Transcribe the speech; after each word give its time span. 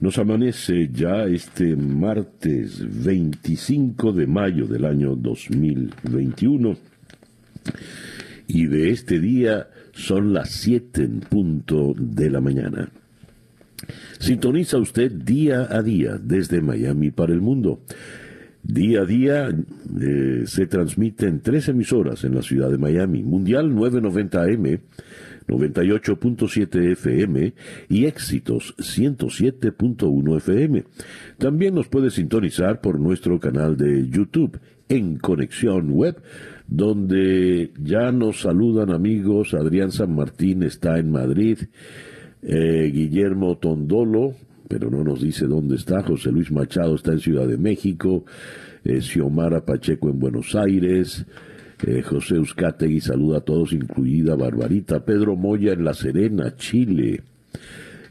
Nos 0.00 0.18
amanece 0.18 0.90
ya 0.92 1.24
este 1.24 1.76
martes 1.76 2.82
25 3.04 4.12
de 4.12 4.26
mayo 4.26 4.66
del 4.66 4.84
año 4.84 5.14
2021 5.14 6.76
y 8.46 8.66
de 8.66 8.90
este 8.90 9.20
día 9.20 9.68
son 9.92 10.32
las 10.32 10.50
7 10.50 11.02
en 11.02 11.20
punto 11.20 11.94
de 11.96 12.30
la 12.30 12.40
mañana. 12.40 12.90
Sintoniza 14.18 14.78
usted 14.78 15.12
día 15.12 15.68
a 15.70 15.82
día 15.82 16.18
desde 16.20 16.60
Miami 16.60 17.10
para 17.10 17.32
el 17.32 17.40
mundo. 17.40 17.80
Día 18.62 19.02
a 19.02 19.04
día 19.04 19.48
eh, 20.00 20.44
se 20.46 20.66
transmite 20.66 21.26
en 21.26 21.40
tres 21.40 21.68
emisoras 21.68 22.24
en 22.24 22.34
la 22.34 22.42
ciudad 22.42 22.70
de 22.70 22.78
Miami. 22.78 23.22
Mundial 23.22 23.74
990 23.74 24.42
AM, 24.42 24.80
98.7 25.48 26.92
FM 26.92 27.52
y 27.88 28.06
Éxitos 28.06 28.74
107.1 28.78 30.36
FM. 30.38 30.84
También 31.38 31.74
nos 31.74 31.88
puede 31.88 32.10
sintonizar 32.10 32.80
por 32.80 32.98
nuestro 32.98 33.38
canal 33.38 33.76
de 33.76 34.08
YouTube 34.08 34.58
en 34.88 35.16
Conexión 35.18 35.90
Web, 35.90 36.16
donde 36.66 37.72
ya 37.82 38.12
nos 38.12 38.40
saludan 38.40 38.90
amigos. 38.90 39.54
Adrián 39.54 39.92
San 39.92 40.14
Martín 40.14 40.62
está 40.62 40.98
en 40.98 41.10
Madrid. 41.10 41.58
Eh, 42.42 42.90
Guillermo 42.92 43.56
Tondolo, 43.56 44.34
pero 44.68 44.90
no 44.90 45.02
nos 45.04 45.22
dice 45.22 45.46
dónde 45.46 45.76
está. 45.76 46.02
José 46.02 46.30
Luis 46.30 46.50
Machado 46.50 46.94
está 46.94 47.12
en 47.12 47.20
Ciudad 47.20 47.46
de 47.46 47.56
México. 47.56 48.24
Eh, 48.84 49.00
Xiomara 49.00 49.64
Pacheco 49.64 50.10
en 50.10 50.18
Buenos 50.18 50.54
Aires. 50.54 51.26
Eh, 51.82 52.02
José 52.02 52.36
Euskategui 52.36 53.00
saluda 53.00 53.38
a 53.38 53.40
todos, 53.40 53.72
incluida 53.72 54.36
Barbarita. 54.36 55.04
Pedro 55.04 55.36
Moya 55.36 55.72
en 55.72 55.84
La 55.84 55.94
Serena, 55.94 56.54
Chile. 56.56 57.22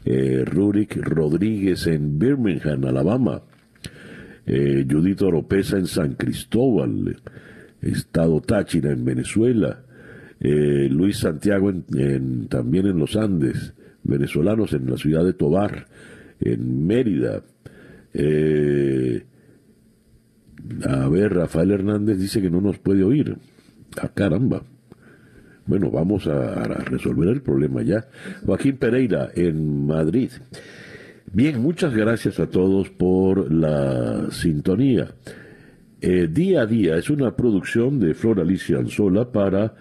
Eh, 0.04 0.44
Rurik 0.44 0.96
Rodríguez 0.96 1.86
en 1.86 2.18
Birmingham, 2.18 2.84
Alabama. 2.84 3.42
Eh, 4.46 4.86
Judith 4.88 5.22
Oropesa 5.22 5.78
en 5.78 5.86
San 5.86 6.14
Cristóbal, 6.14 7.16
Estado 7.80 8.40
Táchira 8.42 8.92
en 8.92 9.04
Venezuela. 9.04 9.82
Eh, 10.40 10.88
Luis 10.90 11.18
Santiago 11.18 11.72
también 12.48 12.86
en 12.86 12.98
los 12.98 13.16
Andes. 13.16 13.72
Venezolanos 14.02 14.74
en 14.74 14.90
la 14.90 14.98
ciudad 14.98 15.24
de 15.24 15.32
Tobar, 15.32 15.86
en 16.38 16.86
Mérida. 16.86 17.42
a 20.86 21.08
ver, 21.08 21.32
Rafael 21.32 21.70
Hernández 21.70 22.18
dice 22.18 22.42
que 22.42 22.50
no 22.50 22.60
nos 22.60 22.78
puede 22.78 23.02
oír. 23.02 23.38
Ah, 24.00 24.08
caramba. 24.12 24.62
Bueno, 25.66 25.90
vamos 25.90 26.26
a, 26.26 26.64
resolver 26.84 27.28
el 27.28 27.40
problema 27.40 27.82
ya. 27.82 28.06
Joaquín 28.44 28.76
Pereira, 28.76 29.30
en 29.34 29.86
Madrid. 29.86 30.30
Bien, 31.32 31.60
muchas 31.60 31.94
gracias 31.94 32.38
a 32.38 32.48
todos 32.48 32.90
por 32.90 33.50
la 33.52 34.30
sintonía. 34.30 35.14
Eh, 36.00 36.28
día 36.30 36.62
a 36.62 36.66
día 36.66 36.96
es 36.96 37.08
una 37.08 37.34
producción 37.34 37.98
de 37.98 38.14
Flor 38.14 38.40
Alicia 38.40 38.76
Anzola 38.76 39.32
para 39.32 39.74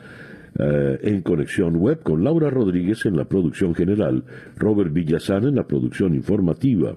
eh, 0.59 1.00
en 1.02 1.22
Conexión 1.22 1.78
Web 1.78 2.04
con 2.04 2.23
Laura 2.23 2.50
Rodríguez 2.50 3.06
en 3.06 3.18
la 3.18 3.26
producción 3.26 3.74
general, 3.74 4.24
Robert 4.56 4.94
Villazán 4.94 5.46
en 5.46 5.56
la 5.56 5.66
producción 5.66 6.14
informativa, 6.14 6.96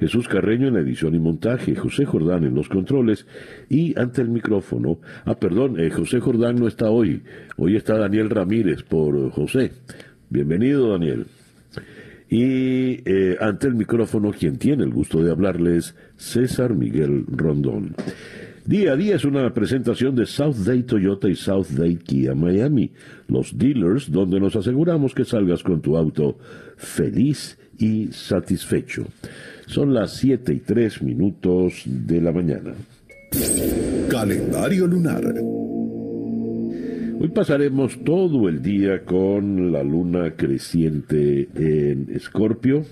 Jesús 0.00 0.26
Carreño 0.26 0.68
en 0.68 0.74
la 0.74 0.80
edición 0.80 1.14
y 1.14 1.20
montaje, 1.20 1.76
José 1.76 2.04
Jordán 2.04 2.44
en 2.44 2.54
los 2.54 2.68
controles 2.68 3.26
y 3.68 3.98
ante 3.98 4.22
el 4.22 4.28
micrófono. 4.28 4.98
Ah, 5.24 5.36
perdón, 5.36 5.78
eh, 5.78 5.90
José 5.90 6.20
Jordán 6.20 6.56
no 6.56 6.66
está 6.66 6.90
hoy. 6.90 7.22
Hoy 7.56 7.76
está 7.76 7.96
Daniel 7.96 8.28
Ramírez 8.28 8.82
por 8.82 9.30
José. 9.30 9.72
Bienvenido, 10.28 10.90
Daniel. 10.90 11.26
Y 12.28 13.08
eh, 13.08 13.36
ante 13.40 13.68
el 13.68 13.76
micrófono, 13.76 14.32
quien 14.32 14.58
tiene 14.58 14.82
el 14.82 14.90
gusto 14.90 15.22
de 15.22 15.30
hablarles, 15.30 15.94
César 16.16 16.74
Miguel 16.74 17.24
Rondón. 17.28 17.94
Día 18.66 18.94
a 18.94 18.96
día 18.96 19.14
es 19.14 19.24
una 19.24 19.54
presentación 19.54 20.16
de 20.16 20.26
South 20.26 20.56
Day 20.56 20.82
Toyota 20.82 21.28
y 21.28 21.36
South 21.36 21.68
Day 21.68 21.94
Kia 21.94 22.34
Miami, 22.34 22.90
los 23.28 23.56
dealers 23.56 24.10
donde 24.10 24.40
nos 24.40 24.56
aseguramos 24.56 25.14
que 25.14 25.24
salgas 25.24 25.62
con 25.62 25.80
tu 25.80 25.96
auto 25.96 26.36
feliz 26.76 27.56
y 27.78 28.08
satisfecho. 28.08 29.06
Son 29.66 29.94
las 29.94 30.16
7 30.16 30.52
y 30.52 30.58
3 30.58 31.00
minutos 31.02 31.82
de 31.84 32.20
la 32.20 32.32
mañana. 32.32 32.74
Calendario 34.10 34.88
lunar. 34.88 35.34
Hoy 37.20 37.28
pasaremos 37.28 38.02
todo 38.02 38.48
el 38.48 38.62
día 38.62 39.04
con 39.04 39.70
la 39.70 39.84
luna 39.84 40.32
creciente 40.32 41.48
en 41.54 42.08
Escorpio 42.12 42.84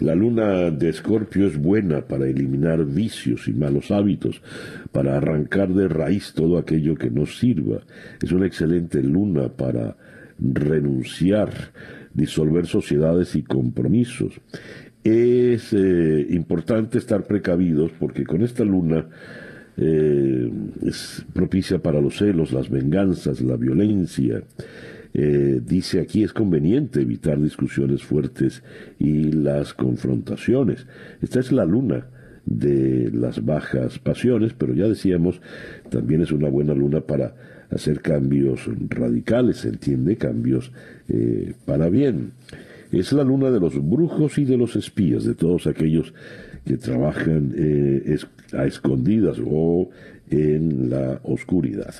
la 0.00 0.14
luna 0.14 0.70
de 0.70 0.88
Escorpio 0.88 1.46
es 1.46 1.58
buena 1.58 2.02
para 2.02 2.26
eliminar 2.26 2.84
vicios 2.84 3.48
y 3.48 3.52
malos 3.52 3.90
hábitos, 3.90 4.40
para 4.92 5.16
arrancar 5.16 5.72
de 5.74 5.88
raíz 5.88 6.32
todo 6.34 6.58
aquello 6.58 6.94
que 6.94 7.10
no 7.10 7.26
sirva. 7.26 7.80
Es 8.22 8.32
una 8.32 8.46
excelente 8.46 9.02
luna 9.02 9.48
para 9.48 9.96
renunciar, 10.38 11.50
disolver 12.14 12.66
sociedades 12.66 13.34
y 13.34 13.42
compromisos. 13.42 14.40
Es 15.02 15.72
eh, 15.72 16.26
importante 16.30 16.98
estar 16.98 17.24
precavidos 17.24 17.92
porque 17.98 18.24
con 18.24 18.42
esta 18.42 18.64
luna 18.64 19.06
eh, 19.76 20.50
es 20.82 21.24
propicia 21.32 21.78
para 21.78 22.00
los 22.00 22.18
celos, 22.18 22.52
las 22.52 22.68
venganzas, 22.68 23.40
la 23.40 23.56
violencia. 23.56 24.42
Eh, 25.14 25.60
dice 25.64 26.00
aquí 26.00 26.22
es 26.22 26.32
conveniente 26.32 27.00
evitar 27.00 27.40
discusiones 27.40 28.02
fuertes 28.02 28.62
y 28.98 29.32
las 29.32 29.74
confrontaciones. 29.74 30.86
Esta 31.22 31.40
es 31.40 31.52
la 31.52 31.64
luna 31.64 32.06
de 32.44 33.10
las 33.12 33.44
bajas 33.44 33.98
pasiones, 33.98 34.54
pero 34.56 34.74
ya 34.74 34.86
decíamos, 34.86 35.40
también 35.90 36.22
es 36.22 36.32
una 36.32 36.48
buena 36.48 36.74
luna 36.74 37.00
para 37.00 37.34
hacer 37.70 38.00
cambios 38.00 38.68
radicales, 38.88 39.58
se 39.58 39.68
entiende, 39.68 40.16
cambios 40.16 40.72
eh, 41.08 41.52
para 41.66 41.88
bien. 41.88 42.32
Es 42.90 43.12
la 43.12 43.22
luna 43.22 43.50
de 43.50 43.60
los 43.60 43.74
brujos 43.86 44.38
y 44.38 44.46
de 44.46 44.56
los 44.56 44.76
espías, 44.76 45.24
de 45.24 45.34
todos 45.34 45.66
aquellos 45.66 46.14
que 46.64 46.78
trabajan 46.78 47.52
eh, 47.54 48.18
a 48.52 48.64
escondidas 48.64 49.38
o 49.44 49.90
en 50.30 50.88
la 50.88 51.20
oscuridad. 51.24 51.94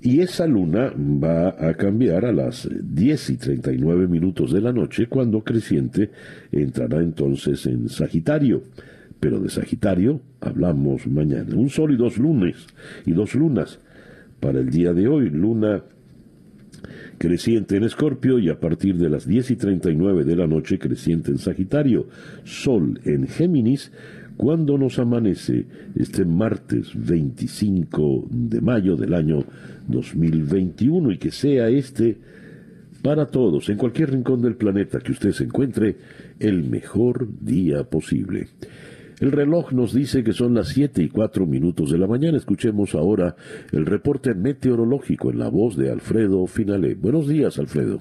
Y 0.00 0.20
esa 0.20 0.46
luna 0.46 0.92
va 0.96 1.56
a 1.58 1.74
cambiar 1.74 2.24
a 2.24 2.32
las 2.32 2.68
10 2.70 3.30
y 3.30 3.36
39 3.36 4.06
minutos 4.06 4.52
de 4.52 4.60
la 4.60 4.72
noche 4.72 5.08
cuando 5.08 5.42
creciente 5.42 6.10
entrará 6.52 7.00
entonces 7.00 7.66
en 7.66 7.88
Sagitario. 7.88 8.62
Pero 9.18 9.40
de 9.40 9.50
Sagitario 9.50 10.20
hablamos 10.40 11.06
mañana. 11.08 11.56
Un 11.56 11.68
sol 11.68 11.92
y 11.92 11.96
dos 11.96 12.16
lunes 12.18 12.54
y 13.06 13.12
dos 13.12 13.34
lunas 13.34 13.80
para 14.38 14.60
el 14.60 14.70
día 14.70 14.92
de 14.92 15.08
hoy. 15.08 15.30
Luna 15.30 15.82
creciente 17.18 17.76
en 17.76 17.82
Escorpio 17.82 18.38
y 18.38 18.48
a 18.48 18.60
partir 18.60 18.96
de 18.96 19.08
las 19.08 19.26
10 19.26 19.50
y 19.50 19.56
39 19.56 20.24
de 20.24 20.36
la 20.36 20.46
noche 20.46 20.78
creciente 20.78 21.32
en 21.32 21.38
Sagitario. 21.38 22.06
Sol 22.44 23.00
en 23.04 23.26
Géminis 23.26 23.90
cuando 24.38 24.78
nos 24.78 25.00
amanece 25.00 25.66
este 25.96 26.24
martes 26.24 26.92
25 26.94 28.28
de 28.30 28.60
mayo 28.60 28.96
del 28.96 29.12
año 29.12 29.44
2021 29.88 31.10
y 31.10 31.18
que 31.18 31.32
sea 31.32 31.68
este 31.68 32.16
para 33.02 33.26
todos, 33.26 33.68
en 33.68 33.76
cualquier 33.76 34.12
rincón 34.12 34.40
del 34.40 34.54
planeta 34.54 35.00
que 35.00 35.12
usted 35.12 35.32
se 35.32 35.44
encuentre, 35.44 35.96
el 36.38 36.64
mejor 36.64 37.28
día 37.40 37.84
posible. 37.84 38.48
El 39.20 39.32
reloj 39.32 39.72
nos 39.72 39.92
dice 39.92 40.22
que 40.22 40.32
son 40.32 40.54
las 40.54 40.68
7 40.68 41.02
y 41.02 41.08
4 41.08 41.44
minutos 41.44 41.90
de 41.90 41.98
la 41.98 42.06
mañana. 42.06 42.38
Escuchemos 42.38 42.94
ahora 42.94 43.34
el 43.72 43.86
reporte 43.86 44.34
meteorológico 44.34 45.30
en 45.30 45.40
la 45.40 45.48
voz 45.48 45.76
de 45.76 45.90
Alfredo 45.90 46.46
Finale. 46.46 46.94
Buenos 46.94 47.26
días, 47.26 47.58
Alfredo. 47.58 48.00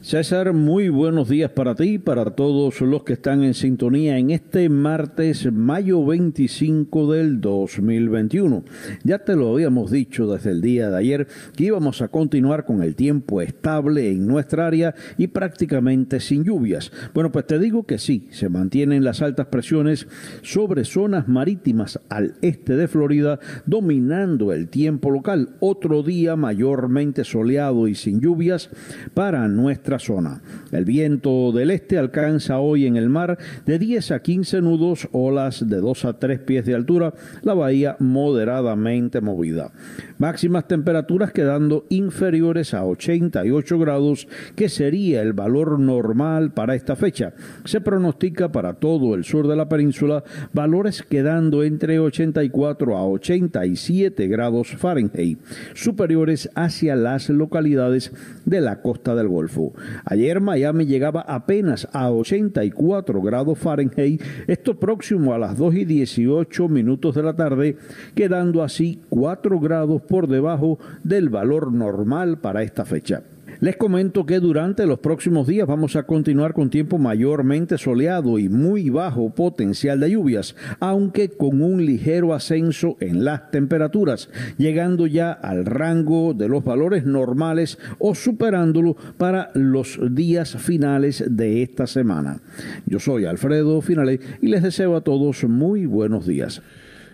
César, 0.00 0.52
muy 0.52 0.90
buenos 0.90 1.28
días 1.28 1.50
para 1.50 1.74
ti 1.74 1.98
para 1.98 2.24
todos 2.30 2.80
los 2.82 3.02
que 3.02 3.14
están 3.14 3.42
en 3.42 3.52
sintonía 3.52 4.16
en 4.16 4.30
este 4.30 4.68
martes, 4.68 5.52
mayo 5.52 6.06
25 6.06 7.12
del 7.12 7.40
2021. 7.40 8.62
Ya 9.02 9.18
te 9.18 9.34
lo 9.34 9.52
habíamos 9.52 9.90
dicho 9.90 10.32
desde 10.32 10.52
el 10.52 10.60
día 10.60 10.88
de 10.88 10.98
ayer 10.98 11.26
que 11.56 11.64
íbamos 11.64 12.00
a 12.00 12.08
continuar 12.08 12.64
con 12.64 12.84
el 12.84 12.94
tiempo 12.94 13.40
estable 13.42 14.08
en 14.08 14.28
nuestra 14.28 14.68
área 14.68 14.94
y 15.16 15.26
prácticamente 15.26 16.20
sin 16.20 16.44
lluvias. 16.44 16.92
Bueno, 17.12 17.32
pues 17.32 17.48
te 17.48 17.58
digo 17.58 17.84
que 17.84 17.98
sí, 17.98 18.28
se 18.30 18.48
mantienen 18.48 19.02
las 19.02 19.20
altas 19.20 19.48
presiones 19.48 20.06
sobre 20.42 20.84
zonas 20.84 21.26
marítimas 21.26 21.98
al 22.08 22.36
este 22.40 22.76
de 22.76 22.86
Florida, 22.86 23.40
dominando 23.66 24.52
el 24.52 24.68
tiempo 24.68 25.10
local. 25.10 25.56
Otro 25.58 26.04
día 26.04 26.36
mayormente 26.36 27.24
soleado 27.24 27.88
y 27.88 27.96
sin 27.96 28.20
lluvias 28.20 28.70
para 29.12 29.48
nuestra 29.48 29.87
zona. 29.96 30.42
El 30.72 30.84
viento 30.84 31.52
del 31.52 31.70
este 31.70 31.96
alcanza 31.96 32.58
hoy 32.58 32.86
en 32.86 32.96
el 32.96 33.08
mar 33.08 33.38
de 33.64 33.78
10 33.78 34.10
a 34.10 34.20
15 34.20 34.60
nudos, 34.60 35.08
olas 35.12 35.68
de 35.68 35.76
2 35.76 36.04
a 36.04 36.18
3 36.18 36.40
pies 36.40 36.66
de 36.66 36.74
altura, 36.74 37.14
la 37.42 37.54
bahía 37.54 37.96
moderadamente 38.00 39.20
movida. 39.20 39.70
Máximas 40.18 40.66
temperaturas 40.66 41.32
quedando 41.32 41.86
inferiores 41.88 42.74
a 42.74 42.84
88 42.84 43.78
grados, 43.78 44.28
que 44.56 44.68
sería 44.68 45.22
el 45.22 45.32
valor 45.32 45.78
normal 45.78 46.50
para 46.52 46.74
esta 46.74 46.96
fecha. 46.96 47.32
Se 47.64 47.80
pronostica 47.80 48.50
para 48.50 48.74
todo 48.74 49.14
el 49.14 49.24
sur 49.24 49.46
de 49.46 49.56
la 49.56 49.68
península 49.68 50.24
valores 50.52 51.02
quedando 51.02 51.62
entre 51.62 51.98
84 51.98 52.96
a 52.96 53.06
87 53.06 54.26
grados 54.26 54.68
Fahrenheit, 54.76 55.38
superiores 55.74 56.50
hacia 56.54 56.96
las 56.96 57.28
localidades 57.28 58.12
de 58.44 58.60
la 58.60 58.80
costa 58.80 59.14
del 59.14 59.28
Golfo. 59.28 59.72
Ayer 60.04 60.40
Miami 60.40 60.86
llegaba 60.86 61.20
apenas 61.22 61.88
a 61.92 62.10
84 62.10 63.22
grados 63.22 63.58
Fahrenheit, 63.58 64.22
esto 64.46 64.78
próximo 64.78 65.34
a 65.34 65.38
las 65.38 65.56
2 65.56 65.74
y 65.74 65.84
18 65.84 66.68
minutos 66.68 67.14
de 67.14 67.22
la 67.22 67.34
tarde, 67.34 67.76
quedando 68.14 68.62
así 68.62 69.00
4 69.08 69.60
grados 69.60 70.02
por 70.02 70.28
debajo 70.28 70.78
del 71.02 71.28
valor 71.28 71.72
normal 71.72 72.38
para 72.38 72.62
esta 72.62 72.84
fecha. 72.84 73.22
Les 73.60 73.76
comento 73.76 74.24
que 74.24 74.38
durante 74.38 74.86
los 74.86 75.00
próximos 75.00 75.48
días 75.48 75.66
vamos 75.66 75.96
a 75.96 76.04
continuar 76.04 76.54
con 76.54 76.70
tiempo 76.70 76.96
mayormente 76.96 77.76
soleado 77.76 78.38
y 78.38 78.48
muy 78.48 78.88
bajo 78.88 79.30
potencial 79.30 79.98
de 79.98 80.12
lluvias, 80.12 80.54
aunque 80.78 81.28
con 81.30 81.60
un 81.60 81.84
ligero 81.84 82.34
ascenso 82.34 82.96
en 83.00 83.24
las 83.24 83.50
temperaturas, 83.50 84.30
llegando 84.58 85.08
ya 85.08 85.32
al 85.32 85.64
rango 85.64 86.34
de 86.34 86.48
los 86.48 86.62
valores 86.62 87.04
normales 87.04 87.78
o 87.98 88.14
superándolo 88.14 88.96
para 89.16 89.50
los 89.54 89.98
días 90.14 90.56
finales 90.56 91.24
de 91.28 91.62
esta 91.62 91.88
semana. 91.88 92.40
Yo 92.86 93.00
soy 93.00 93.24
Alfredo 93.24 93.80
Finale 93.80 94.20
y 94.40 94.46
les 94.46 94.62
deseo 94.62 94.94
a 94.94 95.00
todos 95.00 95.42
muy 95.42 95.84
buenos 95.84 96.28
días. 96.28 96.62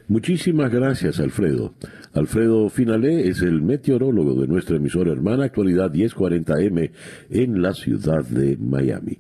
Muchísimas 0.09 0.71
gracias, 0.71 1.19
Alfredo. 1.19 1.75
Alfredo 2.13 2.69
Finalé 2.69 3.29
es 3.29 3.41
el 3.41 3.63
meteorólogo 3.63 4.41
de 4.41 4.47
nuestra 4.47 4.77
emisora 4.77 5.13
hermana 5.13 5.45
Actualidad 5.45 5.93
1040M 5.93 6.91
en 7.31 7.63
la 7.63 7.73
ciudad 7.73 8.25
de 8.25 8.57
Miami. 8.59 9.19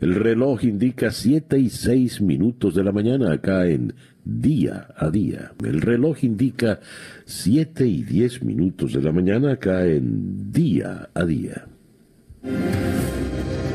El 0.00 0.14
reloj 0.14 0.64
indica 0.64 1.10
7 1.10 1.58
y 1.58 1.70
6 1.70 2.20
minutos 2.20 2.74
de 2.74 2.84
la 2.84 2.92
mañana 2.92 3.32
acá 3.32 3.66
en 3.66 3.94
día 4.24 4.88
a 4.96 5.10
día. 5.10 5.52
El 5.64 5.80
reloj 5.80 6.22
indica 6.22 6.78
7 7.24 7.86
y 7.86 8.04
10 8.04 8.44
minutos 8.44 8.92
de 8.92 9.02
la 9.02 9.10
mañana 9.10 9.52
acá 9.52 9.86
en 9.86 10.52
día 10.52 11.08
a 11.14 11.24
día. 11.24 11.66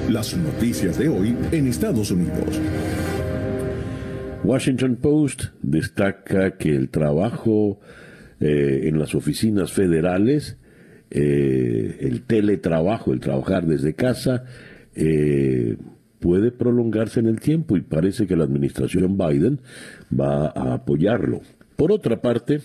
Las 0.10 0.38
noticias 0.38 0.98
de 1.00 1.10
hoy 1.10 1.36
en 1.52 1.68
Estados 1.68 2.12
Unidos. 2.12 2.62
Washington 4.44 4.98
Post 4.98 5.46
destaca 5.62 6.58
que 6.58 6.76
el 6.76 6.90
trabajo 6.90 7.80
eh, 8.42 8.82
en 8.90 9.00
las 9.00 9.16
oficinas 9.16 9.72
federales, 9.72 10.58
eh, 11.10 11.98
el 12.02 12.24
teletrabajo, 12.24 13.14
el 13.14 13.22
trabajar 13.22 13.66
desde 13.66 13.94
casa, 13.94 14.44
eh, 14.96 15.78
puede 16.20 16.52
prolongarse 16.52 17.22
en 17.22 17.28
el 17.28 17.40
tiempo 17.40 17.78
y 17.78 17.82
parece 17.82 18.28
que 18.28 18.36
la 18.36 18.44
administración 18.44 19.18
Biden 19.18 19.62
va 20.12 20.48
a 20.48 20.74
apoyarlo. 20.74 21.42
Por 21.78 21.94
otra 21.94 22.22
parte, 22.22 22.62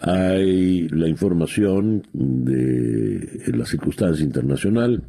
hay 0.00 0.88
la 0.88 1.08
información 1.08 2.06
de 2.14 3.42
la 3.54 3.66
circunstancia 3.66 4.24
internacional. 4.24 5.02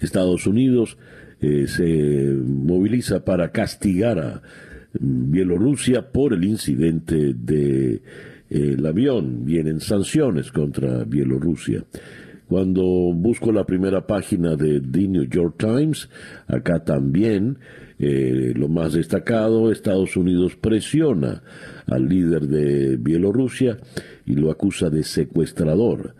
Estados 0.00 0.46
Unidos 0.46 0.98
eh, 1.40 1.66
se 1.66 2.34
moviliza 2.44 3.24
para 3.24 3.50
castigar 3.52 4.18
a 4.18 4.42
Bielorrusia 5.00 6.10
por 6.10 6.32
el 6.32 6.44
incidente 6.44 7.14
del 7.14 7.44
de, 7.44 8.02
el 8.50 8.86
avión. 8.86 9.44
Vienen 9.44 9.80
sanciones 9.80 10.50
contra 10.50 11.04
Bielorrusia. 11.04 11.84
Cuando 12.48 12.82
busco 13.14 13.52
la 13.52 13.64
primera 13.64 14.06
página 14.06 14.56
de 14.56 14.80
The 14.80 15.06
New 15.06 15.28
York 15.28 15.56
Times, 15.58 16.08
acá 16.46 16.82
también 16.82 17.58
eh, 17.98 18.52
lo 18.56 18.68
más 18.68 18.94
destacado, 18.94 19.70
Estados 19.70 20.16
Unidos 20.16 20.56
presiona 20.56 21.42
al 21.86 22.08
líder 22.08 22.46
de 22.46 22.96
Bielorrusia 22.96 23.78
y 24.24 24.34
lo 24.34 24.50
acusa 24.50 24.88
de 24.88 25.02
secuestrador. 25.02 26.14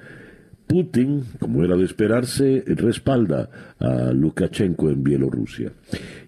Putin, 0.69 1.25
como 1.41 1.65
era 1.65 1.77
de 1.77 1.85
esperarse, 1.85 2.63
respalda 2.67 3.49
a 3.81 4.13
Lukashenko 4.13 4.91
en 4.91 5.03
Bielorrusia. 5.03 5.73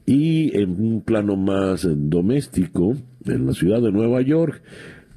Y 0.06 0.56
en 0.58 0.80
un 0.80 1.02
plano 1.02 1.36
más 1.36 1.86
doméstico, 1.86 2.96
en 3.26 3.46
la 3.46 3.52
ciudad 3.52 3.82
de 3.82 3.92
Nueva 3.92 4.22
York, 4.22 4.62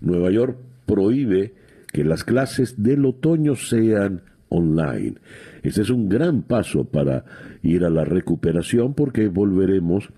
Nueva 0.01 0.29
York 0.29 0.57
prohíbe 0.85 1.53
que 1.91 2.03
las 2.03 2.23
clases 2.23 2.83
del 2.83 3.05
otoño 3.05 3.55
sean 3.55 4.21
online. 4.49 5.15
Este 5.63 5.81
es 5.81 5.89
un 5.89 6.09
gran 6.09 6.43
paso 6.43 6.83
para 6.83 7.23
ir 7.63 7.85
a 7.85 7.89
la 7.89 8.03
recuperación 8.03 8.93
porque 8.93 9.29
volveremos 9.29 10.09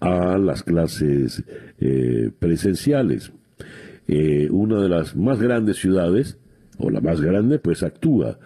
a 0.00 0.36
las 0.36 0.62
clases 0.62 1.44
eh, 1.80 2.30
presenciales. 2.38 3.32
Eh, 4.06 4.48
una 4.50 4.80
de 4.80 4.88
las 4.88 5.16
más 5.16 5.40
grandes 5.40 5.78
ciudades 5.78 6.38
o 6.78 6.90
la 6.90 7.00
más 7.00 7.20
grande, 7.20 7.58
pues 7.58 7.82
actúa 7.82 8.38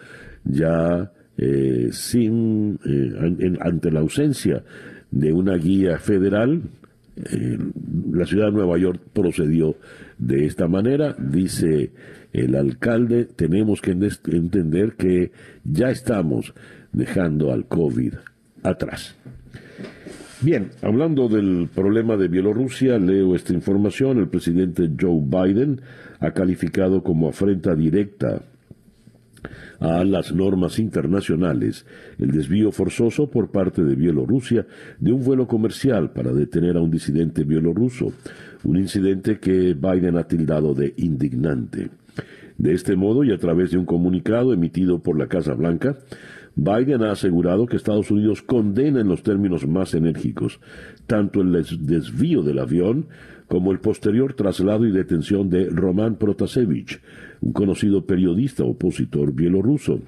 ya 0.43 1.11
eh, 1.37 1.89
sin, 1.91 2.79
eh, 2.85 3.57
ante 3.59 3.91
la 3.91 3.99
ausencia 3.99 4.63
de 5.11 5.33
una 5.33 5.55
guía 5.55 5.99
federal. 5.99 6.61
Eh, 7.15 7.57
la 8.11 8.25
ciudad 8.25 8.47
de 8.47 8.53
Nueva 8.53 8.77
York 8.77 9.01
procedió 9.13 9.75
de 10.17 10.45
esta 10.45 10.67
manera, 10.67 11.15
dice 11.17 11.91
el 12.33 12.55
alcalde, 12.55 13.25
tenemos 13.25 13.81
que 13.81 13.91
entender 13.91 14.93
que 14.93 15.31
ya 15.63 15.89
estamos 15.89 16.53
dejando 16.91 17.51
al 17.51 17.65
COVID 17.65 18.13
atrás. 18.63 19.15
Bien, 20.41 20.69
hablando 20.83 21.27
del 21.27 21.67
problema 21.73 22.15
de 22.15 22.27
Bielorrusia, 22.27 22.99
leo 22.99 23.35
esta 23.35 23.53
información. 23.53 24.19
El 24.19 24.27
presidente 24.27 24.87
Joe 24.99 25.19
Biden 25.19 25.81
ha 26.19 26.31
calificado 26.31 27.03
como 27.03 27.29
afrenta 27.29 27.75
directa 27.75 28.41
a 29.79 30.03
las 30.03 30.33
normas 30.33 30.79
internacionales 30.79 31.85
el 32.17 32.31
desvío 32.31 32.71
forzoso 32.71 33.29
por 33.29 33.51
parte 33.51 33.83
de 33.83 33.95
Bielorrusia 33.95 34.65
de 34.99 35.11
un 35.11 35.23
vuelo 35.23 35.47
comercial 35.47 36.11
para 36.11 36.33
detener 36.33 36.77
a 36.77 36.81
un 36.81 36.91
disidente 36.91 37.43
bielorruso, 37.43 38.11
un 38.63 38.77
incidente 38.77 39.39
que 39.39 39.73
Biden 39.73 40.17
ha 40.17 40.27
tildado 40.27 40.73
de 40.73 40.93
indignante. 40.97 41.89
De 42.57 42.73
este 42.73 42.95
modo 42.95 43.23
y 43.23 43.31
a 43.31 43.37
través 43.37 43.69
de 43.69 43.77
un 43.77 43.85
comunicado 43.85 44.51
emitido 44.51 44.99
por 44.99 45.17
la 45.17 45.27
Casa 45.27 45.53
Blanca, 45.53 45.97
Biden 46.55 47.03
ha 47.03 47.11
asegurado 47.11 47.67
que 47.67 47.77
Estados 47.77 48.09
Unidos 48.09 48.41
condena 48.41 48.99
en 48.99 49.07
los 49.07 49.21
términos 49.21 49.67
más 49.67 49.93
enérgicos 49.93 50.59
tanto 51.05 51.41
el 51.41 51.51
desvío 51.81 52.41
del 52.41 52.57
avión 52.57 53.05
como 53.47 53.71
el 53.71 53.79
posterior 53.79 54.33
traslado 54.33 54.85
y 54.85 54.91
detención 54.91 55.49
de 55.49 55.69
Roman 55.69 56.15
Protasevich, 56.15 56.99
un 57.41 57.53
conocido 57.53 58.05
periodista 58.05 58.63
opositor 58.63 59.33
bielorruso. 59.33 60.01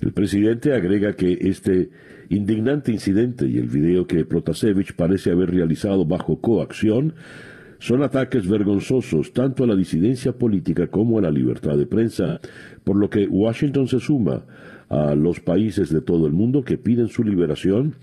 El 0.00 0.12
presidente 0.12 0.74
agrega 0.74 1.14
que 1.14 1.38
este 1.40 1.90
indignante 2.28 2.92
incidente 2.92 3.46
y 3.46 3.58
el 3.58 3.68
video 3.68 4.06
que 4.06 4.24
Protasevich 4.24 4.94
parece 4.94 5.30
haber 5.30 5.50
realizado 5.50 6.04
bajo 6.04 6.40
coacción 6.40 7.14
son 7.78 8.02
ataques 8.02 8.48
vergonzosos 8.48 9.32
tanto 9.32 9.64
a 9.64 9.66
la 9.66 9.76
disidencia 9.76 10.32
política 10.32 10.86
como 10.86 11.18
a 11.18 11.22
la 11.22 11.30
libertad 11.30 11.76
de 11.76 11.86
prensa, 11.86 12.40
por 12.82 12.96
lo 12.96 13.10
que 13.10 13.26
Washington 13.26 13.88
se 13.88 14.00
suma 14.00 14.44
a 14.88 15.14
los 15.14 15.40
países 15.40 15.90
de 15.90 16.00
todo 16.00 16.26
el 16.26 16.32
mundo 16.32 16.62
que 16.62 16.78
piden 16.78 17.08
su 17.08 17.24
liberación 17.24 17.94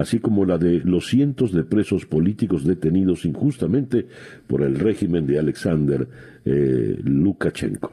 así 0.00 0.18
como 0.18 0.46
la 0.46 0.56
de 0.56 0.80
los 0.80 1.08
cientos 1.08 1.52
de 1.52 1.62
presos 1.62 2.06
políticos 2.06 2.64
detenidos 2.64 3.26
injustamente 3.26 4.06
por 4.46 4.62
el 4.62 4.76
régimen 4.76 5.26
de 5.26 5.38
Alexander 5.38 6.08
eh, 6.46 6.98
Lukashenko. 7.04 7.92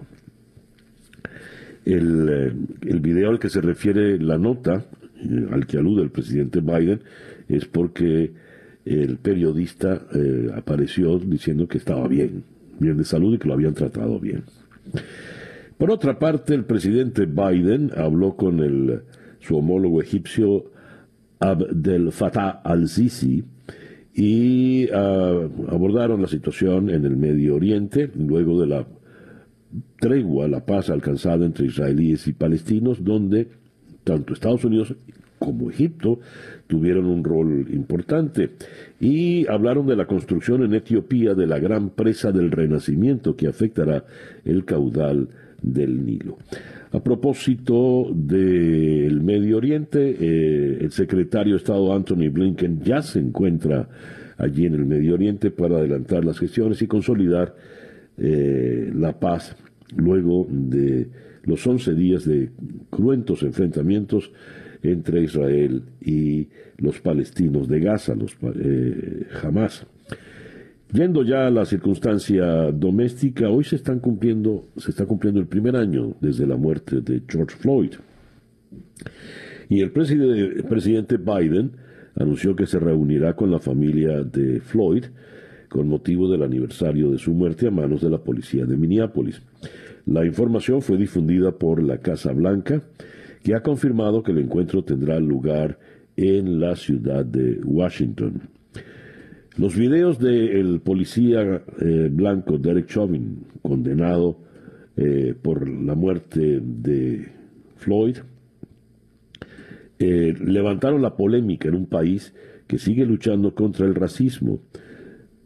El, 1.84 2.30
eh, 2.30 2.54
el 2.88 3.02
video 3.02 3.30
al 3.30 3.40
que 3.40 3.50
se 3.50 3.60
refiere 3.60 4.18
la 4.20 4.38
nota, 4.38 4.86
eh, 5.18 5.48
al 5.52 5.68
que 5.68 5.80
alude 5.80 6.02
el 6.02 6.10
presidente 6.10 6.62
Biden, 6.62 7.02
es 7.50 7.66
porque 7.66 8.32
el 8.86 9.18
periodista 9.18 10.08
apareció 10.56 11.20
diciendo 11.20 11.68
que 11.68 11.78
estaba 11.78 12.08
bien, 12.08 12.46
bien 12.80 12.96
de 12.96 13.04
salud 13.04 13.36
y 13.36 13.38
que 13.38 13.50
lo 13.50 13.54
habían 13.54 13.74
tratado 13.74 14.18
bien. 14.18 14.44
Por 15.78 15.92
otra 15.92 16.18
parte, 16.20 16.54
el 16.54 16.64
presidente 16.64 17.26
Biden 17.26 17.92
habló 17.98 18.38
con 18.38 18.62
el, 18.62 19.02
su 19.42 19.58
homólogo 19.58 20.02
egipcio 20.02 20.72
Abdel 21.40 22.12
Fattah 22.12 22.62
al-Sisi 22.64 23.44
y 24.14 24.90
ah, 24.92 25.48
abordaron 25.70 26.22
la 26.22 26.28
situación 26.28 26.90
en 26.90 27.06
el 27.06 27.16
Medio 27.18 27.56
Oriente 27.56 28.10
luego 28.16 28.60
de 28.60 28.68
la 28.68 28.88
tregua, 30.00 30.48
la 30.48 30.66
paz 30.66 30.90
alcanzada 30.90 31.46
entre 31.46 31.68
israelíes 31.68 32.28
y 32.28 32.34
palestinos, 32.34 33.04
donde 33.04 33.48
tanto 34.04 34.34
Estados 34.34 34.64
Unidos 34.64 34.96
como 35.40 35.70
Egipto 35.70 36.20
tuvieron 36.68 37.06
un 37.06 37.24
rol 37.24 37.68
importante. 37.72 38.52
Y 39.00 39.48
hablaron 39.48 39.86
de 39.86 39.96
la 39.96 40.08
construcción 40.08 40.64
en 40.64 40.74
Etiopía 40.74 41.36
de 41.36 41.48
la 41.48 41.60
gran 41.60 41.90
presa 41.90 42.32
del 42.32 42.52
Renacimiento 42.52 43.36
que 43.36 43.48
afectará 43.48 44.06
el 44.46 44.66
caudal 44.66 45.30
del 45.62 46.06
Nilo. 46.06 46.38
A 46.92 47.04
propósito 47.04 48.10
del 48.14 49.22
Medio 49.22 49.58
Oriente, 49.58 50.16
eh, 50.20 50.78
el 50.82 50.92
secretario 50.92 51.54
de 51.54 51.58
Estado 51.58 51.94
Anthony 51.94 52.30
Blinken 52.32 52.82
ya 52.82 53.02
se 53.02 53.20
encuentra 53.20 53.90
allí 54.38 54.66
en 54.66 54.76
el 54.76 54.86
Medio 54.86 55.16
Oriente 55.16 55.52
para 55.52 55.78
adelantar 55.78 56.24
las 56.24 56.40
gestiones 56.40 56.82
y 56.82 56.88
consolidar 56.88 57.56
eh, 58.18 58.92
la 58.96 59.20
paz 59.20 59.58
luego 59.96 60.48
de 60.50 61.10
los 61.44 61.66
11 61.68 61.94
días 61.94 62.26
de 62.26 62.52
cruentos 62.90 63.44
enfrentamientos 63.44 64.32
entre 64.82 65.24
Israel 65.24 65.84
y 66.02 66.48
los 66.78 67.00
palestinos 67.02 67.68
de 67.68 67.80
Gaza, 67.80 68.16
los 68.16 68.38
eh. 68.56 69.26
Yendo 70.94 71.24
ya 71.24 71.48
a 71.48 71.50
la 71.50 71.66
circunstancia 71.66 72.72
doméstica, 72.72 73.50
hoy 73.50 73.66
se 73.66 73.76
están 73.76 74.00
cumpliendo, 74.00 74.70
se 74.78 74.92
está 74.92 75.06
cumpliendo 75.06 75.40
el 75.40 75.48
primer 75.48 75.76
año 75.76 76.16
desde 76.22 76.48
la 76.48 76.56
muerte 76.56 77.02
de 77.02 77.24
George 77.28 77.58
Floyd. 77.58 77.94
Y 79.70 79.82
el 79.82 79.92
el 79.94 80.64
presidente 80.64 81.18
Biden 81.18 81.72
anunció 82.16 82.56
que 82.56 82.66
se 82.66 82.80
reunirá 82.80 83.36
con 83.36 83.52
la 83.52 83.60
familia 83.60 84.24
de 84.24 84.62
Floyd 84.62 85.06
con 85.70 85.88
motivo 85.88 86.30
del 86.30 86.44
aniversario 86.44 87.12
de 87.12 87.18
su 87.18 87.34
muerte 87.34 87.68
a 87.68 87.72
manos 87.72 88.02
de 88.02 88.10
la 88.10 88.20
policía 88.20 88.66
de 88.66 88.78
Minneapolis. 88.78 89.42
La 90.06 90.26
información 90.26 90.82
fue 90.82 90.98
difundida 90.98 91.52
por 91.52 91.84
la 91.84 91.98
Casa 91.98 92.32
Blanca, 92.32 92.82
que 93.44 93.54
ha 93.54 93.62
confirmado 93.62 94.24
que 94.24 94.32
el 94.32 94.40
encuentro 94.40 94.84
tendrá 94.84 95.20
lugar 95.20 95.78
en 96.16 96.60
la 96.60 96.76
ciudad 96.76 97.26
de 97.26 97.60
Washington. 97.64 98.42
Los 99.58 99.76
videos 99.76 100.20
del 100.20 100.82
policía 100.82 101.64
eh, 101.82 102.10
blanco 102.12 102.60
Derek 102.60 102.86
Chauvin, 102.86 103.44
condenado 103.64 104.38
eh, 104.96 105.34
por 105.42 105.68
la 105.68 105.96
muerte 105.96 106.62
de 106.62 107.32
Floyd, 107.78 108.18
eh, 109.98 110.36
levantaron 110.40 111.02
la 111.02 111.16
polémica 111.16 111.70
en 111.70 111.76
un 111.76 111.88
país 111.88 112.36
que 112.68 112.78
sigue 112.78 113.04
luchando 113.04 113.56
contra 113.56 113.88
el 113.88 113.96
racismo. 113.96 114.60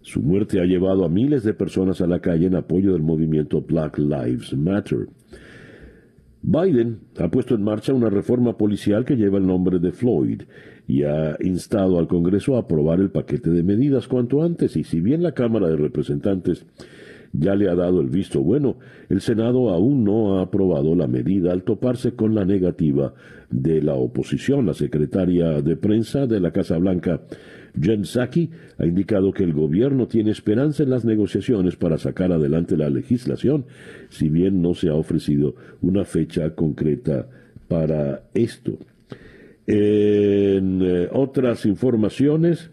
Su 0.02 0.22
muerte 0.22 0.60
ha 0.60 0.66
llevado 0.66 1.06
a 1.06 1.10
miles 1.10 1.44
de 1.44 1.54
personas 1.54 2.02
a 2.02 2.08
la 2.08 2.20
calle 2.20 2.48
en 2.48 2.56
apoyo 2.56 2.92
del 2.92 3.04
movimiento 3.04 3.62
Black 3.62 3.98
Lives 3.98 4.54
Matter. 4.58 5.08
Biden 6.44 7.00
ha 7.20 7.30
puesto 7.30 7.54
en 7.54 7.64
marcha 7.64 7.94
una 7.94 8.10
reforma 8.10 8.58
policial 8.58 9.06
que 9.06 9.16
lleva 9.16 9.38
el 9.38 9.46
nombre 9.46 9.80
de 9.80 9.92
Floyd 9.92 10.42
y 10.88 11.04
ha 11.04 11.38
instado 11.40 12.00
al 12.00 12.08
Congreso 12.08 12.56
a 12.56 12.62
aprobar 12.62 13.00
el 13.00 13.12
paquete 13.12 13.52
de 13.52 13.64
medidas 13.64 14.08
cuanto 14.08 14.44
antes. 14.44 14.76
Y 14.76 14.84
si 14.84 15.00
bien 15.00 15.22
la 15.22 15.34
Cámara 15.34 15.70
de 15.70 15.78
Representantes 15.78 16.66
ya 17.34 17.56
le 17.56 17.70
ha 17.70 17.76
dado 17.76 18.02
el 18.02 18.10
visto 18.10 18.42
bueno, 18.42 18.78
el 19.10 19.22
Senado 19.22 19.70
aún 19.70 20.04
no 20.04 20.40
ha 20.40 20.44
aprobado 20.44 20.96
la 20.96 21.08
medida 21.08 21.54
al 21.54 21.64
toparse 21.64 22.14
con 22.14 22.36
la 22.36 22.44
negativa 22.44 23.14
de 23.50 23.82
la 23.82 23.94
oposición. 23.94 24.66
La 24.66 24.74
secretaria 24.74 25.62
de 25.62 25.76
prensa 25.78 26.26
de 26.26 26.40
la 26.40 26.52
Casa 26.52 26.78
Blanca, 26.78 27.22
Jen 27.80 28.04
Psaki, 28.04 28.50
ha 28.78 28.86
indicado 28.86 29.32
que 29.32 29.44
el 29.44 29.54
gobierno 29.54 30.08
tiene 30.08 30.32
esperanza 30.32 30.84
en 30.84 30.90
las 30.90 31.06
negociaciones 31.06 31.76
para 31.76 31.98
sacar 31.98 32.32
adelante 32.32 32.78
la 32.78 32.90
legislación, 32.90 33.66
si 34.10 34.30
bien 34.30 34.62
no 34.62 34.74
se 34.74 34.90
ha 34.90 34.96
ofrecido 34.96 35.56
una 35.82 36.06
fecha 36.06 36.54
concreta 36.56 37.28
para 37.68 38.24
esto. 38.34 38.78
En 39.68 40.82
eh, 40.82 41.08
otras 41.12 41.66
informaciones, 41.66 42.72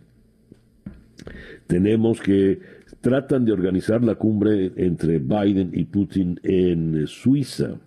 tenemos 1.66 2.20
que 2.20 2.58
tratan 3.00 3.44
de 3.44 3.52
organizar 3.52 4.02
la 4.02 4.16
cumbre 4.16 4.72
entre 4.76 5.18
Biden 5.18 5.70
y 5.72 5.84
Putin 5.84 6.40
en 6.42 7.06
Suiza. 7.06 7.78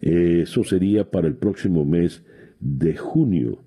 Eso 0.00 0.64
sería 0.64 1.10
para 1.10 1.26
el 1.26 1.34
próximo 1.34 1.84
mes 1.84 2.22
de 2.60 2.96
junio. 2.96 3.58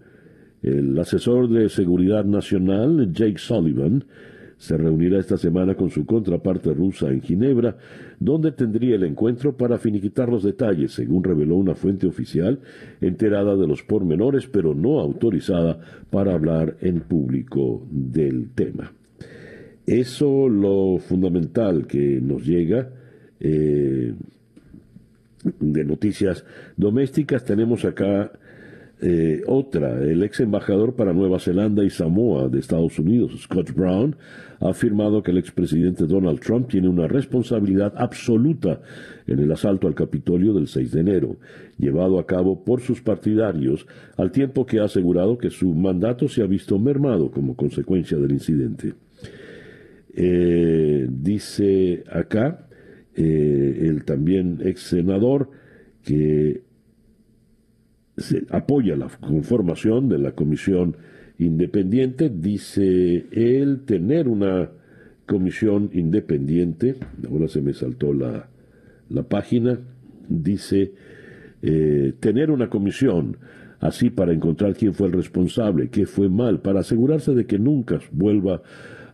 El 0.63 0.97
asesor 0.97 1.49
de 1.49 1.67
Seguridad 1.67 2.23
Nacional, 2.23 3.11
Jake 3.11 3.37
Sullivan, 3.37 4.05
se 4.57 4.77
reunirá 4.77 5.19
esta 5.19 5.37
semana 5.37 5.75
con 5.75 5.89
su 5.89 6.05
contraparte 6.05 6.73
rusa 6.73 7.09
en 7.09 7.21
Ginebra, 7.21 7.75
donde 8.17 8.53
tendría 8.53 8.95
el 8.95 9.03
encuentro 9.03 9.57
para 9.57 9.77
finiquitar 9.77 10.29
los 10.29 10.41
detalles, 10.43 10.93
según 10.93 11.21
reveló 11.21 11.57
una 11.57 11.75
fuente 11.75 12.07
oficial 12.07 12.59
enterada 13.01 13.57
de 13.57 13.67
los 13.67 13.83
pormenores, 13.83 14.47
pero 14.47 14.73
no 14.73 15.01
autorizada 15.01 15.79
para 16.09 16.33
hablar 16.33 16.77
en 16.79 17.01
público 17.01 17.85
del 17.91 18.51
tema. 18.55 18.93
Eso 19.85 20.47
lo 20.47 20.97
fundamental 20.97 21.85
que 21.85 22.21
nos 22.21 22.45
llega 22.45 22.89
eh, 23.41 24.13
de 25.59 25.83
noticias 25.83 26.45
domésticas. 26.77 27.43
Tenemos 27.43 27.83
acá 27.83 28.31
eh, 29.05 29.41
otra. 29.47 30.01
El 30.01 30.23
ex 30.23 30.39
embajador 30.39 30.95
para 30.95 31.11
Nueva 31.11 31.37
Zelanda 31.37 31.83
y 31.83 31.89
Samoa 31.89 32.47
de 32.47 32.59
Estados 32.59 32.97
Unidos, 32.99 33.33
Scott 33.41 33.73
Brown, 33.75 34.15
ha 34.61 34.69
afirmado 34.69 35.21
que 35.21 35.31
el 35.31 35.39
expresidente 35.39 36.05
Donald 36.05 36.39
Trump 36.39 36.69
tiene 36.69 36.87
una 36.87 37.05
responsabilidad 37.05 37.93
absoluta 37.97 38.79
en 39.27 39.39
el 39.39 39.51
asalto 39.51 39.87
al 39.87 39.93
Capitolio 39.93 40.53
del 40.53 40.67
6 40.67 40.93
de 40.93 41.01
enero, 41.01 41.35
llevado 41.77 42.17
a 42.17 42.25
cabo 42.25 42.63
por 42.63 42.79
sus 42.79 43.01
partidarios, 43.01 43.85
al 44.15 44.31
tiempo 44.31 44.65
que 44.65 44.79
ha 44.79 44.85
asegurado 44.85 45.37
que 45.37 45.49
su 45.49 45.73
mandato 45.73 46.29
se 46.29 46.41
ha 46.41 46.47
visto 46.47 46.79
mermado 46.79 47.29
como 47.29 47.57
consecuencia 47.57 48.17
del 48.17 48.31
incidente. 48.31 48.93
Eh, 50.15 51.07
dice 51.09 52.05
acá 52.09 52.67
eh, 53.15 53.79
el 53.81 54.05
también 54.05 54.61
ex 54.63 54.81
senador 54.81 55.49
que 56.05 56.61
se 58.17 58.45
apoya 58.49 58.95
la 58.95 59.07
conformación 59.07 60.09
de 60.09 60.19
la 60.19 60.31
comisión 60.31 60.97
independiente, 61.39 62.29
dice 62.29 63.25
él 63.31 63.81
tener 63.85 64.27
una 64.27 64.69
comisión 65.25 65.89
independiente, 65.93 66.95
ahora 67.29 67.47
se 67.47 67.61
me 67.61 67.73
saltó 67.73 68.13
la, 68.13 68.49
la 69.09 69.23
página, 69.23 69.79
dice 70.27 70.93
eh, 71.61 72.13
tener 72.19 72.51
una 72.51 72.69
comisión 72.69 73.37
así 73.79 74.09
para 74.09 74.33
encontrar 74.33 74.75
quién 74.75 74.93
fue 74.93 75.07
el 75.07 75.13
responsable, 75.13 75.89
qué 75.89 76.05
fue 76.05 76.29
mal, 76.29 76.61
para 76.61 76.81
asegurarse 76.81 77.33
de 77.33 77.45
que 77.45 77.59
nunca 77.59 77.99
vuelva 78.11 78.61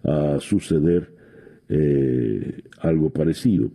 a 0.04 0.38
suceder 0.40 1.12
eh, 1.70 2.62
algo 2.80 3.10
parecido. 3.12 3.72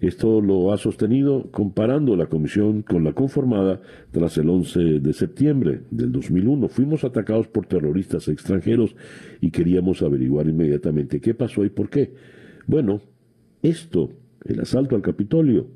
Esto 0.00 0.40
lo 0.40 0.72
ha 0.72 0.78
sostenido 0.78 1.50
comparando 1.50 2.16
la 2.16 2.26
comisión 2.26 2.82
con 2.82 3.04
la 3.04 3.12
conformada 3.12 3.80
tras 4.10 4.36
el 4.38 4.48
11 4.48 5.00
de 5.00 5.12
septiembre 5.12 5.80
del 5.90 6.12
2001. 6.12 6.68
Fuimos 6.68 7.04
atacados 7.04 7.48
por 7.48 7.66
terroristas 7.66 8.28
extranjeros 8.28 8.96
y 9.40 9.50
queríamos 9.50 10.02
averiguar 10.02 10.48
inmediatamente 10.48 11.20
qué 11.20 11.34
pasó 11.34 11.64
y 11.64 11.70
por 11.70 11.88
qué. 11.90 12.12
Bueno, 12.66 13.00
esto, 13.62 14.10
el 14.44 14.60
asalto 14.60 14.96
al 14.96 15.02
Capitolio, 15.02 15.66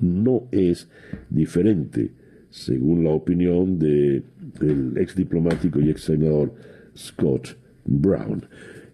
no 0.00 0.48
es 0.50 0.88
diferente, 1.30 2.12
según 2.50 3.04
la 3.04 3.10
opinión 3.10 3.78
del 3.78 4.24
ex 4.96 5.14
diplomático 5.14 5.80
y 5.80 5.90
ex 5.90 6.02
senador 6.02 6.54
Scott 6.96 7.56
Brown. 7.84 8.46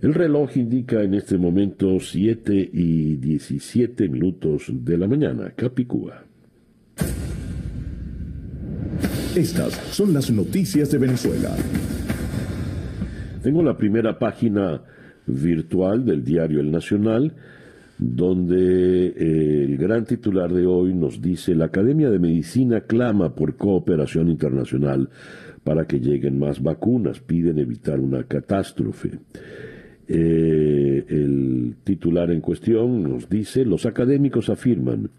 El 0.03 0.15
reloj 0.15 0.57
indica 0.57 1.03
en 1.03 1.13
este 1.13 1.37
momento 1.37 2.01
7 2.01 2.71
y 2.73 3.17
17 3.17 4.09
minutos 4.09 4.73
de 4.73 4.97
la 4.97 5.07
mañana. 5.07 5.53
Capicúa. 5.55 6.25
Estas 9.37 9.75
son 9.93 10.15
las 10.15 10.31
noticias 10.31 10.91
de 10.91 10.97
Venezuela. 10.97 11.55
Tengo 13.43 13.63
la 13.63 13.77
primera 13.77 14.19
página 14.19 14.83
virtual 15.27 16.07
del 16.07 16.25
diario 16.25 16.61
El 16.61 16.71
Nacional, 16.71 17.35
donde 17.99 19.07
eh, 19.07 19.65
el 19.65 19.77
gran 19.77 20.07
titular 20.07 20.51
de 20.51 20.65
hoy 20.65 20.95
nos 20.95 21.21
dice, 21.21 21.55
la 21.55 21.67
Academia 21.67 22.09
de 22.09 22.19
Medicina 22.19 22.81
clama 22.81 23.35
por 23.35 23.57
cooperación 23.57 24.31
internacional 24.31 25.11
para 25.63 25.87
que 25.87 26.01
lleguen 26.01 26.39
más 26.39 26.63
vacunas, 26.63 27.21
piden 27.21 27.59
evitar 27.59 28.01
una 28.01 28.25
catástrofe. 28.25 29.19
Eh, 30.13 31.05
el 31.09 31.77
titular 31.85 32.33
en 32.33 32.41
cuestión 32.41 33.05
nos 33.05 33.29
dice, 33.29 33.65
los 33.65 33.87
académicos 33.87 34.51
afirman 34.51 35.11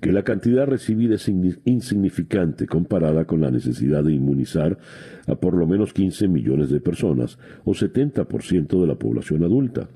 que 0.00 0.12
la 0.12 0.22
cantidad 0.22 0.64
recibida 0.64 1.16
es 1.16 1.28
insignificante 1.64 2.68
comparada 2.68 3.24
con 3.24 3.40
la 3.40 3.50
necesidad 3.50 4.04
de 4.04 4.12
inmunizar 4.12 4.78
a 5.26 5.34
por 5.34 5.54
lo 5.54 5.66
menos 5.66 5.92
15 5.92 6.28
millones 6.28 6.70
de 6.70 6.78
personas 6.78 7.36
o 7.64 7.72
70% 7.72 8.80
de 8.80 8.86
la 8.86 8.94
población 8.94 9.42
adulta. 9.42 9.88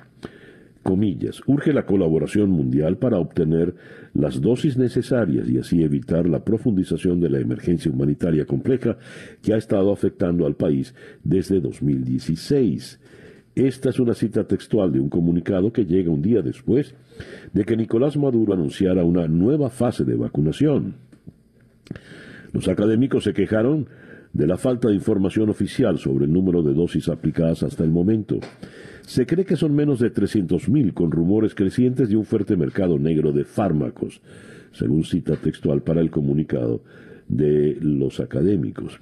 Comillas, 0.82 1.40
urge 1.46 1.72
la 1.72 1.86
colaboración 1.86 2.50
mundial 2.50 2.98
para 2.98 3.18
obtener 3.18 3.76
las 4.12 4.40
dosis 4.40 4.76
necesarias 4.76 5.48
y 5.48 5.58
así 5.58 5.84
evitar 5.84 6.28
la 6.28 6.44
profundización 6.44 7.20
de 7.20 7.30
la 7.30 7.38
emergencia 7.38 7.92
humanitaria 7.92 8.44
compleja 8.44 8.98
que 9.40 9.54
ha 9.54 9.56
estado 9.56 9.92
afectando 9.92 10.46
al 10.46 10.56
país 10.56 10.96
desde 11.22 11.60
2016. 11.60 12.98
Esta 13.54 13.90
es 13.90 14.00
una 14.00 14.14
cita 14.14 14.44
textual 14.44 14.92
de 14.92 15.00
un 15.00 15.10
comunicado 15.10 15.72
que 15.72 15.84
llega 15.84 16.10
un 16.10 16.22
día 16.22 16.40
después 16.40 16.94
de 17.52 17.64
que 17.64 17.76
Nicolás 17.76 18.16
Maduro 18.16 18.54
anunciara 18.54 19.04
una 19.04 19.28
nueva 19.28 19.68
fase 19.68 20.04
de 20.04 20.16
vacunación. 20.16 20.94
Los 22.52 22.68
académicos 22.68 23.24
se 23.24 23.34
quejaron 23.34 23.88
de 24.32 24.46
la 24.46 24.56
falta 24.56 24.88
de 24.88 24.94
información 24.94 25.50
oficial 25.50 25.98
sobre 25.98 26.24
el 26.24 26.32
número 26.32 26.62
de 26.62 26.72
dosis 26.72 27.08
aplicadas 27.08 27.62
hasta 27.62 27.84
el 27.84 27.90
momento. 27.90 28.40
Se 29.02 29.26
cree 29.26 29.44
que 29.44 29.56
son 29.56 29.74
menos 29.74 30.00
de 30.00 30.12
300.000, 30.12 30.94
con 30.94 31.10
rumores 31.10 31.54
crecientes 31.54 32.08
de 32.08 32.16
un 32.16 32.24
fuerte 32.24 32.56
mercado 32.56 32.98
negro 32.98 33.32
de 33.32 33.44
fármacos, 33.44 34.22
según 34.72 35.04
cita 35.04 35.36
textual 35.36 35.82
para 35.82 36.00
el 36.00 36.10
comunicado 36.10 36.82
de 37.28 37.76
los 37.80 38.20
académicos. 38.20 39.00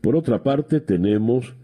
Por 0.00 0.16
otra 0.16 0.42
parte, 0.42 0.80
tenemos 0.80 1.54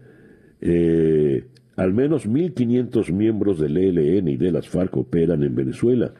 eh, 0.61 1.45
al 1.81 1.93
menos 1.93 2.27
1.500 2.27 3.11
miembros 3.11 3.59
del 3.59 3.75
ELN 3.75 4.27
y 4.27 4.37
de 4.37 4.51
las 4.51 4.69
FARC 4.69 4.95
operan 4.97 5.43
en 5.43 5.55
Venezuela. 5.55 6.13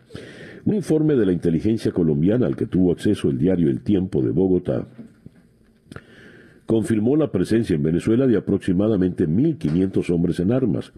Un 0.65 0.75
informe 0.75 1.15
de 1.15 1.25
la 1.25 1.33
inteligencia 1.33 1.91
colombiana 1.91 2.47
al 2.47 2.55
que 2.55 2.65
tuvo 2.65 2.91
acceso 2.91 3.29
el 3.29 3.37
diario 3.37 3.69
El 3.69 3.81
Tiempo 3.81 4.21
de 4.21 4.31
Bogotá 4.31 4.87
confirmó 6.65 7.17
la 7.17 7.31
presencia 7.31 7.75
en 7.75 7.83
Venezuela 7.83 8.25
de 8.27 8.37
aproximadamente 8.37 9.27
1.500 9.27 10.09
hombres 10.09 10.39
en 10.39 10.53
armas, 10.53 10.93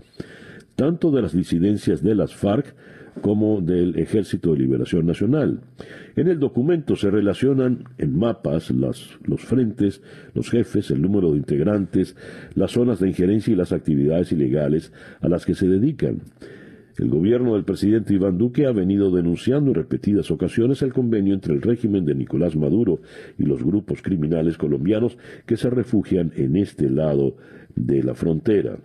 tanto 0.76 1.10
de 1.10 1.24
las 1.24 1.34
disidencias 1.34 2.04
de 2.04 2.14
las 2.14 2.36
FARC 2.36 2.76
como 3.22 3.62
del 3.62 3.98
Ejército 3.98 4.52
de 4.52 4.60
Liberación 4.60 5.06
Nacional. 5.06 5.62
En 6.16 6.28
el 6.28 6.40
documento 6.40 6.96
se 6.96 7.10
relacionan 7.10 7.86
en 7.98 8.18
mapas 8.18 8.72
los 8.72 9.18
frentes, 9.38 10.02
los 10.34 10.50
jefes, 10.50 10.92
el 10.92 11.02
número 11.02 11.32
de 11.32 11.38
integrantes, 11.38 12.16
las 12.56 12.72
zonas 12.72 13.00
de 13.00 13.10
injerencia 13.10 13.54
y 13.54 13.56
las 13.56 13.72
actividades 13.72 14.32
ilegales 14.32 14.92
a 15.22 15.30
las 15.30 15.46
que 15.46 15.56
se 15.56 15.68
dedican. 15.68 16.22
El 16.98 17.10
gobierno 17.10 17.56
del 17.56 17.64
presidente 17.64 18.14
Iván 18.14 18.38
Duque 18.38 18.68
ha 18.68 18.72
venido 18.72 19.10
denunciando 19.10 19.72
en 19.72 19.76
repetidas 19.76 20.30
ocasiones 20.30 20.84
el 20.84 20.94
convenio 20.94 21.34
entre 21.34 21.56
el 21.56 21.62
régimen 21.64 22.06
de 22.06 22.14
Nicolás 22.14 22.56
Maduro 22.56 23.00
y 23.40 23.46
los 23.46 23.64
grupos 23.64 24.04
criminales 24.04 24.60
colombianos 24.60 25.18
que 25.48 25.58
se 25.58 25.72
refugian 25.72 26.32
en 26.36 26.56
este 26.56 26.92
lado 26.92 27.36
de 27.76 28.04
la 28.04 28.14
frontera. 28.14 28.78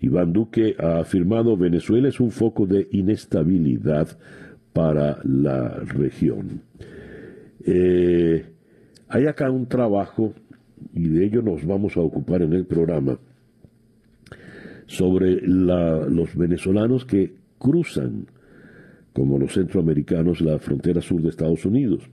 Iván 0.00 0.32
Duque 0.32 0.76
ha 0.78 1.00
afirmado 1.00 1.56
Venezuela 1.56 2.08
es 2.08 2.20
un 2.20 2.30
foco 2.30 2.66
de 2.66 2.88
inestabilidad 2.92 4.18
para 4.72 5.18
la 5.24 5.68
región. 5.84 6.60
Eh, 7.64 8.44
hay 9.08 9.26
acá 9.26 9.50
un 9.50 9.66
trabajo, 9.66 10.34
y 10.92 11.08
de 11.08 11.24
ello 11.24 11.42
nos 11.42 11.64
vamos 11.64 11.96
a 11.96 12.00
ocupar 12.00 12.42
en 12.42 12.52
el 12.52 12.66
programa, 12.66 13.18
sobre 14.86 15.40
los 15.42 16.36
venezolanos 16.36 17.04
que 17.04 17.34
cruzan, 17.58 18.26
como 19.12 19.38
los 19.38 19.54
centroamericanos, 19.54 20.40
la 20.40 20.58
frontera 20.58 21.00
sur 21.00 21.22
de 21.22 21.30
Estados 21.30 21.64
Unidos. 21.64 22.08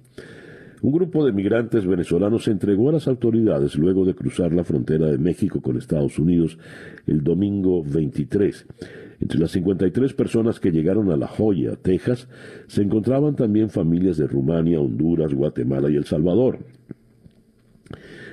Un 0.83 0.91
grupo 0.91 1.25
de 1.25 1.31
migrantes 1.31 1.87
venezolanos 1.87 2.43
se 2.43 2.51
entregó 2.51 2.89
a 2.89 2.91
las 2.91 3.07
autoridades 3.07 3.77
luego 3.77 4.03
de 4.03 4.15
cruzar 4.15 4.51
la 4.51 4.65
frontera 4.65 5.07
de 5.07 5.17
México 5.17 5.61
con 5.61 5.77
Estados 5.77 6.19
Unidos 6.19 6.57
el 7.07 7.23
domingo 7.23 7.81
23. 7.85 8.65
Entre 9.21 9.39
las 9.39 9.51
53 9.51 10.13
personas 10.13 10.59
que 10.59 10.73
llegaron 10.73 11.09
a 11.09 11.15
La 11.15 11.27
Joya, 11.27 11.77
Texas, 11.77 12.27
se 12.67 12.81
encontraban 12.81 13.37
también 13.37 13.69
familias 13.69 14.17
de 14.17 14.27
Rumania, 14.27 14.81
Honduras, 14.81 15.33
Guatemala 15.33 15.89
y 15.89 15.96
El 15.96 16.03
Salvador. 16.03 16.59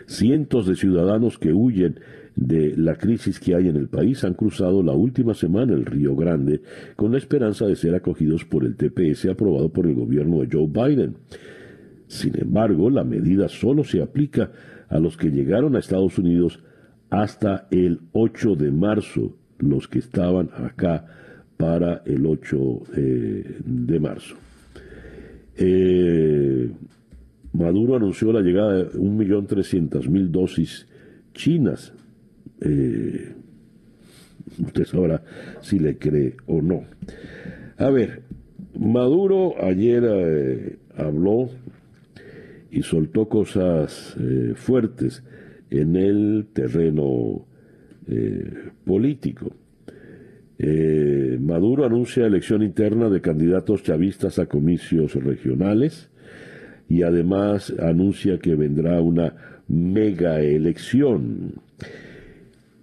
Cientos 0.07 0.67
de 0.67 0.75
ciudadanos 0.75 1.39
que 1.39 1.53
huyen 1.53 2.01
de 2.35 2.75
la 2.77 2.97
crisis 2.97 3.39
que 3.39 3.55
hay 3.55 3.69
en 3.69 3.77
el 3.77 3.87
país 3.87 4.25
han 4.25 4.35
cruzado 4.35 4.83
la 4.83 4.93
última 4.93 5.35
semana 5.35 5.75
el 5.75 5.87
Río 5.87 6.17
Grande 6.17 6.63
con 6.97 7.13
la 7.13 7.19
esperanza 7.19 7.67
de 7.67 7.77
ser 7.77 7.95
acogidos 7.95 8.45
por 8.45 8.65
el 8.65 8.75
TPS 8.75 9.27
aprobado 9.27 9.69
por 9.69 9.87
el 9.87 9.95
gobierno 9.95 10.41
de 10.41 10.49
Joe 10.51 10.67
Biden. 10.67 11.15
Sin 12.11 12.37
embargo, 12.37 12.91
la 12.91 13.05
medida 13.05 13.49
solo 13.49 13.85
se 13.85 14.03
aplica 14.03 14.51
a 14.89 14.99
los 14.99 15.17
que 15.17 15.31
llegaron 15.31 15.77
a 15.77 15.79
Estados 15.79 16.19
Unidos 16.19 16.59
hasta 17.09 17.69
el 17.71 18.01
8 18.11 18.57
de 18.57 18.73
marzo, 18.73 19.37
los 19.61 19.87
que 19.87 20.01
estaban 20.01 20.51
acá 20.53 21.07
para 21.57 22.03
el 22.05 22.27
8 22.27 22.83
eh, 22.97 23.59
de 23.65 24.01
marzo. 24.01 24.35
Eh, 25.57 26.69
Maduro 27.53 27.95
anunció 27.95 28.33
la 28.33 28.41
llegada 28.41 28.75
de 28.75 28.91
1.300.000 28.91 30.31
dosis 30.31 30.89
chinas. 31.33 31.93
Eh, 32.61 33.35
usted 34.67 34.85
sabrá 34.85 35.23
si 35.61 35.79
le 35.79 35.97
cree 35.97 36.35
o 36.49 36.61
no. 36.61 36.83
A 37.79 37.89
ver, 37.91 38.23
Maduro 38.77 39.55
ayer 39.63 40.77
habló 40.97 41.51
y 42.71 42.83
soltó 42.83 43.29
cosas 43.29 44.17
eh, 44.19 44.53
fuertes 44.55 45.23
en 45.71 45.97
el 45.97 46.47
terreno 46.53 47.47
eh, 48.07 48.71
político. 48.85 49.53
Eh, 50.59 51.39
Maduro 51.41 51.87
anuncia 51.87 52.27
elección 52.27 52.63
interna 52.63 53.09
de 53.09 53.21
candidatos 53.21 53.83
chavistas 53.83 54.39
a 54.39 54.47
comicios 54.47 55.15
regionales 55.15 56.11
y 56.89 57.03
además 57.03 57.73
anuncia 57.79 58.39
que 58.39 58.57
vendrá 58.57 59.01
una 59.01 59.63
mega 59.69 60.41
elección. 60.41 61.55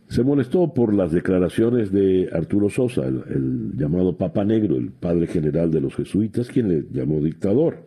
Se 0.08 0.24
molestó 0.24 0.74
por 0.74 0.96
las 0.96 1.12
declaraciones 1.12 1.92
de 1.92 2.30
Arturo 2.32 2.70
Sosa, 2.70 3.06
el 3.06 3.74
llamado 3.76 4.18
Papa 4.18 4.46
Negro, 4.46 4.78
el 4.78 4.92
padre 4.92 5.28
general 5.28 5.70
de 5.70 5.82
los 5.82 5.96
jesuitas, 5.96 6.48
quien 6.48 6.70
le 6.70 6.86
llamó 6.92 7.20
dictador. 7.20 7.86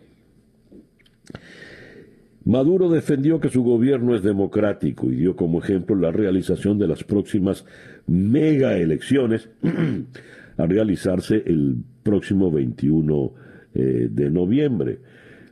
Maduro 2.45 2.89
defendió 2.89 3.39
que 3.39 3.51
su 3.51 3.63
gobierno 3.63 4.15
es 4.15 4.23
democrático 4.23 5.11
y 5.11 5.17
dio 5.17 5.37
como 5.37 5.59
ejemplo 5.59 5.95
la 5.95 6.11
realización 6.11 6.79
de 6.79 6.89
las 6.89 7.05
próximas 7.05 7.67
mega 8.07 8.77
elecciones 8.79 9.51
a 10.57 10.67
realizarse 10.67 11.43
el 11.47 11.77
próximo 12.03 12.51
21 12.51 13.33
eh, 13.75 14.09
de 14.11 14.31
noviembre. 14.31 15.01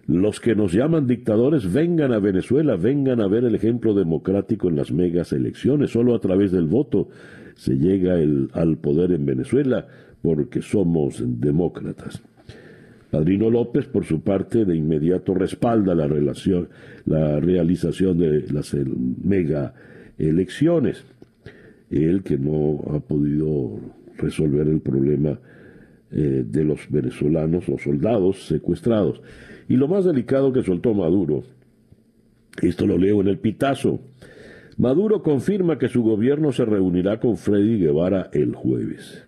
Los 0.06 0.40
que 0.40 0.54
nos 0.54 0.72
llaman 0.72 1.06
dictadores 1.06 1.70
vengan 1.70 2.12
a 2.14 2.18
Venezuela, 2.18 2.76
vengan 2.76 3.20
a 3.20 3.28
ver 3.28 3.44
el 3.44 3.54
ejemplo 3.54 3.92
democrático 3.92 4.68
en 4.68 4.76
las 4.76 4.90
megas 4.90 5.34
elecciones. 5.34 5.90
Solo 5.90 6.14
a 6.14 6.20
través 6.20 6.50
del 6.50 6.64
voto 6.64 7.10
se 7.54 7.76
llega 7.76 8.14
al 8.14 8.78
poder 8.78 9.12
en 9.12 9.26
Venezuela 9.26 9.86
porque 10.22 10.62
somos 10.62 11.22
demócratas. 11.22 12.22
Padrino 13.10 13.48
López, 13.48 13.86
por 13.86 14.04
su 14.04 14.20
parte, 14.20 14.64
de 14.64 14.76
inmediato 14.76 15.34
respalda 15.34 15.94
la, 15.94 16.06
relación, 16.06 16.68
la 17.06 17.40
realización 17.40 18.18
de 18.18 18.44
las 18.52 18.76
mega 19.24 19.74
elecciones. 20.18 21.04
Él 21.90 22.22
que 22.22 22.36
no 22.36 22.82
ha 22.94 23.00
podido 23.00 23.80
resolver 24.18 24.68
el 24.68 24.80
problema 24.80 25.38
eh, 26.10 26.44
de 26.46 26.64
los 26.64 26.80
venezolanos, 26.90 27.68
los 27.68 27.82
soldados 27.82 28.46
secuestrados. 28.46 29.22
Y 29.68 29.76
lo 29.76 29.88
más 29.88 30.04
delicado 30.04 30.52
que 30.52 30.62
soltó 30.62 30.92
Maduro, 30.92 31.44
esto 32.60 32.86
lo 32.86 32.98
leo 32.98 33.20
en 33.22 33.28
el 33.28 33.38
pitazo, 33.38 34.00
Maduro 34.78 35.22
confirma 35.22 35.76
que 35.76 35.88
su 35.88 36.02
gobierno 36.02 36.52
se 36.52 36.64
reunirá 36.64 37.18
con 37.18 37.36
Freddy 37.36 37.78
Guevara 37.78 38.30
el 38.32 38.54
jueves. 38.54 39.24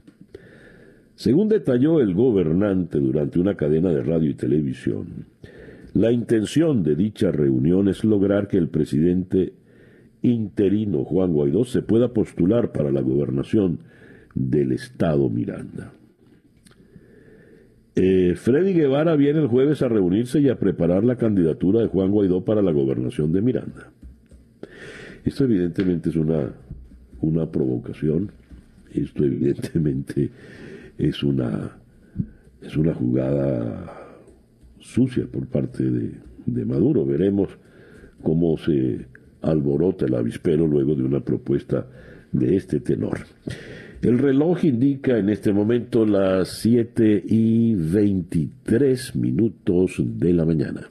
Según 1.20 1.50
detalló 1.50 2.00
el 2.00 2.14
gobernante 2.14 2.98
durante 2.98 3.38
una 3.38 3.54
cadena 3.54 3.90
de 3.90 4.02
radio 4.02 4.30
y 4.30 4.34
televisión, 4.34 5.26
la 5.92 6.12
intención 6.12 6.82
de 6.82 6.96
dicha 6.96 7.30
reunión 7.30 7.88
es 7.88 8.04
lograr 8.04 8.48
que 8.48 8.56
el 8.56 8.70
presidente 8.70 9.52
interino 10.22 11.04
Juan 11.04 11.34
Guaidó 11.34 11.66
se 11.66 11.82
pueda 11.82 12.14
postular 12.14 12.72
para 12.72 12.90
la 12.90 13.02
gobernación 13.02 13.80
del 14.34 14.72
estado 14.72 15.28
Miranda. 15.28 15.92
Eh, 17.96 18.32
Freddy 18.36 18.72
Guevara 18.72 19.14
viene 19.14 19.40
el 19.40 19.48
jueves 19.48 19.82
a 19.82 19.88
reunirse 19.88 20.40
y 20.40 20.48
a 20.48 20.58
preparar 20.58 21.04
la 21.04 21.16
candidatura 21.16 21.82
de 21.82 21.88
Juan 21.88 22.12
Guaidó 22.12 22.46
para 22.46 22.62
la 22.62 22.72
gobernación 22.72 23.30
de 23.30 23.42
Miranda. 23.42 23.92
Esto 25.26 25.44
evidentemente 25.44 26.08
es 26.08 26.16
una, 26.16 26.54
una 27.20 27.50
provocación, 27.52 28.32
esto 28.94 29.22
evidentemente 29.22 30.30
es 31.00 31.22
una, 31.22 31.76
es 32.62 32.76
una 32.76 32.94
jugada 32.94 34.16
sucia 34.78 35.26
por 35.26 35.46
parte 35.46 35.84
de, 35.84 36.12
de 36.46 36.64
Maduro. 36.64 37.04
Veremos 37.06 37.48
cómo 38.22 38.58
se 38.58 39.06
alborota 39.42 40.06
el 40.06 40.14
avispero 40.14 40.66
luego 40.66 40.94
de 40.94 41.02
una 41.02 41.20
propuesta 41.20 41.86
de 42.32 42.56
este 42.56 42.80
tenor. 42.80 43.20
El 44.02 44.18
reloj 44.18 44.64
indica 44.64 45.18
en 45.18 45.28
este 45.28 45.52
momento 45.52 46.06
las 46.06 46.48
7 46.60 47.22
y 47.26 47.74
23 47.74 49.16
minutos 49.16 49.96
de 49.98 50.32
la 50.32 50.44
mañana. 50.44 50.88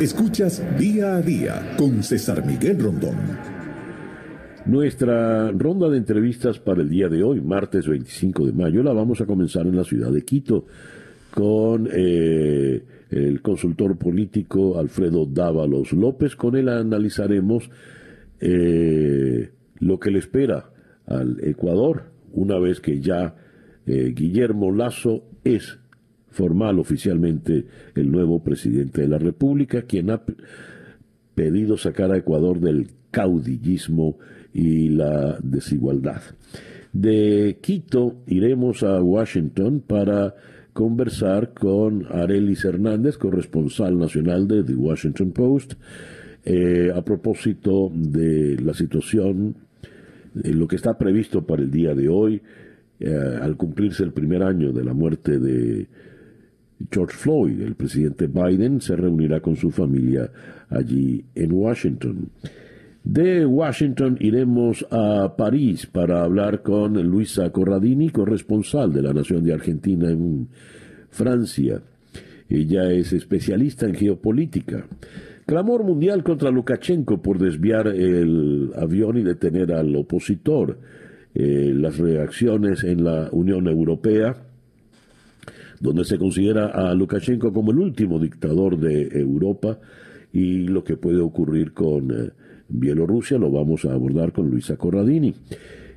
Escuchas 0.00 0.62
día 0.78 1.16
a 1.16 1.22
día 1.22 1.74
con 1.76 2.02
César 2.02 2.44
Miguel 2.44 2.80
Rondón. 2.80 3.57
Nuestra 4.68 5.50
ronda 5.52 5.88
de 5.88 5.96
entrevistas 5.96 6.58
para 6.58 6.82
el 6.82 6.90
día 6.90 7.08
de 7.08 7.22
hoy, 7.22 7.40
martes 7.40 7.88
25 7.88 8.44
de 8.44 8.52
mayo, 8.52 8.82
la 8.82 8.92
vamos 8.92 9.18
a 9.22 9.24
comenzar 9.24 9.66
en 9.66 9.74
la 9.74 9.82
ciudad 9.82 10.12
de 10.12 10.26
Quito 10.26 10.66
con 11.30 11.88
eh, 11.90 12.84
el 13.08 13.40
consultor 13.40 13.96
político 13.96 14.78
Alfredo 14.78 15.24
Dávalos 15.24 15.94
López. 15.94 16.36
Con 16.36 16.54
él 16.54 16.68
analizaremos 16.68 17.70
eh, 18.40 19.52
lo 19.78 19.98
que 19.98 20.10
le 20.10 20.18
espera 20.18 20.68
al 21.06 21.42
Ecuador 21.44 22.10
una 22.34 22.58
vez 22.58 22.80
que 22.80 23.00
ya 23.00 23.36
eh, 23.86 24.12
Guillermo 24.14 24.70
Lazo 24.70 25.24
es 25.44 25.78
formal 26.28 26.78
oficialmente 26.78 27.64
el 27.94 28.12
nuevo 28.12 28.44
presidente 28.44 29.00
de 29.00 29.08
la 29.08 29.18
República, 29.18 29.80
quien 29.80 30.10
ha 30.10 30.20
pedido 31.34 31.78
sacar 31.78 32.12
a 32.12 32.18
Ecuador 32.18 32.60
del 32.60 32.88
caudillismo 33.10 34.18
y 34.52 34.88
la 34.88 35.38
desigualdad. 35.42 36.22
De 36.92 37.58
Quito 37.60 38.22
iremos 38.26 38.82
a 38.82 39.00
Washington 39.02 39.82
para 39.86 40.34
conversar 40.72 41.54
con 41.54 42.06
Arelis 42.10 42.64
Hernández, 42.64 43.18
corresponsal 43.18 43.98
nacional 43.98 44.48
de 44.48 44.62
The 44.62 44.74
Washington 44.74 45.32
Post, 45.32 45.74
eh, 46.44 46.92
a 46.94 47.02
propósito 47.02 47.90
de 47.92 48.58
la 48.60 48.72
situación 48.74 49.56
lo 50.34 50.68
que 50.68 50.76
está 50.76 50.96
previsto 50.96 51.44
para 51.46 51.62
el 51.62 51.70
día 51.70 51.94
de 51.94 52.08
hoy, 52.08 52.40
eh, 53.00 53.38
al 53.40 53.56
cumplirse 53.56 54.02
el 54.02 54.12
primer 54.12 54.42
año 54.42 54.72
de 54.72 54.84
la 54.84 54.92
muerte 54.92 55.38
de 55.38 55.86
George 56.90 57.16
Floyd, 57.16 57.60
el 57.60 57.74
presidente 57.74 58.28
Biden 58.28 58.80
se 58.80 58.96
reunirá 58.96 59.40
con 59.40 59.56
su 59.56 59.70
familia 59.70 60.30
allí 60.68 61.24
en 61.34 61.52
Washington. 61.52 62.30
De 63.08 63.46
Washington 63.46 64.18
iremos 64.20 64.86
a 64.90 65.34
París 65.34 65.86
para 65.86 66.24
hablar 66.24 66.60
con 66.60 66.92
Luisa 67.08 67.48
Corradini, 67.48 68.10
corresponsal 68.10 68.92
de 68.92 69.00
la 69.00 69.14
Nación 69.14 69.42
de 69.44 69.54
Argentina 69.54 70.10
en 70.10 70.46
Francia. 71.08 71.80
Ella 72.50 72.92
es 72.92 73.14
especialista 73.14 73.86
en 73.86 73.94
geopolítica. 73.94 74.86
Clamor 75.46 75.84
mundial 75.84 76.22
contra 76.22 76.50
Lukashenko 76.50 77.22
por 77.22 77.38
desviar 77.38 77.88
el 77.88 78.72
avión 78.76 79.16
y 79.16 79.22
detener 79.22 79.72
al 79.72 79.96
opositor. 79.96 80.78
Eh, 81.34 81.72
las 81.74 81.96
reacciones 81.96 82.84
en 82.84 83.04
la 83.04 83.30
Unión 83.32 83.68
Europea, 83.68 84.36
donde 85.80 86.04
se 86.04 86.18
considera 86.18 86.66
a 86.66 86.92
Lukashenko 86.92 87.54
como 87.54 87.70
el 87.70 87.78
último 87.78 88.18
dictador 88.18 88.78
de 88.78 89.08
Europa 89.18 89.78
y 90.30 90.68
lo 90.68 90.84
que 90.84 90.98
puede 90.98 91.20
ocurrir 91.20 91.72
con 91.72 92.10
eh, 92.10 92.30
Bielorrusia, 92.68 93.38
lo 93.38 93.50
vamos 93.50 93.84
a 93.84 93.92
abordar 93.92 94.32
con 94.32 94.50
Luisa 94.50 94.76
Corradini. 94.76 95.34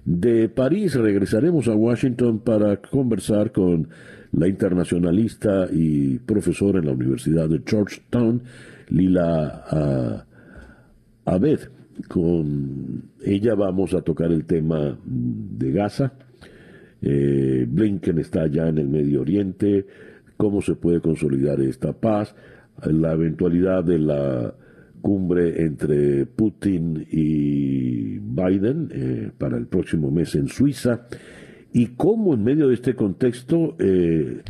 De 0.06 0.50
París 0.50 0.96
regresaremos 0.96 1.68
a 1.68 1.76
Washington 1.76 2.40
para 2.40 2.78
conversar 2.78 3.52
con 3.52 3.90
la 4.32 4.48
internacionalista 4.48 5.68
y 5.72 6.18
profesora 6.20 6.80
en 6.80 6.86
la 6.86 6.94
Universidad 6.94 7.50
de 7.50 7.62
Georgetown, 7.66 8.42
Lila 8.90 10.26
Abed. 11.26 11.60
Con 12.08 13.04
ella 13.24 13.54
vamos 13.54 13.94
a 13.94 14.02
tocar 14.02 14.32
el 14.32 14.46
tema 14.46 14.98
de 15.06 15.72
Gaza. 15.72 16.14
Eh, 17.02 17.68
Blinken 17.70 18.18
está 18.20 18.48
ya 18.48 18.70
en 18.70 18.78
el 18.80 18.88
Medio 18.88 19.22
Oriente, 19.22 19.86
cómo 20.38 20.62
se 20.62 20.76
puede 20.76 21.02
consolidar 21.02 21.60
esta 21.62 21.94
paz, 21.94 22.34
la 22.84 23.14
eventualidad 23.14 23.84
de 23.84 24.00
la 24.00 24.56
cumbre 25.02 25.64
entre 25.64 26.26
Putin 26.26 27.06
y 27.12 28.20
Biden 28.20 28.90
eh, 28.92 29.32
para 29.38 29.58
el 29.58 29.68
próximo 29.68 30.12
mes 30.12 30.36
en 30.36 30.48
Suiza 30.48 31.08
y 31.74 31.88
cómo 31.88 32.34
en 32.34 32.44
medio 32.44 32.68
de 32.68 32.76
este 32.76 32.96
contexto 32.96 33.76
eh, 33.80 34.42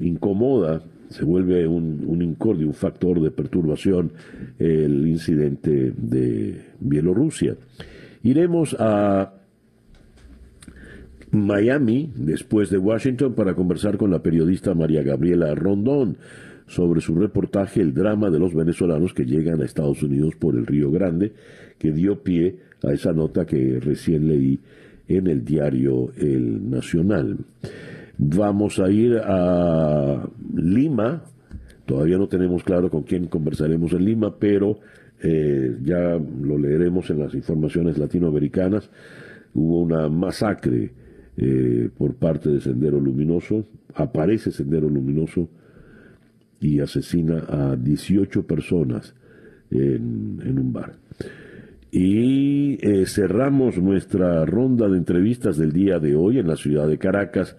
incomoda 0.00 0.82
se 1.08 1.24
vuelve 1.24 1.66
un 1.66 2.22
incordio, 2.22 2.66
un 2.66 2.74
factor 2.74 3.20
de 3.20 3.30
perturbación 3.30 4.12
el 4.58 5.06
incidente 5.06 5.92
de 5.96 6.72
Bielorrusia. 6.80 7.56
Iremos 8.24 8.74
a 8.80 9.34
Miami, 11.30 12.10
después 12.16 12.70
de 12.70 12.78
Washington, 12.78 13.34
para 13.34 13.54
conversar 13.54 13.96
con 13.96 14.10
la 14.10 14.22
periodista 14.22 14.74
María 14.74 15.02
Gabriela 15.02 15.54
Rondón 15.54 16.16
sobre 16.74 17.00
su 17.00 17.14
reportaje 17.14 17.80
El 17.80 17.94
drama 17.94 18.30
de 18.30 18.40
los 18.40 18.52
venezolanos 18.52 19.14
que 19.14 19.24
llegan 19.24 19.62
a 19.62 19.64
Estados 19.64 20.02
Unidos 20.02 20.34
por 20.36 20.56
el 20.56 20.66
Río 20.66 20.90
Grande, 20.90 21.32
que 21.78 21.92
dio 21.92 22.22
pie 22.22 22.56
a 22.82 22.92
esa 22.92 23.12
nota 23.12 23.46
que 23.46 23.78
recién 23.80 24.26
leí 24.26 24.58
en 25.06 25.28
el 25.28 25.44
diario 25.44 26.10
El 26.16 26.68
Nacional. 26.68 27.38
Vamos 28.18 28.80
a 28.80 28.90
ir 28.90 29.18
a 29.24 30.28
Lima. 30.56 31.22
Todavía 31.86 32.18
no 32.18 32.26
tenemos 32.26 32.64
claro 32.64 32.90
con 32.90 33.02
quién 33.02 33.26
conversaremos 33.26 33.92
en 33.92 34.04
Lima, 34.04 34.34
pero 34.36 34.78
eh, 35.22 35.76
ya 35.82 36.18
lo 36.42 36.58
leeremos 36.58 37.08
en 37.10 37.20
las 37.20 37.34
informaciones 37.34 37.98
latinoamericanas. 37.98 38.90
Hubo 39.54 39.80
una 39.80 40.08
masacre 40.08 40.90
eh, 41.36 41.88
por 41.96 42.14
parte 42.14 42.50
de 42.50 42.60
Sendero 42.60 42.98
Luminoso. 42.98 43.64
Aparece 43.94 44.50
Sendero 44.50 44.88
Luminoso 44.88 45.48
y 46.64 46.80
asesina 46.80 47.44
a 47.46 47.76
18 47.76 48.46
personas 48.46 49.14
en, 49.70 50.58
un 50.58 50.72
bar. 50.72 50.94
Y 51.90 52.78
eh, 52.80 53.04
cerramos 53.06 53.76
nuestra 53.76 54.46
ronda 54.46 54.88
de 54.88 54.96
entrevistas 54.96 55.58
del 55.58 55.72
día 55.72 55.98
de 55.98 56.16
hoy 56.16 56.38
en 56.38 56.48
la 56.48 56.56
ciudad 56.56 56.88
de 56.88 56.96
Caracas 56.96 57.54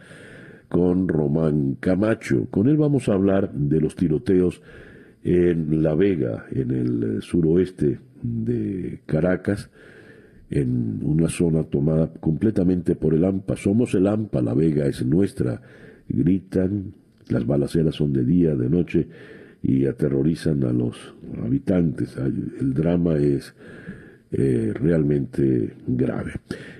con 0.69 1.07
Román 1.07 1.77
Camacho. 1.79 2.47
Con 2.49 2.67
él 2.67 2.77
vamos 2.77 3.07
a 3.07 3.13
hablar 3.13 3.53
de 3.53 3.79
los 3.79 3.95
tiroteos 3.95 4.63
en 5.23 5.83
La 5.83 5.93
Vega, 5.93 6.47
en 6.51 6.71
el 6.71 7.03
eh, 7.03 7.21
suroeste 7.21 7.99
de 8.23 9.01
Caracas, 9.05 9.69
en 10.49 10.99
una 11.03 11.29
zona 11.29 11.63
tomada 11.63 12.11
completamente 12.19 12.95
por 12.95 13.13
el 13.13 13.23
AMPA. 13.23 13.55
Somos 13.55 13.93
el 13.93 14.07
AMPA, 14.07 14.41
La 14.41 14.55
Vega 14.55 14.87
es 14.87 15.05
nuestra. 15.05 15.61
Gritan, 16.07 16.93
las 17.29 17.45
balaceras 17.45 17.95
son 17.95 18.13
de 18.13 18.23
día, 18.23 18.55
de 18.55 18.69
noche 18.69 19.07
y 19.61 19.85
aterrorizan 19.85 20.63
a 20.63 20.71
los 20.71 20.95
habitantes. 21.43 22.15
El 22.17 22.73
drama 22.73 23.17
es 23.17 23.53
eh, 24.31 24.73
realmente 24.73 25.73
grave. 25.87 26.33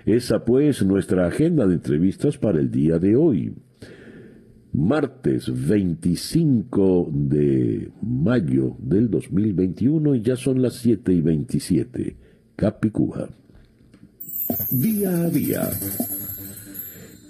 Esa 0.06 0.46
pues 0.46 0.86
nuestra 0.86 1.28
agenda 1.28 1.66
de 1.66 1.76
entrevistas 1.76 2.38
para 2.38 2.60
el 2.60 2.70
día 2.70 3.00
de 3.00 3.16
hoy 3.16 3.54
martes 4.76 5.46
25 5.48 7.10
de 7.12 7.92
mayo 8.02 8.76
del 8.80 9.10
2021 9.10 10.16
y 10.16 10.22
ya 10.22 10.36
son 10.36 10.62
las 10.62 10.76
7 10.76 11.14
y 11.14 11.22
27. 11.22 12.16
Capicúa. 12.56 13.30
Día 14.72 15.22
a 15.22 15.30
día. 15.30 15.70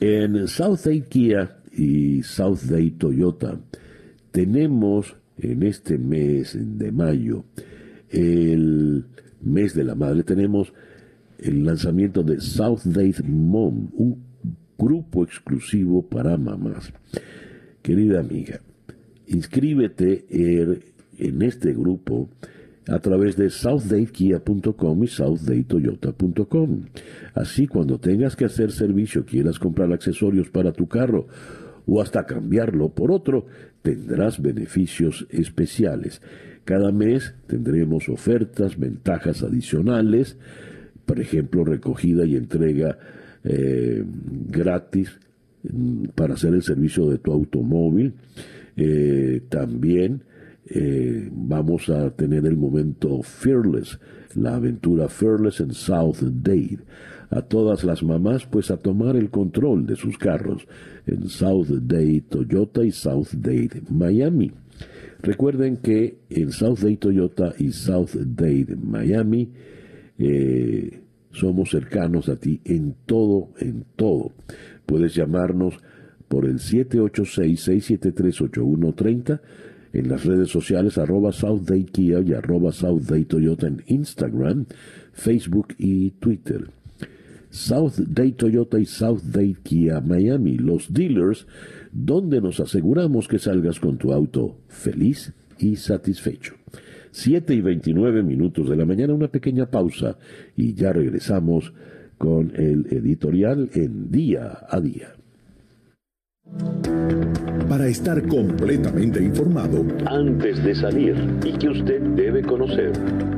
En 0.02 0.48
South 0.48 0.88
Kia 1.08 1.58
y 1.76 2.24
South 2.24 2.62
Day 2.64 2.92
Toyota 2.92 3.60
tenemos 4.32 5.16
en 5.38 5.64
este 5.64 5.98
mes 5.98 6.58
de 6.60 6.92
mayo, 6.92 7.46
el 8.10 9.06
mes 9.42 9.74
de 9.74 9.84
la 9.86 9.96
madre, 9.96 10.24
tenemos 10.24 10.74
el 11.40 11.64
lanzamiento 11.64 12.22
de 12.22 12.42
South 12.42 12.82
Day 12.84 13.14
Mom, 13.24 13.90
un 13.94 14.24
grupo 14.78 15.24
exclusivo 15.24 16.02
para 16.02 16.38
mamás. 16.38 16.92
Querida 17.82 18.20
amiga, 18.20 18.60
inscríbete 19.28 20.26
en 20.30 21.42
este 21.42 21.74
grupo 21.74 22.30
a 22.90 23.00
través 23.00 23.38
de 23.38 23.50
southdatekia.com 23.50 25.04
y 25.04 25.08
southdaytoyota.com. 25.08 26.86
Así 27.34 27.68
cuando 27.68 28.00
tengas 28.00 28.36
que 28.36 28.46
hacer 28.46 28.74
servicio, 28.74 29.26
quieras 29.26 29.60
comprar 29.60 29.94
accesorios 29.94 30.50
para 30.50 30.74
tu 30.74 30.88
carro 30.88 31.28
o 31.86 32.02
hasta 32.02 32.26
cambiarlo 32.26 32.90
por 32.90 33.12
otro, 33.12 33.46
tendrás 33.82 34.42
beneficios 34.42 35.28
especiales. 35.30 36.22
Cada 36.64 36.92
mes 36.92 37.36
tendremos 37.48 38.10
ofertas, 38.10 38.80
ventajas 38.80 39.44
adicionales, 39.44 40.38
por 41.06 41.20
ejemplo, 41.20 41.64
recogida 41.64 42.26
y 42.26 42.36
entrega 42.36 42.98
eh, 43.44 44.04
gratis 44.50 45.20
mm, 45.64 46.06
para 46.16 46.34
hacer 46.34 46.54
el 46.56 46.64
servicio 46.64 47.08
de 47.10 47.20
tu 47.20 47.32
automóvil. 47.32 48.14
Eh, 48.76 49.44
también 49.50 50.24
eh, 50.68 51.30
vamos 51.32 51.90
a 51.90 52.10
tener 52.10 52.46
el 52.46 52.58
momento 52.58 53.22
Fearless, 53.22 54.00
la 54.34 54.56
aventura 54.56 55.08
Fearless 55.08 55.60
en 55.60 55.74
South 55.74 56.18
Dade. 56.22 56.80
A 57.36 57.42
todas 57.42 57.84
las 57.84 58.02
mamás, 58.02 58.46
pues 58.46 58.72
a 58.72 58.78
tomar 58.78 59.18
el 59.18 59.30
control 59.30 59.86
de 59.86 59.98
sus 59.98 60.18
carros 60.18 60.66
en 61.06 61.28
South 61.28 61.68
Dade 61.68 62.24
Toyota 62.30 62.86
y 62.86 62.94
South 62.94 63.34
Dade 63.34 63.82
Miami. 63.90 64.54
Recuerden 65.22 65.76
que 65.78 66.20
en 66.30 66.54
South 66.54 66.80
Dade 66.80 66.96
Toyota 66.96 67.54
y 67.60 67.74
South 67.74 68.12
Dade 68.16 68.78
Miami 68.82 69.52
eh, 70.18 71.02
somos 71.32 71.72
cercanos 71.72 72.30
a 72.30 72.38
ti 72.38 72.62
en 72.64 72.96
todo, 73.06 73.50
en 73.60 73.84
todo. 73.98 74.32
Puedes 74.86 75.14
llamarnos 75.14 75.74
por 76.30 76.46
el 76.46 76.60
786-673-8130 76.60 79.42
en 79.92 80.08
las 80.08 80.24
redes 80.24 80.52
sociales 80.52 80.98
arroba 80.98 81.34
South 81.34 81.70
Kia 81.92 82.22
y 82.22 82.32
arroba 82.32 82.72
South 82.72 83.12
Toyota 83.28 83.68
en 83.68 83.84
Instagram, 83.88 84.68
Facebook 85.12 85.76
y 85.78 86.12
Twitter. 86.12 86.70
South 87.56 88.00
Day 88.10 88.34
Toyota 88.34 88.78
y 88.78 88.86
South 88.86 89.22
Day 89.24 89.56
Kia 89.64 90.02
Miami, 90.02 90.58
los 90.58 90.94
dealers 90.94 91.48
donde 91.94 92.42
nos 92.42 92.60
aseguramos 92.60 93.30
que 93.30 93.40
salgas 93.40 93.80
con 93.80 93.98
tu 93.98 94.12
auto 94.12 94.58
feliz 94.68 95.34
y 95.58 95.78
satisfecho. 95.78 96.56
7 97.12 97.54
y 97.54 97.62
29 97.62 98.24
minutos 98.24 98.70
de 98.70 98.76
la 98.76 98.86
mañana, 98.86 99.14
una 99.14 99.30
pequeña 99.30 99.68
pausa 99.68 100.18
y 100.58 100.74
ya 100.74 100.92
regresamos 100.92 101.72
con 102.18 102.52
el 102.56 102.88
editorial 102.92 103.70
en 103.74 104.12
día 104.12 104.60
a 104.68 104.82
día. 104.82 105.16
Para 107.70 107.88
estar 107.88 108.28
completamente 108.28 109.24
informado 109.24 109.86
antes 110.06 110.62
de 110.62 110.76
salir 110.76 111.16
y 111.46 111.54
que 111.54 111.70
usted 111.70 112.02
debe 112.02 112.42
conocer 112.42 112.92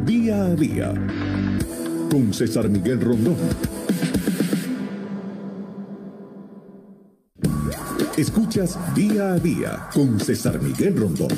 día 0.06 0.44
a 0.44 0.56
día 0.56 0.94
con 2.10 2.34
César 2.34 2.68
Miguel 2.68 3.00
Rondón. 3.00 3.77
Escuchas 8.18 8.80
día 8.96 9.34
a 9.34 9.40
día 9.40 9.90
con 9.94 10.20
César 10.20 10.60
Miguel 10.60 10.98
Rondón. 10.98 11.30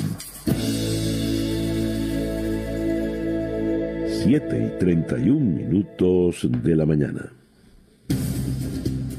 7 4.06 4.72
y 4.76 4.78
31 4.78 5.40
minutos 5.40 6.48
de 6.50 6.74
la 6.74 6.86
mañana. 6.86 7.30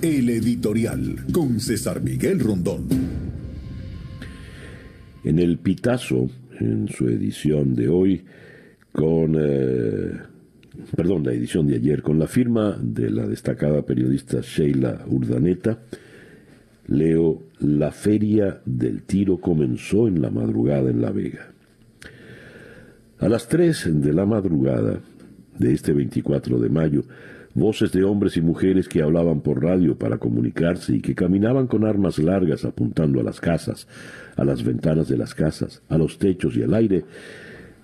El 0.02 0.32
editorial 0.32 1.24
con 1.32 1.60
César 1.60 2.02
Miguel 2.02 2.40
Rondón. 2.40 2.88
En 5.24 5.38
el 5.38 5.60
Pitazo, 5.60 6.32
en 6.60 6.88
su 6.88 7.10
edición 7.10 7.76
de 7.76 7.90
hoy, 7.90 8.26
con, 8.92 9.36
eh, 9.40 10.18
perdón, 10.96 11.26
la 11.26 11.34
edición 11.34 11.68
de 11.68 11.76
ayer, 11.76 12.02
con 12.02 12.18
la 12.18 12.26
firma 12.26 12.76
de 12.82 13.12
la 13.12 13.28
destacada 13.28 13.84
periodista 13.84 14.42
Sheila 14.42 15.06
Urdaneta, 15.08 15.78
leo 16.92 17.42
La 17.60 17.92
feria 17.92 18.60
del 18.66 19.04
tiro 19.04 19.38
comenzó 19.38 20.08
en 20.08 20.22
la 20.22 20.30
madrugada 20.30 20.90
en 20.90 21.02
La 21.02 21.12
Vega. 21.12 21.52
A 23.20 23.30
las 23.30 23.48
3 23.48 24.02
de 24.02 24.14
la 24.14 24.26
madrugada 24.26 25.00
de 25.58 25.74
este 25.74 25.94
24 25.94 26.60
de 26.60 26.70
mayo, 26.70 27.04
voces 27.54 27.94
de 27.94 28.04
hombres 28.04 28.36
y 28.36 28.42
mujeres 28.42 28.90
que 28.90 29.02
hablaban 29.02 29.40
por 29.40 29.64
radio 29.64 29.98
para 29.98 30.18
comunicarse 30.18 30.96
y 30.96 31.02
que 31.02 31.16
caminaban 31.16 31.68
con 31.68 31.86
armas 31.86 32.20
largas 32.20 32.66
apuntando 32.66 33.22
a 33.22 33.24
las 33.24 33.40
casas, 33.40 33.88
a 34.36 34.44
las 34.44 34.64
ventanas 34.64 35.08
de 35.08 35.18
las 35.18 35.34
casas, 35.34 35.82
a 35.88 35.98
los 35.98 36.18
techos 36.18 36.58
y 36.58 36.64
al 36.64 36.74
aire, 36.74 37.06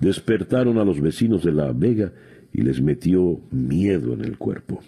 despertaron 0.01 0.79
a 0.79 0.85
los 0.85 0.99
vecinos 0.99 1.43
de 1.43 1.53
la 1.53 1.71
Vega 1.71 2.11
y 2.51 2.61
les 2.61 2.81
metió 2.81 3.39
miedo 3.51 4.13
en 4.13 4.25
el 4.25 4.37
cuerpo. 4.37 4.81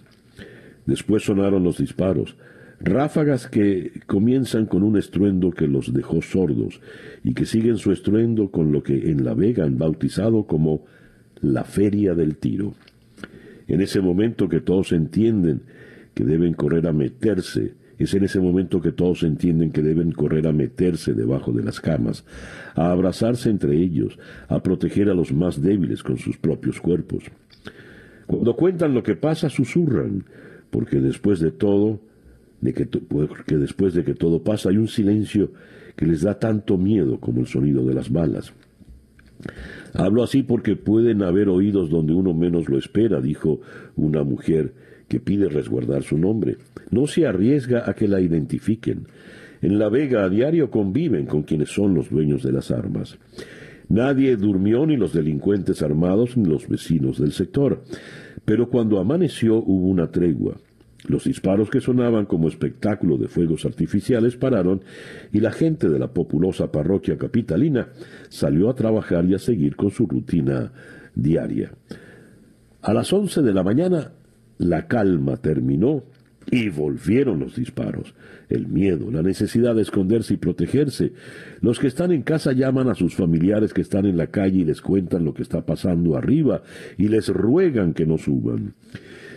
Después 0.85 1.23
sonaron 1.23 1.63
los 1.63 1.77
disparos, 1.77 2.35
ráfagas 2.79 3.47
que 3.47 4.01
comienzan 4.07 4.65
con 4.65 4.83
un 4.83 4.97
estruendo 4.97 5.51
que 5.51 5.67
los 5.67 5.93
dejó 5.93 6.21
sordos 6.21 6.81
y 7.23 7.33
que 7.33 7.45
siguen 7.45 7.77
su 7.77 7.91
estruendo 7.91 8.51
con 8.51 8.71
lo 8.71 8.83
que 8.83 9.09
en 9.11 9.25
La 9.25 9.33
Vega 9.33 9.65
han 9.65 9.77
bautizado 9.77 10.45
como 10.45 10.85
la 11.41 11.63
feria 11.63 12.15
del 12.15 12.37
tiro. 12.37 12.73
En 13.67 13.81
ese 13.81 14.01
momento 14.01 14.49
que 14.49 14.61
todos 14.61 14.91
entienden 14.91 15.61
que 16.13 16.23
deben 16.23 16.53
correr 16.53 16.87
a 16.87 16.93
meterse, 16.93 17.73
es 17.97 18.13
en 18.13 18.23
ese 18.23 18.39
momento 18.39 18.81
que 18.81 18.93
todos 18.93 19.23
entienden 19.23 19.71
que 19.71 19.81
deben 19.81 20.11
correr 20.11 20.47
a 20.47 20.53
meterse 20.53 21.13
debajo 21.13 21.51
de 21.51 21.63
las 21.63 21.81
camas, 21.81 22.23
a 22.75 22.91
abrazarse 22.91 23.49
entre 23.49 23.75
ellos, 23.75 24.17
a 24.47 24.63
proteger 24.63 25.09
a 25.09 25.13
los 25.13 25.33
más 25.33 25.61
débiles 25.61 26.01
con 26.01 26.17
sus 26.17 26.37
propios 26.37 26.79
cuerpos. 26.79 27.25
Cuando 28.25 28.55
cuentan 28.55 28.93
lo 28.93 29.03
que 29.03 29.15
pasa, 29.15 29.49
susurran, 29.49 30.23
porque 30.71 31.01
después 31.01 31.39
de 31.39 31.51
todo, 31.51 31.99
de 32.61 32.73
que, 32.73 32.85
porque 32.85 33.57
después 33.57 33.93
de 33.93 34.03
que 34.03 34.13
todo 34.13 34.43
pasa 34.43 34.69
hay 34.69 34.77
un 34.77 34.87
silencio 34.87 35.51
que 35.95 36.05
les 36.05 36.21
da 36.21 36.39
tanto 36.39 36.77
miedo 36.77 37.19
como 37.19 37.41
el 37.41 37.47
sonido 37.47 37.85
de 37.85 37.93
las 37.93 38.11
balas. 38.11 38.53
Hablo 39.93 40.23
así 40.23 40.43
porque 40.43 40.75
pueden 40.75 41.23
haber 41.23 41.49
oídos 41.49 41.89
donde 41.89 42.13
uno 42.13 42.33
menos 42.33 42.69
lo 42.69 42.77
espera, 42.77 43.21
dijo 43.21 43.61
una 43.95 44.23
mujer 44.23 44.73
que 45.07 45.19
pide 45.19 45.49
resguardar 45.49 46.03
su 46.03 46.17
nombre. 46.17 46.57
No 46.91 47.07
se 47.07 47.25
arriesga 47.25 47.89
a 47.89 47.93
que 47.93 48.07
la 48.07 48.21
identifiquen. 48.21 49.07
En 49.61 49.79
La 49.79 49.89
Vega 49.89 50.23
a 50.23 50.29
diario 50.29 50.69
conviven 50.69 51.25
con 51.25 51.43
quienes 51.43 51.69
son 51.69 51.93
los 51.93 52.09
dueños 52.09 52.43
de 52.43 52.51
las 52.51 52.71
armas. 52.71 53.17
Nadie 53.89 54.37
durmió, 54.37 54.85
ni 54.85 54.97
los 54.97 55.13
delincuentes 55.13 55.81
armados, 55.81 56.37
ni 56.37 56.47
los 56.47 56.67
vecinos 56.69 57.19
del 57.19 57.31
sector. 57.31 57.83
Pero 58.45 58.69
cuando 58.69 58.99
amaneció 58.99 59.57
hubo 59.57 59.87
una 59.87 60.11
tregua. 60.11 60.57
Los 61.07 61.23
disparos 61.23 61.69
que 61.69 61.79
sonaban 61.79 62.25
como 62.25 62.49
espectáculo 62.49 63.17
de 63.17 63.27
fuegos 63.27 63.65
artificiales 63.65 64.35
pararon 64.35 64.83
y 65.31 65.39
la 65.39 65.51
gente 65.51 65.87
de 65.87 65.97
la 65.97 66.13
populosa 66.13 66.71
parroquia 66.71 67.17
capitalina 67.17 67.89
salió 68.27 68.69
a 68.69 68.75
trabajar 68.75 69.25
y 69.25 69.33
a 69.33 69.39
seguir 69.39 69.75
con 69.75 69.91
su 69.91 70.05
rutina 70.07 70.71
diaria. 71.15 71.71
A 72.81 72.93
las 72.93 73.11
once 73.13 73.41
de 73.41 73.53
la 73.53 73.63
mañana 73.63 74.11
la 74.57 74.87
calma 74.87 75.37
terminó 75.37 76.03
y 76.51 76.69
volvieron 76.69 77.39
los 77.39 77.55
disparos, 77.55 78.13
el 78.49 78.67
miedo, 78.67 79.11
la 79.11 79.21
necesidad 79.21 79.75
de 79.75 79.83
esconderse 79.83 80.33
y 80.33 80.37
protegerse. 80.37 81.13
Los 81.61 81.79
que 81.79 81.87
están 81.87 82.11
en 82.11 82.23
casa 82.23 82.53
llaman 82.53 82.89
a 82.89 82.95
sus 82.95 83.15
familiares 83.15 83.73
que 83.73 83.81
están 83.81 84.05
en 84.05 84.17
la 84.17 84.27
calle 84.27 84.59
y 84.59 84.65
les 84.65 84.81
cuentan 84.81 85.25
lo 85.25 85.33
que 85.33 85.43
está 85.43 85.65
pasando 85.65 86.17
arriba 86.17 86.63
y 86.97 87.07
les 87.07 87.29
ruegan 87.29 87.93
que 87.93 88.05
no 88.05 88.17
suban. 88.17 88.73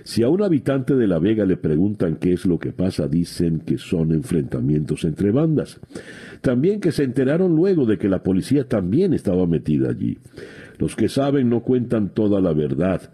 Si 0.04 0.22
a 0.22 0.28
un 0.28 0.42
habitante 0.42 0.94
de 0.94 1.06
La 1.06 1.18
Vega 1.18 1.44
le 1.44 1.56
preguntan 1.56 2.16
qué 2.16 2.32
es 2.32 2.44
lo 2.44 2.58
que 2.58 2.72
pasa, 2.72 3.06
dicen 3.06 3.60
que 3.60 3.78
son 3.78 4.12
enfrentamientos 4.12 5.04
entre 5.04 5.30
bandas. 5.30 5.80
También 6.40 6.80
que 6.80 6.90
se 6.90 7.04
enteraron 7.04 7.54
luego 7.54 7.86
de 7.86 7.98
que 7.98 8.08
la 8.08 8.22
policía 8.22 8.66
también 8.66 9.12
estaba 9.14 9.46
metida 9.46 9.90
allí. 9.90 10.18
Los 10.78 10.96
que 10.96 11.08
saben 11.08 11.48
no 11.48 11.60
cuentan 11.60 12.08
toda 12.08 12.40
la 12.40 12.52
verdad. 12.52 13.12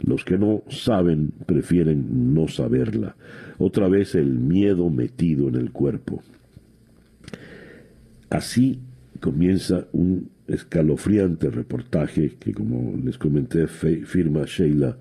Los 0.00 0.24
que 0.24 0.38
no 0.38 0.62
saben 0.68 1.32
prefieren 1.46 2.34
no 2.34 2.48
saberla. 2.48 3.14
Otra 3.58 3.88
vez 3.88 4.14
el 4.14 4.38
miedo 4.38 4.90
metido 4.90 5.48
en 5.48 5.54
el 5.54 5.70
cuerpo. 5.70 6.22
Así 8.30 8.80
comienza 9.20 9.86
un 9.92 10.30
escalofriante 10.48 11.50
reportaje 11.50 12.36
que, 12.38 12.52
como 12.52 12.96
les 13.02 13.18
comenté, 13.18 13.66
firma 13.68 14.44
Sheila 14.46 14.96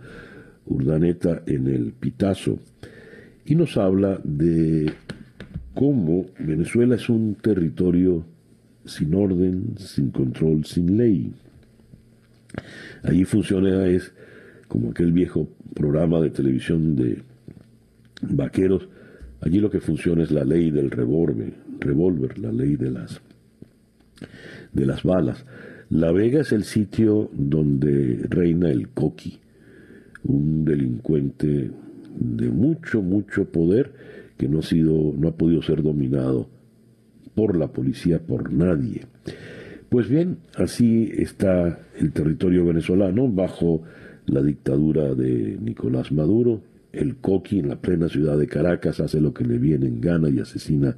Urdaneta 0.68 1.44
en 1.46 1.68
el 1.68 1.94
Pitazo 1.94 2.60
y 3.46 3.56
nos 3.56 3.78
habla 3.78 4.20
de 4.24 4.92
cómo 5.74 6.26
Venezuela 6.40 6.96
es 6.96 7.10
un 7.10 7.36
territorio 7.36 8.26
sin 8.86 9.14
orden, 9.16 9.76
sin 9.78 10.12
control, 10.12 10.66
sin 10.66 10.98
ley. 10.98 11.34
Allí 13.04 13.24
funciona 13.26 13.88
es 13.88 14.14
como 14.68 14.92
aquel 14.92 15.12
viejo 15.12 15.48
programa 15.74 16.20
de 16.20 16.30
televisión 16.30 16.96
de 16.96 17.22
vaqueros. 18.22 18.88
Allí 19.42 19.60
lo 19.60 19.70
que 19.70 19.80
funciona 19.80 20.24
es 20.24 20.32
la 20.32 20.44
ley 20.44 20.72
del 20.72 20.90
revólver, 20.90 22.40
la 22.40 22.52
ley 22.52 22.76
de 22.76 22.92
las 22.92 23.22
de 24.74 24.86
las 24.86 25.04
balas. 25.04 25.46
La 25.90 26.12
Vega 26.12 26.42
es 26.42 26.52
el 26.52 26.64
sitio 26.64 27.30
donde 27.34 28.26
reina 28.30 28.70
el 28.70 28.90
coqui, 28.90 29.40
un 30.28 30.66
delincuente 30.66 31.72
de 32.20 32.50
mucho, 32.50 33.02
mucho 33.02 33.46
poder 33.46 33.92
que 34.38 34.48
no 34.48 34.60
ha, 34.60 34.64
sido, 34.64 35.14
no 35.18 35.30
ha 35.30 35.36
podido 35.36 35.62
ser 35.62 35.82
dominado 35.82 36.48
por 37.34 37.58
la 37.58 37.68
policía, 37.68 38.20
por 38.20 38.52
nadie. 38.52 39.06
Pues 39.90 40.10
bien, 40.10 40.38
así 40.56 41.12
está 41.18 41.80
el 41.98 42.12
territorio 42.12 42.66
venezolano 42.66 43.30
bajo 43.30 43.84
la 44.26 44.42
dictadura 44.42 45.16
de 45.16 45.58
Nicolás 45.62 46.12
Maduro. 46.12 46.62
El 46.92 47.18
coqui 47.18 47.60
en 47.60 47.70
la 47.70 47.78
plena 47.78 48.10
ciudad 48.10 48.38
de 48.38 48.48
Caracas 48.48 49.00
hace 49.00 49.22
lo 49.22 49.34
que 49.34 49.46
le 49.46 49.58
viene 49.58 49.88
en 49.88 50.02
gana 50.02 50.30
y 50.30 50.40
asesina 50.40 50.98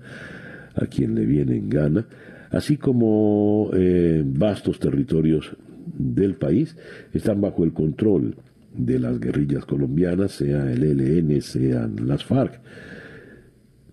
a 0.75 0.85
quien 0.85 1.13
le 1.13 1.25
viene 1.25 1.57
en 1.57 1.69
gana, 1.69 2.07
así 2.51 2.77
como 2.77 3.69
eh, 3.73 4.23
vastos 4.25 4.79
territorios 4.79 5.55
del 5.97 6.35
país 6.35 6.77
están 7.13 7.41
bajo 7.41 7.63
el 7.63 7.73
control 7.73 8.35
de 8.79 8.97
las 8.97 9.19
guerrillas 9.19 9.65
colombianas, 9.65 10.31
sea 10.31 10.71
el 10.71 10.83
ELN, 10.83 11.41
sean 11.41 12.07
las 12.07 12.23
FARC. 12.23 12.61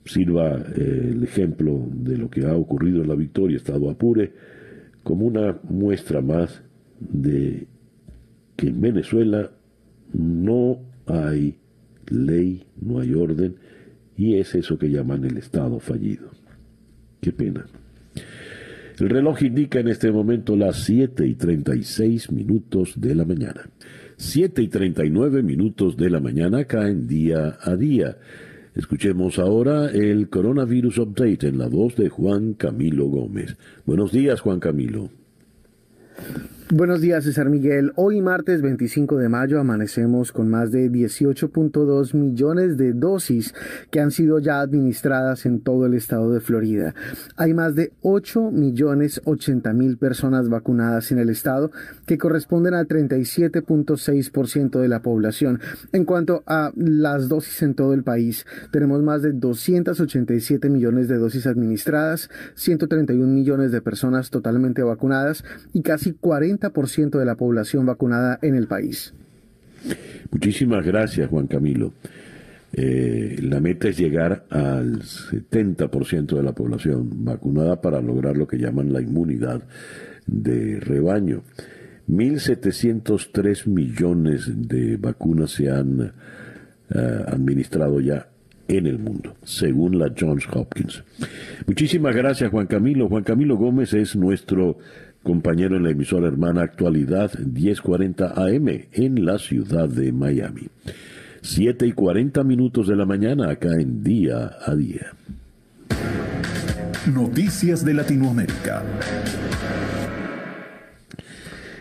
Sirva 0.04 0.64
eh, 0.76 1.10
el 1.12 1.24
ejemplo 1.24 1.88
de 1.92 2.16
lo 2.16 2.30
que 2.30 2.46
ha 2.46 2.54
ocurrido 2.54 3.02
en 3.02 3.08
la 3.08 3.16
victoria, 3.16 3.56
Estado 3.56 3.90
Apure, 3.90 4.32
como 5.02 5.26
una 5.26 5.58
muestra 5.68 6.20
más 6.20 6.62
de 7.00 7.66
que 8.56 8.68
en 8.68 8.80
Venezuela 8.80 9.50
no 10.12 10.80
hay 11.06 11.58
ley, 12.08 12.66
no 12.80 13.00
hay 13.00 13.12
orden, 13.14 13.56
y 14.16 14.36
es 14.36 14.54
eso 14.54 14.78
que 14.78 14.88
llaman 14.88 15.24
el 15.24 15.36
Estado 15.36 15.80
fallido. 15.80 16.30
Qué 17.20 17.32
pena. 17.32 17.66
El 18.98 19.10
reloj 19.10 19.42
indica 19.42 19.80
en 19.80 19.88
este 19.88 20.10
momento 20.10 20.56
las 20.56 20.84
7 20.84 21.26
y 21.26 21.34
36 21.34 22.32
minutos 22.32 22.94
de 22.96 23.14
la 23.14 23.24
mañana. 23.24 23.68
7 24.18 24.62
y 24.62 24.68
39 24.68 25.42
minutos 25.42 25.96
de 25.96 26.08
la 26.08 26.20
mañana 26.20 26.64
caen 26.64 27.06
día 27.06 27.58
a 27.60 27.76
día. 27.76 28.16
Escuchemos 28.74 29.38
ahora 29.38 29.90
el 29.90 30.30
Coronavirus 30.30 30.98
Update 30.98 31.48
en 31.48 31.58
la 31.58 31.68
voz 31.68 31.96
de 31.96 32.08
Juan 32.08 32.54
Camilo 32.54 33.06
Gómez. 33.06 33.56
Buenos 33.84 34.12
días, 34.12 34.40
Juan 34.40 34.58
Camilo. 34.58 35.10
Buenos 36.74 37.00
días, 37.00 37.22
César 37.22 37.48
Miguel. 37.48 37.92
Hoy 37.94 38.20
martes 38.20 38.60
25 38.60 39.18
de 39.18 39.28
mayo 39.28 39.60
amanecemos 39.60 40.32
con 40.32 40.50
más 40.50 40.72
de 40.72 40.90
18.2 40.90 42.12
millones 42.14 42.76
de 42.76 42.92
dosis 42.92 43.54
que 43.92 44.00
han 44.00 44.10
sido 44.10 44.40
ya 44.40 44.58
administradas 44.58 45.46
en 45.46 45.60
todo 45.60 45.86
el 45.86 45.94
estado 45.94 46.32
de 46.32 46.40
Florida. 46.40 46.92
Hay 47.36 47.54
más 47.54 47.76
de 47.76 47.92
8 48.02 48.50
millones 48.50 49.20
80 49.24 49.72
mil 49.74 49.96
personas 49.96 50.48
vacunadas 50.48 51.12
en 51.12 51.20
el 51.20 51.30
estado 51.30 51.70
que 52.04 52.18
corresponden 52.18 52.74
al 52.74 52.88
37.6% 52.88 54.80
de 54.80 54.88
la 54.88 55.02
población. 55.02 55.60
En 55.92 56.04
cuanto 56.04 56.42
a 56.48 56.72
las 56.74 57.28
dosis 57.28 57.62
en 57.62 57.76
todo 57.76 57.94
el 57.94 58.02
país, 58.02 58.44
tenemos 58.72 59.04
más 59.04 59.22
de 59.22 59.34
287 59.34 60.68
millones 60.68 61.06
de 61.06 61.18
dosis 61.18 61.46
administradas, 61.46 62.28
131 62.56 63.32
millones 63.32 63.70
de 63.70 63.80
personas 63.82 64.30
totalmente 64.30 64.82
vacunadas 64.82 65.44
y 65.72 65.82
casi 65.82 66.12
40 66.12 66.55
ciento 66.86 67.18
de 67.18 67.24
la 67.24 67.34
población 67.34 67.86
vacunada 67.86 68.38
en 68.42 68.54
el 68.54 68.66
país. 68.66 69.14
Muchísimas 70.30 70.84
gracias, 70.84 71.28
Juan 71.28 71.46
Camilo. 71.46 71.92
Eh, 72.72 73.38
la 73.42 73.60
meta 73.60 73.88
es 73.88 73.96
llegar 73.96 74.44
al 74.50 75.02
70% 75.02 76.36
de 76.36 76.42
la 76.42 76.52
población 76.52 77.24
vacunada 77.24 77.80
para 77.80 78.00
lograr 78.00 78.36
lo 78.36 78.46
que 78.46 78.58
llaman 78.58 78.92
la 78.92 79.00
inmunidad 79.00 79.62
de 80.26 80.78
rebaño. 80.80 81.42
1.703 82.08 83.66
millones 83.66 84.50
de 84.68 84.96
vacunas 84.96 85.52
se 85.52 85.70
han 85.70 86.12
eh, 86.90 87.24
administrado 87.26 88.00
ya 88.00 88.28
en 88.68 88.86
el 88.86 88.98
mundo, 88.98 89.36
según 89.44 89.98
la 89.98 90.12
Johns 90.18 90.46
Hopkins. 90.52 91.02
Muchísimas 91.66 92.14
gracias, 92.14 92.50
Juan 92.50 92.66
Camilo. 92.66 93.08
Juan 93.08 93.24
Camilo 93.24 93.56
Gómez 93.56 93.94
es 93.94 94.16
nuestro 94.16 94.78
compañero 95.26 95.76
en 95.76 95.82
la 95.82 95.90
emisora 95.90 96.28
hermana 96.28 96.62
Actualidad 96.62 97.36
1040 97.36 98.34
AM 98.36 98.68
en 98.92 99.24
la 99.24 99.38
ciudad 99.38 99.88
de 99.88 100.12
Miami. 100.12 100.68
7 101.42 101.84
y 101.84 101.92
40 101.92 102.44
minutos 102.44 102.86
de 102.86 102.94
la 102.94 103.06
mañana 103.06 103.50
acá 103.50 103.74
en 103.74 104.04
Día 104.04 104.52
a 104.64 104.74
Día. 104.76 105.14
Noticias 107.12 107.84
de 107.84 107.94
Latinoamérica. 107.94 108.84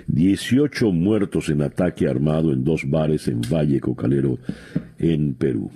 18 0.08 0.92
muertos 0.92 1.50
en 1.50 1.62
ataque 1.62 2.08
armado 2.08 2.52
en 2.52 2.64
dos 2.64 2.90
bares 2.90 3.28
en 3.28 3.42
Valle 3.42 3.80
Cocalero, 3.80 4.40
en 4.98 5.36
Perú 5.36 5.70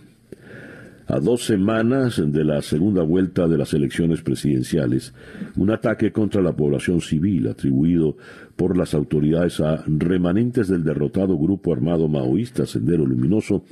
a 1.09 1.19
dos 1.19 1.43
semanas 1.43 2.21
de 2.23 2.43
la 2.43 2.61
segunda 2.61 3.01
vuelta 3.01 3.47
de 3.47 3.57
las 3.57 3.73
elecciones 3.73 4.21
presidenciales, 4.21 5.11
un 5.55 5.71
ataque 5.71 6.11
contra 6.11 6.39
la 6.39 6.55
población 6.55 7.01
civil 7.01 7.47
atribuido 7.47 8.15
por 8.55 8.77
las 8.77 8.93
autoridades 8.93 9.59
a 9.59 9.83
remanentes 9.87 10.67
del 10.67 10.83
derrotado 10.83 11.35
grupo 11.35 11.73
armado 11.73 12.07
maoísta 12.07 12.67
Sendero 12.67 13.07
Luminoso 13.07 13.63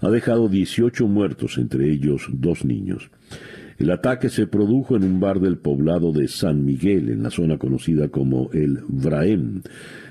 ha 0.00 0.08
dejado 0.08 0.48
18 0.48 1.08
muertos, 1.08 1.58
entre 1.58 1.90
ellos 1.90 2.28
dos 2.32 2.64
niños. 2.64 3.10
El 3.78 3.90
ataque 3.90 4.28
se 4.28 4.46
produjo 4.46 4.96
en 4.96 5.02
un 5.02 5.18
bar 5.18 5.40
del 5.40 5.58
poblado 5.58 6.12
de 6.12 6.28
San 6.28 6.64
Miguel, 6.64 7.10
en 7.10 7.24
la 7.24 7.30
zona 7.30 7.58
conocida 7.58 8.08
como 8.08 8.50
el 8.52 8.80
Vraem, 8.88 9.62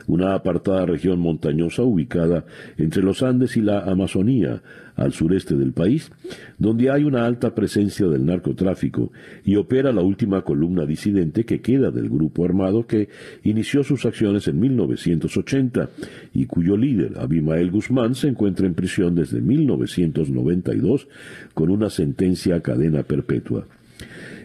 una 0.08 0.34
apartada 0.34 0.86
región 0.86 1.20
montañosa 1.20 1.84
ubicada 1.84 2.46
entre 2.78 3.04
los 3.04 3.22
Andes 3.22 3.58
y 3.58 3.62
la 3.62 3.82
Amazonía, 3.82 4.62
al 4.98 5.14
sureste 5.14 5.56
del 5.56 5.74
país, 5.74 6.12
donde 6.58 6.90
hay 6.90 7.04
una 7.04 7.26
alta 7.26 7.54
presencia 7.54 8.08
del 8.08 8.26
narcotráfico 8.26 9.12
y 9.46 9.56
opera 9.56 9.94
la 9.94 10.02
última 10.02 10.42
columna 10.42 10.86
disidente 10.86 11.46
que 11.46 11.62
queda 11.62 11.92
del 11.92 12.10
grupo 12.10 12.44
armado 12.44 12.88
que 12.88 13.10
inició 13.44 13.84
sus 13.84 14.06
acciones 14.06 14.48
en 14.48 14.60
1980 14.60 15.90
y 16.34 16.48
cuyo 16.48 16.76
líder, 16.76 17.20
Abimael 17.20 17.70
Guzmán, 17.70 18.16
se 18.16 18.28
encuentra 18.28 18.66
en 18.66 18.74
prisión 18.74 19.14
desde 19.14 19.40
1992 19.40 21.08
con 21.54 21.70
una 21.70 21.90
sentencia 21.92 22.56
a 22.56 22.62
cadena 22.62 23.04
perpetua. 23.04 23.68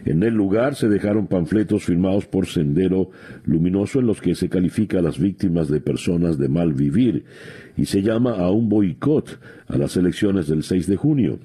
En 0.05 0.21
el 0.23 0.33
lugar 0.33 0.75
se 0.75 0.89
dejaron 0.89 1.27
panfletos 1.27 1.85
firmados 1.85 2.25
por 2.25 2.47
Sendero 2.47 3.09
Luminoso 3.45 3.99
en 3.99 4.07
los 4.07 4.19
que 4.19 4.35
se 4.35 4.49
califica 4.49 4.99
a 4.99 5.01
las 5.01 5.17
víctimas 5.17 5.69
de 5.69 5.79
personas 5.79 6.37
de 6.37 6.49
mal 6.49 6.73
vivir 6.73 7.23
y 7.77 7.85
se 7.85 8.01
llama 8.01 8.33
a 8.33 8.51
un 8.51 8.67
boicot 8.67 9.39
a 9.67 9.77
las 9.77 9.95
elecciones 9.95 10.47
del 10.47 10.63
6 10.63 10.87
de 10.87 10.95
junio. 10.97 11.39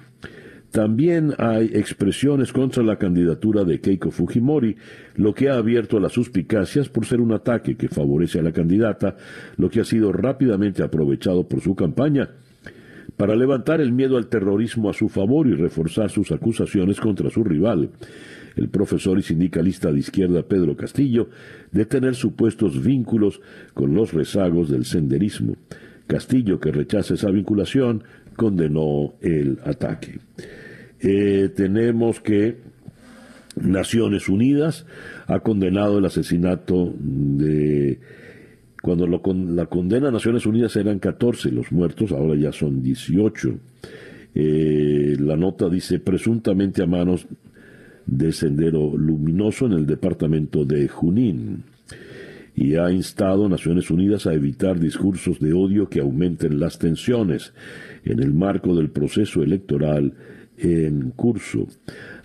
También 0.73 1.35
hay 1.39 1.71
expresiones 1.73 2.53
contra 2.53 2.83
la 2.83 2.99
candidatura 2.99 3.65
de 3.65 3.81
Keiko 3.81 4.11
Fujimori, 4.11 4.77
lo 5.15 5.33
que 5.33 5.49
ha 5.49 5.57
abierto 5.57 5.99
las 5.99 6.13
suspicacias 6.13 6.89
por 6.91 7.07
ser 7.07 7.21
un 7.21 7.33
ataque 7.33 7.77
que 7.77 7.89
favorece 7.89 8.41
a 8.41 8.43
la 8.43 8.53
candidata, 8.53 9.17
lo 9.57 9.71
que 9.71 9.81
ha 9.81 9.85
sido 9.85 10.13
rápidamente 10.13 10.83
aprovechado 10.83 11.49
por 11.49 11.63
su 11.63 11.75
campaña 11.75 12.29
para 13.17 13.35
levantar 13.35 13.81
el 13.81 13.93
miedo 13.93 14.17
al 14.17 14.29
terrorismo 14.29 14.91
a 14.91 14.93
su 14.93 15.09
favor 15.09 15.47
y 15.47 15.55
reforzar 15.55 16.11
sus 16.11 16.31
acusaciones 16.33 17.01
contra 17.01 17.31
su 17.31 17.43
rival 17.45 17.91
el 18.59 18.69
profesor 18.69 19.19
y 19.19 19.23
sindicalista 19.23 19.93
de 19.93 20.01
izquierda 20.01 20.43
Pedro 20.43 20.77
Castillo 20.77 21.29
de 21.71 21.87
tener 21.87 22.17
supuestos 22.17 22.83
vínculos 22.83 23.41
con 23.73 23.95
los 23.95 24.13
rezagos 24.13 24.69
del 24.69 24.85
senderismo. 24.85 25.57
Castillo, 26.07 26.59
que 26.59 26.73
rechaza 26.73 27.15
esa 27.15 27.31
vinculación, 27.31 28.03
condenó 28.37 29.15
el 29.21 29.59
ataque. 29.65 30.19
Eh, 31.01 31.51
tenemos 31.55 32.21
que 32.21 32.57
Naciones 33.57 34.29
Unidas 34.29 34.87
ha 35.27 35.41
condenado 35.41 35.99
el 35.99 36.05
asesinato 36.05 36.93
de... 36.99 38.01
Cuando 38.81 39.09
la 39.09 39.67
condena 39.67 40.11
Naciones 40.13 40.47
Unidas 40.47 40.77
eran 40.77 41.01
14 41.01 41.51
los 41.51 41.73
muertos, 41.73 42.13
ahora 42.13 42.37
ya 42.37 42.53
son 42.53 42.81
18. 42.81 43.59
Eh, 44.35 45.17
la 45.19 45.37
nota 45.37 45.69
dice 45.69 45.99
presuntamente 45.99 46.83
a 46.83 46.87
manos 46.87 47.27
de 48.09 48.33
Sendero 48.33 48.97
Luminoso 48.97 49.67
en 49.67 49.73
el 49.73 49.87
departamento 49.87 50.65
de 50.65 50.89
Junín 50.89 51.63
y 52.57 52.75
ha 52.75 52.91
instado 52.91 53.47
a 53.47 53.49
Naciones 53.49 53.89
Unidas 53.91 54.27
a 54.27 54.35
evitar 54.35 54.81
discursos 54.81 55.39
de 55.39 55.53
odio 55.53 55.89
que 55.89 56.01
aumenten 56.01 56.59
las 56.59 56.79
tensiones 56.79 57.53
en 58.05 58.21
el 58.21 58.35
marco 58.35 58.75
del 58.75 58.91
proceso 58.91 59.45
electoral 59.45 60.15
en 60.57 61.11
curso. 61.13 61.69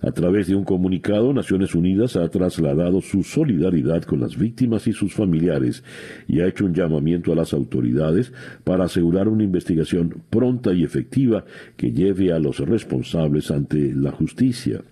A 0.02 0.10
través 0.10 0.48
de 0.48 0.56
un 0.56 0.64
comunicado, 0.64 1.32
Naciones 1.32 1.74
Unidas 1.76 2.16
ha 2.16 2.28
trasladado 2.30 3.00
su 3.00 3.22
solidaridad 3.22 4.02
con 4.02 4.20
las 4.20 4.36
víctimas 4.36 4.88
y 4.88 4.92
sus 4.92 5.14
familiares 5.14 5.84
y 6.26 6.40
ha 6.40 6.48
hecho 6.48 6.64
un 6.64 6.74
llamamiento 6.74 7.32
a 7.32 7.36
las 7.36 7.52
autoridades 7.52 8.32
para 8.64 8.86
asegurar 8.86 9.28
una 9.28 9.44
investigación 9.44 10.22
pronta 10.30 10.72
y 10.72 10.82
efectiva 10.82 11.44
que 11.76 11.92
lleve 11.92 12.32
a 12.32 12.40
los 12.40 12.58
responsables 12.58 13.52
ante 13.52 13.94
la 13.94 14.10
justicia. 14.10 14.82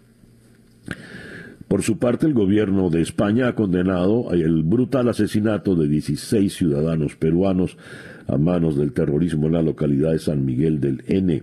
Por 1.68 1.82
su 1.82 1.96
parte, 1.96 2.26
el 2.26 2.34
gobierno 2.34 2.90
de 2.90 3.00
España 3.00 3.48
ha 3.48 3.54
condenado 3.54 4.30
el 4.32 4.62
brutal 4.62 5.08
asesinato 5.08 5.74
de 5.74 5.88
16 5.88 6.52
ciudadanos 6.52 7.16
peruanos 7.16 7.78
a 8.26 8.36
manos 8.36 8.76
del 8.76 8.92
terrorismo 8.92 9.46
en 9.46 9.54
la 9.54 9.62
localidad 9.62 10.12
de 10.12 10.18
San 10.18 10.44
Miguel 10.44 10.80
del 10.80 11.02
N, 11.06 11.42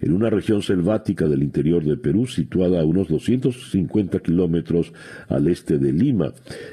en 0.00 0.12
una 0.12 0.28
región 0.28 0.62
selvática 0.62 1.26
del 1.26 1.42
interior 1.42 1.82
de 1.82 1.96
Perú, 1.96 2.26
situada 2.26 2.80
a 2.80 2.84
unos 2.84 3.08
250 3.08 4.18
kilómetros 4.20 4.92
al 5.28 5.48
este 5.48 5.78
de 5.78 5.92
Lima, 5.92 6.32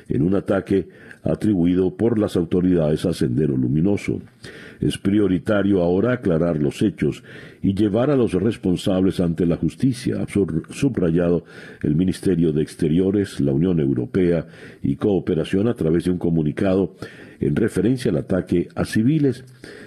en 0.09 0.22
un 0.22 0.36
ataque 0.36 0.89
atribuido 1.28 1.95
por 1.95 2.17
las 2.17 2.36
autoridades 2.36 3.05
a 3.05 3.13
Sendero 3.13 3.57
Luminoso. 3.57 4.21
Es 4.80 4.97
prioritario 4.97 5.82
ahora 5.82 6.13
aclarar 6.13 6.57
los 6.57 6.82
hechos 6.82 7.23
y 7.61 7.73
llevar 7.73 8.11
a 8.11 8.15
los 8.15 8.34
responsables 8.34 9.19
ante 9.19 9.45
la 9.45 9.57
justicia, 9.57 10.21
ha 10.21 10.28
subrayado 10.71 11.43
el 11.84 11.95
Ministerio 11.95 12.53
de 12.53 12.61
Exteriores, 12.61 13.39
la 13.39 13.51
Unión 13.51 13.80
Europea 13.80 14.47
y 14.82 14.95
Cooperación 14.95 15.67
a 15.67 15.73
través 15.73 16.05
de 16.05 16.11
un 16.11 16.17
comunicado 16.17 16.95
en 17.39 17.55
referencia 17.55 18.11
al 18.11 18.17
ataque 18.17 18.69
a 18.75 18.86
civiles 18.86 19.43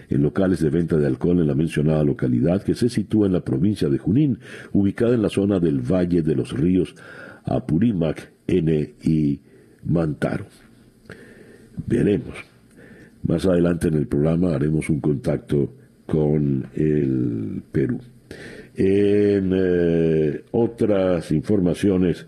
en 0.08 0.22
locales 0.22 0.60
de 0.60 0.70
venta 0.70 0.96
de 0.96 1.06
alcohol 1.06 1.40
en 1.40 1.46
la 1.46 1.54
mencionada 1.54 2.04
localidad 2.04 2.62
que 2.62 2.74
se 2.74 2.88
sitúa 2.88 3.26
en 3.26 3.32
la 3.32 3.44
provincia 3.44 3.88
de 3.88 3.98
Junín, 3.98 4.38
ubicada 4.72 5.14
en 5.14 5.22
la 5.22 5.30
zona 5.30 5.58
del 5.58 5.80
Valle 5.80 6.22
de 6.22 6.34
los 6.34 6.52
Ríos 6.52 6.94
Apurímac, 7.44 8.32
N 8.46 8.94
y 9.02 9.40
Mantaro. 9.84 10.46
Veremos. 11.86 12.36
Más 13.22 13.46
adelante 13.46 13.88
en 13.88 13.94
el 13.94 14.06
programa 14.06 14.54
haremos 14.54 14.88
un 14.88 15.00
contacto 15.00 15.72
con 16.06 16.66
el 16.74 17.62
Perú. 17.70 18.00
En 18.74 19.52
eh, 19.54 20.44
otras 20.52 21.30
informaciones 21.32 22.26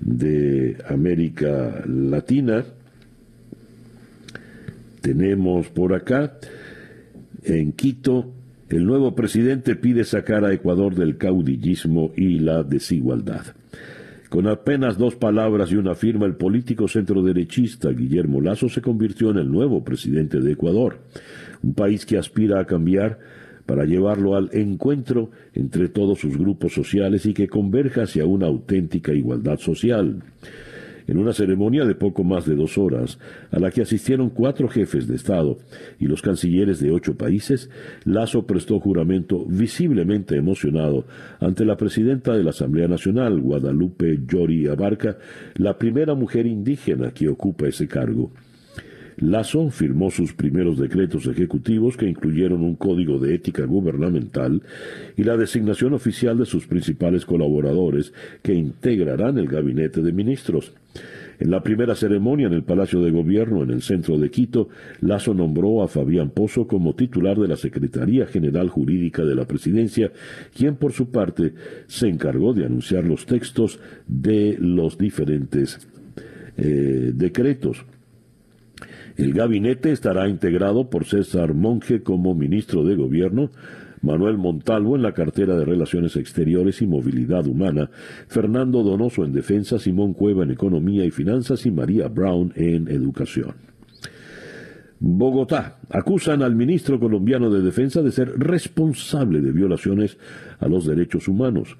de 0.00 0.76
América 0.88 1.82
Latina, 1.86 2.64
tenemos 5.00 5.68
por 5.68 5.94
acá, 5.94 6.38
en 7.44 7.72
Quito, 7.72 8.32
el 8.68 8.84
nuevo 8.84 9.14
presidente 9.14 9.76
pide 9.76 10.02
sacar 10.02 10.44
a 10.44 10.52
Ecuador 10.52 10.94
del 10.96 11.16
caudillismo 11.16 12.12
y 12.16 12.40
la 12.40 12.64
desigualdad. 12.64 13.54
Con 14.28 14.48
apenas 14.48 14.98
dos 14.98 15.14
palabras 15.14 15.70
y 15.70 15.76
una 15.76 15.94
firma, 15.94 16.26
el 16.26 16.34
político 16.34 16.88
centroderechista 16.88 17.90
Guillermo 17.90 18.40
Lazo 18.40 18.68
se 18.68 18.82
convirtió 18.82 19.30
en 19.30 19.38
el 19.38 19.50
nuevo 19.50 19.84
presidente 19.84 20.40
de 20.40 20.52
Ecuador, 20.52 20.98
un 21.62 21.74
país 21.74 22.04
que 22.04 22.18
aspira 22.18 22.60
a 22.60 22.66
cambiar 22.66 23.18
para 23.66 23.84
llevarlo 23.84 24.36
al 24.36 24.50
encuentro 24.52 25.30
entre 25.54 25.88
todos 25.88 26.20
sus 26.20 26.36
grupos 26.36 26.72
sociales 26.72 27.26
y 27.26 27.34
que 27.34 27.48
converja 27.48 28.02
hacia 28.02 28.26
una 28.26 28.46
auténtica 28.46 29.12
igualdad 29.12 29.58
social 29.58 30.22
en 31.06 31.18
una 31.18 31.32
ceremonia 31.32 31.84
de 31.84 31.94
poco 31.94 32.24
más 32.24 32.46
de 32.46 32.54
dos 32.54 32.78
horas, 32.78 33.18
a 33.50 33.58
la 33.58 33.70
que 33.70 33.82
asistieron 33.82 34.30
cuatro 34.30 34.68
jefes 34.68 35.06
de 35.06 35.16
Estado 35.16 35.58
y 35.98 36.06
los 36.06 36.22
cancilleres 36.22 36.80
de 36.80 36.90
ocho 36.90 37.16
países, 37.16 37.70
Lazo 38.04 38.46
prestó 38.46 38.80
juramento 38.80 39.44
visiblemente 39.46 40.36
emocionado 40.36 41.04
ante 41.40 41.64
la 41.64 41.76
presidenta 41.76 42.36
de 42.36 42.42
la 42.42 42.50
Asamblea 42.50 42.88
Nacional, 42.88 43.40
Guadalupe 43.40 44.20
Llori 44.26 44.66
Abarca, 44.66 45.18
la 45.54 45.78
primera 45.78 46.14
mujer 46.14 46.46
indígena 46.46 47.10
que 47.12 47.28
ocupa 47.28 47.68
ese 47.68 47.88
cargo. 47.88 48.30
Lazo 49.16 49.70
firmó 49.70 50.10
sus 50.10 50.34
primeros 50.34 50.78
decretos 50.78 51.26
ejecutivos 51.26 51.96
que 51.96 52.08
incluyeron 52.08 52.62
un 52.62 52.76
código 52.76 53.18
de 53.18 53.34
ética 53.34 53.64
gubernamental 53.64 54.62
y 55.16 55.24
la 55.24 55.36
designación 55.36 55.94
oficial 55.94 56.36
de 56.38 56.46
sus 56.46 56.66
principales 56.66 57.24
colaboradores 57.24 58.12
que 58.42 58.54
integrarán 58.54 59.38
el 59.38 59.48
gabinete 59.48 60.02
de 60.02 60.12
ministros. 60.12 60.72
En 61.38 61.50
la 61.50 61.62
primera 61.62 61.94
ceremonia 61.94 62.46
en 62.46 62.54
el 62.54 62.62
Palacio 62.62 63.02
de 63.02 63.10
Gobierno 63.10 63.62
en 63.62 63.70
el 63.70 63.82
centro 63.82 64.18
de 64.18 64.30
Quito, 64.30 64.68
Lazo 65.00 65.34
nombró 65.34 65.82
a 65.82 65.88
Fabián 65.88 66.30
Pozo 66.30 66.66
como 66.66 66.94
titular 66.94 67.38
de 67.38 67.48
la 67.48 67.56
Secretaría 67.56 68.26
General 68.26 68.68
Jurídica 68.70 69.22
de 69.24 69.34
la 69.34 69.46
Presidencia, 69.46 70.12
quien 70.56 70.76
por 70.76 70.92
su 70.92 71.10
parte 71.10 71.52
se 71.86 72.08
encargó 72.08 72.54
de 72.54 72.64
anunciar 72.64 73.04
los 73.04 73.26
textos 73.26 73.80
de 74.06 74.56
los 74.58 74.96
diferentes 74.96 75.86
eh, 76.56 77.12
decretos. 77.14 77.84
El 79.16 79.32
gabinete 79.32 79.92
estará 79.92 80.28
integrado 80.28 80.90
por 80.90 81.06
César 81.06 81.54
Monge 81.54 82.02
como 82.02 82.34
ministro 82.34 82.84
de 82.84 82.96
Gobierno, 82.96 83.50
Manuel 84.02 84.36
Montalvo 84.36 84.94
en 84.94 85.02
la 85.02 85.14
cartera 85.14 85.56
de 85.56 85.64
Relaciones 85.64 86.16
Exteriores 86.16 86.82
y 86.82 86.86
Movilidad 86.86 87.46
Humana, 87.46 87.90
Fernando 88.28 88.82
Donoso 88.82 89.24
en 89.24 89.32
Defensa, 89.32 89.78
Simón 89.78 90.12
Cueva 90.12 90.44
en 90.44 90.50
Economía 90.50 91.04
y 91.06 91.10
Finanzas 91.10 91.64
y 91.64 91.70
María 91.70 92.08
Brown 92.08 92.52
en 92.56 92.88
Educación. 92.88 93.54
Bogotá. 95.00 95.78
Acusan 95.90 96.42
al 96.42 96.54
ministro 96.54 97.00
colombiano 97.00 97.50
de 97.50 97.62
Defensa 97.62 98.02
de 98.02 98.12
ser 98.12 98.38
responsable 98.38 99.40
de 99.40 99.52
violaciones 99.52 100.18
a 100.58 100.68
los 100.68 100.86
derechos 100.86 101.26
humanos. 101.26 101.76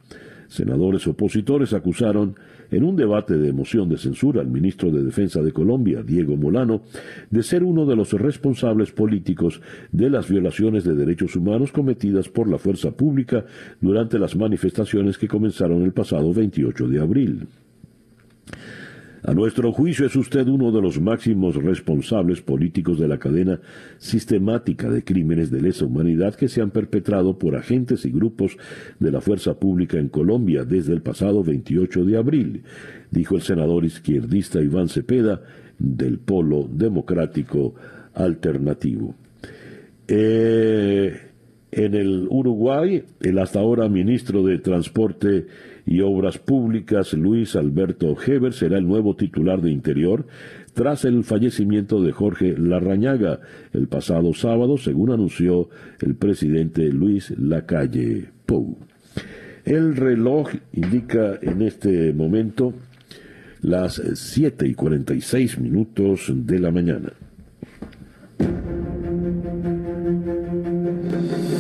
Senadores 0.49 1.07
opositores 1.07 1.73
acusaron 1.73 2.37
en 2.71 2.85
un 2.85 2.97
debate 2.97 3.37
de 3.37 3.53
moción 3.53 3.89
de 3.89 3.99
censura 3.99 4.41
al 4.41 4.49
ministro 4.49 4.91
de 4.91 5.03
Defensa 5.03 5.43
de 5.43 5.53
Colombia, 5.53 6.03
Diego 6.03 6.37
Molano, 6.37 6.83
de 7.31 7.43
ser 7.43 7.63
uno 7.63 7.87
de 7.87 7.97
los 7.97 8.13
responsables 8.13 8.93
políticos 8.93 9.61
de 9.93 10.11
las 10.11 10.29
violaciones 10.29 10.85
de 10.85 10.95
derechos 10.95 11.37
humanos 11.37 11.73
cometidas 11.73 12.29
por 12.29 12.49
la 12.49 12.59
fuerza 12.59 12.91
pública 12.91 13.45
durante 13.81 14.19
las 14.19 14.37
manifestaciones 14.37 15.19
que 15.19 15.29
comenzaron 15.29 15.83
el 15.83 15.93
pasado 15.93 16.33
28 16.33 16.89
de 16.89 17.01
abril. 17.01 17.47
A 19.27 19.35
nuestro 19.35 19.73
juicio 19.73 20.07
es 20.07 20.15
usted 20.15 20.47
uno 20.47 20.71
de 20.71 20.81
los 20.81 21.01
máximos 21.01 21.57
responsables 21.57 22.41
políticos 22.43 23.01
de 23.01 23.09
la 23.09 23.19
cadena 23.19 23.59
sistemática 23.99 24.89
de 24.89 25.03
crímenes 25.03 25.51
de 25.51 25.61
lesa 25.61 25.85
humanidad 25.85 26.37
que 26.37 26.47
se 26.47 26.63
han 26.63 26.71
perpetrado 26.71 27.37
por 27.37 27.57
agentes 27.57 28.05
y 28.05 28.13
grupos 28.13 28.57
de 29.01 29.11
la 29.11 29.21
fuerza 29.21 29.55
pública 29.55 29.99
en 29.99 30.11
Colombia 30.11 30.65
desde 30.65 30.93
el 30.93 31.03
pasado 31.03 31.43
28 31.43 32.05
de 32.05 32.17
abril, 32.17 32.63
dijo 33.11 33.35
el 33.35 33.43
senador 33.43 33.85
izquierdista 33.85 34.63
Iván 34.63 34.89
Cepeda 34.89 35.43
del 35.77 36.21
Polo 36.21 36.69
Democrático 36.71 37.75
Alternativo. 38.15 39.17
Eh, 40.07 41.21
en 41.73 41.95
el 41.95 42.29
Uruguay, 42.31 43.03
el 43.21 43.39
hasta 43.41 43.59
ahora 43.59 43.89
ministro 43.89 44.45
de 44.45 44.59
Transporte 44.59 45.47
y 45.87 46.01
Obras 46.01 46.39
Públicas, 46.39 47.13
Luis 47.13 47.55
Alberto 47.55 48.17
Heber, 48.21 48.53
será 48.53 48.77
el 48.77 48.87
nuevo 48.87 49.15
titular 49.15 49.63
de 49.63 49.71
Interior 49.71 50.27
tras 50.75 51.05
el 51.05 51.25
fallecimiento 51.25 52.03
de 52.03 52.13
Jorge 52.13 52.55
Larrañaga 52.59 53.41
el 53.73 53.87
pasado 53.87 54.35
sábado, 54.35 54.77
según 54.77 55.13
anunció 55.13 55.71
el 56.01 56.17
presidente 56.17 56.83
Luis 56.91 57.33
Lacalle 57.39 58.29
Pou. 58.45 58.77
El 59.65 59.97
reloj 59.97 60.51
indica 60.73 61.39
en 61.41 61.63
este 61.63 62.13
momento 62.13 62.75
las 63.63 64.03
7 64.15 64.67
y 64.67 64.75
46 64.75 65.59
minutos 65.61 66.33
de 66.35 66.59
la 66.59 66.71
mañana. 66.71 67.13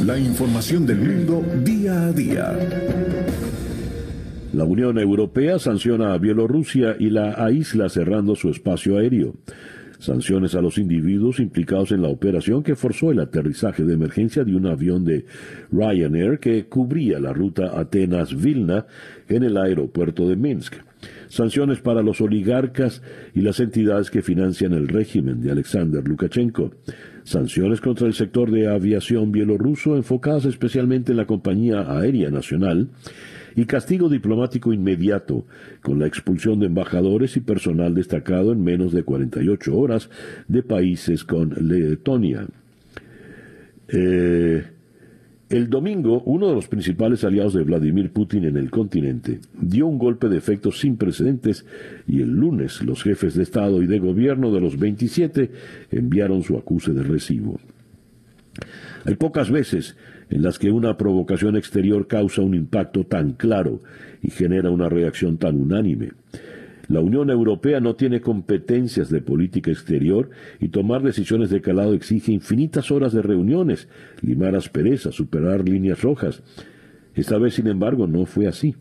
La 0.05 0.19
información 0.19 0.87
del 0.87 0.99
mundo 0.99 1.43
día 1.65 2.07
a 2.07 2.13
día. 2.13 3.36
La 4.53 4.65
Unión 4.65 4.99
Europea 4.99 5.59
sanciona 5.59 6.15
a 6.15 6.19
Bielorrusia 6.19 6.97
y 6.99 7.11
la 7.11 7.45
aísla 7.45 7.89
cerrando 7.89 8.37
su 8.37 8.49
espacio 8.49 8.97
aéreo. 8.97 9.35
Sanciones 9.99 10.55
a 10.55 10.61
los 10.61 10.79
individuos 10.79 11.41
implicados 11.41 11.91
en 11.91 12.03
la 12.03 12.09
operación 12.09 12.63
que 12.63 12.77
forzó 12.77 13.11
el 13.11 13.21
aterrizaje 13.21 13.83
de 13.83 13.95
emergencia 13.95 14.45
de 14.45 14.55
un 14.55 14.67
avión 14.67 15.05
de 15.05 15.27
Ryanair 15.73 16.39
que 16.39 16.67
cubría 16.67 17.19
la 17.19 17.33
ruta 17.33 17.79
Atenas-Vilna 17.79 18.87
en 19.29 19.43
el 19.43 19.57
aeropuerto 19.57 20.29
de 20.29 20.37
Minsk. 20.37 20.75
Sanciones 21.29 21.81
para 21.81 22.03
los 22.03 22.21
oligarcas 22.21 23.03
y 23.35 23.41
las 23.41 23.59
entidades 23.59 24.11
que 24.11 24.23
financian 24.23 24.75
el 24.75 24.89
régimen 24.89 25.41
de 25.41 25.51
Alexander 25.51 26.07
Lukashenko. 26.07 26.73
Sanciones 27.25 27.81
contra 27.81 28.07
el 28.07 28.15
sector 28.15 28.51
de 28.51 28.69
aviación 28.69 29.33
bielorruso 29.33 29.97
enfocadas 29.97 30.45
especialmente 30.45 31.13
en 31.13 31.19
la 31.19 31.27
compañía 31.27 31.91
aérea 31.91 32.31
nacional 32.31 32.91
y 33.57 33.65
castigo 33.65 34.09
diplomático 34.09 34.73
inmediato, 34.73 35.45
con 35.83 35.99
la 35.99 36.07
expulsión 36.07 36.61
de 36.61 36.67
embajadores 36.67 37.37
y 37.37 37.41
personal 37.41 37.95
destacado 37.95 38.53
en 38.53 38.63
menos 38.63 38.93
de 38.93 39.03
48 39.03 39.77
horas 39.77 40.11
de 40.47 40.63
países 40.63 41.25
con 41.25 41.55
Letonia. 41.67 42.47
Eh, 43.89 44.63
el 45.49 45.71
domingo, 45.71 46.23
uno 46.25 46.49
de 46.49 46.55
los 46.55 46.67
principales 46.67 47.23
aliados 47.23 47.55
de 47.55 47.63
Vladimir 47.63 48.11
Putin 48.11 48.45
en 48.45 48.57
el 48.57 48.69
continente 48.69 49.39
dio 49.59 49.87
un 49.87 49.97
golpe 49.97 50.29
de 50.29 50.37
efecto 50.37 50.73
sin 50.73 50.97
precedentes 50.97 51.65
y 52.07 52.21
el 52.21 52.31
lunes 52.31 52.83
los 52.83 53.05
jefes 53.05 53.35
de 53.35 53.45
Estado 53.45 53.81
y 53.81 53.87
de 53.87 54.01
Gobierno 54.01 54.53
de 54.53 54.61
los 54.61 54.77
27 54.77 55.51
enviaron 55.93 56.43
su 56.43 56.59
acuse 56.59 56.93
de 56.93 57.05
recibo. 57.05 57.61
Hay 59.05 59.15
pocas 59.15 59.51
veces 59.51 59.97
en 60.31 60.43
las 60.43 60.59
que 60.59 60.71
una 60.71 60.97
provocación 60.97 61.57
exterior 61.57 62.07
causa 62.07 62.43
un 62.43 62.55
impacto 62.55 63.05
tan 63.05 63.33
claro 63.33 63.83
y 64.23 64.31
genera 64.31 64.71
una 64.71 64.89
reacción 64.89 65.39
tan 65.39 65.61
unánime. 65.61 66.11
La 66.89 67.01
Unión 67.01 67.31
Europea 67.31 67.81
no 67.81 67.97
tiene 67.97 68.21
competencias 68.21 69.11
de 69.11 69.21
política 69.21 69.71
exterior 69.71 70.31
y 70.61 70.69
tomar 70.69 71.03
decisiones 71.03 71.51
de 71.51 71.61
calado 71.61 71.95
exige 71.95 72.33
infinitas 72.33 72.91
horas 72.93 73.13
de 73.13 73.23
reuniones, 73.23 73.89
limar 74.23 74.55
asperezas, 74.55 75.15
superar 75.17 75.69
líneas 75.69 76.03
rojas. 76.03 76.43
Esta 77.17 77.39
vez, 77.39 77.55
sin 77.55 77.67
embargo, 77.67 78.07
no 78.07 78.27
fue 78.27 78.47
así. 78.47 78.77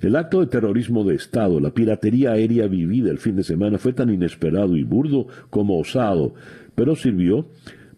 El 0.00 0.16
acto 0.16 0.40
de 0.40 0.46
terrorismo 0.46 1.04
de 1.04 1.14
Estado, 1.14 1.60
la 1.60 1.70
piratería 1.70 2.32
aérea 2.32 2.66
vivida 2.66 3.10
el 3.10 3.18
fin 3.18 3.36
de 3.36 3.44
semana 3.44 3.78
fue 3.78 3.92
tan 3.92 4.10
inesperado 4.10 4.76
y 4.76 4.82
burdo 4.82 5.28
como 5.50 5.78
osado, 5.78 6.34
pero 6.74 6.96
sirvió 6.96 7.46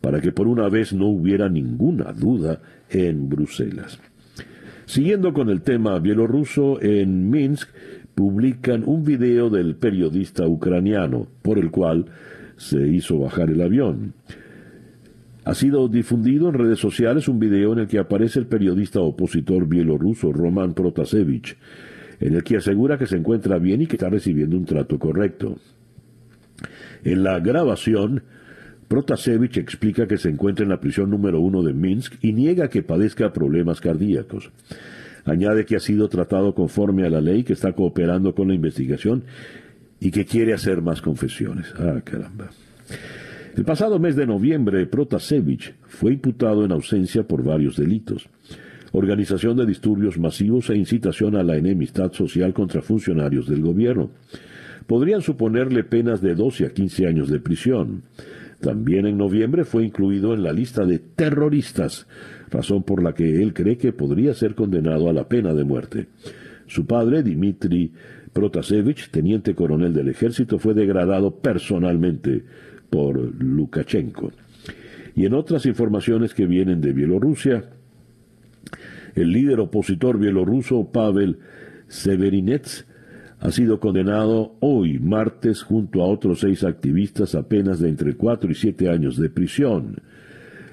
para 0.06 0.20
que 0.20 0.30
por 0.30 0.46
una 0.46 0.68
vez 0.68 0.92
no 0.92 1.08
hubiera 1.08 1.48
ninguna 1.48 2.12
duda 2.12 2.60
en 2.88 3.28
Bruselas. 3.28 3.98
Siguiendo 4.84 5.32
con 5.32 5.50
el 5.50 5.62
tema 5.62 5.98
bielorruso, 5.98 6.80
en 6.80 7.28
Minsk 7.28 7.68
publican 8.14 8.84
un 8.86 9.02
video 9.02 9.50
del 9.50 9.74
periodista 9.74 10.46
ucraniano, 10.46 11.26
por 11.42 11.58
el 11.58 11.72
cual 11.72 12.06
se 12.56 12.86
hizo 12.86 13.18
bajar 13.18 13.50
el 13.50 13.60
avión. 13.60 14.12
Ha 15.44 15.54
sido 15.56 15.88
difundido 15.88 16.50
en 16.50 16.54
redes 16.54 16.78
sociales 16.78 17.26
un 17.26 17.40
video 17.40 17.72
en 17.72 17.80
el 17.80 17.88
que 17.88 17.98
aparece 17.98 18.38
el 18.38 18.46
periodista 18.46 19.00
opositor 19.00 19.66
bielorruso 19.66 20.32
Roman 20.32 20.74
Protasevich, 20.74 21.56
en 22.20 22.36
el 22.36 22.44
que 22.44 22.58
asegura 22.58 22.96
que 22.96 23.08
se 23.08 23.16
encuentra 23.16 23.58
bien 23.58 23.82
y 23.82 23.88
que 23.88 23.96
está 23.96 24.08
recibiendo 24.08 24.56
un 24.56 24.66
trato 24.66 25.00
correcto. 25.00 25.56
En 27.02 27.24
la 27.24 27.40
grabación, 27.40 28.22
Protasevich 28.88 29.56
explica 29.58 30.06
que 30.06 30.18
se 30.18 30.28
encuentra 30.28 30.64
en 30.64 30.70
la 30.70 30.80
prisión 30.80 31.10
número 31.10 31.40
uno 31.40 31.62
de 31.62 31.72
Minsk 31.72 32.14
y 32.22 32.32
niega 32.32 32.68
que 32.68 32.82
padezca 32.82 33.32
problemas 33.32 33.80
cardíacos. 33.80 34.50
Añade 35.24 35.66
que 35.66 35.76
ha 35.76 35.80
sido 35.80 36.08
tratado 36.08 36.54
conforme 36.54 37.04
a 37.04 37.10
la 37.10 37.20
ley, 37.20 37.42
que 37.42 37.52
está 37.52 37.72
cooperando 37.72 38.34
con 38.34 38.48
la 38.48 38.54
investigación 38.54 39.24
y 39.98 40.12
que 40.12 40.24
quiere 40.24 40.54
hacer 40.54 40.82
más 40.82 41.02
confesiones. 41.02 41.66
Ah, 41.78 42.00
caramba. 42.04 42.50
El 43.56 43.64
pasado 43.64 43.98
mes 43.98 44.14
de 44.14 44.26
noviembre, 44.26 44.86
Protasevich 44.86 45.74
fue 45.88 46.12
imputado 46.12 46.64
en 46.64 46.72
ausencia 46.72 47.24
por 47.24 47.42
varios 47.42 47.76
delitos. 47.76 48.28
Organización 48.92 49.56
de 49.56 49.66
disturbios 49.66 50.18
masivos 50.18 50.70
e 50.70 50.76
incitación 50.76 51.36
a 51.36 51.42
la 51.42 51.56
enemistad 51.56 52.12
social 52.12 52.52
contra 52.54 52.82
funcionarios 52.82 53.48
del 53.48 53.62
gobierno. 53.62 54.10
Podrían 54.86 55.22
suponerle 55.22 55.82
penas 55.82 56.20
de 56.20 56.34
12 56.34 56.66
a 56.66 56.70
15 56.70 57.06
años 57.06 57.28
de 57.28 57.40
prisión. 57.40 58.02
También 58.66 59.06
en 59.06 59.16
noviembre 59.16 59.64
fue 59.64 59.84
incluido 59.84 60.34
en 60.34 60.42
la 60.42 60.52
lista 60.52 60.84
de 60.84 60.98
terroristas, 60.98 62.08
razón 62.50 62.82
por 62.82 63.00
la 63.00 63.14
que 63.14 63.40
él 63.40 63.54
cree 63.54 63.78
que 63.78 63.92
podría 63.92 64.34
ser 64.34 64.56
condenado 64.56 65.08
a 65.08 65.12
la 65.12 65.28
pena 65.28 65.54
de 65.54 65.62
muerte. 65.62 66.08
Su 66.66 66.84
padre, 66.84 67.22
Dmitry 67.22 67.92
Protasevich, 68.32 69.12
teniente 69.12 69.54
coronel 69.54 69.94
del 69.94 70.08
ejército, 70.08 70.58
fue 70.58 70.74
degradado 70.74 71.36
personalmente 71.36 72.42
por 72.90 73.40
Lukashenko. 73.40 74.32
Y 75.14 75.26
en 75.26 75.34
otras 75.34 75.64
informaciones 75.64 76.34
que 76.34 76.46
vienen 76.46 76.80
de 76.80 76.92
Bielorrusia, 76.92 77.66
el 79.14 79.30
líder 79.30 79.60
opositor 79.60 80.18
bielorruso 80.18 80.90
Pavel 80.90 81.38
Severinets 81.86 82.84
ha 83.46 83.52
sido 83.52 83.78
condenado 83.78 84.56
hoy, 84.58 84.98
martes, 84.98 85.62
junto 85.62 86.02
a 86.02 86.08
otros 86.08 86.40
seis 86.40 86.64
activistas 86.64 87.36
a 87.36 87.46
penas 87.46 87.78
de 87.78 87.88
entre 87.88 88.16
cuatro 88.16 88.50
y 88.50 88.56
siete 88.56 88.88
años 88.88 89.16
de 89.18 89.30
prisión. 89.30 89.98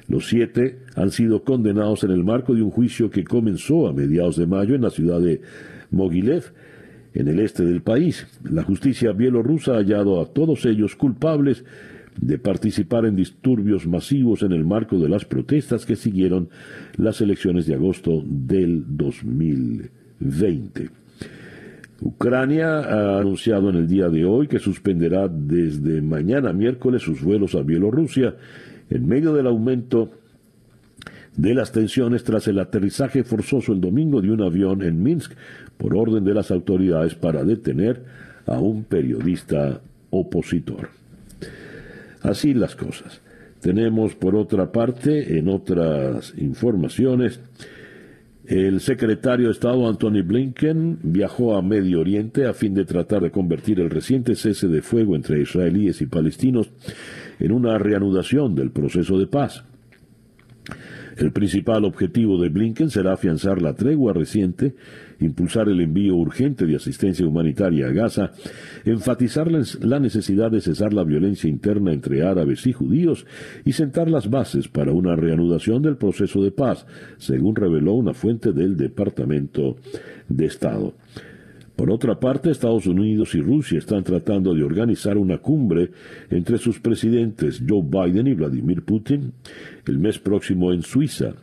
Los 0.07 0.27
siete 0.27 0.79
han 0.95 1.11
sido 1.11 1.43
condenados 1.43 2.03
en 2.03 2.09
el 2.09 2.23
marco 2.23 2.55
de 2.55 2.63
un 2.63 2.71
juicio 2.71 3.11
que 3.11 3.25
comenzó 3.25 3.87
a 3.87 3.93
mediados 3.93 4.37
de 4.37 4.47
mayo 4.47 4.73
en 4.73 4.81
la 4.81 4.89
ciudad 4.89 5.21
de 5.21 5.41
Mogilev, 5.91 6.45
en 7.13 7.27
el 7.27 7.41
este 7.41 7.63
del 7.63 7.83
país. 7.83 8.25
La 8.43 8.63
justicia 8.63 9.11
bielorrusa 9.11 9.73
ha 9.73 9.77
hallado 9.77 10.19
a 10.19 10.33
todos 10.33 10.65
ellos 10.65 10.95
culpables 10.95 11.63
de 12.19 12.39
participar 12.39 13.05
en 13.05 13.15
disturbios 13.15 13.85
masivos 13.85 14.41
en 14.41 14.51
el 14.51 14.65
marco 14.65 14.97
de 14.97 15.09
las 15.09 15.25
protestas 15.25 15.85
que 15.85 15.95
siguieron 15.95 16.49
las 16.97 17.21
elecciones 17.21 17.67
de 17.67 17.75
agosto 17.75 18.23
del 18.25 18.83
2020. 18.87 21.02
Ucrania 22.03 22.79
ha 22.79 23.19
anunciado 23.19 23.69
en 23.69 23.77
el 23.77 23.87
día 23.87 24.09
de 24.09 24.25
hoy 24.25 24.49
que 24.49 24.59
suspenderá 24.59 25.29
desde 25.29 26.01
mañana 26.01 26.51
miércoles 26.51 27.01
sus 27.01 27.21
vuelos 27.21 27.55
a 27.55 27.61
Bielorrusia 27.61 28.35
en 28.89 29.07
medio 29.07 29.33
del 29.33 29.47
aumento 29.47 30.11
de 31.37 31.53
las 31.53 31.71
tensiones 31.71 32.25
tras 32.25 32.49
el 32.49 32.59
aterrizaje 32.59 33.23
forzoso 33.23 33.71
el 33.71 33.79
domingo 33.79 34.21
de 34.21 34.31
un 34.31 34.41
avión 34.41 34.81
en 34.81 35.01
Minsk 35.01 35.31
por 35.77 35.95
orden 35.95 36.25
de 36.25 36.33
las 36.33 36.51
autoridades 36.51 37.15
para 37.15 37.45
detener 37.45 38.03
a 38.47 38.59
un 38.59 38.83
periodista 38.83 39.79
opositor. 40.09 40.89
Así 42.21 42.53
las 42.53 42.75
cosas. 42.75 43.21
Tenemos 43.61 44.13
por 44.15 44.35
otra 44.35 44.73
parte, 44.73 45.37
en 45.37 45.47
otras 45.47 46.33
informaciones, 46.37 47.39
el 48.45 48.81
secretario 48.81 49.47
de 49.47 49.53
Estado 49.53 49.87
Anthony 49.87 50.21
Blinken 50.21 50.99
viajó 51.01 51.55
a 51.55 51.61
Medio 51.61 52.01
Oriente 52.01 52.45
a 52.45 52.53
fin 52.53 52.73
de 52.73 52.83
tratar 52.83 53.21
de 53.21 53.31
convertir 53.31 53.79
el 53.79 53.89
reciente 53.89 54.35
cese 54.35 54.67
de 54.67 54.81
fuego 54.81 55.15
entre 55.15 55.41
israelíes 55.41 56.01
y 56.01 56.07
palestinos 56.07 56.69
en 57.39 57.53
una 57.53 57.77
reanudación 57.77 58.53
del 58.53 58.71
proceso 58.71 59.17
de 59.17 59.27
paz. 59.27 59.63
El 61.15 61.31
principal 61.31 61.85
objetivo 61.85 62.41
de 62.41 62.49
Blinken 62.49 62.89
será 62.89 63.13
afianzar 63.13 63.61
la 63.61 63.75
tregua 63.75 64.13
reciente, 64.13 64.75
impulsar 65.23 65.69
el 65.69 65.81
envío 65.81 66.15
urgente 66.15 66.65
de 66.65 66.75
asistencia 66.75 67.25
humanitaria 67.25 67.87
a 67.87 67.91
Gaza, 67.91 68.31
enfatizar 68.85 69.49
la 69.51 69.99
necesidad 69.99 70.51
de 70.51 70.61
cesar 70.61 70.93
la 70.93 71.03
violencia 71.03 71.49
interna 71.49 71.93
entre 71.93 72.23
árabes 72.23 72.65
y 72.67 72.73
judíos 72.73 73.25
y 73.65 73.73
sentar 73.73 74.09
las 74.09 74.29
bases 74.29 74.67
para 74.67 74.91
una 74.91 75.15
reanudación 75.15 75.81
del 75.81 75.97
proceso 75.97 76.43
de 76.43 76.51
paz, 76.51 76.85
según 77.17 77.55
reveló 77.55 77.93
una 77.93 78.13
fuente 78.13 78.51
del 78.51 78.77
Departamento 78.77 79.77
de 80.27 80.45
Estado. 80.45 80.93
Por 81.75 81.89
otra 81.89 82.19
parte, 82.19 82.51
Estados 82.51 82.85
Unidos 82.85 83.33
y 83.33 83.41
Rusia 83.41 83.79
están 83.79 84.03
tratando 84.03 84.53
de 84.53 84.63
organizar 84.63 85.17
una 85.17 85.39
cumbre 85.39 85.89
entre 86.29 86.59
sus 86.59 86.79
presidentes 86.79 87.63
Joe 87.67 87.81
Biden 87.83 88.27
y 88.27 88.33
Vladimir 88.33 88.83
Putin 88.83 89.33
el 89.87 89.97
mes 89.97 90.19
próximo 90.19 90.71
en 90.71 90.83
Suiza. 90.83 91.33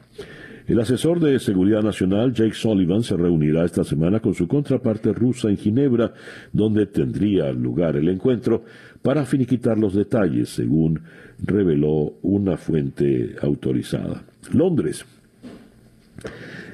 El 0.66 0.78
asesor 0.80 1.20
de 1.20 1.38
Seguridad 1.38 1.82
Nacional, 1.82 2.32
Jake 2.32 2.54
Sullivan, 2.54 3.02
se 3.02 3.16
reunirá 3.16 3.64
esta 3.64 3.84
semana 3.84 4.20
con 4.20 4.34
su 4.34 4.46
contraparte 4.46 5.12
rusa 5.12 5.48
en 5.48 5.56
Ginebra, 5.56 6.12
donde 6.52 6.86
tendría 6.86 7.52
lugar 7.52 7.96
el 7.96 8.08
encuentro, 8.08 8.64
para 9.02 9.24
finiquitar 9.24 9.78
los 9.78 9.94
detalles, 9.94 10.50
según 10.50 11.00
reveló 11.42 12.14
una 12.22 12.56
fuente 12.56 13.34
autorizada. 13.40 14.24
Londres. 14.52 15.04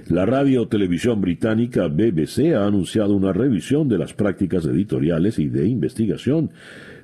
La 0.08 0.24
radio 0.24 0.68
televisión 0.68 1.20
británica 1.20 1.88
BBC 1.88 2.54
ha 2.54 2.64
anunciado 2.64 3.14
una 3.14 3.32
revisión 3.32 3.88
de 3.88 3.98
las 3.98 4.14
prácticas 4.14 4.64
editoriales 4.64 5.38
y 5.40 5.48
de 5.48 5.66
investigación 5.66 6.50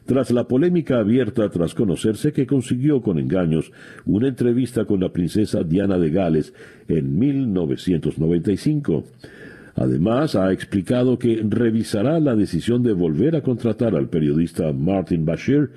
tras 0.07 0.31
la 0.31 0.49
polémica 0.49 0.99
abierta 0.99 1.49
tras 1.49 1.75
conocerse 1.75 2.33
que 2.33 2.47
consiguió 2.47 3.03
con 3.03 3.19
engaños 3.19 3.73
una 4.05 4.29
entrevista 4.29 4.85
con 4.85 5.01
la 5.01 5.13
princesa 5.13 5.63
Diana 5.63 5.99
de 5.99 6.11
Gales 6.11 6.53
en 6.89 7.19
1995. 7.19 9.05
Además, 9.75 10.37
ha 10.37 10.53
explicado 10.53 11.19
que 11.19 11.43
revisará 11.49 12.21
la 12.21 12.37
decisión 12.37 12.83
de 12.83 12.93
volver 12.93 13.37
a 13.37 13.43
contratar 13.43 13.95
al 13.95 14.09
periodista 14.09 14.73
Martin 14.73 15.25
Bashir, 15.25 15.71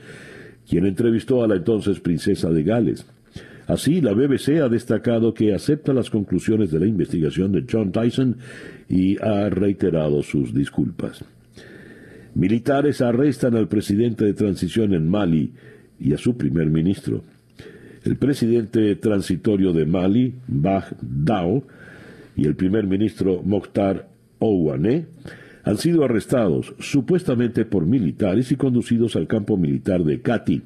quien 0.68 0.86
entrevistó 0.86 1.44
a 1.44 1.48
la 1.48 1.56
entonces 1.56 2.00
princesa 2.00 2.50
de 2.50 2.64
Gales. 2.64 3.06
Así, 3.68 4.02
la 4.02 4.14
BBC 4.14 4.62
ha 4.62 4.70
destacado 4.70 5.34
que 5.34 5.54
acepta 5.54 5.94
las 5.94 6.10
conclusiones 6.10 6.72
de 6.72 6.80
la 6.80 6.86
investigación 6.86 7.52
de 7.52 7.66
John 7.70 7.92
Tyson 7.92 8.38
y 8.90 9.18
ha 9.24 9.50
reiterado 9.50 10.22
sus 10.22 10.54
disculpas. 10.54 11.24
Militares 12.36 13.02
arrestan 13.02 13.56
al 13.56 13.70
presidente 13.70 14.26
de 14.26 14.34
transición 14.34 14.94
en 14.94 15.08
Mali 15.10 15.54
y 15.98 16.14
a 16.14 16.18
su 16.18 16.36
primer 16.36 16.68
ministro. 16.68 17.24
El 18.04 18.18
presidente 18.18 18.94
transitorio 18.98 19.72
de 19.72 19.86
Mali, 19.86 20.36
Bah 20.46 20.86
Dao, 21.02 21.64
y 22.36 22.46
el 22.46 22.56
primer 22.56 22.88
ministro 22.88 23.42
Mokhtar 23.42 24.10
Ouane 24.40 25.06
han 25.64 25.78
sido 25.78 26.04
arrestados 26.04 26.76
supuestamente 26.80 27.64
por 27.64 27.86
militares 27.86 28.52
y 28.52 28.58
conducidos 28.58 29.16
al 29.16 29.28
campo 29.28 29.56
militar 29.56 30.04
de 30.04 30.22
Kati, 30.22 30.62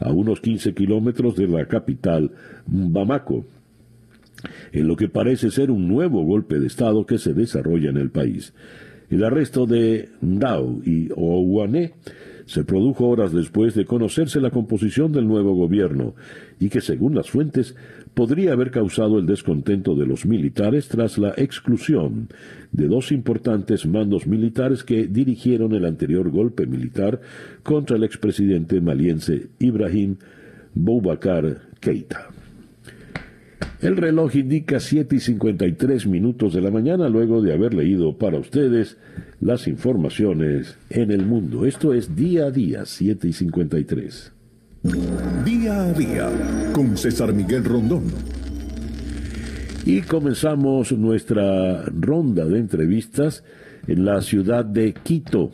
a 0.00 0.10
unos 0.10 0.40
15 0.40 0.74
kilómetros 0.74 1.36
de 1.36 1.46
la 1.46 1.66
capital 1.66 2.32
Bamako, 2.66 3.46
en 4.72 4.88
lo 4.88 4.96
que 4.96 5.08
parece 5.08 5.52
ser 5.52 5.70
un 5.70 5.86
nuevo 5.86 6.24
golpe 6.24 6.58
de 6.58 6.66
Estado 6.66 7.06
que 7.06 7.18
se 7.18 7.34
desarrolla 7.34 7.88
en 7.88 7.96
el 7.98 8.10
país. 8.10 8.52
El 9.10 9.24
arresto 9.24 9.66
de 9.66 10.10
Ndao 10.20 10.82
y 10.84 11.08
Ouane 11.16 11.94
se 12.44 12.64
produjo 12.64 13.08
horas 13.08 13.32
después 13.32 13.74
de 13.74 13.84
conocerse 13.84 14.40
la 14.40 14.50
composición 14.50 15.12
del 15.12 15.26
nuevo 15.26 15.54
gobierno 15.54 16.14
y 16.58 16.70
que, 16.70 16.80
según 16.80 17.14
las 17.14 17.30
fuentes, 17.30 17.76
podría 18.14 18.52
haber 18.52 18.70
causado 18.70 19.18
el 19.18 19.26
descontento 19.26 19.94
de 19.94 20.06
los 20.06 20.24
militares 20.24 20.88
tras 20.88 21.18
la 21.18 21.34
exclusión 21.36 22.28
de 22.72 22.88
dos 22.88 23.12
importantes 23.12 23.86
mandos 23.86 24.26
militares 24.26 24.82
que 24.82 25.06
dirigieron 25.06 25.72
el 25.74 25.84
anterior 25.84 26.30
golpe 26.30 26.66
militar 26.66 27.20
contra 27.62 27.96
el 27.96 28.04
expresidente 28.04 28.80
maliense 28.80 29.48
Ibrahim 29.58 30.16
Boubacar 30.74 31.68
Keita. 31.80 32.37
El 33.80 33.96
reloj 33.96 34.34
indica 34.34 34.80
7 34.80 35.16
y 35.16 35.20
53 35.20 36.06
minutos 36.06 36.52
de 36.52 36.60
la 36.60 36.70
mañana 36.70 37.08
luego 37.08 37.40
de 37.42 37.52
haber 37.52 37.74
leído 37.74 38.18
para 38.18 38.38
ustedes 38.38 38.96
las 39.40 39.68
informaciones 39.68 40.76
en 40.90 41.12
el 41.12 41.24
mundo. 41.24 41.64
Esto 41.64 41.94
es 41.94 42.16
día 42.16 42.46
a 42.46 42.50
día, 42.50 42.84
7 42.84 43.28
y 43.28 43.32
53. 43.32 44.32
Día 45.44 45.82
a 45.84 45.92
día 45.92 46.30
con 46.72 46.96
César 46.96 47.32
Miguel 47.32 47.64
Rondón. 47.64 48.04
Y 49.84 50.02
comenzamos 50.02 50.92
nuestra 50.92 51.84
ronda 51.84 52.44
de 52.46 52.58
entrevistas 52.58 53.44
en 53.86 54.04
la 54.04 54.20
ciudad 54.22 54.64
de 54.64 54.92
Quito 54.92 55.52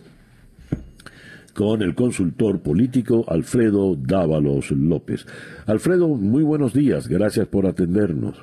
con 1.54 1.82
el 1.82 1.94
consultor 1.94 2.60
político 2.60 3.24
Alfredo 3.28 3.96
Dávalos 3.96 4.70
López. 4.72 5.24
Alfredo, 5.66 6.08
muy 6.08 6.42
buenos 6.42 6.74
días, 6.74 7.08
gracias 7.08 7.46
por 7.46 7.66
atendernos. 7.66 8.42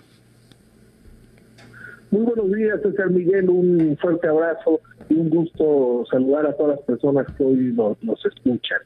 Muy 2.09 2.23
buenos 2.23 2.51
días, 2.51 2.81
César 2.81 3.09
Miguel, 3.09 3.49
un 3.49 3.97
fuerte 4.01 4.27
abrazo 4.27 4.81
y 5.09 5.15
un 5.15 5.29
gusto 5.29 6.03
saludar 6.09 6.45
a 6.45 6.53
todas 6.53 6.77
las 6.77 6.85
personas 6.85 7.27
que 7.37 7.43
hoy 7.43 7.73
nos, 7.73 8.01
nos 8.03 8.25
escuchan. 8.25 8.79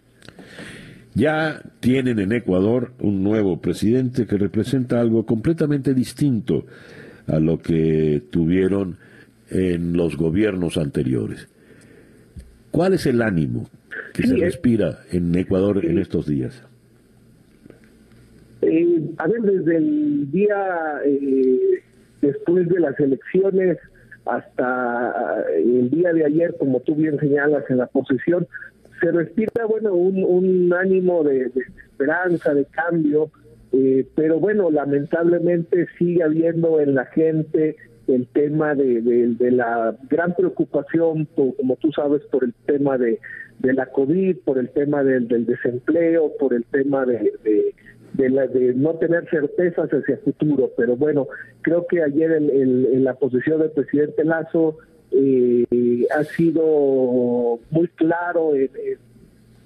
Ya 1.13 1.61
tienen 1.79 2.19
en 2.19 2.33
Ecuador 2.33 2.91
un 2.99 3.23
nuevo 3.23 3.61
presidente 3.61 4.27
que 4.27 4.37
representa 4.37 4.99
algo 4.99 5.25
completamente 5.25 5.93
distinto 5.93 6.65
a 7.27 7.39
lo 7.39 7.59
que 7.59 8.21
tuvieron 8.31 8.97
en 9.49 9.95
los 9.95 10.17
gobiernos 10.17 10.77
anteriores. 10.77 11.47
¿Cuál 12.71 12.93
es 12.93 13.05
el 13.05 13.21
ánimo 13.21 13.69
que 14.15 14.27
se 14.27 14.35
respira 14.35 14.99
en 15.11 15.35
Ecuador 15.35 15.83
en 15.85 15.97
estos 15.97 16.27
días? 16.27 16.63
Eh, 18.61 19.01
a 19.17 19.27
ver, 19.27 19.41
desde 19.41 19.77
el 19.77 20.31
día 20.31 21.01
eh, 21.05 21.83
después 22.21 22.67
de 22.69 22.79
las 22.79 22.99
elecciones 22.99 23.77
hasta 24.25 25.45
el 25.55 25.89
día 25.91 26.13
de 26.13 26.25
ayer, 26.25 26.55
como 26.57 26.79
tú 26.79 26.95
bien 26.95 27.19
señalas 27.19 27.63
en 27.69 27.77
la 27.77 27.87
posesión, 27.87 28.47
se 28.99 29.11
respira, 29.11 29.65
bueno, 29.67 29.93
un, 29.93 30.73
ánimo 30.73 31.23
de, 31.23 31.51
esperanza, 31.91 32.53
de 32.53 32.65
cambio, 32.65 33.29
eh, 33.71 34.07
pero 34.15 34.39
bueno, 34.39 34.71
lamentablemente 34.71 35.87
sigue 35.99 36.23
habiendo 36.23 36.79
en 36.79 36.95
la 36.95 37.05
gente 37.05 37.75
el 38.07 38.27
tema 38.27 38.75
de, 38.75 39.01
de, 39.01 39.51
la 39.51 39.95
gran 40.09 40.35
preocupación, 40.35 41.27
como 41.35 41.75
tú 41.77 41.91
sabes, 41.91 42.21
por 42.31 42.43
el 42.43 42.53
tema 42.65 42.97
de, 42.97 43.19
de 43.59 43.73
la 43.73 43.87
COVID, 43.87 44.37
por 44.45 44.57
el 44.57 44.69
tema 44.69 45.03
del, 45.03 45.27
del 45.27 45.45
desempleo, 45.45 46.31
por 46.39 46.53
el 46.53 46.63
tema 46.65 47.05
de, 47.05 47.31
de, 48.13 48.29
la, 48.29 48.47
de 48.47 48.73
no 48.73 48.95
tener 48.95 49.27
certezas 49.29 49.89
hacia 49.89 50.15
el 50.15 50.21
futuro. 50.21 50.71
Pero 50.77 50.95
bueno, 50.95 51.27
creo 51.61 51.85
que 51.87 52.03
ayer 52.03 52.31
en, 52.31 53.03
la 53.03 53.15
posición 53.15 53.59
del 53.59 53.71
presidente 53.71 54.23
Lazo 54.23 54.77
eh, 55.11 56.05
ha 56.15 56.23
sido 56.23 57.59
muy 57.69 57.87
claro 57.95 58.55
en, 58.55 58.69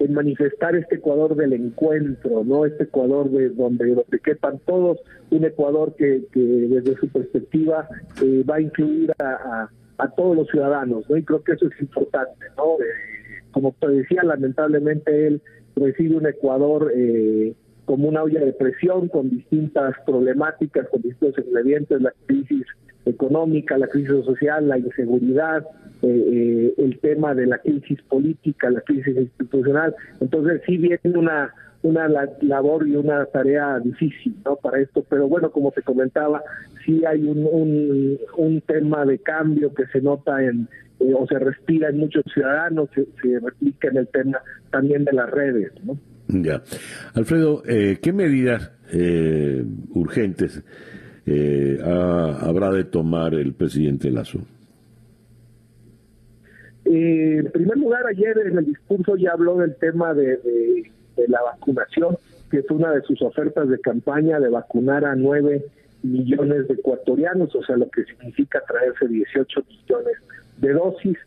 manifestar 0.07 0.75
este 0.75 0.95
Ecuador 0.95 1.35
del 1.35 1.53
encuentro, 1.53 2.43
no 2.45 2.65
este 2.65 2.83
Ecuador 2.85 3.29
de 3.29 3.49
donde, 3.49 3.87
donde 3.87 4.19
quepan 4.23 4.59
todos, 4.65 4.99
un 5.31 5.43
Ecuador 5.43 5.93
que, 5.97 6.23
que 6.31 6.39
desde 6.39 6.95
su 6.95 7.09
perspectiva 7.09 7.87
eh, 8.23 8.43
va 8.49 8.55
a 8.55 8.61
incluir 8.61 9.11
a, 9.19 9.69
a, 9.97 10.09
todos 10.11 10.37
los 10.37 10.47
ciudadanos, 10.47 11.09
¿no? 11.09 11.17
Y 11.17 11.23
creo 11.23 11.43
que 11.43 11.53
eso 11.53 11.67
es 11.67 11.81
importante, 11.81 12.45
¿no? 12.55 12.75
Eh, 12.75 13.43
como 13.51 13.75
te 13.79 13.89
decía, 13.89 14.23
lamentablemente 14.23 15.27
él 15.27 15.41
recibe 15.75 16.15
un 16.15 16.27
Ecuador 16.27 16.91
eh, 16.95 17.53
como 17.89 18.07
una 18.07 18.21
olla 18.21 18.45
de 18.45 18.53
presión 18.53 19.07
con 19.07 19.31
distintas 19.31 19.95
problemáticas, 20.05 20.87
con 20.89 21.01
distintos 21.01 21.43
ingredientes, 21.43 21.99
la 21.99 22.13
crisis 22.27 22.63
económica, 23.07 23.79
la 23.79 23.87
crisis 23.87 24.23
social, 24.25 24.67
la 24.67 24.77
inseguridad, 24.77 25.65
eh, 26.03 26.07
eh, 26.07 26.73
el 26.77 26.99
tema 26.99 27.33
de 27.33 27.47
la 27.47 27.57
crisis 27.57 27.99
política, 28.03 28.69
la 28.69 28.81
crisis 28.81 29.17
institucional. 29.17 29.95
Entonces 30.21 30.61
sí 30.67 30.77
viene 30.77 30.99
una 31.15 31.51
una 31.81 32.07
labor 32.41 32.87
y 32.87 32.95
una 32.95 33.25
tarea 33.25 33.79
difícil 33.79 34.35
¿no? 34.45 34.57
para 34.57 34.81
esto, 34.81 35.03
pero 35.09 35.27
bueno, 35.27 35.49
como 35.49 35.71
te 35.71 35.81
comentaba, 35.81 36.43
sí 36.85 37.03
hay 37.05 37.23
un, 37.23 38.19
un, 38.37 38.61
tema 38.67 39.03
de 39.03 39.17
cambio 39.17 39.73
que 39.73 39.87
se 39.87 40.01
nota 40.01 40.43
en, 40.43 40.67
eh, 40.99 41.13
o 41.15 41.25
se 41.25 41.39
respira 41.39 41.89
en 41.89 41.97
muchos 41.97 42.23
ciudadanos, 42.31 42.89
se, 42.93 43.07
se 43.19 43.39
replica 43.39 43.87
en 43.87 43.97
el 43.97 44.07
tema 44.09 44.39
también 44.69 45.05
de 45.05 45.13
las 45.13 45.31
redes. 45.31 45.71
¿no? 45.85 45.97
Ya. 46.31 46.61
Alfredo, 47.15 47.63
eh, 47.65 47.97
¿qué 48.01 48.13
medidas 48.13 48.71
eh, 48.91 49.63
urgentes 49.95 50.61
eh, 51.25 51.79
habrá 51.83 52.71
de 52.71 52.83
tomar 52.83 53.33
el 53.33 53.53
presidente 53.53 54.11
Lazo? 54.11 54.39
en 56.85 57.51
primer 57.51 57.77
lugar, 57.77 58.01
ayer 58.07 58.35
en 58.47 58.57
el 58.57 58.65
discurso 58.65 59.15
ya 59.15 59.33
habló 59.33 59.57
del 59.57 59.75
tema 59.75 60.13
de, 60.15 60.39
la 61.27 61.39
vacunación, 61.43 62.17
que 62.49 62.59
es 62.59 62.71
una 62.71 62.91
de 62.93 63.01
sus 63.01 63.21
ofertas 63.21 63.69
de 63.69 63.79
campaña 63.79 64.39
de 64.39 64.49
vacunar 64.49 65.05
a 65.05 65.15
nueve 65.15 65.65
millones 66.01 66.67
de 66.67 66.73
ecuatorianos, 66.73 67.53
o 67.53 67.63
sea, 67.63 67.77
lo 67.77 67.89
que 67.91 68.05
significa 68.05 68.63
traerse 68.67 69.07
18 69.07 69.63
millones 69.67 70.17
de 70.57 70.73
dosis. 70.73 71.17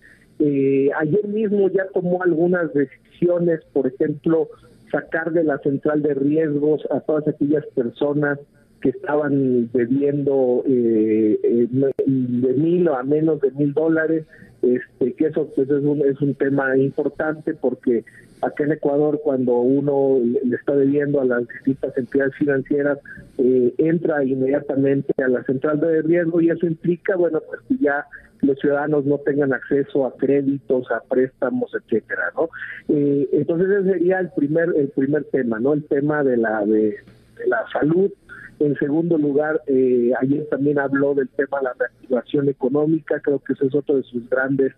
ayer 0.99 1.29
mismo 1.29 1.69
ya 1.69 1.87
tomó 1.95 2.25
algunas 2.25 2.73
decisiones, 2.75 3.61
por 3.73 3.87
ejemplo, 3.87 4.49
sacar 4.93 5.33
de 5.33 5.43
la 5.43 5.59
central 5.59 6.03
de 6.03 6.15
riesgos 6.15 6.87
a 6.91 7.01
todas 7.01 7.27
aquellas 7.27 7.67
personas 7.75 8.39
que 8.83 8.91
estaban 8.91 9.71
bebiendo 9.73 10.63
eh, 10.67 11.39
eh, 11.43 11.69
de 11.71 12.53
mil 12.55 12.89
o 12.89 12.97
a 12.97 13.03
menos 13.03 13.41
de 13.41 13.51
mil 13.53 13.73
dólares, 13.73 14.27
este, 14.61 15.15
que 15.15 15.27
eso 15.27 15.49
pues 15.55 15.71
es 15.71 15.83
un, 15.83 16.03
es 16.03 16.21
un 16.21 16.35
tema 16.35 16.77
importante 16.77 17.55
porque 17.55 18.05
acá 18.43 18.65
en 18.65 18.73
Ecuador 18.73 19.21
cuando 19.23 19.55
uno 19.61 20.21
le 20.23 20.57
está 20.57 20.75
debiendo 20.75 21.21
a 21.21 21.25
las 21.25 21.47
distintas 21.49 21.97
entidades 21.97 22.35
financieras, 22.35 22.99
eh, 23.39 23.73
entra 23.79 24.25
inmediatamente 24.25 25.13
a 25.23 25.29
la 25.29 25.43
central 25.45 25.81
de 25.81 26.03
riesgo 26.03 26.41
y 26.41 26.51
eso 26.51 26.67
implica, 26.67 27.17
bueno, 27.17 27.41
pues 27.49 27.61
que 27.69 27.85
ya 27.85 28.05
los 28.43 28.59
ciudadanos 28.59 29.05
no 29.07 29.19
tengan 29.19 29.53
acceso 29.53 30.05
a 30.05 30.17
créditos, 30.17 30.91
a 30.91 31.01
préstamos, 31.01 31.71
etcétera, 31.75 32.33
¿no? 32.37 32.49
Eh, 32.89 33.29
entonces 33.33 33.69
ese 33.71 33.93
sería 33.93 34.19
el 34.19 34.31
primer 34.31 34.75
el 34.77 34.89
primer 34.89 35.25
tema, 35.25 35.61
¿no? 35.61 35.73
El 35.73 35.85
tema 35.85 36.23
de 36.25 36.37
la 36.37 36.65
de, 36.67 36.97
la 37.47 37.65
salud. 37.73 38.11
En 38.59 38.77
segundo 38.77 39.17
lugar, 39.19 39.61
eh, 39.67 40.13
ayer 40.21 40.47
también 40.51 40.79
habló 40.79 41.15
del 41.15 41.29
tema 41.31 41.59
de 41.59 41.65
la 41.65 41.75
reactivación 41.79 42.49
económica, 42.49 43.21
creo 43.21 43.39
que 43.41 43.55
ese 43.55 43.67
es 43.67 43.75
otro 43.75 43.97
de 43.97 44.03
sus 44.05 44.29
grandes 44.29 44.73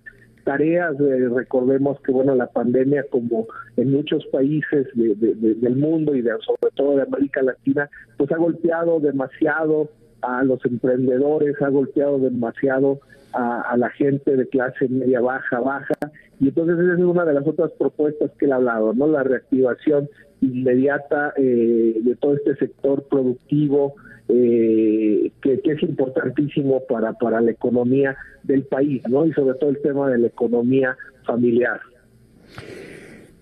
tareas. 0.44 0.94
Eh, 1.00 1.28
recordemos 1.34 2.00
que 2.00 2.12
bueno 2.12 2.34
la 2.34 2.46
pandemia, 2.46 3.04
como 3.10 3.46
en 3.76 3.92
muchos 3.92 4.26
países 4.26 4.86
del 4.94 5.76
mundo 5.76 6.14
y 6.14 6.22
de, 6.22 6.32
sobre 6.46 6.74
todo 6.74 6.96
de 6.96 7.02
América 7.02 7.42
Latina, 7.42 7.88
pues 8.18 8.30
ha 8.32 8.36
golpeado 8.36 9.00
demasiado 9.00 9.90
a 10.22 10.42
los 10.44 10.64
emprendedores, 10.64 11.60
ha 11.60 11.68
golpeado 11.68 12.18
demasiado 12.18 13.00
a, 13.34 13.76
la 13.76 13.90
gente 13.90 14.36
de 14.36 14.48
clase 14.48 14.88
media 14.88 15.20
baja, 15.20 15.60
baja, 15.60 15.94
y 16.40 16.48
entonces 16.48 16.78
esa 16.78 16.94
es 16.94 17.00
una 17.00 17.24
de 17.24 17.34
las 17.34 17.46
otras 17.46 17.72
propuestas 17.72 18.30
que 18.38 18.46
él 18.46 18.52
ha 18.52 18.56
hablado, 18.56 18.94
¿no? 18.94 19.06
La 19.06 19.22
reactivación 19.22 20.08
inmediata 20.40 21.32
eh, 21.36 21.96
de 22.00 22.16
todo 22.16 22.34
este 22.34 22.54
sector 22.56 23.04
productivo 23.08 23.94
eh, 24.28 25.30
que, 25.42 25.60
es 25.64 25.82
importantísimo 25.82 26.82
para, 26.88 27.12
para 27.14 27.40
la 27.40 27.50
economía 27.50 28.16
del 28.42 28.64
país, 28.64 29.02
¿no? 29.08 29.26
Y 29.26 29.32
sobre 29.32 29.58
todo 29.58 29.70
el 29.70 29.80
tema 29.82 30.10
de 30.10 30.18
la 30.18 30.26
economía 30.28 30.96
familiar. 31.26 31.80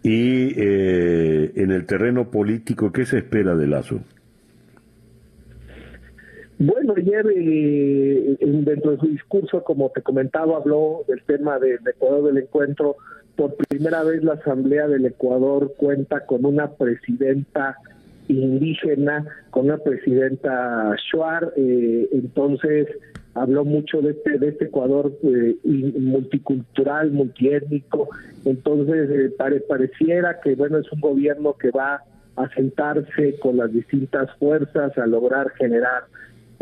Y 0.02 0.52
eh, 0.56 1.52
en 1.54 1.70
el 1.70 1.86
terreno 1.86 2.30
político, 2.30 2.92
¿qué 2.92 3.04
se 3.04 3.18
espera 3.18 3.54
de 3.54 3.68
Lazo? 3.68 4.00
Bueno, 6.64 6.94
ayer 6.96 7.26
eh, 7.34 8.36
dentro 8.40 8.92
de 8.92 8.98
su 8.98 9.08
discurso, 9.08 9.64
como 9.64 9.90
te 9.90 10.00
comentaba, 10.00 10.58
habló 10.58 11.02
del 11.08 11.20
tema 11.24 11.58
del 11.58 11.80
Ecuador 11.84 12.32
del 12.32 12.44
encuentro. 12.44 12.94
Por 13.34 13.56
primera 13.56 14.04
vez 14.04 14.22
la 14.22 14.34
Asamblea 14.34 14.86
del 14.86 15.06
Ecuador 15.06 15.74
cuenta 15.76 16.24
con 16.24 16.46
una 16.46 16.70
presidenta 16.70 17.78
indígena, 18.28 19.24
con 19.50 19.64
una 19.64 19.78
presidenta 19.78 20.94
Shuar. 21.10 21.52
Eh, 21.56 22.08
entonces 22.12 22.86
habló 23.34 23.64
mucho 23.64 24.00
de 24.00 24.12
este, 24.12 24.38
de 24.38 24.50
este 24.50 24.66
Ecuador 24.66 25.12
eh, 25.24 25.56
multicultural, 25.64 27.10
multiétnico. 27.10 28.08
Entonces 28.44 29.10
eh, 29.10 29.34
pareciera 29.68 30.38
que 30.40 30.54
bueno 30.54 30.78
es 30.78 30.92
un 30.92 31.00
gobierno 31.00 31.54
que 31.54 31.72
va 31.72 32.04
a 32.36 32.48
sentarse 32.50 33.36
con 33.40 33.56
las 33.56 33.72
distintas 33.72 34.30
fuerzas, 34.36 34.96
a 34.96 35.06
lograr 35.06 35.50
generar 35.58 36.04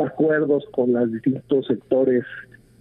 acuerdos 0.05 0.65
con 0.73 0.93
los 0.93 1.13
distintos 1.13 1.67
sectores 1.67 2.25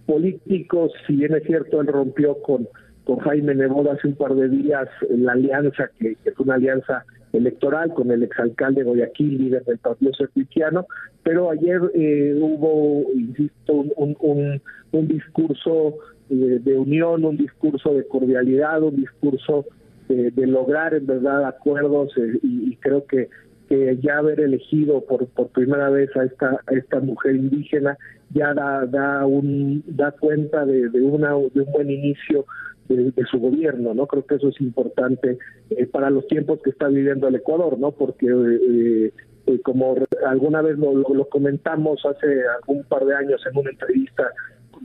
políticos. 0.06 0.92
Si 1.06 1.14
bien 1.16 1.34
es 1.34 1.44
cierto, 1.44 1.80
él 1.80 1.86
rompió 1.86 2.40
con, 2.42 2.68
con 3.04 3.18
Jaime 3.18 3.54
Neboda 3.54 3.94
hace 3.94 4.08
un 4.08 4.14
par 4.14 4.34
de 4.34 4.48
días 4.48 4.88
la 5.08 5.32
alianza, 5.32 5.90
que, 5.98 6.16
que 6.16 6.30
es 6.30 6.38
una 6.38 6.54
alianza 6.54 7.04
electoral 7.32 7.94
con 7.94 8.10
el 8.10 8.22
exalcalde 8.22 8.82
Guayaquil, 8.82 9.38
líder 9.38 9.64
del 9.64 9.78
Partido 9.78 10.12
Cristiano, 10.34 10.86
pero 11.22 11.50
ayer 11.50 11.80
eh, 11.94 12.36
hubo, 12.40 13.08
insisto, 13.14 13.72
un, 13.96 14.60
un, 14.92 15.08
discurso 15.08 15.94
de, 16.28 16.58
de, 16.58 16.76
unión, 16.76 17.24
un 17.24 17.36
discurso 17.36 17.94
de 17.94 18.06
cordialidad, 18.06 18.82
un 18.82 18.96
discurso 18.96 19.66
de, 20.08 20.30
de 20.30 20.46
lograr 20.46 20.94
en 20.94 21.06
verdad 21.06 21.44
acuerdos 21.44 22.12
eh, 22.16 22.38
y, 22.42 22.72
y, 22.72 22.76
creo 22.76 23.06
que, 23.06 23.28
que 23.70 23.98
ya 24.02 24.18
haber 24.18 24.40
elegido 24.40 25.00
por, 25.02 25.28
por 25.28 25.46
primera 25.50 25.88
vez 25.90 26.10
a 26.16 26.24
esta, 26.24 26.60
esta 26.72 26.98
mujer 26.98 27.36
indígena 27.36 27.96
ya 28.34 28.52
da, 28.52 28.84
da, 28.84 29.24
un, 29.26 29.84
da 29.86 30.10
cuenta 30.10 30.66
de, 30.66 30.88
de, 30.88 31.00
una, 31.00 31.28
de 31.30 31.60
un 31.60 31.72
buen 31.72 31.88
inicio 31.88 32.46
de, 32.88 33.12
su 33.30 33.38
gobierno, 33.38 33.94
¿no? 33.94 34.08
Creo 34.08 34.26
que 34.26 34.34
eso 34.34 34.48
es 34.48 34.60
importante 34.60 35.38
eh, 35.70 35.86
para 35.86 36.10
los 36.10 36.26
tiempos 36.26 36.60
que 36.64 36.70
está 36.70 36.88
viviendo 36.88 37.28
el 37.28 37.36
Ecuador, 37.36 37.78
¿no? 37.78 37.92
Porque 37.92 38.26
eh, 38.26 39.12
eh, 39.46 39.60
como 39.62 39.94
alguna 40.26 40.62
vez 40.62 40.76
lo, 40.76 40.92
lo, 40.92 41.14
lo, 41.14 41.28
comentamos 41.28 42.04
hace 42.04 42.42
algún 42.60 42.82
par 42.82 43.04
de 43.04 43.14
años 43.14 43.40
en 43.48 43.56
una 43.56 43.70
entrevista 43.70 44.32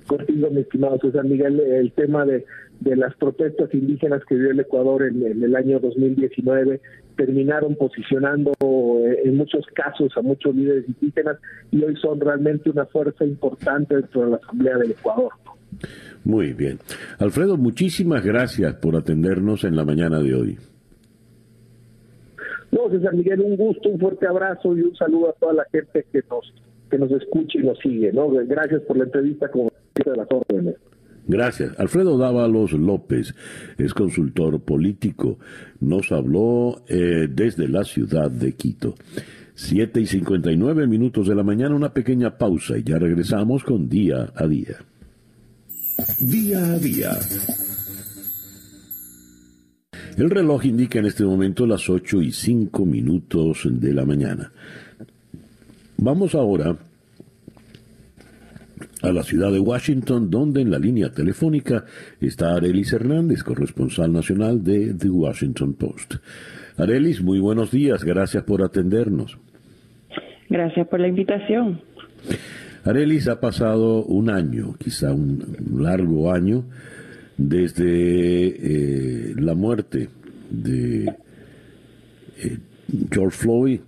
contigo, 0.07 0.49
mi 0.51 0.61
estimado 0.61 0.97
César 0.99 1.25
Miguel, 1.25 1.59
el 1.59 1.91
tema 1.91 2.25
de, 2.25 2.45
de 2.79 2.95
las 2.95 3.15
protestas 3.15 3.73
indígenas 3.73 4.23
que 4.25 4.35
vivió 4.35 4.51
el 4.51 4.59
Ecuador 4.59 5.03
en, 5.03 5.25
en, 5.25 5.43
el 5.43 5.55
año 5.55 5.79
2019 5.79 6.81
terminaron 7.15 7.75
posicionando 7.75 8.51
eh, 8.59 9.21
en 9.23 9.37
muchos 9.37 9.65
casos 9.73 10.11
a 10.17 10.21
muchos 10.21 10.55
líderes 10.55 10.85
indígenas 10.87 11.37
y 11.71 11.83
hoy 11.83 11.95
son 11.97 12.19
realmente 12.19 12.69
una 12.69 12.85
fuerza 12.85 13.25
importante 13.25 13.95
dentro 13.95 14.25
de 14.25 14.31
la 14.31 14.37
Asamblea 14.37 14.77
del 14.77 14.91
Ecuador. 14.91 15.31
Muy 16.23 16.53
bien. 16.53 16.79
Alfredo, 17.19 17.57
muchísimas 17.57 18.23
gracias 18.23 18.73
por 18.75 18.95
atendernos 18.95 19.63
en 19.63 19.75
la 19.75 19.85
mañana 19.85 20.19
de 20.19 20.35
hoy. 20.35 20.57
No, 22.71 22.89
César 22.89 23.13
Miguel, 23.13 23.41
un 23.41 23.55
gusto, 23.55 23.89
un 23.89 23.99
fuerte 23.99 24.27
abrazo 24.27 24.75
y 24.75 24.81
un 24.81 24.95
saludo 24.95 25.29
a 25.29 25.33
toda 25.33 25.53
la 25.53 25.65
gente 25.71 26.05
que 26.11 26.21
nos 26.29 26.53
que 26.89 26.97
nos 26.97 27.11
escuche 27.11 27.59
y 27.59 27.63
nos 27.63 27.77
sigue. 27.79 28.11
¿no? 28.11 28.29
Gracias 28.29 28.81
por 28.81 28.97
la 28.97 29.05
entrevista 29.05 29.49
como 29.49 29.69
de 29.93 30.15
las 30.15 30.27
órdenes. 30.29 30.75
Gracias. 31.27 31.79
Alfredo 31.79 32.17
Dávalos 32.17 32.73
López 32.73 33.33
es 33.77 33.93
consultor 33.93 34.61
político. 34.61 35.39
Nos 35.79 36.11
habló 36.11 36.83
eh, 36.87 37.27
desde 37.29 37.67
la 37.67 37.83
ciudad 37.83 38.29
de 38.29 38.53
Quito. 38.53 38.95
Siete 39.55 40.01
y 40.01 40.05
cincuenta 40.05 40.51
y 40.51 40.57
nueve 40.57 40.85
minutos 40.85 41.27
de 41.27 41.35
la 41.35 41.43
mañana, 41.43 41.75
una 41.75 41.93
pequeña 41.93 42.37
pausa 42.37 42.77
y 42.77 42.83
ya 42.83 42.99
regresamos 42.99 43.63
con 43.63 43.87
día 43.87 44.31
a 44.35 44.47
día. 44.47 44.75
Día 46.19 46.73
a 46.73 46.77
día. 46.77 47.11
El 50.17 50.29
reloj 50.29 50.65
indica 50.65 50.99
en 50.99 51.05
este 51.05 51.23
momento 51.23 51.65
las 51.65 51.89
ocho 51.89 52.21
y 52.21 52.31
cinco 52.31 52.85
minutos 52.85 53.67
de 53.69 53.93
la 53.93 54.05
mañana. 54.05 54.51
Vamos 55.97 56.35
ahora 56.35 56.75
a 59.01 59.11
la 59.11 59.23
ciudad 59.23 59.51
de 59.51 59.59
Washington, 59.59 60.29
donde 60.29 60.61
en 60.61 60.71
la 60.71 60.79
línea 60.79 61.11
telefónica 61.11 61.85
está 62.19 62.55
Arelis 62.55 62.91
Hernández, 62.91 63.43
corresponsal 63.43 64.11
nacional 64.11 64.63
de 64.63 64.93
The 64.93 65.09
Washington 65.09 65.73
Post. 65.73 66.15
Arelis, 66.77 67.21
muy 67.21 67.39
buenos 67.39 67.71
días, 67.71 68.03
gracias 68.03 68.43
por 68.43 68.63
atendernos. 68.63 69.37
Gracias 70.49 70.87
por 70.87 70.99
la 70.99 71.07
invitación. 71.07 71.81
Arelis, 72.83 73.27
ha 73.27 73.39
pasado 73.39 74.03
un 74.03 74.29
año, 74.29 74.75
quizá 74.77 75.13
un 75.13 75.43
largo 75.77 76.31
año, 76.31 76.65
desde 77.37 77.87
eh, 77.87 79.35
la 79.37 79.55
muerte 79.55 80.09
de 80.49 81.05
eh, 82.37 82.57
George 83.11 83.37
Floyd 83.37 83.79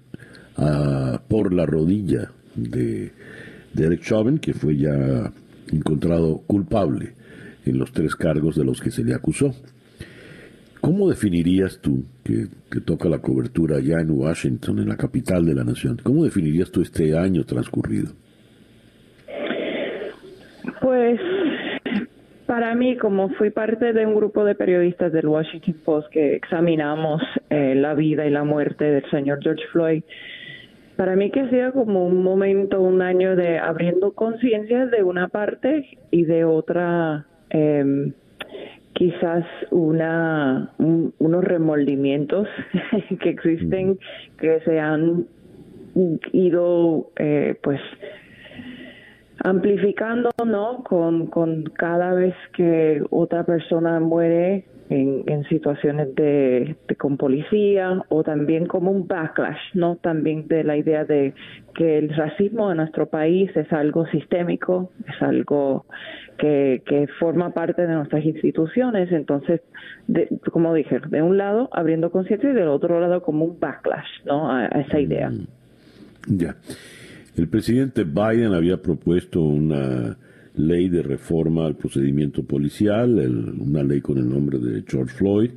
por 1.27 1.53
la 1.53 1.65
rodilla 1.65 2.31
de 2.55 3.11
Derek 3.73 4.01
Chauvin, 4.01 4.39
que 4.39 4.53
fue 4.53 4.75
ya 4.75 5.31
encontrado 5.71 6.41
culpable 6.47 7.13
en 7.65 7.77
los 7.77 7.91
tres 7.91 8.15
cargos 8.15 8.55
de 8.55 8.65
los 8.65 8.81
que 8.81 8.91
se 8.91 9.03
le 9.03 9.13
acusó. 9.13 9.53
¿Cómo 10.81 11.09
definirías 11.09 11.79
tú, 11.81 12.05
que, 12.23 12.47
toca 12.85 13.09
la 13.09 13.19
cobertura 13.19 13.79
ya 13.79 13.99
en 13.99 14.11
Washington, 14.11 14.79
en 14.79 14.89
la 14.89 14.95
capital 14.95 15.45
de 15.45 15.55
la 15.55 15.63
nación, 15.63 15.99
cómo 16.01 16.23
definirías 16.23 16.71
tú 16.71 16.81
este 16.81 17.17
año 17.17 17.43
transcurrido? 17.43 18.13
Pues 20.81 21.19
para 22.45 22.75
mí, 22.75 22.95
como 22.95 23.29
fui 23.31 23.49
parte 23.49 23.91
de 23.91 24.05
un 24.05 24.15
grupo 24.15 24.45
de 24.45 24.55
periodistas 24.55 25.11
del 25.11 25.27
Washington 25.27 25.75
Post 25.83 26.09
que 26.09 26.35
examinamos 26.35 27.21
eh, 27.49 27.75
la 27.75 27.93
vida 27.93 28.25
y 28.25 28.29
la 28.29 28.43
muerte 28.43 28.85
del 28.85 29.09
señor 29.09 29.39
George 29.41 29.63
Floyd, 29.71 30.03
para 30.97 31.15
mí 31.15 31.31
que 31.31 31.47
sido 31.49 31.71
como 31.73 32.05
un 32.05 32.23
momento, 32.23 32.81
un 32.81 33.01
año 33.01 33.35
de 33.35 33.59
abriendo 33.59 34.11
conciencia 34.13 34.87
de 34.87 35.03
una 35.03 35.29
parte 35.29 35.87
y 36.11 36.25
de 36.25 36.43
otra, 36.43 37.25
eh, 37.51 38.11
quizás 38.93 39.45
una 39.69 40.73
un, 40.79 41.13
unos 41.19 41.43
remordimientos 41.43 42.47
que 43.21 43.29
existen 43.29 43.99
que 44.39 44.59
se 44.61 44.79
han 44.79 45.27
ido 46.31 47.11
eh, 47.17 47.55
pues 47.61 47.79
amplificando 49.43 50.31
no 50.45 50.83
con, 50.83 51.27
con 51.27 51.63
cada 51.77 52.13
vez 52.13 52.33
que 52.55 53.03
otra 53.11 53.45
persona 53.45 53.99
muere 53.99 54.65
en, 54.89 55.23
en 55.27 55.43
situaciones 55.45 56.15
de, 56.15 56.75
con 56.97 57.17
policía 57.17 58.03
o 58.09 58.23
también 58.23 58.65
como 58.67 58.91
un 58.91 59.07
backlash, 59.07 59.73
¿no? 59.73 59.97
También 59.97 60.47
de 60.47 60.63
la 60.63 60.77
idea 60.77 61.03
de 61.05 61.33
que 61.75 61.97
el 61.97 62.09
racismo 62.09 62.71
en 62.71 62.77
nuestro 62.77 63.07
país 63.07 63.51
es 63.55 63.71
algo 63.73 64.05
sistémico, 64.07 64.91
es 65.07 65.21
algo 65.21 65.85
que, 66.37 66.81
que 66.85 67.07
forma 67.19 67.53
parte 67.53 67.85
de 67.85 67.93
nuestras 67.93 68.23
instituciones. 68.25 69.11
Entonces, 69.11 69.61
de, 70.07 70.29
como 70.51 70.73
dije, 70.73 70.99
de 71.09 71.21
un 71.21 71.37
lado 71.37 71.69
abriendo 71.73 72.11
conciencia 72.11 72.49
y 72.49 72.53
del 72.53 72.69
otro 72.69 72.99
lado 72.99 73.21
como 73.21 73.45
un 73.45 73.59
backlash, 73.59 74.25
¿no? 74.25 74.51
A, 74.51 74.67
esa 74.67 74.99
idea. 74.99 75.31
Ya. 76.27 76.37
Yeah. 76.37 76.55
El 77.35 77.47
presidente 77.47 78.03
Biden 78.03 78.53
había 78.53 78.81
propuesto 78.81 79.41
una 79.41 80.17
ley 80.57 80.89
de 80.89 81.03
reforma 81.03 81.65
al 81.65 81.75
procedimiento 81.75 82.43
policial, 82.43 83.17
una 83.59 83.83
ley 83.83 84.01
con 84.01 84.17
el 84.17 84.27
nombre 84.27 84.59
de 84.59 84.83
George 84.87 85.15
Floyd. 85.15 85.51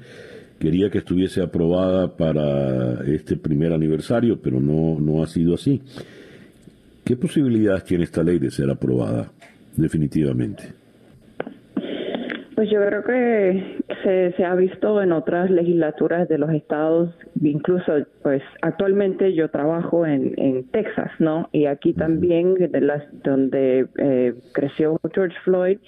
Quería 0.59 0.91
que 0.91 0.99
estuviese 0.99 1.43
aprobada 1.43 2.17
para 2.17 3.03
este 3.05 3.37
primer 3.37 3.73
aniversario, 3.73 4.41
pero 4.41 4.61
no, 4.61 5.01
no 5.01 5.23
ha 5.23 5.27
sido 5.27 5.55
así. 5.55 5.81
¿Qué 7.05 7.17
posibilidades 7.17 7.85
tiene 7.85 8.05
esta 8.05 8.23
ley 8.23 8.39
de 8.39 8.51
ser 8.51 8.71
aprobada 8.71 9.33
definitivamente? 9.77 10.80
Pues 12.57 12.69
yo 12.69 12.85
creo 12.85 13.05
que 13.05 13.83
se, 14.03 14.33
se, 14.33 14.45
ha 14.45 14.55
visto 14.55 15.01
en 15.01 15.13
otras 15.13 15.51
legislaturas 15.51 16.29
de 16.29 16.37
los 16.37 16.51
estados, 16.51 17.15
incluso 17.41 17.93
pues 18.23 18.43
actualmente 18.61 19.35
yo 19.35 19.51
trabajo 19.51 20.05
en, 20.05 20.35
en 20.37 20.69
Texas, 20.71 21.11
¿no? 21.21 21.49
Y 21.53 21.67
aquí 21.67 21.93
también 21.95 22.55
de 22.55 22.81
las 22.81 23.05
donde 23.23 23.87
eh, 23.99 24.35
creció 24.53 24.99
George 25.15 25.37
Floyd, 25.45 25.79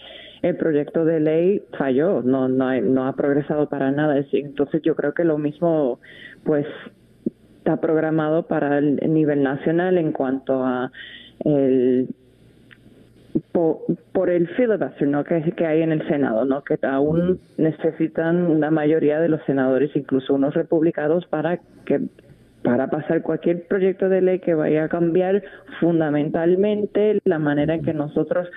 el 0.42 0.56
proyecto 0.56 1.04
de 1.04 1.20
ley 1.20 1.62
falló, 1.78 2.22
no 2.22 2.48
no 2.48 2.80
no 2.80 3.06
ha 3.06 3.16
progresado 3.16 3.68
para 3.68 3.90
nada. 3.90 4.24
Entonces 4.32 4.82
yo 4.82 4.94
creo 4.94 5.14
que 5.14 5.24
lo 5.24 5.38
mismo 5.38 6.00
pues 6.44 6.66
está 7.58 7.80
programado 7.80 8.46
para 8.46 8.78
el 8.78 8.96
nivel 9.12 9.42
nacional 9.42 9.98
en 9.98 10.12
cuanto 10.12 10.64
a 10.64 10.90
el 11.44 12.08
por, 13.52 13.78
por, 14.12 14.30
el 14.30 14.48
filibuster 14.48 15.08
¿no? 15.08 15.24
que, 15.24 15.40
que 15.52 15.66
hay 15.66 15.82
en 15.82 15.92
el 15.92 16.06
Senado, 16.08 16.44
¿no? 16.44 16.62
que 16.62 16.78
aún 16.82 17.40
necesitan 17.56 18.46
una 18.46 18.70
mayoría 18.70 19.20
de 19.20 19.28
los 19.28 19.42
senadores, 19.44 19.90
incluso 19.94 20.34
unos 20.34 20.54
republicanos, 20.54 21.26
para 21.26 21.58
que 21.84 22.00
para 22.62 22.88
pasar 22.88 23.22
cualquier 23.22 23.66
proyecto 23.66 24.08
de 24.08 24.22
ley 24.22 24.38
que 24.38 24.54
vaya 24.54 24.84
a 24.84 24.88
cambiar 24.88 25.42
fundamentalmente 25.80 27.18
la 27.24 27.38
manera 27.38 27.74
en 27.74 27.82
que 27.82 27.92
nosotros 27.92 28.48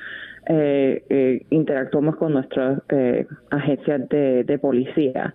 eh, 0.48 1.04
eh, 1.10 1.42
interactuamos 1.50 2.18
con 2.18 2.34
nuestras 2.34 2.80
eh, 2.90 3.26
agencias 3.50 4.08
de, 4.10 4.44
de, 4.44 4.60
policía. 4.60 5.34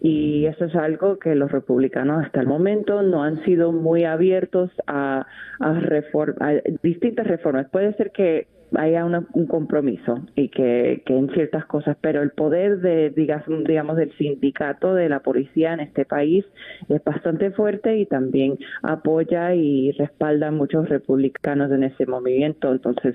Y 0.00 0.46
eso 0.46 0.66
es 0.66 0.76
algo 0.76 1.18
que 1.18 1.34
los 1.34 1.50
republicanos 1.50 2.24
hasta 2.24 2.40
el 2.40 2.46
momento 2.46 3.02
no 3.02 3.24
han 3.24 3.42
sido 3.44 3.72
muy 3.72 4.04
abiertos 4.04 4.70
a, 4.86 5.26
a, 5.60 6.52
distintas 6.82 7.26
reformas. 7.26 7.68
Puede 7.70 7.92
ser 7.94 8.12
que 8.12 8.46
haya 8.76 9.04
un 9.04 9.46
compromiso 9.46 10.20
y 10.34 10.48
que, 10.48 11.02
que, 11.06 11.16
en 11.16 11.30
ciertas 11.30 11.64
cosas, 11.66 11.96
pero 12.00 12.22
el 12.22 12.30
poder 12.30 12.80
de, 12.80 13.10
digamos, 13.10 13.96
del 13.96 14.12
sindicato 14.18 14.94
de 14.94 15.08
la 15.08 15.20
policía 15.20 15.72
en 15.72 15.80
este 15.80 16.04
país 16.04 16.44
es 16.88 17.02
bastante 17.02 17.50
fuerte 17.50 17.96
y 17.96 18.06
también 18.06 18.58
apoya 18.82 19.54
y 19.54 19.92
respalda 19.92 20.48
a 20.48 20.52
muchos 20.52 20.88
republicanos 20.88 21.72
en 21.72 21.84
ese 21.84 22.06
movimiento. 22.06 22.70
Entonces, 22.72 23.14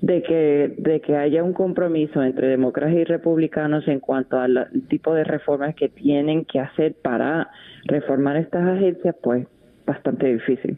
de 0.00 0.22
que, 0.22 0.74
de 0.76 1.00
que 1.00 1.16
haya 1.16 1.42
un 1.42 1.54
compromiso 1.54 2.22
entre 2.22 2.48
demócratas 2.48 2.94
y 2.94 3.04
republicanos 3.04 3.88
en 3.88 4.00
cuanto 4.00 4.38
al 4.38 4.68
tipo 4.88 5.14
de 5.14 5.24
reformas 5.24 5.74
que 5.74 5.88
tienen 5.96 6.44
que 6.44 6.60
hacer 6.60 6.94
para 7.02 7.50
reformar 7.84 8.36
estas 8.36 8.66
agencias, 8.66 9.14
pues 9.22 9.46
bastante 9.84 10.32
difícil. 10.32 10.76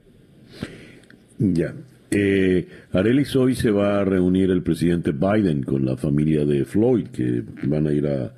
Ya. 1.39 1.75
Eh, 2.11 2.67
Arelis, 2.93 3.37
hoy 3.37 3.55
se 3.55 3.71
va 3.71 4.01
a 4.01 4.05
reunir 4.05 4.51
el 4.51 4.63
presidente 4.63 5.13
Biden 5.13 5.63
con 5.63 5.85
la 5.85 5.97
familia 5.97 6.45
de 6.45 6.65
Floyd, 6.65 7.09
que 7.09 7.43
van 7.65 7.87
a 7.87 7.93
ir 7.93 8.07
a, 8.07 8.33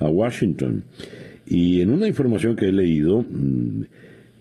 Washington. 0.00 0.84
Y 1.46 1.80
en 1.80 1.88
una 1.88 2.06
información 2.06 2.56
que 2.56 2.66
he 2.66 2.72
leído, 2.72 3.22
mm, 3.22 3.82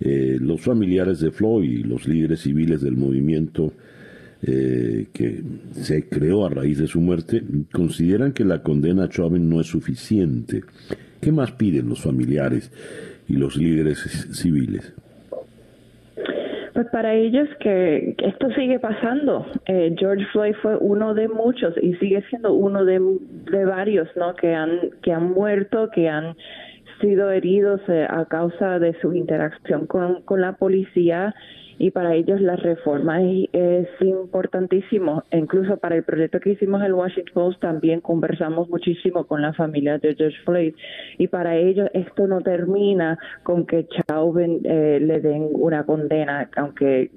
eh, 0.01 0.37
los 0.41 0.59
familiares 0.59 1.21
de 1.21 1.31
Floyd 1.31 1.69
y 1.69 1.83
los 1.83 2.05
líderes 2.05 2.41
civiles 2.41 2.81
del 2.81 2.97
movimiento 2.97 3.71
eh, 4.45 5.07
que 5.13 5.41
se 5.71 6.09
creó 6.09 6.45
a 6.45 6.49
raíz 6.49 6.77
de 6.77 6.87
su 6.87 6.99
muerte, 6.99 7.41
consideran 7.71 8.33
que 8.33 8.43
la 8.43 8.61
condena 8.61 9.05
a 9.05 9.09
Chauvin 9.09 9.49
no 9.49 9.61
es 9.61 9.67
suficiente. 9.67 10.63
¿Qué 11.21 11.31
más 11.31 11.53
piden 11.53 11.87
los 11.87 12.01
familiares 12.01 12.71
y 13.29 13.37
los 13.37 13.55
líderes 13.55 13.99
civiles? 14.33 14.93
Pues 16.73 16.87
para 16.87 17.13
ellos 17.13 17.47
que, 17.59 18.15
esto 18.17 18.49
sigue 18.55 18.79
pasando. 18.79 19.45
Eh, 19.67 19.95
George 19.97 20.25
Floyd 20.33 20.55
fue 20.61 20.75
uno 20.75 21.13
de 21.13 21.29
muchos 21.29 21.75
y 21.81 21.93
sigue 21.95 22.23
siendo 22.29 22.53
uno 22.53 22.83
de, 22.83 22.99
de 23.51 23.63
varios, 23.63 24.09
¿no? 24.17 24.33
Que 24.35 24.55
han 24.55 24.89
que 25.03 25.13
han 25.13 25.31
muerto, 25.31 25.89
que 25.93 26.09
han 26.09 26.35
sido 26.99 27.31
heridos 27.31 27.79
eh, 27.87 28.07
a 28.09 28.25
causa 28.25 28.79
de 28.79 28.99
su 29.01 29.13
interacción 29.13 29.85
con, 29.85 30.23
con 30.23 30.41
la 30.41 30.53
policía 30.53 31.33
y 31.77 31.91
para 31.91 32.15
ellos 32.15 32.41
la 32.41 32.55
reforma 32.55 33.21
es 33.21 33.87
importantísimo. 34.01 35.23
Incluso 35.31 35.77
para 35.77 35.95
el 35.95 36.03
proyecto 36.03 36.39
que 36.39 36.51
hicimos 36.51 36.81
en 36.81 36.87
el 36.87 36.93
Washington 36.93 37.33
Post 37.33 37.61
también 37.61 38.01
conversamos 38.01 38.69
muchísimo 38.69 39.25
con 39.25 39.41
la 39.41 39.53
familia 39.53 39.97
de 39.97 40.15
George 40.15 40.37
Floyd 40.45 40.75
y 41.17 41.27
para 41.27 41.55
ellos 41.55 41.89
esto 41.93 42.27
no 42.27 42.41
termina 42.41 43.17
con 43.43 43.65
que 43.65 43.87
Chauvin 43.87 44.61
eh, 44.63 44.99
le 45.01 45.19
den 45.19 45.49
una 45.53 45.85
condena, 45.85 46.49
aunque 46.55 47.11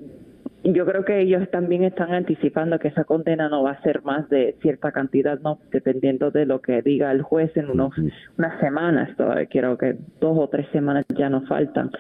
yo 0.65 0.85
creo 0.85 1.05
que 1.05 1.21
ellos 1.21 1.49
también 1.51 1.85
están 1.85 2.13
anticipando 2.13 2.79
que 2.79 2.89
esa 2.89 3.05
condena 3.05 3.49
no 3.49 3.63
va 3.63 3.73
a 3.73 3.83
ser 3.83 4.03
más 4.03 4.29
de 4.29 4.57
cierta 4.63 4.91
cantidad, 4.91 5.39
no 5.41 5.59
dependiendo 5.71 6.31
de 6.31 6.47
lo 6.47 6.61
que 6.61 6.83
diga 6.83 7.13
el 7.13 7.23
juez 7.23 7.57
en 7.57 7.71
unos, 7.71 7.95
unas 8.37 8.61
semanas. 8.61 9.17
Todavía 9.17 9.47
creo 9.47 9.79
que 9.79 9.97
dos 10.21 10.37
o 10.39 10.49
tres 10.49 10.67
semanas 10.73 11.05
ya 11.17 11.29
nos 11.29 11.47
faltan 11.47 11.91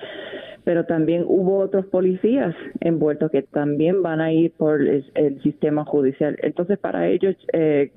pero 0.67 0.85
también 0.85 1.23
hubo 1.29 1.59
otros 1.59 1.87
policías 1.87 2.53
envueltos 2.81 3.31
que 3.31 3.43
también 3.43 4.03
van 4.03 4.21
a 4.21 4.33
ir 4.33 4.51
por 4.51 4.83
el, 4.83 5.41
sistema 5.45 5.85
judicial. 5.85 6.37
Entonces, 6.43 6.77
para 6.77 7.07
ellos, 7.07 7.37
eh, 7.53 7.93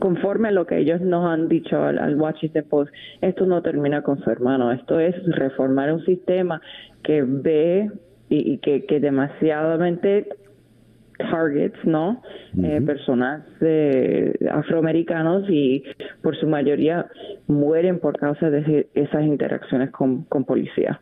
conforme 0.00 0.48
a 0.48 0.50
lo 0.50 0.66
que 0.66 0.78
ellos 0.78 1.00
nos 1.00 1.24
han 1.24 1.48
dicho 1.48 1.80
al, 1.80 2.00
al 2.00 2.16
Washington 2.16 2.64
Post, 2.68 2.92
esto 3.20 3.46
no 3.46 3.62
termina 3.62 4.02
con 4.02 4.18
su 4.18 4.28
hermano, 4.30 4.72
esto 4.72 4.98
es 4.98 5.14
reformar 5.26 5.92
un 5.92 6.04
sistema 6.04 6.60
que 7.04 7.22
ve 7.22 7.88
y, 8.28 8.58
que, 8.58 8.84
que 8.84 8.98
demasiadamente 8.98 10.26
targets, 11.18 11.84
¿no? 11.84 12.20
eh, 12.64 12.80
personas 12.84 13.44
eh, 13.60 14.34
afroamericanos 14.50 15.48
y 15.48 15.84
por 16.20 16.36
su 16.36 16.48
mayoría 16.48 17.06
mueren 17.46 18.00
por 18.00 18.18
causa 18.18 18.50
de 18.50 18.88
esas 18.94 19.22
interacciones 19.22 19.92
con, 19.92 20.24
con 20.24 20.44
policía. 20.44 21.00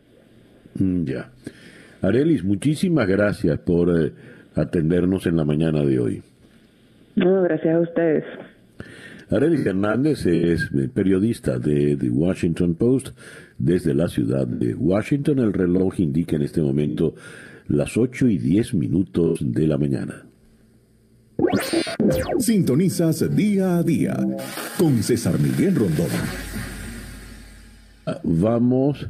Mm, 0.75 1.03
ya. 1.05 1.31
Arelis, 2.01 2.43
muchísimas 2.43 3.07
gracias 3.07 3.59
por 3.59 3.89
eh, 3.89 4.11
atendernos 4.55 5.25
en 5.27 5.37
la 5.37 5.45
mañana 5.45 5.83
de 5.83 5.99
hoy. 5.99 6.23
No, 7.15 7.43
gracias 7.43 7.75
a 7.75 7.79
ustedes. 7.79 8.23
Arelis 9.29 9.65
Hernández 9.65 10.25
es 10.25 10.69
eh, 10.73 10.89
periodista 10.93 11.57
de 11.57 11.95
The 11.95 12.09
Washington 12.09 12.75
Post 12.75 13.09
desde 13.57 13.93
la 13.93 14.07
ciudad 14.07 14.47
de 14.47 14.73
Washington. 14.73 15.39
El 15.39 15.53
reloj 15.53 15.99
indica 15.99 16.35
en 16.35 16.41
este 16.41 16.61
momento 16.61 17.15
las 17.67 17.97
8 17.97 18.27
y 18.27 18.37
10 18.37 18.73
minutos 18.73 19.39
de 19.41 19.67
la 19.67 19.77
mañana. 19.77 20.25
Sintonizas 22.39 23.35
día 23.35 23.77
a 23.77 23.83
día 23.83 24.17
con 24.77 25.01
César 25.01 25.39
Miguel 25.39 25.75
Rondón. 25.75 26.07
Ah, 28.05 28.19
vamos 28.23 29.07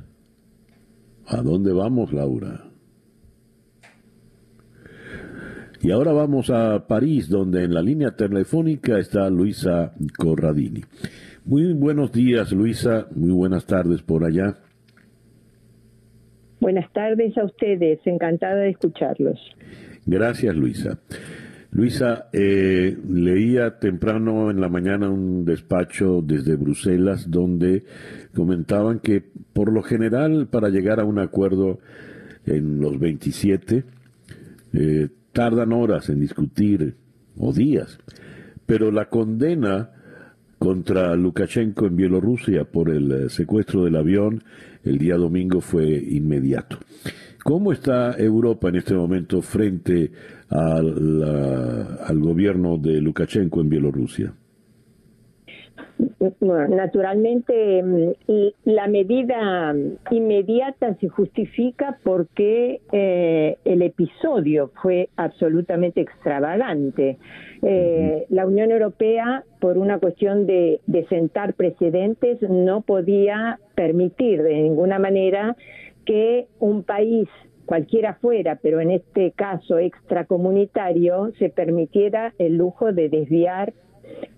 ¿A 1.32 1.42
dónde 1.42 1.72
vamos, 1.72 2.12
Laura? 2.12 2.66
Y 5.82 5.92
ahora 5.92 6.12
vamos 6.12 6.50
a 6.50 6.86
París, 6.88 7.30
donde 7.30 7.64
en 7.64 7.74
la 7.74 7.82
línea 7.82 8.12
telefónica 8.12 9.00
está 9.00 9.30
Luisa 9.30 9.94
Corradini. 10.18 10.82
Muy 11.46 11.72
buenos 11.72 12.12
días, 12.12 12.52
Luisa. 12.52 13.08
Muy 13.16 13.32
buenas 13.32 13.66
tardes 13.66 14.02
por 14.02 14.26
allá. 14.26 14.58
Buenas 16.60 16.92
tardes 16.92 17.38
a 17.38 17.46
ustedes. 17.46 18.00
Encantada 18.06 18.56
de 18.56 18.70
escucharlos. 18.72 19.40
Gracias, 20.06 20.54
Luisa. 20.54 21.00
Luisa, 21.74 22.28
eh, 22.34 22.98
leía 23.08 23.80
temprano 23.80 24.52
en 24.52 24.60
la 24.60 24.68
mañana 24.68 25.10
un 25.10 25.46
despacho 25.46 26.22
desde 26.22 26.58
Bruselas 26.58 27.32
donde 27.32 27.86
comentaban 28.36 29.00
que 29.00 29.24
por 29.54 29.72
lo 29.72 29.82
general 29.82 30.48
para 30.48 30.68
llegar 30.68 31.00
a 31.00 31.06
un 31.06 31.18
acuerdo 31.18 31.80
en 32.46 32.82
los 32.82 33.00
27 33.00 33.86
eh, 34.74 35.10
tardan 35.32 35.72
horas 35.72 36.10
en 36.10 36.20
discutir 36.20 36.96
o 37.38 37.54
días, 37.54 38.00
pero 38.66 38.92
la 38.92 39.08
condena 39.08 39.92
contra 40.60 41.16
Lukashenko 41.16 41.86
en 41.86 41.96
Bielorrusia 41.96 42.66
por 42.66 42.90
el 42.90 43.12
eh, 43.12 43.30
secuestro 43.30 43.86
del 43.86 43.96
avión 43.96 44.44
el 44.84 44.98
día 44.98 45.16
domingo 45.16 45.62
fue 45.62 45.88
inmediato. 45.88 46.80
¿Cómo 47.44 47.72
está 47.72 48.16
Europa 48.18 48.70
en 48.70 48.76
este 48.76 48.94
momento 48.94 49.42
frente 49.42 50.12
al, 50.50 51.98
al 52.04 52.20
gobierno 52.20 52.78
de 52.78 53.02
Lukashenko 53.02 53.62
en 53.62 53.70
Bielorrusia? 53.70 54.34
naturalmente 56.70 57.84
mm, 57.84 58.12
la 58.66 58.88
medida 58.88 59.74
inmediata 60.10 60.96
se 60.96 61.10
justifica 61.10 61.98
porque 62.04 62.82
eh, 62.92 63.58
el 63.66 63.82
episodio 63.82 64.72
fue 64.82 65.10
absolutamente 65.16 66.02
extravagante. 66.02 67.18
Eh, 67.64 68.26
la 68.30 68.46
Unión 68.46 68.72
Europea, 68.72 69.44
por 69.60 69.78
una 69.78 70.00
cuestión 70.00 70.48
de, 70.48 70.82
de 70.88 71.06
sentar 71.08 71.54
precedentes, 71.54 72.42
no 72.42 72.82
podía 72.82 73.60
permitir 73.76 74.42
de 74.42 74.56
ninguna 74.56 75.00
manera 75.00 75.56
que 76.06 76.48
un 76.60 76.84
país 76.84 77.28
cualquiera 77.66 78.16
fuera, 78.16 78.60
pero 78.62 78.82
en 78.82 78.92
este 78.92 79.32
caso 79.32 79.80
extracomunitario, 79.80 81.32
se 81.40 81.50
permitiera 81.50 82.34
el 82.38 82.58
lujo 82.58 82.92
de 82.92 83.10
desviar 83.10 83.74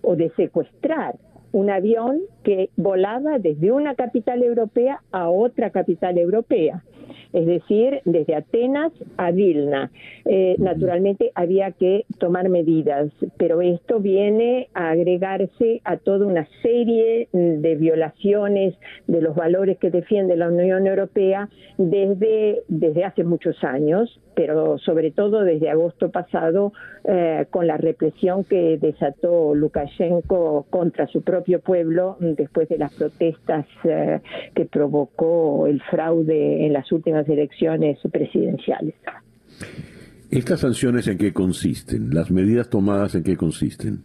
o 0.02 0.16
de 0.16 0.30
secuestrar 0.36 1.16
un 1.52 1.70
avión 1.70 2.20
que 2.42 2.70
volaba 2.76 3.38
desde 3.38 3.70
una 3.70 3.94
capital 3.94 4.42
europea 4.42 5.02
a 5.12 5.30
otra 5.30 5.70
capital 5.70 6.18
europea 6.18 6.82
es 7.32 7.46
decir, 7.46 8.00
desde 8.04 8.34
Atenas 8.34 8.92
a 9.16 9.30
Vilna. 9.30 9.90
Eh, 10.24 10.56
naturalmente 10.58 11.32
había 11.34 11.72
que 11.72 12.04
tomar 12.18 12.48
medidas, 12.48 13.10
pero 13.36 13.60
esto 13.60 14.00
viene 14.00 14.68
a 14.74 14.90
agregarse 14.90 15.80
a 15.84 15.96
toda 15.96 16.26
una 16.26 16.46
serie 16.62 17.28
de 17.32 17.74
violaciones 17.76 18.74
de 19.06 19.20
los 19.20 19.34
valores 19.34 19.78
que 19.78 19.90
defiende 19.90 20.36
la 20.36 20.48
Unión 20.48 20.86
Europea 20.86 21.48
desde, 21.78 22.62
desde 22.68 23.04
hace 23.04 23.24
muchos 23.24 23.62
años, 23.64 24.20
pero 24.34 24.78
sobre 24.78 25.10
todo 25.10 25.44
desde 25.44 25.70
agosto 25.70 26.10
pasado 26.10 26.72
eh, 27.04 27.46
con 27.50 27.66
la 27.66 27.76
represión 27.76 28.44
que 28.44 28.78
desató 28.78 29.54
Lukashenko 29.54 30.66
contra 30.70 31.06
su 31.06 31.22
propio 31.22 31.60
pueblo 31.60 32.16
después 32.20 32.68
de 32.68 32.78
las 32.78 32.94
protestas 32.94 33.66
eh, 33.84 34.20
que 34.54 34.64
provocó 34.64 35.66
el 35.66 35.80
fraude 35.82 36.66
en 36.66 36.72
las 36.72 36.90
últimas 36.94 37.28
elecciones 37.28 37.98
presidenciales. 38.10 38.94
¿Estas 40.30 40.60
sanciones 40.60 41.06
en 41.06 41.18
qué 41.18 41.32
consisten? 41.32 42.10
¿Las 42.14 42.30
medidas 42.30 42.70
tomadas 42.70 43.14
en 43.14 43.22
qué 43.22 43.36
consisten? 43.36 44.04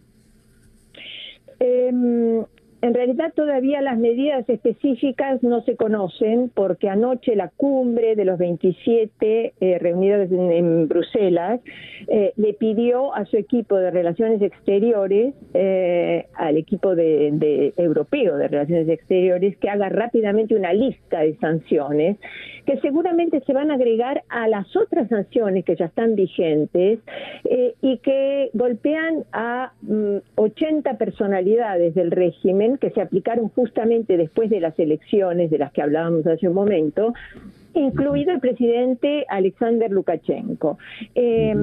Em, 1.60 2.44
en 2.82 2.94
realidad 2.94 3.34
todavía 3.36 3.82
las 3.82 3.98
medidas 3.98 4.48
específicas 4.48 5.44
no 5.44 5.62
se 5.64 5.76
conocen 5.76 6.50
porque 6.54 6.88
anoche 6.88 7.36
la 7.36 7.50
cumbre 7.50 8.16
de 8.16 8.24
los 8.24 8.38
27 8.38 9.54
eh, 9.60 9.80
reunidos 9.80 10.32
en, 10.32 10.88
Bruselas 10.88 11.60
eh, 12.08 12.32
le 12.38 12.54
pidió 12.54 13.14
a 13.14 13.26
su 13.26 13.36
equipo 13.36 13.76
de 13.76 13.92
relaciones 13.92 14.42
exteriores, 14.42 15.34
eh, 15.54 16.28
al 16.36 16.58
equipo 16.58 16.96
de, 16.96 17.74
europeo 17.76 18.38
de 18.38 18.48
relaciones 18.48 18.88
exteriores, 18.88 19.58
que 19.58 19.70
haga 19.70 19.90
rápidamente 19.90 20.56
una 20.56 20.72
lista 20.72 21.20
de 21.20 21.36
sanciones 21.38 22.18
que 22.66 22.78
seguramente 22.82 23.42
se 23.42 23.54
van 23.54 23.72
a 23.72 23.76
agregar 23.76 24.24
a 24.30 24.48
las 24.48 24.76
otras 24.76 25.10
sanciones 25.10 25.66
que 25.66 25.76
ya 25.76 25.86
están 25.86 26.16
vigentes 26.16 27.00
y 27.82 27.98
que 27.98 28.52
golpean 28.54 29.24
a 29.32 29.74
80 30.36 30.94
mm, 30.94 30.98
personalidades 30.98 31.96
del 31.96 32.12
régimen 32.12 32.69
que 32.78 32.92
se 32.92 33.02
aplicaron 33.02 33.50
justamente 33.50 34.18
después 34.18 34.50
de 34.50 34.60
las 34.60 34.78
elecciones 34.80 35.50
de 35.50 35.58
las 35.58 35.72
que 35.72 35.82
hablábamos 35.82 36.26
hace 36.28 36.48
un 36.48 36.54
momento, 36.54 37.14
incluido 37.80 38.32
el 38.32 38.40
presidente 38.40 39.26
Alexander 39.30 39.90
Lukashenko. 39.92 40.78
Eh, 41.16 41.56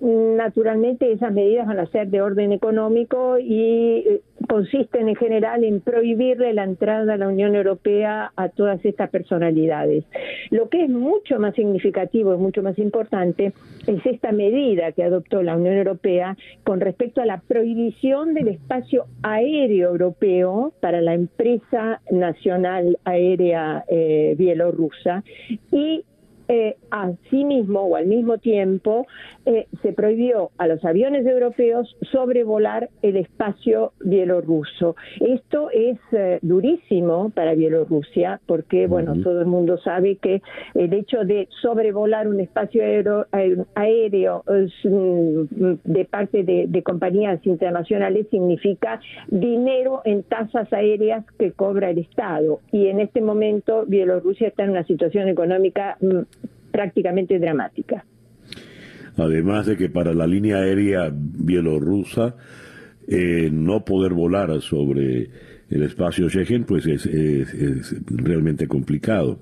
naturalmente 0.00 1.12
esas 1.12 1.32
medidas 1.32 1.66
van 1.66 1.80
a 1.80 1.86
ser 1.86 2.08
de 2.08 2.20
orden 2.22 2.52
económico 2.52 3.38
y 3.38 4.04
eh, 4.06 4.20
consisten 4.48 5.08
en 5.08 5.16
general 5.16 5.64
en 5.64 5.80
prohibirle 5.80 6.52
la 6.54 6.64
entrada 6.64 7.14
a 7.14 7.16
la 7.16 7.28
Unión 7.28 7.54
Europea 7.54 8.32
a 8.36 8.48
todas 8.48 8.84
estas 8.84 9.10
personalidades. 9.10 10.04
Lo 10.50 10.68
que 10.68 10.84
es 10.84 10.90
mucho 10.90 11.38
más 11.38 11.54
significativo 11.54 12.34
y 12.34 12.38
mucho 12.38 12.62
más 12.62 12.78
importante 12.78 13.52
es 13.86 14.06
esta 14.06 14.32
medida 14.32 14.92
que 14.92 15.02
adoptó 15.02 15.42
la 15.42 15.56
Unión 15.56 15.76
Europea 15.76 16.36
con 16.64 16.80
respecto 16.80 17.20
a 17.20 17.26
la 17.26 17.40
prohibición 17.40 18.34
del 18.34 18.48
espacio 18.48 19.06
aéreo 19.22 19.90
europeo 19.90 20.72
para 20.80 21.00
la 21.00 21.14
empresa 21.14 22.00
nacional 22.10 22.98
aérea 23.04 23.84
eh, 23.88 24.34
bielorrusa 24.38 25.24
y 25.70 26.04
eh, 26.48 26.76
asimismo 26.90 27.82
o 27.82 27.96
al 27.96 28.06
mismo 28.06 28.38
tiempo 28.38 29.06
eh, 29.44 29.66
se 29.82 29.92
prohibió 29.92 30.50
a 30.56 30.66
los 30.66 30.82
aviones 30.84 31.26
europeos 31.26 31.96
sobrevolar 32.10 32.88
el 33.02 33.16
espacio 33.16 33.92
bielorruso. 34.00 34.96
Esto 35.20 35.70
es 35.70 35.98
eh, 36.12 36.38
durísimo 36.42 37.30
para 37.30 37.54
Bielorrusia 37.54 38.40
porque, 38.46 38.86
bueno, 38.86 39.14
todo 39.22 39.40
el 39.40 39.46
mundo 39.46 39.78
sabe 39.78 40.16
que 40.16 40.42
el 40.74 40.92
hecho 40.94 41.24
de 41.24 41.48
sobrevolar 41.60 42.28
un 42.28 42.40
espacio 42.40 42.82
aéreo, 43.74 44.44
mm, 44.84 45.72
de 45.84 46.04
parte 46.04 46.44
de, 46.44 46.82
compañías 46.82 47.44
internacionales 47.44 48.26
significa 48.30 49.00
dinero 49.26 50.00
en 50.04 50.22
tasas 50.22 50.72
aéreas 50.72 51.24
que 51.38 51.52
cobra 51.52 51.90
el 51.90 51.98
Estado. 51.98 52.60
Y 52.72 52.86
en 52.86 53.00
este 53.00 53.20
momento 53.20 53.84
Bielorrusia 53.86 54.48
está 54.48 54.64
en 54.64 54.70
una 54.70 54.84
situación 54.84 55.28
económica 55.28 55.98
mm, 56.00 56.37
prácticamente 56.70 57.38
dramática. 57.38 58.04
Además 59.16 59.66
de 59.66 59.76
que 59.76 59.88
para 59.88 60.14
la 60.14 60.26
línea 60.26 60.58
aérea 60.58 61.10
bielorrusa, 61.12 62.36
eh, 63.08 63.48
no 63.50 63.84
poder 63.84 64.12
volar 64.14 64.60
sobre 64.60 65.30
el 65.70 65.82
espacio 65.82 66.28
Schengen, 66.28 66.64
pues 66.64 66.86
es, 66.86 67.06
realmente 68.06 68.68
complicado. 68.68 69.40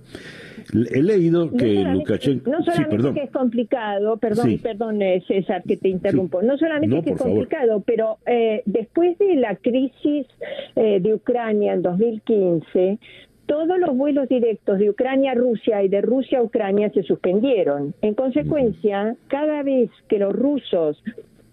He 0.73 1.03
leído 1.03 1.51
que 1.53 1.85
Lukashenko... 1.85 2.51
No 2.51 2.65
solamente 2.65 3.13
que 3.15 3.25
es 3.25 3.31
complicado, 3.31 4.17
perdón, 4.17 4.59
perdón 4.61 5.03
eh, 5.03 5.23
César 5.29 5.63
que 5.63 5.77
te 5.77 5.89
interrumpo, 5.89 6.43
no 6.43 6.57
solamente 6.59 7.03
que 7.03 7.11
es 7.11 7.19
complicado, 7.19 7.83
pero 7.87 8.19
eh, 8.27 8.63
después 8.67 9.17
de 9.19 9.37
la 9.37 9.57
crisis 9.57 10.27
de 10.75 11.15
Ucrania 11.15 11.75
en 11.75 11.83
2015, 11.83 12.99
todos 13.47 13.79
los 13.79 13.97
vuelos 13.97 14.29
directos 14.29 14.79
de 14.79 14.91
Ucrania 14.91 15.33
a 15.33 15.35
Rusia 15.35 15.83
y 15.83 15.89
de 15.89 16.01
Rusia 16.01 16.39
a 16.39 16.43
Ucrania 16.43 16.91
se 16.91 17.03
suspendieron. 17.03 17.95
En 18.03 18.15
consecuencia, 18.15 19.17
cada 19.29 19.63
vez 19.63 19.91
que 20.09 20.19
los 20.19 20.33
rusos 20.33 21.03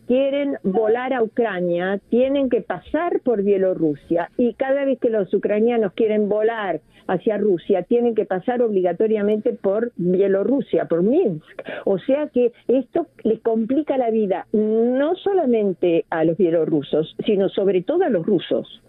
quieren 0.08 0.58
volar 0.64 1.14
a 1.14 1.24
Ucrania, 1.24 2.00
tienen 2.10 2.50
que 2.50 2.62
pasar 2.62 3.22
por 3.22 3.44
Bielorrusia 3.44 4.30
y 4.38 4.54
cada 4.54 4.86
vez 4.86 5.00
que 5.00 5.10
los 5.10 5.34
ucranianos 5.34 5.94
quieren 5.94 6.30
volar 6.30 6.82
hacia 7.08 7.38
Rusia, 7.38 7.84
tienen 7.84 8.16
que 8.16 8.26
pasar 8.26 8.62
obligatoriamente 8.62 9.54
por 9.54 9.92
Bielorrusia, 9.96 10.86
por 10.86 11.04
Minsk. 11.04 11.62
O 11.86 12.00
sea 12.00 12.28
que 12.28 12.54
esto 12.68 13.08
les 13.24 13.40
complica 13.42 13.98
la 13.98 14.10
vida 14.10 14.48
no 14.54 15.16
solamente 15.16 16.06
a 16.10 16.24
los 16.24 16.38
bielorrusos, 16.38 17.16
sino 17.26 17.50
sobre 17.50 17.82
todo 17.82 18.04
a 18.04 18.10
los 18.10 18.26
rusos. 18.26 18.82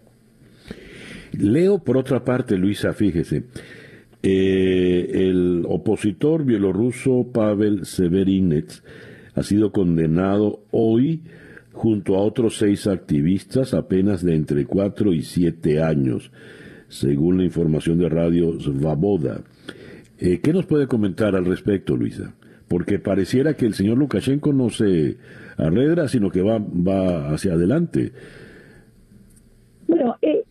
Leo 1.37 1.79
por 1.79 1.97
otra 1.97 2.25
parte, 2.25 2.57
Luisa, 2.57 2.93
fíjese, 2.93 3.45
eh, 4.23 5.29
el 5.29 5.65
opositor 5.69 6.45
bielorruso 6.45 7.27
Pavel 7.33 7.85
Severinets 7.85 8.83
ha 9.35 9.43
sido 9.43 9.73
condenado 9.73 10.61
hoy 10.71 11.23
junto 11.73 12.15
a 12.15 12.23
otros 12.23 12.57
seis 12.57 12.87
activistas 12.87 13.75
apenas 13.75 14.25
de 14.25 14.37
entre 14.37 14.65
cuatro 14.65 15.13
y 15.13 15.23
siete 15.23 15.83
años, 15.83 16.31
según 16.89 17.39
la 17.39 17.45
información 17.45 17.99
de 17.99 18.09
Radio 18.09 18.59
Svaboda. 18.61 19.43
Eh, 20.19 20.41
¿Qué 20.41 20.53
nos 20.53 20.67
puede 20.67 20.87
comentar 20.87 21.35
al 21.35 21.45
respecto, 21.45 21.97
Luisa? 21.97 22.33
Porque 22.69 22.99
pareciera 22.99 23.55
que 23.55 23.67
el 23.67 23.75
señor 23.75 23.99
Lukashenko 23.99 24.53
no 24.53 24.71
se 24.71 25.17
arredra, 25.57 26.09
sino 26.09 26.31
que 26.31 26.43
va, 26.43 27.35
hacia 27.35 27.55
adelante. 27.55 28.13
Bueno, 29.89 30.17
eh, 30.23 30.44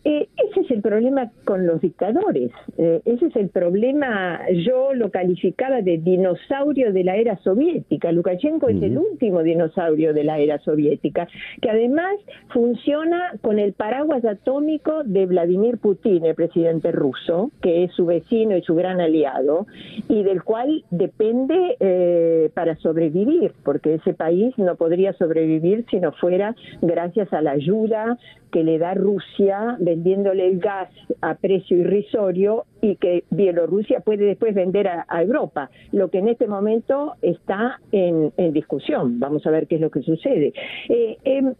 el 0.74 0.82
problema 0.82 1.30
con 1.44 1.66
los 1.66 1.80
dictadores. 1.80 2.50
Eh, 2.78 3.00
ese 3.04 3.26
es 3.26 3.36
el 3.36 3.48
problema, 3.48 4.40
yo 4.64 4.92
lo 4.94 5.10
calificaba 5.10 5.80
de 5.80 5.98
dinosaurio 5.98 6.92
de 6.92 7.04
la 7.04 7.16
era 7.16 7.36
soviética. 7.38 8.12
Lukashenko 8.12 8.68
es 8.68 8.82
el 8.82 8.98
último 8.98 9.42
dinosaurio 9.42 10.12
de 10.12 10.24
la 10.24 10.38
era 10.38 10.58
soviética, 10.58 11.28
que 11.62 11.70
además 11.70 12.16
funciona 12.52 13.32
con 13.40 13.58
el 13.58 13.72
paraguas 13.72 14.24
atómico 14.24 15.04
de 15.04 15.26
Vladimir 15.26 15.78
Putin, 15.78 16.26
el 16.26 16.34
presidente 16.34 16.92
ruso, 16.92 17.50
que 17.62 17.84
es 17.84 17.92
su 17.92 18.06
vecino 18.06 18.56
y 18.56 18.62
su 18.62 18.74
gran 18.74 19.00
aliado, 19.00 19.66
y 20.08 20.22
del 20.22 20.42
cual 20.42 20.84
depende 20.90 22.50
para 22.54 22.76
sobrevivir, 22.76 23.52
porque 23.64 23.94
ese 23.94 24.14
país 24.14 24.56
no 24.58 24.76
podría 24.76 25.12
sobrevivir 25.14 25.84
si 25.90 26.00
no 26.00 26.12
fuera 26.12 26.54
gracias 26.82 27.32
a 27.32 27.40
la 27.40 27.52
ayuda 27.52 28.18
que 28.54 28.62
le 28.62 28.78
da 28.78 28.94
Rusia 28.94 29.76
vendiéndole 29.80 30.46
el 30.46 30.60
gas 30.60 30.88
a 31.20 31.34
precio 31.34 31.76
irrisorio 31.76 32.66
y 32.80 32.94
que 32.94 33.24
Bielorrusia 33.30 33.98
puede 33.98 34.26
después 34.26 34.54
vender 34.54 34.86
a, 34.86 35.22
Europa, 35.22 35.70
lo 35.90 36.08
que 36.08 36.18
en 36.18 36.28
este 36.28 36.46
momento 36.46 37.14
está 37.20 37.80
en, 37.90 38.32
discusión. 38.52 39.18
Vamos 39.18 39.44
a 39.44 39.50
ver 39.50 39.66
qué 39.66 39.74
es 39.74 39.80
lo 39.80 39.90
que 39.90 40.02
sucede. 40.02 40.52
Eh, 40.88 41.16
em, 41.24 41.54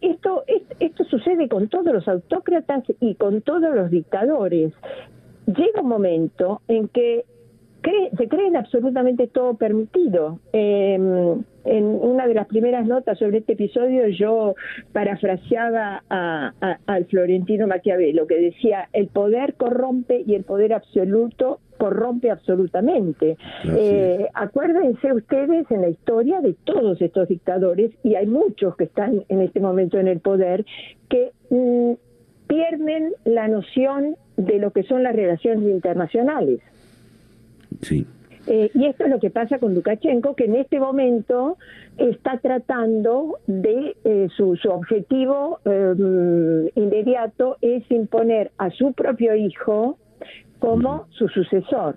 esto, 0.00 0.44
esto 0.80 1.04
sucede 1.04 1.46
con 1.46 1.68
todos 1.68 1.92
los 1.92 2.08
autócratas 2.08 2.84
y 3.00 3.16
con 3.16 3.42
todos 3.42 3.74
los 3.74 3.90
dictadores. 3.90 4.72
Llega 5.46 5.82
un 5.82 5.88
momento 5.88 6.62
en 6.68 6.88
que 6.88 7.26
se 8.16 8.28
creen 8.28 8.56
absolutamente 8.56 9.26
todo 9.26 9.54
permitido. 9.54 10.38
Em, 10.52 11.42
en 11.64 11.84
una 11.84 12.26
de 12.26 12.34
las 12.34 12.46
primeras 12.46 12.86
notas 12.86 13.18
sobre 13.18 13.38
este 13.38 13.54
episodio 13.54 14.06
yo 14.08 14.54
parafraseaba 14.92 16.02
al 16.08 17.04
Florentino 17.06 17.66
Maquiavelo 17.66 18.26
que 18.26 18.36
decía 18.36 18.88
el 18.92 19.08
poder 19.08 19.54
corrompe 19.54 20.22
y 20.26 20.34
el 20.34 20.44
poder 20.44 20.74
absoluto 20.74 21.60
corrompe 21.78 22.30
absolutamente. 22.30 23.36
Eh, 23.64 24.28
acuérdense 24.34 25.12
ustedes 25.12 25.70
en 25.70 25.82
la 25.82 25.88
historia 25.88 26.40
de 26.40 26.54
todos 26.64 27.00
estos 27.02 27.28
dictadores, 27.28 27.90
y 28.02 28.14
hay 28.14 28.26
muchos 28.26 28.76
que 28.76 28.84
están 28.84 29.24
en 29.28 29.40
este 29.40 29.60
momento 29.60 29.98
en 29.98 30.08
el 30.08 30.20
poder, 30.20 30.64
que 31.08 31.32
mm, 31.50 31.92
pierden 32.46 33.12
la 33.24 33.48
noción 33.48 34.16
de 34.36 34.58
lo 34.58 34.70
que 34.70 34.84
son 34.84 35.02
las 35.02 35.14
relaciones 35.14 35.64
internacionales. 35.68 36.60
Sí. 37.82 38.06
Eh, 38.46 38.70
y 38.74 38.86
esto 38.86 39.04
es 39.04 39.10
lo 39.10 39.20
que 39.20 39.30
pasa 39.30 39.58
con 39.58 39.74
Lukashenko, 39.74 40.34
que 40.34 40.44
en 40.44 40.56
este 40.56 40.78
momento 40.78 41.56
está 41.96 42.38
tratando 42.38 43.38
de, 43.46 43.96
eh, 44.04 44.28
su, 44.36 44.56
su, 44.56 44.68
objetivo 44.68 45.60
eh, 45.64 46.70
inmediato 46.74 47.56
es 47.62 47.90
imponer 47.90 48.52
a 48.58 48.70
su 48.70 48.92
propio 48.92 49.34
hijo 49.34 49.98
como 50.58 51.06
su 51.10 51.28
sucesor 51.28 51.96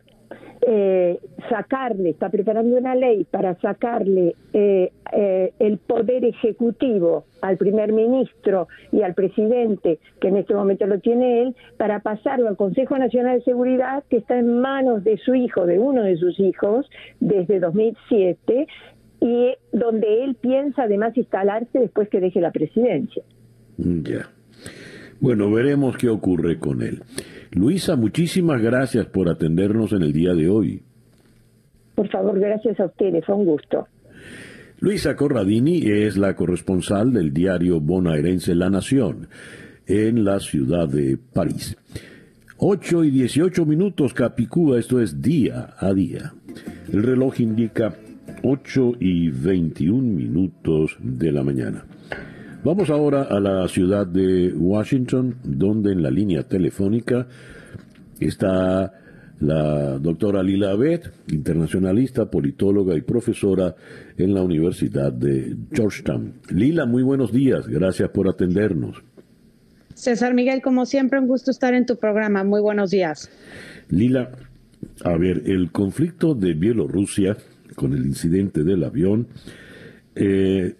eh, 0.61 1.19
sacarle, 1.49 2.09
está 2.09 2.29
preparando 2.29 2.75
una 2.75 2.95
ley 2.95 3.25
para 3.29 3.55
sacarle 3.61 4.35
eh, 4.53 4.91
eh, 5.13 5.53
el 5.59 5.77
poder 5.77 6.25
ejecutivo 6.25 7.25
al 7.41 7.57
primer 7.57 7.93
ministro 7.93 8.67
y 8.91 9.01
al 9.01 9.13
presidente, 9.13 9.99
que 10.19 10.27
en 10.27 10.37
este 10.37 10.53
momento 10.53 10.85
lo 10.85 10.99
tiene 10.99 11.43
él, 11.43 11.55
para 11.77 11.99
pasarlo 11.99 12.47
al 12.47 12.57
Consejo 12.57 12.97
Nacional 12.97 13.39
de 13.39 13.45
Seguridad, 13.45 14.03
que 14.09 14.17
está 14.17 14.37
en 14.37 14.59
manos 14.59 15.03
de 15.03 15.17
su 15.17 15.35
hijo, 15.35 15.65
de 15.65 15.79
uno 15.79 16.03
de 16.03 16.17
sus 16.17 16.39
hijos, 16.39 16.89
desde 17.19 17.59
2007, 17.59 18.67
y 19.21 19.53
donde 19.71 20.23
él 20.23 20.35
piensa 20.35 20.83
además 20.83 21.15
instalarse 21.15 21.79
después 21.79 22.09
que 22.09 22.19
deje 22.19 22.41
la 22.41 22.51
presidencia. 22.51 23.23
Ya. 23.77 24.29
Bueno, 25.19 25.51
veremos 25.51 25.97
qué 25.97 26.09
ocurre 26.09 26.59
con 26.59 26.81
él. 26.81 27.01
Luisa, 27.51 27.95
muchísimas 27.95 28.61
gracias 28.61 29.05
por 29.07 29.29
atendernos 29.29 29.93
en 29.93 30.03
el 30.03 30.13
día 30.13 30.33
de 30.33 30.49
hoy. 30.49 30.81
Por 31.95 32.09
favor, 32.09 32.39
gracias 32.39 32.79
a 32.79 32.85
ustedes, 32.85 33.25
fue 33.25 33.35
un 33.35 33.45
gusto. 33.45 33.87
Luisa 34.79 35.15
Corradini 35.15 35.79
es 35.85 36.17
la 36.17 36.35
corresponsal 36.35 37.11
del 37.11 37.33
diario 37.33 37.79
bonaerense 37.79 38.53
La 38.53 38.69
Nación 38.69 39.27
en 39.87 40.23
la 40.23 40.39
ciudad 40.39 40.87
de 40.87 41.17
París. 41.17 41.75
8 42.57 43.03
y 43.03 43.11
18 43.11 43.65
minutos 43.65 44.13
Capicúa, 44.13 44.79
esto 44.79 45.01
es 45.01 45.21
día 45.21 45.73
a 45.79 45.93
día. 45.93 46.33
El 46.91 47.03
reloj 47.03 47.39
indica 47.39 47.95
8 48.43 48.93
y 48.99 49.29
21 49.29 50.01
minutos 50.01 50.97
de 50.99 51.31
la 51.31 51.43
mañana. 51.43 51.85
Vamos 52.63 52.89
ahora 52.89 53.23
a 53.23 53.39
la 53.39 53.67
ciudad 53.67 54.07
de 54.07 54.51
Washington, 54.53 55.35
donde 55.43 55.91
en 55.91 56.01
la 56.01 56.09
línea 56.09 56.43
telefónica 56.43 57.27
está 58.19 58.93
la 59.39 59.99
doctora 59.99 60.41
Lila 60.41 60.71
Abed, 60.71 61.01
internacionalista, 61.31 62.29
politóloga 62.29 62.95
y 62.95 63.01
profesora 63.01 63.75
en 64.17 64.33
la 64.33 64.41
Universidad 64.41 65.13
de 65.13 65.55
Georgetown. 65.71 66.33
Lila, 66.49 66.85
muy 66.85 67.03
buenos 67.03 67.31
días, 67.31 67.67
gracias 67.67 68.09
por 68.09 68.27
atendernos. 68.27 69.03
César 69.93 70.33
Miguel, 70.33 70.61
como 70.61 70.85
siempre, 70.85 71.19
un 71.19 71.27
gusto 71.27 71.51
estar 71.51 71.73
en 71.73 71.85
tu 71.85 71.95
programa. 71.97 72.43
Muy 72.43 72.61
buenos 72.61 72.91
días. 72.91 73.29
Lila, 73.89 74.31
a 75.03 75.17
ver, 75.17 75.43
el 75.45 75.71
conflicto 75.71 76.33
de 76.33 76.53
Bielorrusia 76.53 77.37
con 77.75 77.93
el 77.93 78.05
incidente 78.05 78.63
del 78.63 78.83
avión 78.83 79.27
eh, 80.15 80.75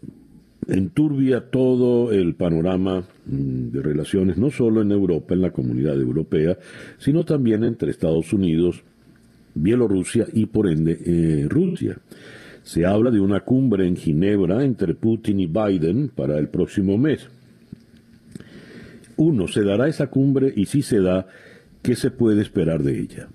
enturbia 0.67 1.49
todo 1.49 2.11
el 2.11 2.35
panorama 2.35 3.03
mm, 3.25 3.69
de 3.69 3.81
relaciones, 3.81 4.37
no 4.37 4.51
solo 4.51 4.81
en 4.81 4.91
Europa, 4.91 5.33
en 5.33 5.41
la 5.41 5.51
comunidad 5.51 5.99
europea, 5.99 6.57
sino 6.97 7.23
también 7.23 7.63
entre 7.63 7.91
Estados 7.91 8.33
Unidos, 8.33 8.83
Bielorrusia 9.53 10.27
y 10.33 10.45
por 10.45 10.67
ende 10.69 10.99
eh, 11.03 11.47
Rusia. 11.49 11.97
Se 12.63 12.85
habla 12.85 13.11
de 13.11 13.19
una 13.19 13.39
cumbre 13.41 13.87
en 13.87 13.95
Ginebra 13.95 14.63
entre 14.63 14.93
Putin 14.93 15.39
y 15.39 15.47
Biden 15.47 16.09
para 16.09 16.37
el 16.37 16.49
próximo 16.49 16.97
mes. 16.97 17.27
Uno, 19.15 19.47
¿se 19.47 19.63
dará 19.63 19.87
esa 19.87 20.07
cumbre? 20.07 20.53
Y 20.55 20.65
si 20.65 20.81
se 20.81 20.99
da, 20.99 21.27
¿qué 21.81 21.95
se 21.95 22.11
puede 22.11 22.41
esperar 22.41 22.83
de 22.83 22.99
ella? 22.99 23.29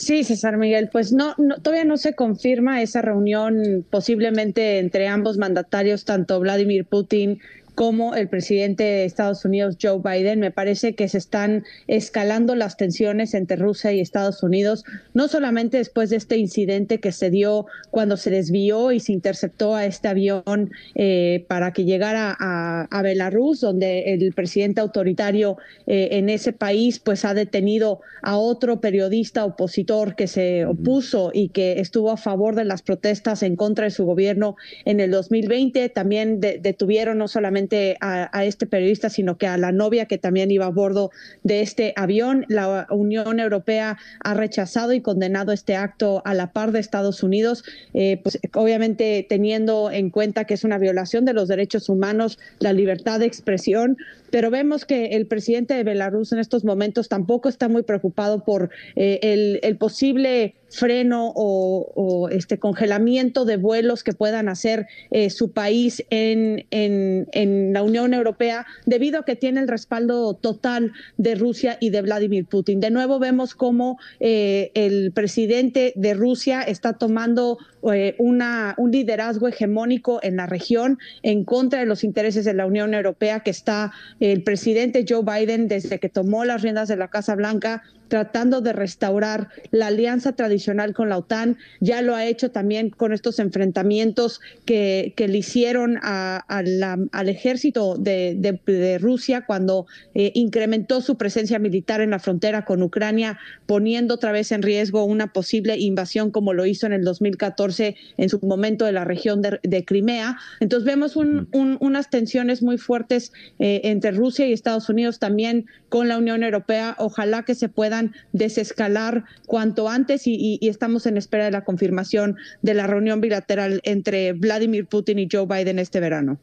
Sí, 0.00 0.24
César 0.24 0.56
Miguel, 0.56 0.88
pues 0.90 1.12
no, 1.12 1.34
todavía 1.62 1.84
no 1.84 1.98
se 1.98 2.14
confirma 2.14 2.80
esa 2.80 3.02
reunión 3.02 3.84
posiblemente 3.90 4.78
entre 4.78 5.08
ambos 5.08 5.36
mandatarios, 5.36 6.06
tanto 6.06 6.40
Vladimir 6.40 6.86
Putin 6.86 7.38
como 7.74 8.14
el 8.14 8.28
presidente 8.28 8.84
de 8.84 9.04
Estados 9.04 9.44
Unidos, 9.44 9.76
Joe 9.80 10.00
Biden. 10.02 10.40
Me 10.40 10.50
parece 10.50 10.94
que 10.94 11.08
se 11.08 11.18
están 11.18 11.64
escalando 11.86 12.54
las 12.54 12.76
tensiones 12.76 13.34
entre 13.34 13.56
Rusia 13.56 13.92
y 13.92 14.00
Estados 14.00 14.42
Unidos, 14.42 14.84
no 15.14 15.28
solamente 15.28 15.78
después 15.78 16.10
de 16.10 16.16
este 16.16 16.36
incidente 16.36 17.00
que 17.00 17.12
se 17.12 17.30
dio 17.30 17.66
cuando 17.90 18.16
se 18.16 18.30
desvió 18.30 18.92
y 18.92 19.00
se 19.00 19.12
interceptó 19.12 19.74
a 19.74 19.86
este 19.86 20.08
avión 20.08 20.70
eh, 20.94 21.44
para 21.48 21.72
que 21.72 21.84
llegara 21.84 22.36
a, 22.38 23.00
Belarus, 23.02 23.60
donde 23.60 24.12
el 24.12 24.32
presidente 24.34 24.80
autoritario 24.80 25.56
eh, 25.86 26.08
en 26.12 26.28
ese 26.28 26.52
país 26.52 26.98
pues 26.98 27.24
ha 27.24 27.34
detenido 27.34 28.00
a 28.22 28.36
otro 28.36 28.80
periodista 28.80 29.44
opositor 29.44 30.14
que 30.14 30.26
se 30.26 30.66
opuso 30.66 31.30
y 31.32 31.48
que 31.48 31.80
estuvo 31.80 32.10
a 32.10 32.16
favor 32.16 32.54
de 32.54 32.64
las 32.64 32.82
protestas 32.82 33.42
en 33.42 33.56
contra 33.56 33.84
de 33.84 33.90
su 33.90 34.04
gobierno 34.04 34.56
en 34.84 35.00
el 35.00 35.10
2020. 35.10 35.88
También 35.88 36.40
detuvieron 36.40 37.18
no 37.18 37.28
solamente 37.28 37.59
a, 38.00 38.44
este 38.44 38.66
periodista, 38.66 39.10
sino 39.10 39.36
que 39.36 39.46
a 39.46 39.56
la 39.56 39.72
novia 39.72 40.06
que 40.06 40.18
también 40.18 40.50
iba 40.50 40.66
a 40.66 40.70
bordo 40.70 41.10
de 41.42 41.60
este 41.60 41.92
avión. 41.96 42.46
La 42.48 42.86
Unión 42.90 43.40
Europea 43.40 43.98
ha 44.22 44.34
rechazado 44.34 44.92
y 44.92 45.00
condenado 45.00 45.52
este 45.52 45.76
acto 45.76 46.22
a 46.24 46.34
la 46.34 46.52
par 46.52 46.72
de 46.72 46.80
Estados 46.80 47.22
Unidos, 47.22 47.64
eh, 47.94 48.20
pues 48.22 48.38
obviamente 48.54 49.26
teniendo 49.28 49.90
en 49.90 50.10
cuenta 50.10 50.44
que 50.44 50.54
es 50.54 50.64
una 50.64 50.78
violación 50.78 51.24
de 51.24 51.32
los 51.32 51.48
derechos 51.48 51.88
humanos, 51.88 52.38
la 52.58 52.72
libertad 52.72 53.20
de 53.20 53.26
expresión, 53.26 53.96
pero 54.30 54.50
vemos 54.50 54.84
que 54.84 55.06
el 55.06 55.26
presidente 55.26 55.74
de 55.74 55.84
Belarus 55.84 56.32
en 56.32 56.38
estos 56.38 56.64
momentos 56.64 57.08
tampoco 57.08 57.48
está 57.48 57.68
muy 57.68 57.82
preocupado 57.82 58.44
por 58.44 58.70
eh, 58.96 59.58
el, 59.62 59.76
posible 59.76 60.54
freno 60.70 61.32
o, 61.34 62.28
este 62.30 62.58
congelamiento 62.58 63.44
de 63.44 63.56
vuelos 63.56 64.04
que 64.04 64.12
puedan 64.12 64.48
hacer 64.48 64.86
eh, 65.10 65.30
su 65.30 65.52
país 65.52 66.04
en, 66.10 66.66
en, 66.70 67.72
la 67.72 67.82
Unión 67.82 68.14
Europea 68.14 68.66
debido 68.86 69.20
a 69.20 69.24
que 69.24 69.36
tiene 69.36 69.60
el 69.60 69.68
respaldo 69.68 70.34
total 70.34 70.92
de 71.16 71.34
Rusia 71.34 71.76
y 71.80 71.90
de 71.90 72.02
Vladimir 72.02 72.46
Putin. 72.46 72.80
De 72.80 72.90
nuevo 72.90 73.18
vemos 73.18 73.54
cómo 73.54 73.98
eh, 74.20 74.70
el 74.74 75.12
presidente 75.12 75.92
de 75.96 76.14
Rusia 76.14 76.62
está 76.62 76.94
tomando 76.94 77.58
una, 77.82 78.74
un 78.76 78.90
liderazgo 78.90 79.48
hegemónico 79.48 80.20
en 80.22 80.36
la 80.36 80.46
región 80.46 80.98
en 81.22 81.44
contra 81.44 81.80
de 81.80 81.86
los 81.86 82.04
intereses 82.04 82.44
de 82.44 82.54
la 82.54 82.66
Unión 82.66 82.94
Europea 82.94 83.40
que 83.40 83.50
está 83.50 83.92
el 84.20 84.42
presidente 84.42 85.04
Joe 85.08 85.22
Biden, 85.22 85.68
desde 85.68 85.98
que 85.98 86.08
tomó 86.08 86.44
las 86.44 86.62
riendas 86.62 86.88
de 86.88 86.96
la 86.96 87.08
Casa 87.08 87.34
Blanca, 87.34 87.82
tratando 88.08 88.60
de 88.60 88.72
restaurar 88.72 89.48
la 89.70 89.86
alianza 89.86 90.32
tradicional 90.32 90.94
con 90.94 91.08
la 91.08 91.16
OTAN. 91.18 91.56
Ya 91.78 92.02
lo 92.02 92.16
ha 92.16 92.26
hecho 92.26 92.50
también 92.50 92.90
con 92.90 93.12
estos 93.12 93.38
enfrentamientos 93.38 94.40
que, 94.64 95.14
le 95.16 95.38
hicieron 95.38 95.98
al 96.02 97.28
ejército 97.28 97.96
de, 97.96 98.98
Rusia 99.00 99.46
cuando 99.46 99.86
eh, 100.14 100.32
incrementó 100.34 101.00
su 101.00 101.16
presencia 101.16 101.58
militar 101.60 102.00
en 102.00 102.10
la 102.10 102.18
frontera 102.18 102.64
con 102.64 102.82
Ucrania, 102.82 103.38
poniendo 103.66 104.14
otra 104.14 104.32
vez 104.32 104.50
en 104.50 104.62
riesgo 104.62 105.04
una 105.04 105.32
posible 105.32 105.78
invasión 105.78 106.32
como 106.32 106.52
lo 106.52 106.66
hizo 106.66 106.86
en 106.86 106.92
el 106.92 107.04
2014 107.04 107.69
en 107.78 108.28
su 108.28 108.40
momento 108.40 108.84
de 108.84 108.92
la 108.92 109.04
región 109.04 109.42
de, 109.42 109.84
Crimea. 109.84 110.38
Entonces 110.60 110.86
vemos 110.86 111.16
unas 111.16 112.10
tensiones 112.10 112.62
muy 112.62 112.78
fuertes 112.78 113.32
eh, 113.58 113.82
entre 113.84 114.10
Rusia 114.10 114.46
y 114.46 114.52
Estados 114.52 114.88
Unidos 114.88 115.18
también 115.18 115.66
con 115.88 116.08
la 116.08 116.18
Unión 116.18 116.42
Europea. 116.42 116.96
Ojalá 116.98 117.44
que 117.44 117.54
se 117.54 117.68
puedan 117.68 118.12
desescalar 118.32 119.24
cuanto 119.46 119.88
antes 119.88 120.26
y, 120.26 120.58
estamos 120.62 121.06
en 121.06 121.16
espera 121.16 121.44
de 121.44 121.50
la 121.50 121.64
confirmación 121.64 122.36
de 122.62 122.74
la 122.74 122.86
reunión 122.86 123.20
bilateral 123.20 123.80
entre 123.84 124.32
Vladimir 124.32 124.86
Putin 124.86 125.18
y 125.18 125.28
Joe 125.30 125.46
Biden 125.46 125.78
este 125.78 126.00
verano. 126.00 126.38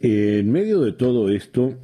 En 0.00 0.50
medio 0.50 0.80
de 0.80 0.92
todo 0.92 1.30
esto, 1.30 1.74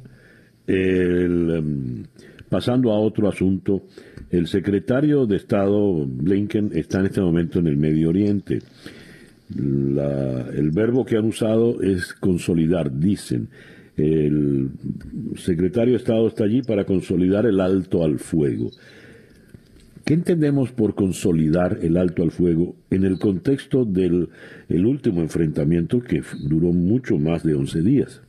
em, 0.67 2.03
pasando 2.49 2.91
a 2.91 2.99
otro 2.99 3.29
asunto, 3.29 3.83
el 4.31 4.47
secretario 4.47 5.25
de 5.25 5.37
Estado 5.37 6.05
Blinken 6.05 6.71
está 6.73 6.99
en 6.99 7.05
este 7.07 7.21
momento 7.21 7.59
en 7.59 7.67
el 7.67 7.77
Medio 7.77 8.09
Oriente. 8.09 8.59
el 9.55 10.71
verbo 10.71 11.05
que 11.05 11.17
han 11.17 11.25
usado 11.25 11.81
es 11.81 12.13
consolidar, 12.13 12.99
dicen. 12.99 13.49
El 13.97 14.69
secretario 15.35 15.93
de 15.93 15.97
Estado 15.97 16.27
está 16.27 16.45
allí 16.45 16.61
para 16.61 16.85
consolidar 16.85 17.45
el 17.45 17.59
alto 17.59 18.03
al 18.03 18.19
fuego. 18.19 18.69
¿Qué 20.05 20.13
entendemos 20.13 20.71
por 20.71 20.95
consolidar 20.95 21.79
el 21.81 21.97
alto 21.97 22.23
al 22.23 22.31
fuego 22.31 22.75
en 22.89 23.03
el 23.03 23.19
contexto 23.19 23.83
del 23.85 24.29
último 24.69 25.21
enfrentamiento 25.21 26.01
que 26.01 26.23
duró 26.47 26.71
mucho 26.71 27.17
más 27.17 27.43
de 27.43 27.55
11 27.55 27.81
días? 27.81 28.21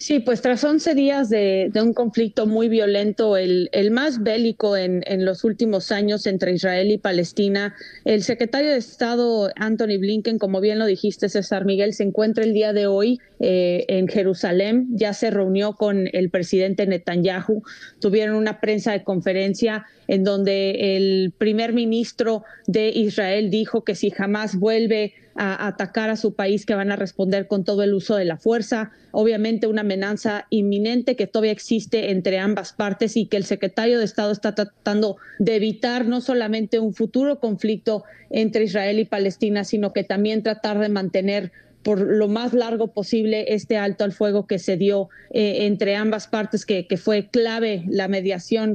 Sí, 0.00 0.18
pues 0.18 0.40
tras 0.40 0.64
11 0.64 0.94
días 0.94 1.28
de, 1.28 1.70
un 1.74 1.92
conflicto 1.92 2.46
muy 2.46 2.70
violento, 2.70 3.36
el, 3.36 3.68
más 3.90 4.22
bélico 4.22 4.74
en, 4.74 5.02
los 5.26 5.44
últimos 5.44 5.92
años 5.92 6.26
entre 6.26 6.54
Israel 6.54 6.90
y 6.90 6.96
Palestina, 6.96 7.74
el 8.06 8.22
secretario 8.22 8.70
de 8.70 8.78
Estado 8.78 9.50
Anthony 9.56 9.98
Blinken, 9.98 10.38
como 10.38 10.62
bien 10.62 10.78
lo 10.78 10.86
dijiste, 10.86 11.28
César 11.28 11.66
Miguel, 11.66 11.92
se 11.92 12.04
encuentra 12.04 12.44
el 12.44 12.54
día 12.54 12.72
de 12.72 12.86
hoy 12.86 13.20
eh, 13.40 13.84
en 13.88 14.08
Jerusalén. 14.08 14.88
Ya 14.92 15.12
se 15.12 15.30
reunió 15.30 15.74
con 15.74 16.08
el 16.10 16.30
presidente 16.30 16.86
Netanyahu, 16.86 17.62
tuvieron 18.00 18.36
una 18.36 18.58
prensa 18.58 18.92
de 18.92 19.04
conferencia 19.04 19.84
en 20.08 20.24
donde 20.24 20.96
el 20.96 21.34
primer 21.36 21.74
ministro 21.74 22.44
de 22.66 22.88
Israel 22.88 23.50
dijo 23.50 23.84
que 23.84 23.94
si 23.94 24.08
jamás 24.08 24.58
vuelve 24.58 25.12
a 25.34 25.66
atacar 25.66 26.10
a 26.10 26.16
su 26.16 26.34
país 26.34 26.66
que 26.66 26.74
van 26.74 26.92
a 26.92 26.96
responder 26.96 27.46
con 27.46 27.64
todo 27.64 27.82
el 27.82 27.94
uso 27.94 28.16
de 28.16 28.24
la 28.24 28.36
fuerza. 28.36 28.90
Obviamente 29.12 29.66
una 29.66 29.82
amenaza 29.82 30.46
inminente 30.50 31.16
que 31.16 31.26
todavía 31.26 31.52
existe 31.52 32.10
entre 32.10 32.38
ambas 32.38 32.72
partes 32.72 33.16
y 33.16 33.26
que 33.26 33.36
el 33.36 33.44
secretario 33.44 33.98
de 33.98 34.04
Estado 34.04 34.32
está 34.32 34.54
tratando 34.54 35.16
de 35.38 35.56
evitar 35.56 36.06
no 36.06 36.20
solamente 36.20 36.78
un 36.78 36.94
futuro 36.94 37.40
conflicto 37.40 38.04
entre 38.30 38.64
Israel 38.64 38.98
y 38.98 39.04
Palestina, 39.04 39.64
sino 39.64 39.92
que 39.92 40.04
también 40.04 40.42
tratar 40.42 40.78
de 40.78 40.88
mantener 40.88 41.52
por 41.82 42.00
lo 42.00 42.28
más 42.28 42.52
largo 42.52 42.88
posible 42.88 43.46
este 43.54 43.78
alto 43.78 44.04
al 44.04 44.12
fuego 44.12 44.46
que 44.46 44.58
se 44.58 44.76
dio 44.76 45.08
eh, 45.30 45.66
entre 45.66 45.96
ambas 45.96 46.26
partes, 46.26 46.66
que, 46.66 46.86
fue 46.98 47.28
clave 47.28 47.84
la 47.88 48.08
mediación 48.08 48.74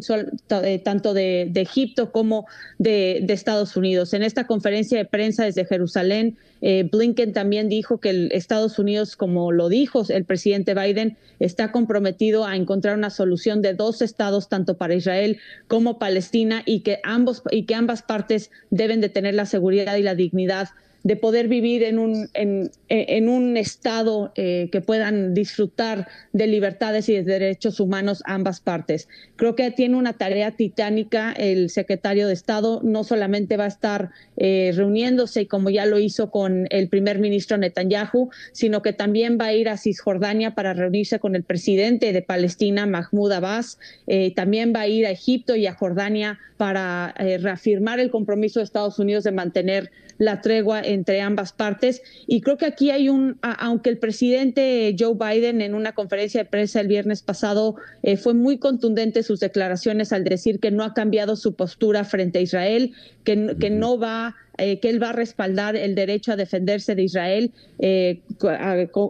eh, 0.64 0.80
tanto 0.80 1.14
de, 1.14 1.52
Egipto 1.56 2.11
como 2.11 2.48
de, 2.80 3.23
Estados 3.30 3.77
Unidos. 3.77 4.14
En 4.14 4.23
esta 4.23 4.48
conferencia 4.48 4.98
de 4.98 5.06
prensa 5.06 5.45
desde 5.45 5.65
Jerusalén, 5.65 6.38
eh, 6.61 6.90
Blinken 6.91 7.34
también 7.34 7.69
dijo 7.69 7.99
que 7.99 8.10
el 8.10 8.32
Estados 8.32 8.80
Unidos, 8.80 9.15
como 9.15 9.52
lo 9.52 9.69
dijo 9.69 10.03
el 10.10 10.26
presidente 10.26 10.73
Biden, 10.73 11.18
está 11.40 11.72
comprometido 11.72 12.45
a 12.45 12.56
encontrar 12.56 12.98
una 12.98 13.11
solución 13.11 13.61
de 13.61 13.73
dos 13.73 14.02
estados, 14.02 14.49
tanto 14.49 14.77
para 14.77 14.95
Israel 14.95 15.38
como 15.68 15.99
Palestina, 15.99 16.64
y 16.65 16.80
que, 16.80 16.99
ambos, 17.03 17.44
y 17.52 17.65
que 17.65 17.76
ambas 17.76 18.02
partes 18.02 18.49
deben 18.72 19.02
de 19.02 19.10
tener 19.10 19.36
la 19.36 19.45
seguridad 19.45 19.98
y 19.98 20.02
la 20.02 20.15
dignidad 20.15 20.69
de 21.06 21.15
poder 21.15 21.48
vivir 21.48 21.84
en 21.84 21.99
un, 21.99 22.30
en, 22.34 22.72
en 22.90 23.30
un 23.30 23.57
estado 23.57 24.32
eh, 24.36 24.69
que 24.72 24.82
puedan 24.82 25.36
disfrutar 25.36 26.07
de 26.34 26.48
libertades 26.48 27.07
y 27.10 27.14
de 27.14 27.22
derechos 27.22 27.80
humanos 27.80 28.23
ambas 28.26 28.60
partes. 28.60 29.07
Creo 29.36 29.56
que 29.56 29.69
tiene 29.69 29.98
una 29.98 30.14
tarea 30.14 30.49
titánica 30.57 31.32
el 31.32 31.69
secretario 31.69 32.27
de 32.27 32.34
Estado, 32.34 32.82
no 32.84 33.03
solamente 33.03 33.56
va 33.56 33.65
a 33.65 33.68
estar 33.68 34.10
eh, 34.38 34.73
reuniéndose 34.76 35.45
como 35.45 35.69
ya 35.69 35.86
lo 35.86 35.99
hizo 35.99 36.32
con 36.32 36.65
el 36.72 36.90
primer 36.90 37.19
ministro 37.19 37.57
Netanyahu, 37.60 38.32
sino 38.52 38.82
que 38.82 38.91
también 38.91 39.38
va 39.40 39.45
a 39.45 39.53
ir 39.53 39.69
a 39.69 39.77
Cisjordania 39.77 40.56
para 40.56 40.73
reunirse 40.73 41.19
con 41.19 41.36
el 41.36 41.44
presidente 41.44 42.14
de 42.14 42.23
Palestina, 42.23 42.88
Mahmoud 42.88 43.32
Abbas, 43.32 43.77
eh, 44.07 44.34
también 44.34 44.73
va 44.76 44.82
a 44.82 44.88
ir 44.88 45.06
a 45.06 45.11
Egipto 45.11 45.56
y 45.56 45.68
a 45.68 45.76
Jordania 45.76 46.40
para 46.57 47.14
reafirmar 47.18 47.99
el 47.99 48.10
compromiso 48.10 48.61
de 48.61 48.64
Estados 48.64 48.98
Unidos 48.98 49.26
de 49.26 49.34
mantener 49.34 49.91
la 50.18 50.41
tregua 50.41 50.82
entre 50.96 51.22
ambas 51.22 51.54
partes. 51.54 52.02
Y 52.26 52.42
creo 52.42 52.58
que 52.58 52.66
aquí 52.66 52.90
hay 52.90 53.10
un, 53.10 53.38
aunque 53.42 53.90
el 53.90 54.00
presidente 54.00 54.96
Joe 54.98 55.14
Biden 55.14 55.62
en 55.62 55.76
una 55.76 55.94
conferencia 55.94 56.44
de 56.44 56.50
prensa 56.50 56.82
el 56.82 56.88
viernes 56.88 57.22
pasado 57.22 57.76
eh, 58.02 58.18
fue 58.18 58.34
muy 58.34 58.58
contundente 58.58 59.22
sus 59.22 59.40
declaraciones 59.40 60.12
al 60.12 60.24
decir 60.24 60.60
que 60.60 60.72
no 60.72 60.84
ha 60.84 60.94
cambiado 60.94 61.36
su 61.36 61.54
postura 61.54 62.04
frente 62.04 62.40
a 62.40 62.42
Israel, 62.42 62.94
que, 63.24 63.56
que 63.60 63.70
no 63.70 64.00
va 64.00 64.36
eh, 64.57 64.80
que 64.80 64.90
él 64.90 65.02
va 65.02 65.10
a 65.10 65.14
respaldar 65.14 65.76
el 65.76 65.95
derecho 65.95 66.32
a 66.32 66.36
defenderse 66.36 66.95
de 66.95 67.03
Israel, 67.03 67.52
eh, 67.80 68.22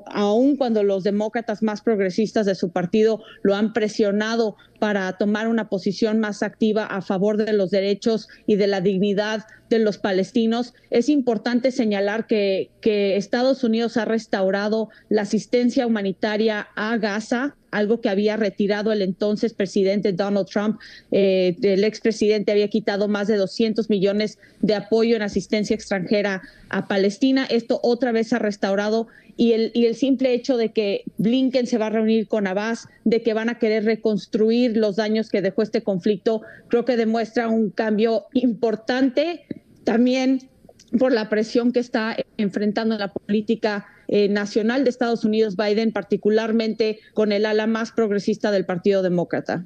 aun 0.07 0.55
cuando 0.55 0.83
los 0.83 1.03
demócratas 1.03 1.61
más 1.61 1.81
progresistas 1.81 2.45
de 2.45 2.55
su 2.55 2.69
partido 2.69 3.21
lo 3.43 3.55
han 3.55 3.73
presionado 3.73 4.55
para 4.79 5.11
tomar 5.13 5.47
una 5.47 5.69
posición 5.69 6.19
más 6.19 6.43
activa 6.43 6.85
a 6.85 7.01
favor 7.01 7.37
de 7.37 7.53
los 7.53 7.71
derechos 7.71 8.27
y 8.45 8.55
de 8.55 8.67
la 8.67 8.81
dignidad 8.81 9.45
de 9.69 9.79
los 9.79 9.97
palestinos. 9.97 10.73
Es 10.89 11.09
importante 11.09 11.71
señalar 11.71 12.27
que, 12.27 12.69
que 12.81 13.15
Estados 13.15 13.63
Unidos 13.63 13.97
ha 13.97 14.05
restaurado 14.05 14.89
la 15.09 15.23
asistencia 15.23 15.87
humanitaria 15.87 16.67
a 16.75 16.97
Gaza 16.97 17.55
algo 17.71 18.01
que 18.01 18.09
había 18.09 18.37
retirado 18.37 18.91
el 18.91 19.01
entonces 19.01 19.53
presidente 19.53 20.13
Donald 20.13 20.47
Trump. 20.47 20.79
Eh, 21.11 21.55
el 21.61 21.83
expresidente 21.83 22.51
había 22.51 22.69
quitado 22.69 23.07
más 23.07 23.27
de 23.27 23.37
200 23.37 23.89
millones 23.89 24.39
de 24.61 24.75
apoyo 24.75 25.15
en 25.15 25.21
asistencia 25.21 25.73
extranjera 25.73 26.41
a 26.69 26.87
Palestina. 26.87 27.45
Esto 27.49 27.79
otra 27.83 28.11
vez 28.11 28.33
ha 28.33 28.39
restaurado 28.39 29.07
y 29.37 29.51
el, 29.51 29.71
y 29.73 29.85
el 29.85 29.95
simple 29.95 30.33
hecho 30.33 30.57
de 30.57 30.71
que 30.71 31.03
Blinken 31.17 31.67
se 31.67 31.77
va 31.77 31.87
a 31.87 31.89
reunir 31.89 32.27
con 32.27 32.47
Abbas, 32.47 32.87
de 33.03 33.21
que 33.21 33.33
van 33.33 33.49
a 33.49 33.59
querer 33.59 33.83
reconstruir 33.83 34.77
los 34.77 34.95
daños 34.95 35.29
que 35.29 35.41
dejó 35.41 35.61
este 35.61 35.83
conflicto, 35.83 36.41
creo 36.69 36.85
que 36.85 36.95
demuestra 36.95 37.49
un 37.49 37.69
cambio 37.69 38.25
importante 38.33 39.45
también 39.83 40.49
por 40.97 41.11
la 41.11 41.29
presión 41.29 41.73
que 41.73 41.79
está 41.79 42.15
enfrentando 42.37 42.97
la 42.97 43.11
política 43.11 43.87
eh, 44.07 44.29
nacional 44.29 44.83
de 44.83 44.89
Estados 44.89 45.25
Unidos, 45.25 45.55
Biden, 45.55 45.91
particularmente 45.91 46.99
con 47.13 47.31
el 47.31 47.45
ala 47.45 47.67
más 47.67 47.91
progresista 47.91 48.51
del 48.51 48.65
Partido 48.65 49.01
Demócrata. 49.01 49.65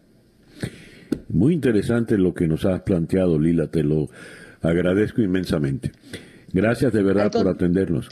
Muy 1.28 1.54
interesante 1.54 2.18
lo 2.18 2.34
que 2.34 2.48
nos 2.48 2.66
has 2.66 2.82
planteado, 2.82 3.40
Lila, 3.40 3.68
te 3.68 3.84
lo 3.84 4.10
agradezco 4.62 5.22
inmensamente. 5.22 5.92
Gracias 6.52 6.94
de 6.94 7.04
verdad 7.04 7.32
por 7.32 7.48
atendernos. 7.48 8.10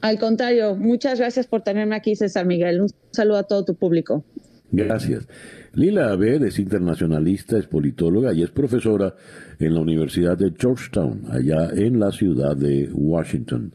Al 0.00 0.18
contrario, 0.18 0.76
muchas 0.76 1.18
gracias 1.18 1.46
por 1.46 1.62
tenerme 1.62 1.96
aquí, 1.96 2.14
César 2.14 2.46
Miguel. 2.46 2.82
Un 2.82 2.90
saludo 3.10 3.38
a 3.38 3.42
todo 3.44 3.64
tu 3.64 3.74
público. 3.74 4.24
Gracias. 4.70 5.26
Lila 5.74 6.10
Abed 6.10 6.42
es 6.44 6.58
internacionalista, 6.58 7.58
es 7.58 7.66
politóloga 7.66 8.32
y 8.32 8.42
es 8.42 8.50
profesora 8.50 9.14
en 9.58 9.74
la 9.74 9.80
Universidad 9.80 10.36
de 10.36 10.52
Georgetown, 10.58 11.24
allá 11.30 11.70
en 11.70 11.98
la 11.98 12.12
ciudad 12.12 12.56
de 12.56 12.88
Washington. 12.92 13.72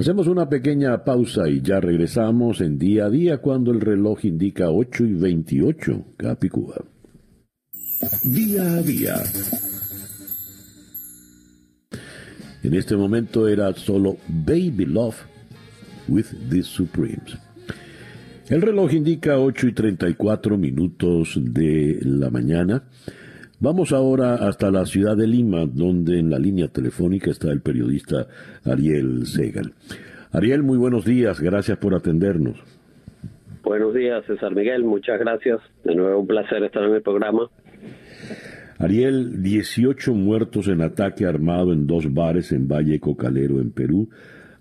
Hacemos 0.00 0.28
una 0.28 0.48
pequeña 0.48 1.04
pausa 1.04 1.46
y 1.46 1.60
ya 1.60 1.78
regresamos 1.78 2.62
en 2.62 2.78
día 2.78 3.04
a 3.04 3.10
día 3.10 3.36
cuando 3.36 3.70
el 3.70 3.82
reloj 3.82 4.24
indica 4.24 4.70
8 4.70 5.04
y 5.04 5.12
28, 5.12 6.04
Capicúa. 6.16 6.82
Día 8.24 8.62
a 8.62 8.82
día. 8.82 9.16
En 12.62 12.72
este 12.72 12.96
momento 12.96 13.46
era 13.46 13.74
solo 13.74 14.16
Baby 14.26 14.86
Love 14.86 15.16
with 16.08 16.28
the 16.48 16.62
Supremes. 16.62 17.36
El 18.48 18.62
reloj 18.62 18.94
indica 18.94 19.38
8 19.38 19.66
y 19.66 19.72
34 19.74 20.56
minutos 20.56 21.38
de 21.38 21.98
la 22.04 22.30
mañana. 22.30 22.84
Vamos 23.62 23.92
ahora 23.92 24.36
hasta 24.36 24.70
la 24.70 24.86
ciudad 24.86 25.18
de 25.18 25.26
Lima, 25.26 25.66
donde 25.66 26.18
en 26.18 26.30
la 26.30 26.38
línea 26.38 26.68
telefónica 26.68 27.30
está 27.30 27.52
el 27.52 27.60
periodista 27.60 28.26
Ariel 28.64 29.26
Segal. 29.26 29.74
Ariel, 30.32 30.62
muy 30.62 30.78
buenos 30.78 31.04
días, 31.04 31.38
gracias 31.40 31.76
por 31.76 31.94
atendernos. 31.94 32.58
Buenos 33.62 33.92
días, 33.92 34.24
César 34.24 34.54
Miguel, 34.54 34.82
muchas 34.84 35.20
gracias. 35.20 35.60
De 35.84 35.94
nuevo 35.94 36.20
un 36.20 36.26
placer 36.26 36.62
estar 36.64 36.82
en 36.84 36.94
el 36.94 37.02
programa. 37.02 37.50
Ariel, 38.78 39.42
18 39.42 40.14
muertos 40.14 40.66
en 40.68 40.80
ataque 40.80 41.26
armado 41.26 41.74
en 41.74 41.86
dos 41.86 42.14
bares 42.14 42.52
en 42.52 42.66
Valle 42.66 42.98
Cocalero, 42.98 43.60
en 43.60 43.72
Perú, 43.72 44.08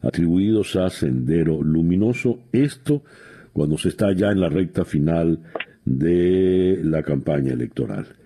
atribuidos 0.01 0.75
a 0.75 0.89
Sendero 0.89 1.63
Luminoso. 1.63 2.39
Esto 2.51 3.01
cuando 3.53 3.77
se 3.77 3.87
está 3.87 4.11
ya 4.11 4.27
en 4.27 4.41
la 4.41 4.49
recta 4.49 4.83
final 4.83 5.39
de 5.85 6.81
la 6.83 7.01
campaña 7.01 7.53
electoral. 7.53 8.18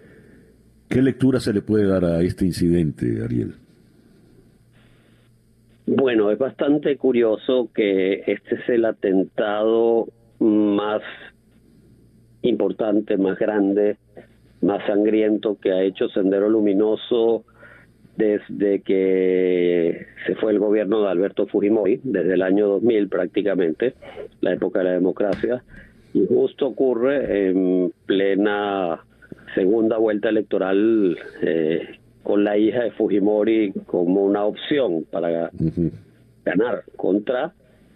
¿Qué 0.94 1.02
lectura 1.02 1.40
se 1.40 1.54
le 1.54 1.64
puede 1.64 1.88
dar 1.88 2.06
a 2.06 2.22
este 2.22 2.46
incidente, 2.46 3.24
Ariel? 3.24 3.56
Bueno, 5.88 6.30
es 6.30 6.38
bastante 6.38 6.96
curioso 6.98 7.72
que 7.74 8.22
este 8.28 8.56
es 8.56 8.70
el 8.70 8.86
atentado 8.86 10.10
más 10.38 11.02
importante, 12.44 13.18
más 13.18 13.40
grande, 13.40 13.98
más 14.62 14.86
sangriento 14.86 15.58
que 15.60 15.72
ha 15.72 15.82
hecho 15.82 16.10
Sendero 16.10 16.48
Luminoso 16.48 17.44
desde 18.16 18.82
que 18.82 20.06
se 20.28 20.36
fue 20.36 20.52
el 20.52 20.60
gobierno 20.60 21.02
de 21.02 21.10
Alberto 21.10 21.48
Fujimori, 21.48 22.02
desde 22.04 22.36
el 22.36 22.44
año 22.44 22.68
2000 22.68 23.10
prácticamente, 23.10 23.96
la 24.42 24.54
época 24.54 24.78
de 24.80 24.86
la 24.86 24.92
democracia, 24.92 25.64
y 26.14 26.28
justo 26.28 26.68
ocurre 26.68 27.48
en 27.50 27.92
plena 28.06 29.02
segunda 29.56 29.98
vuelta 29.98 30.30
electoral 30.30 31.18
eh, 31.42 32.00
con 32.24 32.44
la 32.44 32.58
hija 32.58 32.84
de 32.84 32.92
Fujimori 32.92 33.74
como 33.86 34.24
una 34.24 34.46
opción 34.46 35.06
para 35.12 35.52
ganar 36.46 36.84
contra 36.96 37.54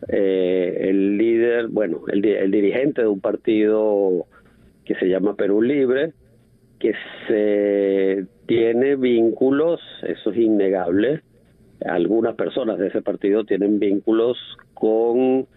eh, 0.10 0.78
el 0.90 1.18
líder, 1.18 1.68
bueno, 1.68 2.02
el, 2.08 2.24
el 2.24 2.52
dirigente 2.52 3.02
de 3.02 3.08
un 3.08 3.20
partido 3.20 4.26
que 4.86 4.96
se 4.96 5.08
llama 5.08 5.36
Perú 5.36 5.62
Libre, 5.62 6.14
que 6.80 6.94
se 7.28 8.26
tiene 8.46 8.96
vínculos, 8.96 9.82
eso 10.04 10.32
es 10.32 10.38
innegable. 10.38 11.22
Algunas 11.86 12.36
personas 12.36 12.78
de 12.78 12.88
ese 12.88 13.02
partido 13.02 13.44
tienen 13.44 13.80
vínculos 13.80 14.38
con 14.74 15.48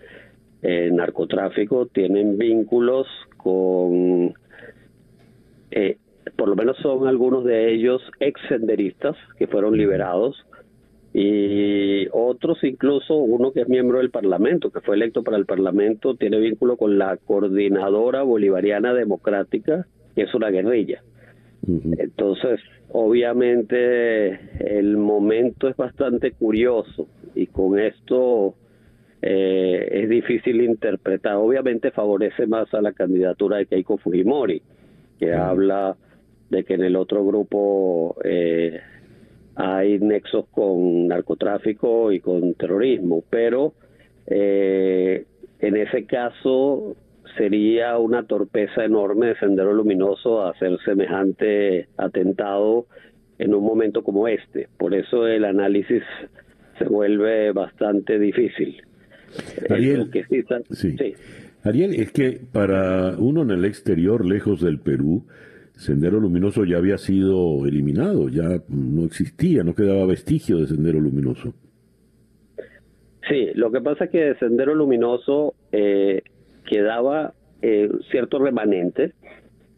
eh, 0.62 0.90
narcotráfico, 0.93 1.86
tienen 1.86 2.39
vínculos 2.39 3.06
con, 3.36 4.35
eh, 5.71 5.99
por 6.37 6.49
lo 6.49 6.57
menos 6.57 6.77
son 6.79 7.07
algunos 7.07 7.45
de 7.45 7.73
ellos 7.73 8.03
ex 8.21 8.41
senderistas 8.49 9.17
que 9.39 9.47
fueron 9.47 9.77
liberados 9.77 10.47
y 11.13 12.07
otros 12.13 12.63
incluso 12.63 13.17
uno 13.17 13.53
que 13.53 13.63
es 13.63 13.69
miembro 13.69 13.99
del 13.99 14.11
Parlamento, 14.11 14.71
que 14.71 14.81
fue 14.81 14.95
electo 14.95 15.25
para 15.25 15.37
el 15.37 15.47
Parlamento, 15.47 16.15
tiene 16.15 16.39
vínculo 16.39 16.77
con 16.77 16.99
la 16.99 17.17
Coordinadora 17.17 18.23
Bolivariana 18.23 18.95
Democrática, 18.95 19.87
que 20.15 20.23
es 20.23 20.35
una 20.35 20.51
guerrilla. 20.51 21.03
Entonces, 21.99 22.61
obviamente 22.91 24.79
el 24.79 24.97
momento 24.97 25.69
es 25.69 25.77
bastante 25.77 26.33
curioso 26.33 27.07
y 27.35 27.49
con 27.49 27.79
esto 27.79 28.55
eh, 29.21 29.89
es 29.91 30.09
difícil 30.09 30.63
interpretar. 30.63 31.37
Obviamente 31.37 31.91
favorece 31.91 32.47
más 32.47 32.73
a 32.73 32.81
la 32.81 32.93
candidatura 32.93 33.59
de 33.59 33.67
Keiko 33.67 33.99
Fujimori, 33.99 34.63
que 35.21 35.33
habla 35.35 35.97
de 36.49 36.65
que 36.65 36.75
en 36.75 36.83
el 36.83 36.97
otro 36.97 37.25
grupo 37.25 38.17
eh, 38.25 38.81
hay 39.55 40.01
nexos 40.01 40.47
con 40.51 41.07
narcotráfico 41.07 42.11
y 42.11 42.19
con 42.19 42.55
terrorismo, 42.55 43.23
pero 43.31 43.75
Eh, 44.33 45.25
en 45.59 45.77
ese 45.77 46.05
caso 46.07 46.95
sería 47.37 47.99
una 47.99 48.23
torpeza 48.23 48.85
enorme 48.85 49.27
de 49.29 49.39
Sendero 49.39 49.73
Luminoso 49.75 50.47
hacer 50.47 50.79
semejante 50.85 51.89
atentado 51.97 52.87
en 53.39 53.55
un 53.55 53.65
momento 53.65 54.03
como 54.03 54.29
este. 54.29 54.69
Por 54.79 54.95
eso 54.95 55.27
el 55.27 55.45
análisis 55.45 56.03
se 56.79 56.85
vuelve 56.85 57.51
bastante 57.53 58.19
difícil. 58.21 58.83
Ariel, 59.69 60.11
Ariel, 61.65 61.95
es 61.95 62.12
que 62.12 62.41
para 62.53 63.16
uno 63.19 63.43
en 63.43 63.51
el 63.51 63.65
exterior, 63.65 64.24
lejos 64.24 64.61
del 64.61 64.78
Perú, 64.78 65.27
Sendero 65.74 66.20
Luminoso 66.20 66.65
ya 66.65 66.77
había 66.77 66.99
sido 66.99 67.66
eliminado, 67.66 68.28
ya 68.28 68.62
no 68.69 69.05
existía, 69.05 69.62
no 69.62 69.74
quedaba 69.74 70.07
vestigio 70.07 70.59
de 70.59 70.66
Sendero 70.66 71.01
Luminoso. 71.01 71.55
Sí, 73.28 73.49
lo 73.55 73.70
que 73.70 73.81
pasa 73.81 74.05
es 74.05 74.11
que 74.11 74.35
Sendero 74.37 74.74
Luminoso 74.74 75.55
eh, 75.73 76.23
quedaba 76.69 77.35
eh, 77.62 77.89
cierto 78.11 78.39
remanente 78.39 79.12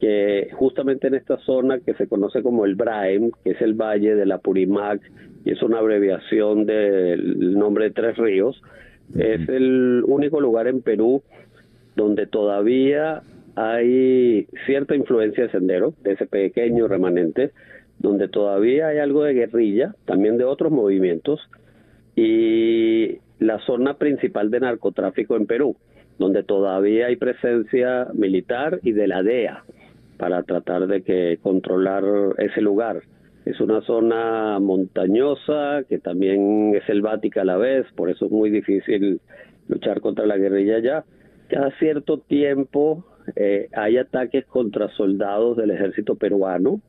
que 0.00 0.48
justamente 0.52 1.06
en 1.06 1.14
esta 1.14 1.36
zona 1.38 1.78
que 1.78 1.94
se 1.94 2.08
conoce 2.08 2.42
como 2.42 2.64
el 2.64 2.74
Braem, 2.74 3.30
que 3.44 3.50
es 3.50 3.60
el 3.60 3.74
Valle 3.74 4.16
de 4.16 4.26
la 4.26 4.38
Purimac, 4.38 5.00
y 5.44 5.52
es 5.52 5.62
una 5.62 5.78
abreviación 5.78 6.66
del 6.66 7.56
nombre 7.56 7.84
de 7.84 7.90
Tres 7.92 8.16
Ríos, 8.16 8.60
es 9.16 9.48
el 9.48 10.02
único 10.06 10.40
lugar 10.40 10.66
en 10.66 10.80
Perú 10.80 11.22
donde 11.96 12.26
todavía 12.26 13.22
hay 13.54 14.46
cierta 14.66 14.96
influencia 14.96 15.44
de 15.44 15.50
sendero, 15.50 15.94
de 16.02 16.12
ese 16.12 16.26
pequeño 16.26 16.88
remanente, 16.88 17.50
donde 17.98 18.28
todavía 18.28 18.88
hay 18.88 18.98
algo 18.98 19.24
de 19.24 19.34
guerrilla, 19.34 19.94
también 20.04 20.38
de 20.38 20.44
otros 20.44 20.72
movimientos, 20.72 21.40
y 22.16 23.18
la 23.38 23.58
zona 23.66 23.94
principal 23.94 24.50
de 24.50 24.60
narcotráfico 24.60 25.36
en 25.36 25.46
Perú, 25.46 25.76
donde 26.18 26.42
todavía 26.42 27.06
hay 27.06 27.16
presencia 27.16 28.08
militar 28.14 28.80
y 28.82 28.92
de 28.92 29.06
la 29.06 29.22
DEA 29.22 29.64
para 30.16 30.42
tratar 30.42 30.86
de 30.86 31.02
que 31.02 31.38
controlar 31.42 32.04
ese 32.38 32.60
lugar. 32.60 33.02
Es 33.44 33.60
una 33.60 33.80
zona 33.82 34.60
montañosa 34.60 35.82
que 35.88 35.98
también 35.98 36.76
es 36.76 36.84
selvática 36.84 37.42
a 37.42 37.44
la 37.44 37.56
vez, 37.56 37.86
por 37.96 38.08
eso 38.08 38.26
es 38.26 38.30
muy 38.30 38.50
difícil 38.50 39.20
luchar 39.68 40.00
contra 40.00 40.26
la 40.26 40.36
guerrilla 40.36 40.76
allá. 40.76 41.04
Cada 41.52 41.70
cierto 41.72 42.16
tiempo 42.16 43.04
eh, 43.36 43.68
hay 43.74 43.98
ataques 43.98 44.46
contra 44.46 44.88
soldados 44.88 45.58
del 45.58 45.70
ejército 45.70 46.14
peruano, 46.14 46.80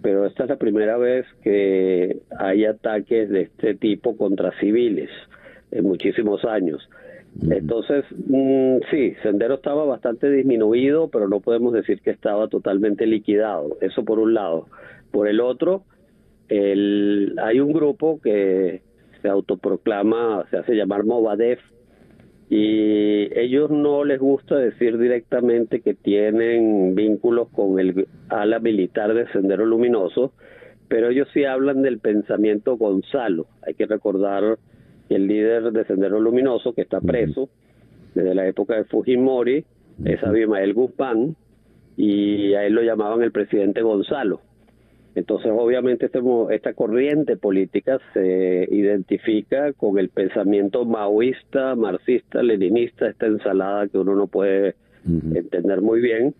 pero 0.00 0.26
esta 0.26 0.44
es 0.44 0.48
la 0.48 0.58
primera 0.58 0.96
vez 0.96 1.26
que 1.42 2.20
hay 2.38 2.66
ataques 2.66 3.28
de 3.28 3.42
este 3.42 3.74
tipo 3.74 4.16
contra 4.16 4.56
civiles 4.60 5.10
en 5.72 5.82
muchísimos 5.82 6.44
años. 6.44 6.88
Entonces, 7.50 8.04
mm, 8.28 8.76
sí, 8.92 9.14
Sendero 9.24 9.54
estaba 9.54 9.84
bastante 9.84 10.30
disminuido, 10.30 11.08
pero 11.08 11.26
no 11.26 11.40
podemos 11.40 11.72
decir 11.72 12.00
que 12.00 12.10
estaba 12.10 12.46
totalmente 12.46 13.06
liquidado. 13.06 13.76
Eso 13.80 14.04
por 14.04 14.20
un 14.20 14.34
lado. 14.34 14.68
Por 15.10 15.26
el 15.26 15.40
otro, 15.40 15.82
el, 16.48 17.34
hay 17.42 17.58
un 17.58 17.72
grupo 17.72 18.20
que 18.22 18.82
se 19.20 19.28
autoproclama, 19.28 20.46
se 20.50 20.58
hace 20.58 20.76
llamar 20.76 21.04
Movadef, 21.04 21.58
y 22.48 23.36
ellos 23.38 23.70
no 23.70 24.04
les 24.04 24.20
gusta 24.20 24.56
decir 24.56 24.98
directamente 24.98 25.80
que 25.80 25.94
tienen 25.94 26.94
vínculos 26.94 27.48
con 27.48 27.80
el 27.80 28.06
ala 28.28 28.60
militar 28.60 29.14
de 29.14 29.26
Sendero 29.32 29.66
Luminoso, 29.66 30.32
pero 30.88 31.08
ellos 31.10 31.28
sí 31.34 31.44
hablan 31.44 31.82
del 31.82 31.98
pensamiento 31.98 32.76
Gonzalo. 32.76 33.46
Hay 33.66 33.74
que 33.74 33.86
recordar 33.86 34.58
el 35.08 35.26
líder 35.26 35.72
de 35.72 35.84
Sendero 35.86 36.20
Luminoso, 36.20 36.72
que 36.72 36.82
está 36.82 37.00
preso 37.00 37.48
desde 38.14 38.34
la 38.34 38.46
época 38.46 38.76
de 38.76 38.84
Fujimori, 38.84 39.64
es 40.04 40.22
Abimael 40.22 40.72
Guzmán, 40.72 41.36
y 41.96 42.54
a 42.54 42.64
él 42.64 42.74
lo 42.74 42.82
llamaban 42.82 43.22
el 43.22 43.32
presidente 43.32 43.82
Gonzalo. 43.82 44.40
Entonces, 45.16 45.50
obviamente, 45.50 46.06
este, 46.06 46.20
esta 46.50 46.74
corriente 46.74 47.38
política 47.38 47.98
se 48.12 48.68
identifica 48.70 49.72
con 49.72 49.98
el 49.98 50.10
pensamiento 50.10 50.84
maoísta, 50.84 51.74
marxista, 51.74 52.42
leninista, 52.42 53.08
esta 53.08 53.24
ensalada 53.24 53.88
que 53.88 53.96
uno 53.96 54.14
no 54.14 54.26
puede 54.26 54.74
entender 55.06 55.80
muy 55.80 56.02
bien, 56.02 56.34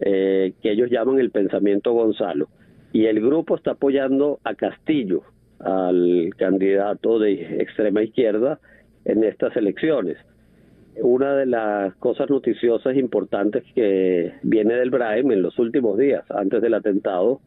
eh, 0.00 0.54
que 0.62 0.72
ellos 0.72 0.88
llaman 0.90 1.20
el 1.20 1.30
pensamiento 1.30 1.92
Gonzalo. 1.92 2.48
Y 2.94 3.04
el 3.04 3.20
grupo 3.20 3.54
está 3.54 3.72
apoyando 3.72 4.40
a 4.44 4.54
Castillo, 4.54 5.24
al 5.60 6.30
candidato 6.38 7.18
de 7.18 7.60
extrema 7.60 8.02
izquierda 8.02 8.60
en 9.04 9.24
estas 9.24 9.54
elecciones. 9.58 10.16
Una 11.02 11.36
de 11.36 11.44
las 11.44 11.94
cosas 11.96 12.30
noticiosas 12.30 12.96
importantes 12.96 13.62
que 13.74 14.32
viene 14.42 14.74
del 14.74 14.88
Braem 14.88 15.30
en 15.32 15.42
los 15.42 15.58
últimos 15.58 15.98
días, 15.98 16.24
antes 16.30 16.62
del 16.62 16.72
atentado, 16.72 17.42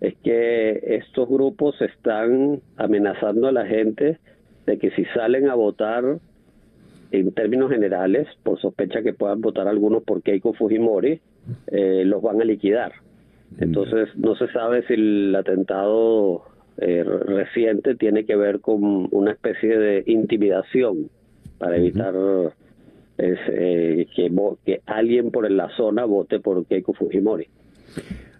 es 0.00 0.14
que 0.22 0.80
estos 0.96 1.28
grupos 1.28 1.80
están 1.82 2.60
amenazando 2.76 3.48
a 3.48 3.52
la 3.52 3.66
gente 3.66 4.18
de 4.66 4.78
que 4.78 4.90
si 4.92 5.04
salen 5.06 5.48
a 5.48 5.54
votar 5.54 6.18
en 7.12 7.32
términos 7.32 7.70
generales, 7.70 8.28
por 8.42 8.60
sospecha 8.60 9.02
que 9.02 9.12
puedan 9.12 9.40
votar 9.40 9.68
algunos 9.68 10.02
por 10.04 10.22
Keiko 10.22 10.54
Fujimori, 10.54 11.20
eh, 11.66 12.02
los 12.04 12.22
van 12.22 12.40
a 12.40 12.44
liquidar. 12.44 12.92
Entonces 13.58 14.08
no 14.16 14.36
se 14.36 14.46
sabe 14.52 14.86
si 14.86 14.94
el 14.94 15.34
atentado 15.34 16.44
eh, 16.78 17.02
reciente 17.02 17.96
tiene 17.96 18.24
que 18.24 18.36
ver 18.36 18.60
con 18.60 19.08
una 19.10 19.32
especie 19.32 19.76
de 19.76 20.04
intimidación 20.06 21.10
para 21.58 21.76
evitar 21.76 22.14
eh, 23.18 24.06
que, 24.14 24.32
que 24.64 24.80
alguien 24.86 25.32
por 25.32 25.50
la 25.50 25.68
zona 25.76 26.04
vote 26.04 26.38
por 26.38 26.64
Keiko 26.64 26.94
Fujimori. 26.94 27.48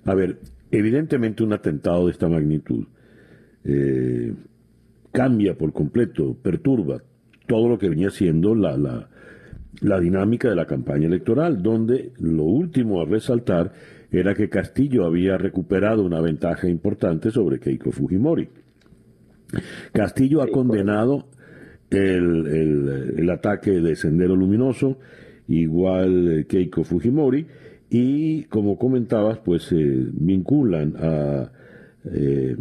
A 0.04 0.14
ver, 0.14 0.36
evidentemente 0.70 1.42
un 1.42 1.52
atentado 1.52 2.06
de 2.06 2.12
esta 2.12 2.28
magnitud 2.28 2.86
eh, 3.64 4.32
cambia 5.12 5.56
por 5.56 5.72
completo, 5.72 6.36
perturba 6.40 7.02
todo 7.46 7.68
lo 7.68 7.78
que 7.78 7.88
venía 7.88 8.10
siendo 8.10 8.54
la, 8.54 8.76
la, 8.76 9.08
la 9.80 10.00
dinámica 10.00 10.48
de 10.48 10.56
la 10.56 10.66
campaña 10.66 11.06
electoral, 11.06 11.62
donde 11.62 12.12
lo 12.18 12.44
último 12.44 13.00
a 13.00 13.04
resaltar 13.04 13.72
era 14.10 14.34
que 14.34 14.48
Castillo 14.48 15.04
había 15.04 15.38
recuperado 15.38 16.04
una 16.04 16.20
ventaja 16.20 16.68
importante 16.68 17.30
sobre 17.30 17.60
Keiko 17.60 17.92
Fujimori. 17.92 18.48
Castillo 19.92 20.42
ha 20.42 20.48
condenado 20.48 21.26
el, 21.90 23.28
ataque 23.30 23.72
de 23.80 23.96
Sendero 23.96 24.36
Luminoso, 24.36 24.98
igual 25.48 26.46
Keiko 26.48 26.84
Fujimori, 26.84 27.46
y 27.90 28.44
como 28.44 28.78
comentabas, 28.78 29.38
pues 29.38 29.64
se 29.64 29.76
vinculan 29.76 30.94
a, 30.96 31.50
eh, 32.04 32.56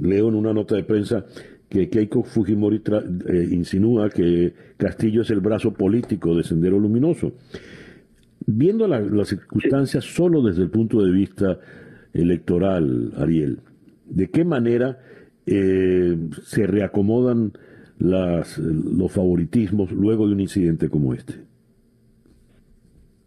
leo 0.00 0.28
en 0.28 0.34
una 0.34 0.54
nota 0.54 0.74
de 0.74 0.84
prensa, 0.84 1.26
que 1.68 1.88
Keiko 1.90 2.22
Fujimori 2.22 2.82
eh, 3.28 3.48
insinúa 3.50 4.08
que 4.08 4.54
Castillo 4.76 5.22
es 5.22 5.30
el 5.30 5.40
brazo 5.40 5.72
político 5.74 6.34
de 6.34 6.44
Sendero 6.44 6.78
Luminoso. 6.78 7.32
Viendo 8.46 8.86
las 8.86 9.28
circunstancias 9.28 10.04
solo 10.04 10.42
desde 10.42 10.62
el 10.62 10.70
punto 10.70 11.02
de 11.02 11.10
vista 11.10 11.58
electoral, 12.12 13.12
Ariel, 13.16 13.60
¿de 14.06 14.28
qué 14.30 14.44
manera 14.44 14.98
eh, 15.46 16.16
se 16.42 16.66
reacomodan 16.66 17.52
los 17.98 19.12
favoritismos 19.12 19.92
luego 19.92 20.26
de 20.26 20.34
un 20.34 20.40
incidente 20.40 20.88
como 20.88 21.14
este? 21.14 21.34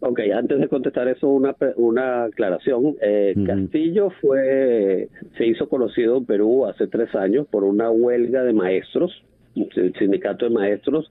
Ok, 0.00 0.20
antes 0.32 0.60
de 0.60 0.68
contestar 0.68 1.08
eso, 1.08 1.28
una, 1.28 1.56
una 1.76 2.24
aclaración. 2.24 2.96
Eh, 3.00 3.34
Castillo 3.44 4.10
fue, 4.20 5.08
se 5.36 5.46
hizo 5.46 5.68
conocido 5.68 6.18
en 6.18 6.24
Perú 6.24 6.66
hace 6.66 6.86
tres 6.86 7.12
años 7.16 7.48
por 7.48 7.64
una 7.64 7.90
huelga 7.90 8.44
de 8.44 8.52
maestros, 8.52 9.24
el 9.56 9.92
sindicato 9.98 10.44
de 10.44 10.52
maestros, 10.52 11.10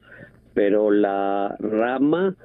pero 0.54 0.90
la 0.90 1.58
rama 1.60 2.36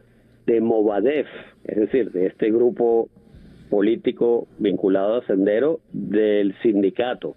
de 0.46 0.60
Movadef, 0.60 1.28
es 1.64 1.76
decir, 1.76 2.10
de 2.10 2.26
este 2.26 2.50
grupo 2.50 3.08
político 3.70 4.48
vinculado 4.58 5.16
a 5.16 5.26
Sendero 5.26 5.78
del 5.92 6.54
sindicato 6.60 7.36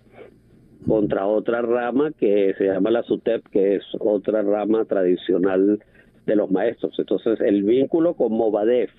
contra 0.88 1.28
otra 1.28 1.62
rama 1.62 2.12
que 2.20 2.54
se 2.58 2.66
llama 2.66 2.92
la 2.92 3.04
SUTEP, 3.04 3.48
que 3.52 3.76
es 3.76 3.84
otra 4.00 4.42
rama 4.42 4.86
tradicional 4.86 5.80
de 6.26 6.36
los 6.36 6.52
maestros. 6.52 6.94
Entonces, 6.98 7.40
el 7.42 7.64
vínculo 7.64 8.16
con 8.16 8.34
Movadef, 8.34 8.92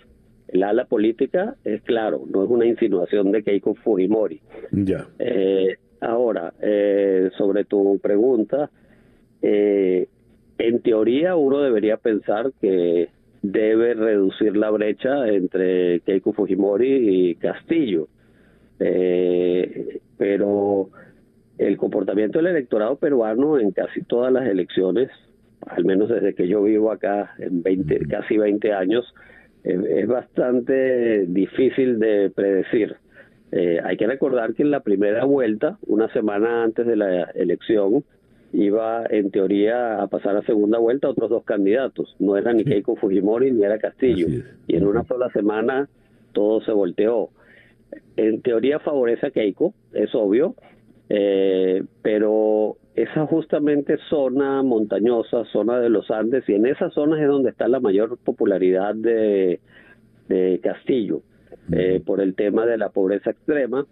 el 0.48 0.62
ala 0.62 0.84
política, 0.84 1.56
es 1.64 1.82
claro, 1.82 2.22
no 2.32 2.44
es 2.44 2.50
una 2.50 2.66
insinuación 2.66 3.32
de 3.32 3.42
Keiko 3.42 3.74
Fujimori. 3.74 4.40
Ya. 4.70 5.08
Eh, 5.18 5.76
ahora, 6.00 6.52
eh, 6.60 7.30
sobre 7.36 7.64
tu 7.64 7.98
pregunta, 7.98 8.70
eh, 9.42 10.08
en 10.58 10.80
teoría 10.80 11.36
uno 11.36 11.60
debería 11.60 11.96
pensar 11.96 12.52
que 12.60 13.08
debe 13.42 13.94
reducir 13.94 14.56
la 14.56 14.70
brecha 14.70 15.28
entre 15.28 16.00
Keiko 16.00 16.32
Fujimori 16.32 17.30
y 17.30 17.34
Castillo. 17.36 18.08
Eh, 18.78 20.00
pero 20.18 20.90
el 21.58 21.76
comportamiento 21.76 22.38
del 22.38 22.48
electorado 22.48 22.96
peruano 22.96 23.58
en 23.58 23.70
casi 23.72 24.02
todas 24.02 24.32
las 24.32 24.46
elecciones 24.46 25.10
al 25.66 25.84
menos 25.84 26.08
desde 26.08 26.34
que 26.34 26.48
yo 26.48 26.62
vivo 26.62 26.90
acá 26.90 27.34
en 27.38 27.62
20, 27.62 28.06
casi 28.08 28.38
20 28.38 28.72
años, 28.72 29.04
es 29.64 30.06
bastante 30.06 31.26
difícil 31.26 31.98
de 31.98 32.30
predecir. 32.30 32.96
Eh, 33.50 33.80
hay 33.82 33.96
que 33.96 34.06
recordar 34.06 34.54
que 34.54 34.62
en 34.62 34.70
la 34.70 34.80
primera 34.80 35.24
vuelta, 35.24 35.78
una 35.86 36.12
semana 36.12 36.62
antes 36.62 36.86
de 36.86 36.96
la 36.96 37.22
elección, 37.34 38.04
iba 38.52 39.04
en 39.10 39.30
teoría 39.30 40.00
a 40.00 40.06
pasar 40.06 40.36
a 40.36 40.42
segunda 40.42 40.78
vuelta 40.78 41.08
otros 41.08 41.30
dos 41.30 41.44
candidatos. 41.44 42.14
No 42.18 42.36
era 42.36 42.52
ni 42.52 42.64
Keiko 42.64 42.96
Fujimori 42.96 43.50
ni 43.50 43.64
era 43.64 43.78
Castillo. 43.78 44.28
Y 44.66 44.76
en 44.76 44.86
una 44.86 45.04
sola 45.04 45.30
semana 45.30 45.88
todo 46.32 46.60
se 46.60 46.72
volteó. 46.72 47.30
En 48.16 48.42
teoría 48.42 48.78
favorece 48.78 49.26
a 49.26 49.30
Keiko, 49.30 49.74
es 49.92 50.14
obvio, 50.14 50.54
eh, 51.08 51.82
pero 52.02 52.76
esa 52.96 53.26
justamente 53.26 53.98
zona 54.08 54.62
montañosa, 54.62 55.44
zona 55.52 55.78
de 55.78 55.90
los 55.90 56.10
Andes, 56.10 56.48
y 56.48 56.54
en 56.54 56.64
esas 56.66 56.94
zonas 56.94 57.20
es 57.20 57.28
donde 57.28 57.50
está 57.50 57.68
la 57.68 57.78
mayor 57.78 58.16
popularidad 58.16 58.94
de, 58.94 59.60
Castillo, 60.62 61.20
eh, 61.70 62.02
por 62.04 62.20
el 62.20 62.34
tema 62.34 62.66
de 62.66 62.78
la 62.78 62.88
pobreza 62.88 63.30
extrema, 63.30 63.86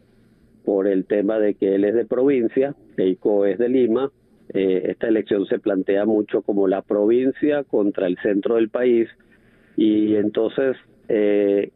por 0.65 0.89
el 0.89 1.05
tema 1.05 1.39
de 1.39 1.55
que 1.55 1.75
él 1.75 1.85
es 1.85 1.95
de 1.95 2.07
provincia, 2.07 2.75
Keiko 2.97 3.45
es 3.45 3.59
de 3.59 3.69
Lima, 3.69 4.11
eh, 4.53 4.87
esta 4.87 5.07
elección 5.07 5.47
se 5.47 5.59
plantea 5.59 6.07
mucho 6.07 6.43
como 6.43 6.67
la 6.67 6.83
provincia 6.83 7.63
contra 7.63 8.07
el 8.07 8.17
centro 8.19 8.57
del 8.57 8.71
país, 8.71 9.09
y 9.77 10.17
entonces 10.17 10.77
eh, 11.09 11.71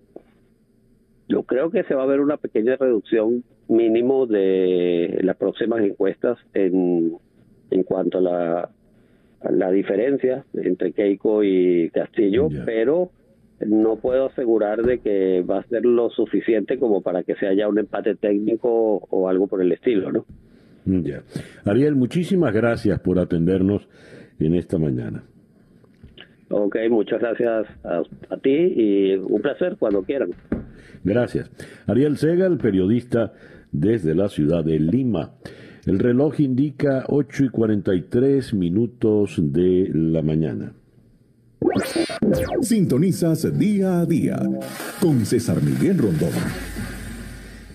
yo 1.28 1.42
creo 1.42 1.70
que 1.70 1.84
se 1.84 1.94
va 1.94 2.04
a 2.04 2.06
ver 2.06 2.20
una 2.20 2.38
pequeña 2.38 2.76
reducción 2.76 3.44
mínimo 3.68 4.26
de 4.26 5.20
las 5.22 5.36
próximas 5.36 5.82
encuestas 5.82 6.38
en, 6.54 7.12
en 7.70 7.82
cuanto 7.82 8.18
a 8.18 8.20
la, 8.22 8.70
la 9.50 9.70
diferencia 9.70 10.44
entre 10.54 10.92
Keiko 10.92 11.44
y 11.44 11.90
Castillo, 11.90 12.48
pero 12.64 13.10
no 13.66 13.96
puedo 13.96 14.26
asegurar 14.26 14.82
de 14.82 15.00
que 15.00 15.42
va 15.42 15.58
a 15.58 15.64
ser 15.64 15.84
lo 15.84 16.10
suficiente 16.10 16.78
como 16.78 17.02
para 17.02 17.22
que 17.24 17.34
se 17.34 17.46
haya 17.46 17.68
un 17.68 17.78
empate 17.78 18.14
técnico 18.14 18.68
o 19.10 19.28
algo 19.28 19.46
por 19.46 19.60
el 19.60 19.72
estilo, 19.72 20.12
¿no? 20.12 20.24
Ya. 20.86 21.22
Ariel, 21.66 21.96
muchísimas 21.96 22.54
gracias 22.54 22.98
por 23.00 23.18
atendernos 23.18 23.86
en 24.40 24.54
esta 24.54 24.78
mañana. 24.78 25.24
Ok, 26.50 26.76
muchas 26.88 27.20
gracias 27.20 27.66
a, 27.84 28.02
a 28.30 28.36
ti 28.38 28.50
y 28.50 29.14
un 29.16 29.42
placer 29.42 29.76
cuando 29.78 30.02
quieran. 30.02 30.30
Gracias. 31.04 31.50
Ariel 31.86 32.16
Segal, 32.16 32.58
periodista 32.58 33.32
desde 33.72 34.14
la 34.14 34.28
ciudad 34.28 34.64
de 34.64 34.78
Lima. 34.78 35.32
El 35.86 35.98
reloj 35.98 36.40
indica 36.40 37.04
8 37.08 37.44
y 37.44 37.48
43 37.48 38.54
minutos 38.54 39.36
de 39.38 39.90
la 39.92 40.22
mañana. 40.22 40.72
Sintonizas 42.60 43.58
día 43.58 44.00
a 44.00 44.06
día 44.06 44.38
con 45.00 45.24
César 45.24 45.62
Miguel 45.62 45.98
Rondón. 45.98 46.30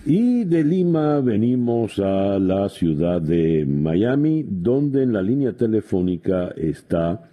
Y 0.06 0.44
de 0.44 0.62
Lima 0.64 1.20
venimos 1.20 1.98
a 1.98 2.38
la 2.38 2.68
ciudad 2.68 3.22
de 3.22 3.64
Miami, 3.66 4.44
donde 4.46 5.02
en 5.02 5.14
la 5.14 5.22
línea 5.22 5.54
telefónica 5.54 6.48
está 6.56 7.30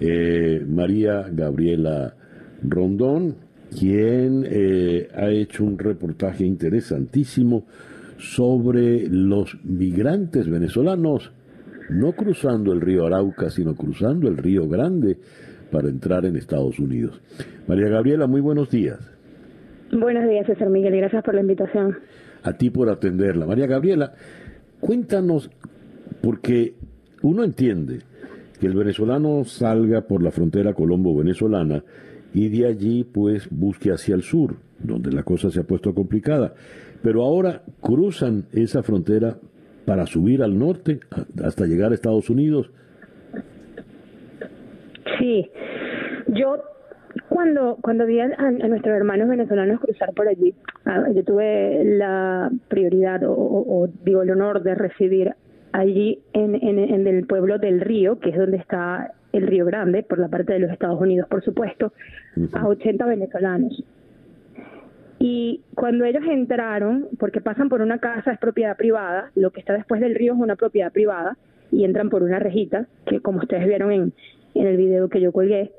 eh, 0.00 0.64
María 0.68 1.28
Gabriela 1.32 2.14
Rondón, 2.62 3.36
quien 3.78 4.46
eh, 4.48 5.08
ha 5.14 5.30
hecho 5.30 5.64
un 5.64 5.78
reportaje 5.78 6.44
interesantísimo 6.44 7.64
sobre 8.18 9.08
los 9.08 9.56
migrantes 9.64 10.48
venezolanos, 10.48 11.32
no 11.90 12.12
cruzando 12.12 12.72
el 12.72 12.80
río 12.80 13.06
Arauca, 13.06 13.50
sino 13.50 13.74
cruzando 13.74 14.28
el 14.28 14.36
río 14.36 14.68
Grande 14.68 15.16
para 15.70 15.88
entrar 15.88 16.24
en 16.24 16.36
Estados 16.36 16.78
Unidos. 16.78 17.20
María 17.66 17.88
Gabriela, 17.88 18.26
muy 18.26 18.40
buenos 18.40 18.70
días. 18.70 18.98
Buenos 19.90 20.28
días, 20.28 20.46
César 20.46 20.70
Miguel, 20.70 20.94
y 20.94 20.98
gracias 20.98 21.24
por 21.24 21.34
la 21.34 21.40
invitación. 21.40 21.96
A 22.44 22.52
ti 22.52 22.70
por 22.70 22.88
atenderla. 22.88 23.46
María 23.46 23.66
Gabriela, 23.66 24.12
cuéntanos, 24.80 25.50
porque 26.22 26.74
uno 27.22 27.44
entiende 27.44 28.00
que 28.60 28.66
el 28.66 28.74
venezolano 28.74 29.44
salga 29.44 30.02
por 30.02 30.22
la 30.22 30.30
frontera 30.30 30.72
colombo-venezolana 30.72 31.82
y 32.34 32.48
de 32.48 32.66
allí 32.66 33.04
pues 33.04 33.48
busque 33.50 33.90
hacia 33.90 34.14
el 34.14 34.22
sur, 34.22 34.56
donde 34.78 35.12
la 35.12 35.22
cosa 35.22 35.50
se 35.50 35.60
ha 35.60 35.64
puesto 35.64 35.94
complicada 35.94 36.54
pero 37.02 37.22
ahora 37.22 37.62
cruzan 37.80 38.44
esa 38.52 38.82
frontera 38.82 39.36
para 39.84 40.06
subir 40.06 40.42
al 40.42 40.58
norte 40.58 41.00
hasta 41.44 41.66
llegar 41.66 41.90
a 41.90 41.94
Estados 41.94 42.30
Unidos. 42.30 42.70
Sí, 45.18 45.50
yo 46.28 46.62
cuando 47.28 47.76
cuando 47.82 48.06
vi 48.06 48.20
a, 48.20 48.28
nuestros 48.28 48.96
hermanos 48.96 49.28
venezolanos 49.28 49.80
cruzar 49.80 50.12
por 50.14 50.28
allí, 50.28 50.54
yo 51.14 51.24
tuve 51.24 51.84
la 51.84 52.50
prioridad 52.68 53.22
o, 53.26 53.88
digo 54.04 54.22
el 54.22 54.30
honor 54.30 54.62
de 54.62 54.74
recibir 54.74 55.34
allí 55.72 56.20
en, 56.32 56.54
en, 56.54 57.06
el 57.06 57.26
pueblo 57.26 57.58
del 57.58 57.80
Río, 57.80 58.18
que 58.20 58.30
es 58.30 58.36
donde 58.36 58.58
está 58.58 59.12
el 59.32 59.46
Río 59.46 59.64
Grande, 59.64 60.02
por 60.02 60.18
la 60.18 60.28
parte 60.28 60.52
de 60.52 60.60
los 60.60 60.70
Estados 60.70 61.00
Unidos, 61.00 61.28
por 61.28 61.42
supuesto, 61.42 61.92
a 62.52 62.66
80 62.66 63.04
venezolanos. 63.06 63.84
Y 65.18 65.62
cuando 65.74 66.04
ellos 66.04 66.24
entraron, 66.28 67.08
porque 67.18 67.40
pasan 67.40 67.68
por 67.68 67.80
una 67.80 67.98
casa, 67.98 68.32
es 68.32 68.38
propiedad 68.38 68.76
privada, 68.76 69.30
lo 69.34 69.50
que 69.50 69.60
está 69.60 69.72
después 69.72 70.00
del 70.00 70.14
río 70.14 70.34
es 70.34 70.38
una 70.38 70.56
propiedad 70.56 70.92
privada, 70.92 71.36
y 71.70 71.84
entran 71.84 72.10
por 72.10 72.22
una 72.22 72.38
rejita, 72.38 72.86
que 73.06 73.20
como 73.20 73.38
ustedes 73.38 73.66
vieron 73.66 73.92
en, 73.92 74.12
en 74.54 74.66
el 74.66 74.76
video 74.76 75.08
que 75.08 75.20
yo 75.20 75.32
colgué, 75.32 75.72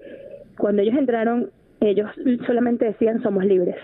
cuando 0.58 0.82
ellos 0.82 0.96
entraron, 0.98 1.50
ellos 1.82 2.10
solamente 2.46 2.86
decían 2.86 3.22
somos 3.22 3.46
libres. 3.46 3.76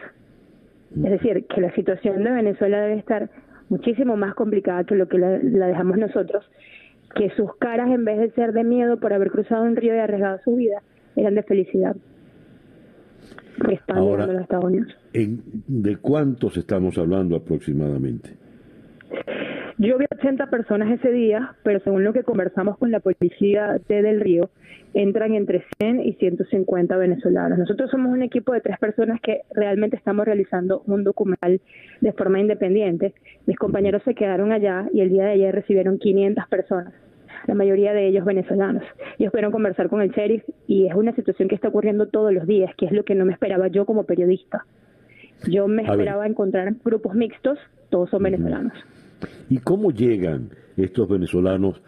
Es 0.95 1.11
decir, 1.11 1.45
que 1.45 1.61
la 1.61 1.73
situación 1.75 2.23
de 2.23 2.31
Venezuela 2.31 2.81
debe 2.81 2.97
estar 2.97 3.29
muchísimo 3.69 4.17
más 4.17 4.33
complicada 4.33 4.83
que 4.83 4.95
lo 4.95 5.07
que 5.07 5.19
la, 5.19 5.37
dejamos 5.67 5.97
nosotros, 5.97 6.49
que 7.15 7.29
sus 7.31 7.55
caras 7.57 7.89
en 7.89 8.05
vez 8.05 8.19
de 8.19 8.31
ser 8.31 8.53
de 8.53 8.63
miedo 8.63 8.99
por 8.99 9.13
haber 9.13 9.31
cruzado 9.31 9.63
un 9.63 9.75
río 9.75 9.95
y 9.95 9.99
arriesgado 9.99 10.39
su 10.43 10.55
vida, 10.55 10.81
eran 11.15 11.35
de 11.35 11.43
felicidad. 11.43 11.95
Ahora, 13.89 14.25
¿De 15.11 15.97
cuántos 15.97 16.55
estamos 16.57 16.97
hablando 16.97 17.35
aproximadamente? 17.35 18.37
Yo 19.77 19.97
vi 19.97 20.05
80 20.13 20.47
personas 20.47 20.91
ese 20.91 21.11
día, 21.11 21.55
pero 21.63 21.79
según 21.79 22.03
lo 22.03 22.13
que 22.13 22.23
conversamos 22.23 22.77
con 22.77 22.91
la 22.91 22.99
policía 22.99 23.79
de 23.87 24.01
Del 24.01 24.19
Río, 24.19 24.49
entran 24.93 25.33
entre 25.33 25.63
100 25.79 26.01
y 26.01 26.13
150 26.13 26.97
venezolanos. 26.97 27.59
Nosotros 27.59 27.91
somos 27.91 28.11
un 28.11 28.23
equipo 28.23 28.53
de 28.53 28.61
tres 28.61 28.79
personas 28.79 29.19
que 29.21 29.41
realmente 29.53 29.95
estamos 29.95 30.25
realizando 30.25 30.83
un 30.87 31.03
documental 31.03 31.61
de 32.01 32.13
forma 32.13 32.39
independiente. 32.39 33.13
Mis 33.45 33.57
compañeros 33.57 34.01
se 34.03 34.15
quedaron 34.15 34.51
allá 34.51 34.87
y 34.93 35.01
el 35.01 35.09
día 35.09 35.25
de 35.25 35.31
ayer 35.31 35.53
recibieron 35.53 35.99
500 35.99 36.47
personas 36.47 36.93
la 37.47 37.55
mayoría 37.55 37.93
de 37.93 38.07
ellos 38.07 38.25
venezolanos. 38.25 38.83
Ellos 39.17 39.31
fueron 39.31 39.51
conversar 39.51 39.89
con 39.89 40.01
el 40.01 40.11
sheriff 40.11 40.43
y 40.67 40.87
es 40.87 40.93
una 40.93 41.15
situación 41.15 41.47
que 41.47 41.55
está 41.55 41.69
ocurriendo 41.69 42.07
todos 42.07 42.33
los 42.33 42.45
días, 42.45 42.71
que 42.77 42.85
es 42.85 42.91
lo 42.91 43.03
que 43.03 43.15
no 43.15 43.25
me 43.25 43.33
esperaba 43.33 43.67
yo 43.69 43.85
como 43.85 44.03
periodista. 44.03 44.65
Yo 45.47 45.67
me 45.67 45.83
esperaba 45.83 46.27
encontrar 46.27 46.73
grupos 46.83 47.15
mixtos, 47.15 47.57
todos 47.89 48.09
son 48.09 48.23
venezolanos. 48.23 48.73
¿Y 49.49 49.57
cómo 49.59 49.91
llegan 49.91 50.49
estos 50.77 51.07
venezolanos 51.07 51.81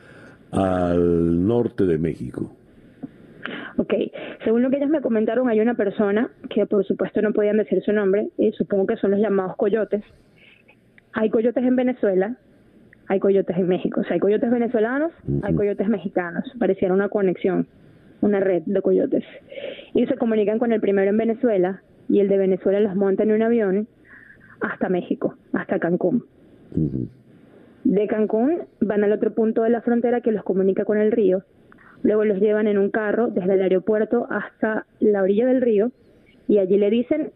al 0.52 1.46
norte 1.46 1.86
de 1.86 1.98
México? 1.98 2.56
Ok, 3.78 3.94
según 4.44 4.62
lo 4.62 4.70
que 4.70 4.78
ellos 4.78 4.90
me 4.90 5.02
comentaron, 5.02 5.50
hay 5.50 5.60
una 5.60 5.76
persona 5.76 6.30
que 6.50 6.66
por 6.66 6.86
supuesto 6.86 7.22
no 7.22 7.34
podían 7.34 7.58
decir 7.58 7.82
su 7.84 7.94
nombre, 7.94 8.30
y 8.38 8.52
supongo 8.52 8.88
que 8.88 8.98
son 8.98 9.12
los 9.12 9.20
llamados 9.20 9.56
coyotes. 9.56 10.04
Hay 11.14 11.30
coyotes 11.30 11.64
en 11.64 11.76
Venezuela, 11.76 12.38
hay 13.08 13.20
coyotes 13.20 13.58
en 13.58 13.68
México. 13.68 14.02
O 14.02 14.04
sea, 14.04 14.14
hay 14.14 14.20
coyotes 14.20 14.50
venezolanos, 14.50 15.12
hay 15.44 15.54
coyotes 15.54 15.88
mexicanos. 15.90 16.50
Pareciera 16.58 16.94
una 16.94 17.10
conexión, 17.10 17.68
una 18.22 18.40
red 18.40 18.64
de 18.66 18.82
coyotes. 18.82 19.26
Y 19.94 20.06
se 20.06 20.16
comunican 20.16 20.60
con 20.60 20.72
el 20.72 20.80
primero 20.80 21.10
en 21.10 21.18
Venezuela 21.18 21.82
y 22.08 22.22
el 22.22 22.30
de 22.30 22.38
Venezuela 22.38 22.80
los 22.80 22.96
monta 22.96 23.24
en 23.24 23.32
un 23.32 23.42
avión 23.42 23.88
hasta 24.62 24.88
México, 24.88 25.36
hasta 25.54 25.80
Cancún. 25.80 26.24
De 27.84 28.08
Cancún 28.08 28.60
van 28.80 29.04
al 29.04 29.12
otro 29.12 29.34
punto 29.34 29.64
de 29.64 29.72
la 29.72 29.82
frontera 29.82 30.22
que 30.22 30.32
los 30.32 30.44
comunica 30.44 30.86
con 30.86 30.98
el 30.98 31.12
río. 31.12 31.44
Luego 32.04 32.26
los 32.26 32.40
llevan 32.40 32.68
en 32.68 32.78
un 32.78 32.90
carro 32.90 33.28
desde 33.28 33.54
el 33.54 33.62
aeropuerto 33.62 34.28
hasta 34.30 34.86
la 35.00 35.22
orilla 35.22 35.46
del 35.46 35.62
río 35.62 35.92
y 36.48 36.58
allí 36.58 36.78
le 36.78 36.90
dicen 36.90 37.32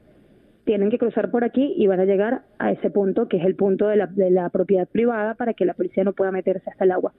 tienen 0.66 0.90
que 0.90 0.98
cruzar 0.98 1.32
por 1.32 1.44
aquí 1.44 1.74
y 1.78 1.88
van 1.88 2.00
a 2.00 2.06
llegar 2.06 2.42
a 2.58 2.72
ese 2.72 2.90
punto, 2.90 3.28
que 3.28 3.38
es 3.38 3.46
el 3.46 3.56
punto 3.56 3.88
de 3.88 3.96
la, 3.96 4.08
de 4.08 4.32
la 4.32 4.50
propiedad 4.50 4.88
privada, 4.88 5.36
para 5.36 5.54
que 5.54 5.64
la 5.64 5.76
policía 5.76 6.04
no 6.04 6.14
pueda 6.14 6.32
meterse 6.32 6.70
hasta 6.70 6.84
el 6.84 6.92
agua. 6.92 7.14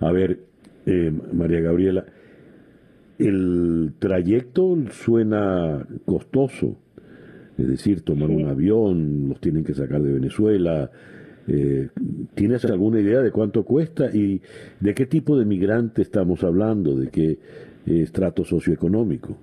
A 0.00 0.10
ver, 0.10 0.38
eh, 0.86 1.12
María 1.32 1.60
Gabriela, 1.60 2.04
el 3.18 3.92
trayecto 3.98 4.76
suena 4.90 5.86
costoso, 6.06 6.78
es 7.58 7.68
decir, 7.68 8.02
tomar 8.02 8.30
un 8.30 8.48
avión, 8.48 9.28
los 9.28 9.40
tienen 9.40 9.62
que 9.62 9.74
sacar 9.74 10.00
de 10.00 10.14
Venezuela, 10.14 10.90
Eh, 11.48 11.88
¿Tienes 12.34 12.64
alguna 12.64 13.00
idea 13.00 13.20
de 13.20 13.30
cuánto 13.30 13.64
cuesta 13.64 14.06
y 14.12 14.40
de 14.80 14.94
qué 14.94 15.06
tipo 15.06 15.38
de 15.38 15.44
migrante 15.44 16.02
estamos 16.02 16.44
hablando, 16.44 16.96
de 16.96 17.08
qué 17.08 17.38
estrato 17.86 18.44
socioeconómico? 18.44 19.36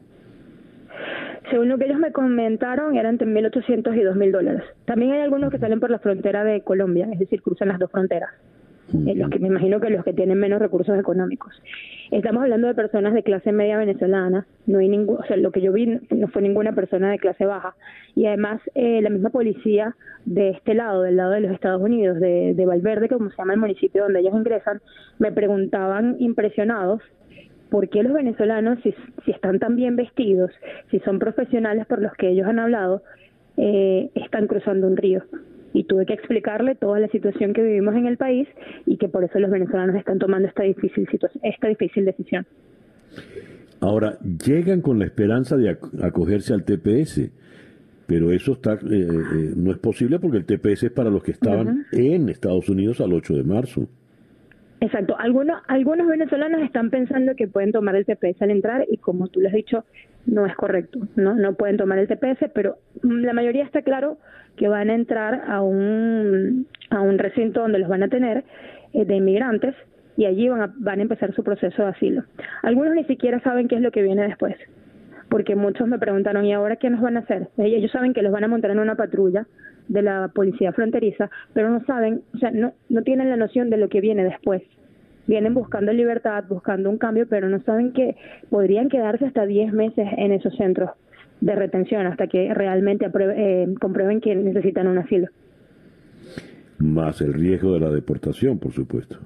Según 1.50 1.70
lo 1.70 1.78
que 1.78 1.86
ellos 1.86 2.00
me 2.00 2.12
comentaron, 2.12 2.96
eran 2.96 3.14
entre 3.14 3.28
1.800 3.28 3.96
y 3.96 4.02
2.000 4.02 4.32
dólares. 4.32 4.64
También 4.86 5.14
hay 5.14 5.22
algunos 5.22 5.52
que 5.52 5.58
salen 5.58 5.80
por 5.80 5.90
la 5.90 6.00
frontera 6.00 6.44
de 6.44 6.62
Colombia, 6.62 7.10
es 7.12 7.20
decir, 7.20 7.42
cruzan 7.42 7.70
las 7.70 7.80
dos 7.80 7.92
fronteras. 7.92 8.30
Eh, 9.06 9.16
los 9.16 9.30
que 9.30 9.40
me 9.40 9.48
imagino 9.48 9.80
que 9.80 9.90
los 9.90 10.04
que 10.04 10.14
tienen 10.14 10.40
menos 10.40 10.60
recursos 10.60 10.98
económicos. 10.98 11.54
Estamos 12.12 12.44
hablando 12.44 12.68
de 12.68 12.74
personas 12.74 13.14
de 13.14 13.22
clase 13.22 13.52
media 13.52 13.78
venezolana, 13.78 14.48
no 14.66 14.80
hay 14.80 14.90
ningún, 14.90 15.18
o 15.18 15.24
sea, 15.24 15.38
lo 15.38 15.52
que 15.52 15.62
yo 15.62 15.72
vi 15.72 16.00
no 16.10 16.28
fue 16.30 16.42
ninguna 16.42 16.74
persona 16.74 17.12
de 17.12 17.20
clase 17.20 17.46
baja. 17.46 17.76
Y 18.16 18.26
además 18.26 18.62
eh, 18.74 19.02
la 19.02 19.10
misma 19.10 19.30
policía 19.30 19.96
de 20.26 20.50
este 20.50 20.74
lado, 20.74 21.04
del 21.04 21.18
lado 21.18 21.32
de 21.32 21.42
los 21.42 21.52
Estados 21.52 21.82
Unidos, 21.82 22.20
de, 22.20 22.54
de 22.56 22.66
Valverde, 22.66 23.10
como 23.10 23.30
se 23.30 23.38
llama 23.38 23.54
el 23.54 23.60
municipio 23.60 24.04
donde 24.04 24.22
ellos 24.22 24.34
ingresan, 24.34 24.82
me 25.20 25.32
preguntaban 25.32 26.16
impresionados 26.20 27.02
por 27.70 27.90
qué 27.90 28.02
los 28.02 28.14
venezolanos, 28.14 28.80
si, 28.82 28.96
si 29.24 29.32
están 29.32 29.60
tan 29.60 29.76
bien 29.76 29.96
vestidos, 29.96 30.52
si 30.90 31.00
son 31.02 31.20
profesionales 31.20 31.86
por 31.86 32.02
los 32.02 32.14
que 32.14 32.30
ellos 32.30 32.48
han 32.48 32.58
hablado, 32.58 33.04
eh, 33.58 34.10
están 34.16 34.48
cruzando 34.48 34.88
un 34.88 34.98
río 34.98 35.24
y 35.74 35.84
tuve 35.84 36.06
que 36.06 36.14
explicarle 36.14 36.76
toda 36.76 37.00
la 37.00 37.08
situación 37.10 37.54
que 37.54 37.62
vivimos 37.62 37.96
en 37.96 38.08
el 38.08 38.18
país 38.18 38.48
y 38.86 38.98
que 38.98 39.08
por 39.08 39.24
eso 39.24 39.40
los 39.40 39.52
venezolanos 39.52 39.96
están 39.96 40.20
tomando 40.20 40.48
esta 40.48 40.64
difícil 40.64 41.08
esta 41.44 41.68
difícil 41.68 42.06
decisión. 42.06 42.46
Ahora, 43.82 44.18
llegan 44.22 44.82
con 44.82 45.00
la 45.00 45.06
esperanza 45.06 45.56
de 45.56 45.78
acogerse 46.02 46.54
al 46.54 46.66
TPS, 46.66 47.32
pero 48.08 48.32
eso 48.32 48.54
está 48.54 48.74
eh, 48.74 48.78
eh, 48.92 49.54
no 49.56 49.72
es 49.72 49.78
posible 49.78 50.20
porque 50.20 50.38
el 50.38 50.46
TPS 50.46 50.84
es 50.84 50.92
para 50.92 51.10
los 51.10 51.24
que 51.24 51.32
estaban 51.32 51.86
en 51.92 52.30
Estados 52.30 52.68
Unidos 52.70 53.00
al 53.00 53.14
8 53.14 53.36
de 53.36 53.44
marzo. 53.44 53.88
Exacto. 54.82 55.18
Algunos, 55.20 55.62
algunos 55.68 56.08
venezolanos 56.08 56.62
están 56.62 56.90
pensando 56.90 57.36
que 57.36 57.48
pueden 57.48 57.72
tomar 57.72 57.96
el 57.96 58.06
TPS 58.06 58.42
al 58.42 58.52
entrar 58.52 58.86
y 58.90 58.98
como 58.98 59.28
tú 59.28 59.42
lo 59.42 59.48
has 59.50 59.54
dicho, 59.54 59.84
no 60.26 60.46
es 60.46 60.56
correcto. 60.56 61.00
No, 61.16 61.36
no 61.36 61.54
pueden 61.54 61.78
tomar 61.78 62.00
el 62.00 62.08
TPS, 62.08 62.50
pero 62.54 62.78
la 63.04 63.34
mayoría 63.34 63.64
está 63.64 63.82
claro 63.82 64.18
que 64.56 64.68
van 64.68 64.90
a 64.90 64.96
entrar 64.96 65.44
a 65.48 65.62
un, 65.62 66.68
a 66.90 67.02
un 67.02 67.18
recinto 67.18 67.62
donde 67.62 67.80
los 67.80 67.90
van 67.90 68.04
a 68.04 68.10
tener 68.10 68.44
eh, 68.94 69.06
de 69.06 69.16
inmigrantes 69.16 69.76
y 70.18 70.26
allí 70.26 70.50
van 70.50 70.62
a, 70.62 70.74
van 70.78 71.00
a 71.00 71.02
empezar 71.02 71.34
su 71.34 71.44
proceso 71.44 71.84
de 71.84 71.90
asilo. 71.90 72.24
Algunos 72.62 72.94
ni 72.94 73.04
siquiera 73.06 73.40
saben 73.42 73.68
qué 73.68 73.76
es 73.76 73.82
lo 73.82 73.92
que 73.92 74.02
viene 74.02 74.24
después, 74.24 74.56
porque 75.30 75.56
muchos 75.56 75.88
me 75.88 76.00
preguntaron, 76.00 76.46
¿y 76.46 76.54
ahora 76.54 76.76
qué 76.76 76.90
nos 76.90 77.02
van 77.02 77.18
a 77.18 77.22
hacer? 77.22 77.48
Ellos 77.58 77.92
saben 77.92 78.14
que 78.14 78.22
los 78.22 78.32
van 78.32 78.44
a 78.44 78.50
montar 78.50 78.72
en 78.72 78.80
una 78.80 78.96
patrulla 78.96 79.46
de 79.90 80.02
la 80.02 80.32
policía 80.34 80.72
fronteriza, 80.72 81.30
pero 81.54 81.70
no 81.70 81.84
saben, 81.86 82.22
o 82.34 82.38
sea, 82.38 82.52
no, 82.52 82.74
no 82.88 83.02
tienen 83.02 83.30
la 83.30 83.36
noción 83.36 83.70
de 83.70 83.78
lo 83.78 83.90
que 83.90 84.00
viene 84.00 84.24
después. 84.24 84.62
Vienen 85.28 85.54
buscando 85.54 85.92
libertad, 85.92 86.46
buscando 86.48 86.90
un 86.90 86.98
cambio, 86.98 87.28
pero 87.28 87.50
no 87.50 87.62
saben 87.64 87.92
que 87.92 88.16
podrían 88.50 88.90
quedarse 88.90 89.26
hasta 89.26 89.46
10 89.46 89.74
meses 89.74 90.08
en 90.18 90.32
esos 90.32 90.56
centros 90.56 90.92
de 91.42 91.56
retención 91.56 92.06
hasta 92.08 92.28
que 92.28 92.54
realmente 92.54 93.10
eh, 93.20 93.68
comprueben 93.80 94.22
que 94.22 94.36
necesitan 94.36 94.88
un 94.88 94.98
asilo. 94.98 95.28
Más 96.80 97.22
el 97.22 97.34
riesgo 97.34 97.74
de 97.74 97.80
la 97.82 97.90
deportación, 97.90 98.58
por 98.58 98.72
supuesto. 98.72 99.18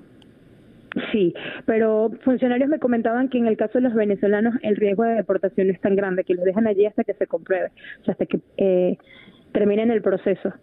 Sí, 1.11 1.33
pero 1.65 2.11
funcionarios 2.23 2.69
me 2.69 2.79
comentaban 2.79 3.29
que 3.29 3.39
en 3.39 3.47
el 3.47 3.57
caso 3.57 3.79
de 3.79 3.81
los 3.81 3.95
venezolanos 3.95 4.55
el 4.61 4.75
riesgo 4.75 5.03
de 5.03 5.15
deportación 5.15 5.71
es 5.71 5.81
tan 5.81 5.95
grande 5.95 6.23
que 6.23 6.35
los 6.35 6.45
dejan 6.45 6.67
allí 6.67 6.85
hasta 6.85 7.03
que 7.03 7.15
se 7.15 7.25
compruebe, 7.25 7.71
o 8.01 8.05
sea, 8.05 8.11
hasta 8.11 8.25
que 8.27 8.39
eh, 8.57 8.97
terminen 9.53 9.91
el 9.91 10.01
proceso. 10.01 10.53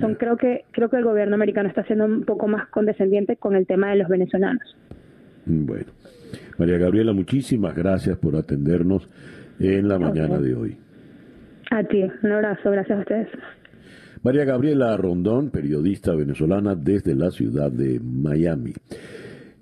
Son, 0.00 0.16
creo 0.16 0.36
que 0.36 0.64
creo 0.72 0.90
que 0.90 0.96
el 0.96 1.04
gobierno 1.04 1.36
americano 1.36 1.68
está 1.68 1.84
siendo 1.84 2.06
un 2.06 2.24
poco 2.24 2.48
más 2.48 2.66
condescendiente 2.70 3.36
con 3.36 3.54
el 3.54 3.68
tema 3.68 3.90
de 3.90 3.96
los 3.96 4.08
venezolanos. 4.08 4.76
Bueno, 5.44 5.86
María 6.58 6.76
Gabriela, 6.78 7.12
muchísimas 7.12 7.76
gracias 7.76 8.18
por 8.18 8.34
atendernos 8.34 9.08
en 9.60 9.86
la 9.86 9.98
mañana 10.00 10.38
de 10.40 10.54
hoy. 10.56 10.76
A 11.70 11.84
ti, 11.84 12.04
un 12.22 12.32
abrazo, 12.32 12.70
gracias 12.70 12.98
a 12.98 13.00
ustedes. 13.00 13.28
María 14.22 14.44
Gabriela 14.44 14.96
Rondón, 14.96 15.50
periodista 15.50 16.12
venezolana 16.14 16.74
desde 16.74 17.14
la 17.14 17.30
ciudad 17.30 17.70
de 17.70 18.00
Miami. 18.00 18.72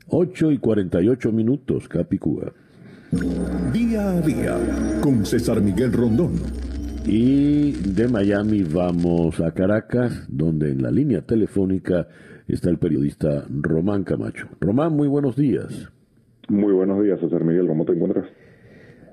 8 0.09 0.53
y 0.53 0.59
48 0.59 1.33
minutos, 1.33 1.87
Capicúa. 1.87 2.53
Día 3.73 4.11
a 4.11 4.21
día, 4.23 4.57
con 5.03 5.25
César 5.27 5.61
Miguel 5.61 5.93
Rondón. 5.93 6.33
Y 7.07 7.73
de 7.73 8.09
Miami 8.09 8.63
vamos 8.63 9.39
a 9.41 9.53
Caracas, 9.53 10.27
donde 10.29 10.71
en 10.71 10.83
la 10.83 10.91
línea 10.91 11.21
telefónica 11.21 12.09
está 12.49 12.71
el 12.71 12.79
periodista 12.79 13.45
Román 13.51 14.05
Camacho. 14.05 14.49
Román, 14.59 14.95
muy 14.95 15.07
buenos 15.07 15.37
días. 15.37 15.93
Muy 16.49 16.73
buenos 16.73 17.03
días, 17.03 17.21
César 17.21 17.45
Miguel, 17.45 17.67
¿cómo 17.67 17.85
te 17.85 17.93
encuentras? 17.93 18.27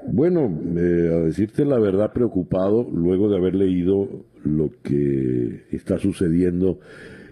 Bueno, 0.08 0.50
eh, 0.78 1.12
a 1.14 1.20
decirte 1.26 1.66
la 1.66 1.80
verdad, 1.80 2.14
preocupado 2.14 2.88
luego 2.92 3.30
de 3.30 3.38
haber 3.38 3.56
leído 3.56 4.08
lo 4.44 4.72
que 4.82 5.66
está 5.72 6.00
sucediendo 6.00 6.80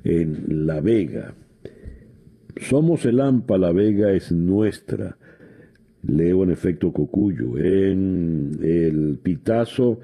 en 0.04 0.66
La 0.66 0.82
Vega. 0.82 1.36
Somos 2.58 3.06
el 3.06 3.22
AMPA, 3.22 3.58
La 3.58 3.72
Vega 3.72 4.12
es 4.12 4.32
nuestra. 4.34 5.18
Leo 6.04 6.44
en 6.44 6.52
efecto 6.52 6.92
Cocuyo. 6.92 7.58
En 7.58 8.60
el 8.62 9.20
Pitazo 9.22 10.00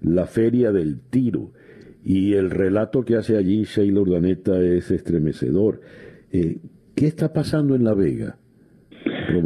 la 0.00 0.26
feria 0.26 0.72
del 0.72 1.00
tiro. 1.00 1.52
Y 2.02 2.32
el 2.34 2.50
relato 2.50 3.04
que 3.04 3.16
hace 3.16 3.36
allí 3.36 3.64
Sheila 3.64 4.00
Urdaneta 4.00 4.60
es 4.60 4.90
estremecedor. 4.90 5.80
Eh, 6.32 6.58
¿Qué 6.94 7.06
está 7.06 7.32
pasando 7.32 7.74
en 7.74 7.84
La 7.84 7.94
Vega? 7.94 8.39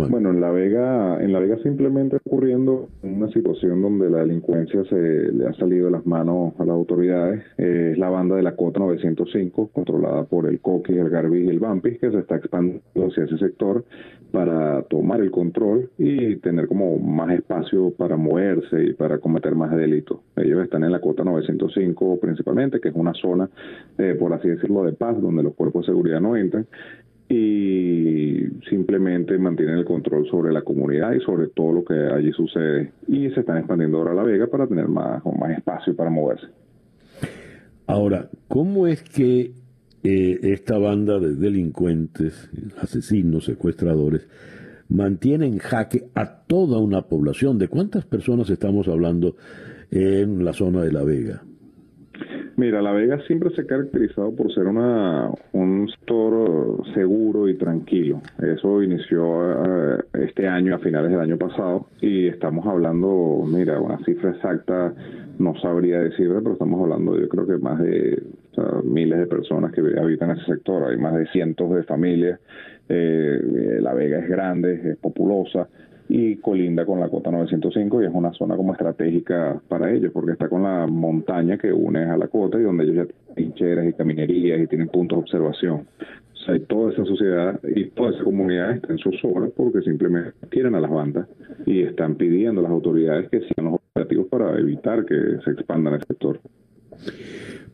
Bueno, 0.08 0.30
en 0.30 0.40
La 0.40 0.50
Vega, 0.50 1.22
en 1.22 1.32
La 1.32 1.38
Vega 1.38 1.56
simplemente 1.62 2.16
ocurriendo 2.24 2.88
una 3.02 3.28
situación 3.28 3.82
donde 3.82 4.10
la 4.10 4.18
delincuencia 4.18 4.84
se 4.84 4.96
le 4.96 5.46
ha 5.46 5.52
salido 5.54 5.86
de 5.86 5.92
las 5.92 6.06
manos 6.06 6.54
a 6.58 6.64
las 6.64 6.74
autoridades. 6.74 7.42
Eh, 7.58 7.90
es 7.92 7.98
la 7.98 8.08
banda 8.08 8.36
de 8.36 8.42
la 8.42 8.56
Cota 8.56 8.80
905, 8.80 9.70
controlada 9.72 10.24
por 10.24 10.48
el 10.48 10.60
Coqui, 10.60 10.94
el 10.94 11.10
Garbis 11.10 11.46
y 11.46 11.50
el 11.50 11.60
Vampis, 11.60 11.98
que 11.98 12.10
se 12.10 12.18
está 12.18 12.36
expandiendo 12.36 12.82
hacia 13.06 13.24
ese 13.24 13.38
sector 13.38 13.84
para 14.32 14.82
tomar 14.82 15.20
el 15.20 15.30
control 15.30 15.90
y 15.96 16.36
tener 16.36 16.66
como 16.66 16.98
más 16.98 17.30
espacio 17.30 17.92
para 17.92 18.16
moverse 18.16 18.82
y 18.82 18.92
para 18.94 19.18
cometer 19.18 19.54
más 19.54 19.70
delitos. 19.76 20.18
Ellos 20.34 20.64
están 20.64 20.82
en 20.82 20.90
la 20.90 21.00
Cota 21.00 21.22
905 21.22 22.18
principalmente, 22.20 22.80
que 22.80 22.88
es 22.88 22.94
una 22.96 23.14
zona, 23.14 23.48
eh, 23.98 24.16
por 24.18 24.32
así 24.32 24.48
decirlo, 24.48 24.82
de 24.82 24.92
paz, 24.92 25.20
donde 25.22 25.44
los 25.44 25.54
cuerpos 25.54 25.86
de 25.86 25.92
seguridad 25.92 26.20
no 26.20 26.36
entran 26.36 26.66
y 27.28 28.46
simplemente 28.68 29.38
mantienen 29.38 29.78
el 29.78 29.84
control 29.84 30.26
sobre 30.28 30.52
la 30.52 30.62
comunidad 30.62 31.12
y 31.14 31.20
sobre 31.20 31.48
todo 31.48 31.72
lo 31.72 31.84
que 31.84 31.94
allí 31.94 32.32
sucede 32.32 32.92
y 33.08 33.30
se 33.30 33.40
están 33.40 33.58
expandiendo 33.58 33.98
ahora 33.98 34.12
a 34.12 34.14
La 34.14 34.22
Vega 34.22 34.46
para 34.46 34.66
tener 34.66 34.88
más, 34.88 35.22
más 35.24 35.56
espacio 35.56 35.96
para 35.96 36.10
moverse. 36.10 36.46
Ahora, 37.86 38.28
¿cómo 38.48 38.86
es 38.86 39.02
que 39.02 39.52
eh, 40.02 40.38
esta 40.42 40.78
banda 40.78 41.18
de 41.18 41.34
delincuentes, 41.34 42.50
asesinos, 42.80 43.44
secuestradores, 43.44 44.28
mantiene 44.88 45.46
en 45.46 45.58
jaque 45.58 46.04
a 46.14 46.44
toda 46.46 46.78
una 46.78 47.02
población? 47.02 47.58
¿De 47.58 47.68
cuántas 47.68 48.04
personas 48.04 48.50
estamos 48.50 48.88
hablando 48.88 49.36
en 49.90 50.44
la 50.44 50.52
zona 50.52 50.82
de 50.82 50.92
La 50.92 51.04
Vega? 51.04 51.42
Mira, 52.56 52.80
La 52.80 52.92
Vega 52.92 53.20
siempre 53.26 53.50
se 53.50 53.62
ha 53.62 53.66
caracterizado 53.66 54.32
por 54.34 54.52
ser 54.54 54.66
una, 54.66 55.28
un 55.52 55.88
sector 55.88 56.82
seguro 56.94 57.48
y 57.48 57.54
tranquilo. 57.56 58.20
Eso 58.40 58.80
inició 58.80 59.96
eh, 59.96 60.04
este 60.24 60.46
año, 60.46 60.76
a 60.76 60.78
finales 60.78 61.10
del 61.10 61.20
año 61.20 61.36
pasado, 61.36 61.88
y 62.00 62.28
estamos 62.28 62.64
hablando, 62.66 63.44
mira, 63.46 63.80
una 63.80 63.98
cifra 64.04 64.30
exacta 64.30 64.94
no 65.38 65.58
sabría 65.60 65.98
decirle, 65.98 66.38
pero 66.42 66.52
estamos 66.52 66.80
hablando, 66.80 67.18
yo 67.18 67.28
creo 67.28 67.44
que 67.44 67.58
más 67.58 67.80
de 67.80 68.22
miles 68.84 69.18
de 69.18 69.26
personas 69.26 69.72
que 69.72 69.80
habitan 69.80 70.30
ese 70.30 70.44
sector. 70.44 70.90
Hay 70.90 70.96
más 70.96 71.14
de 71.16 71.26
cientos 71.28 71.74
de 71.74 71.82
familias. 71.82 72.38
Eh, 72.88 73.78
la 73.80 73.94
Vega 73.94 74.18
es 74.18 74.28
grande, 74.28 74.80
es 74.90 74.96
populosa 74.98 75.68
y 76.08 76.36
colinda 76.36 76.84
con 76.84 77.00
la 77.00 77.08
cota 77.08 77.30
905 77.30 78.02
y 78.02 78.06
es 78.06 78.12
una 78.12 78.32
zona 78.32 78.56
como 78.56 78.72
estratégica 78.72 79.60
para 79.68 79.92
ellos 79.92 80.12
porque 80.12 80.32
está 80.32 80.48
con 80.48 80.62
la 80.62 80.86
montaña 80.86 81.56
que 81.56 81.72
une 81.72 82.04
a 82.04 82.16
la 82.16 82.28
cota 82.28 82.58
y 82.58 82.62
donde 82.62 82.84
ellos 82.84 82.96
ya 82.96 83.04
tienen 83.06 83.52
hincheras 83.52 83.88
y 83.88 83.92
caminerías 83.94 84.60
y 84.60 84.66
tienen 84.66 84.88
puntos 84.88 85.18
de 85.18 85.22
observación. 85.22 85.86
O 86.34 86.36
sea, 86.46 86.58
toda 86.66 86.92
esa 86.92 87.04
sociedad 87.06 87.58
y 87.74 87.86
toda 87.90 88.10
esa 88.10 88.22
comunidad 88.22 88.72
está 88.72 88.92
en 88.92 88.98
sus 88.98 89.16
obras 89.24 89.50
porque 89.56 89.80
simplemente 89.80 90.32
quieren 90.50 90.74
a 90.74 90.80
las 90.80 90.90
bandas 90.90 91.26
y 91.64 91.82
están 91.82 92.16
pidiendo 92.16 92.60
a 92.60 92.64
las 92.64 92.72
autoridades 92.72 93.30
que 93.30 93.40
sigan 93.40 93.70
los 93.70 93.74
operativos 93.74 94.26
para 94.26 94.58
evitar 94.58 95.06
que 95.06 95.14
se 95.42 95.50
expandan 95.52 95.94
el 95.94 96.00
sector. 96.00 96.40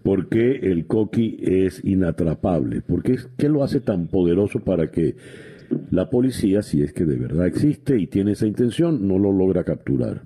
¿Por 0.05 0.28
qué 0.28 0.52
el 0.62 0.86
coqui 0.86 1.39
es 1.43 1.85
inatrapable? 1.85 2.81
¿Por 2.81 3.02
qué, 3.02 3.16
qué 3.36 3.48
lo 3.48 3.65
hace 3.65 3.81
tan 3.81 4.07
poderoso 4.07 4.61
para 4.61 4.90
que 4.90 5.15
la 5.91 6.11
policía, 6.11 6.63
si 6.63 6.83
es 6.83 6.93
que 6.93 7.05
de 7.05 7.17
verdad 7.17 7.47
existe 7.47 7.99
y 7.99 8.07
tiene 8.07 8.33
esa 8.33 8.47
intención, 8.47 9.07
no 9.07 9.19
lo 9.19 9.33
logra 9.33 9.65
capturar. 9.65 10.23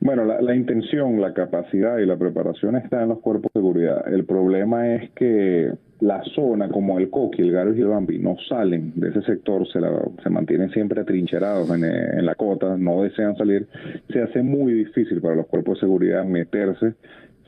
Bueno, 0.00 0.24
la, 0.24 0.54
intención, 0.54 1.20
la 1.20 1.34
capacidad 1.34 1.98
y 1.98 2.06
la 2.06 2.16
preparación 2.16 2.76
está 2.76 3.02
en 3.02 3.10
los 3.10 3.18
cuerpos 3.20 3.50
de 3.52 3.60
seguridad. 3.60 4.12
El 4.12 4.24
problema 4.24 4.94
es 4.94 5.10
que 5.10 5.72
la 6.00 6.22
zona 6.34 6.70
como 6.70 6.98
el 6.98 7.10
Coqui, 7.10 7.42
el 7.42 7.52
Garo 7.52 7.74
y 7.74 7.80
el 7.80 7.88
Bambi 7.88 8.18
no 8.18 8.36
salen 8.48 8.94
de 8.96 9.10
ese 9.10 9.20
sector, 9.22 9.66
se, 9.70 9.78
se 10.22 10.30
mantienen 10.30 10.70
siempre 10.70 11.02
atrincherados 11.02 11.68
en, 11.70 11.84
en, 11.84 12.24
la 12.24 12.34
cota, 12.34 12.78
no 12.78 13.02
desean 13.02 13.36
salir. 13.36 13.68
Se 14.10 14.22
hace 14.22 14.42
muy 14.42 14.72
difícil 14.72 15.20
para 15.20 15.36
los 15.36 15.46
cuerpos 15.46 15.76
de 15.76 15.80
seguridad 15.80 16.24
meterse 16.24 16.94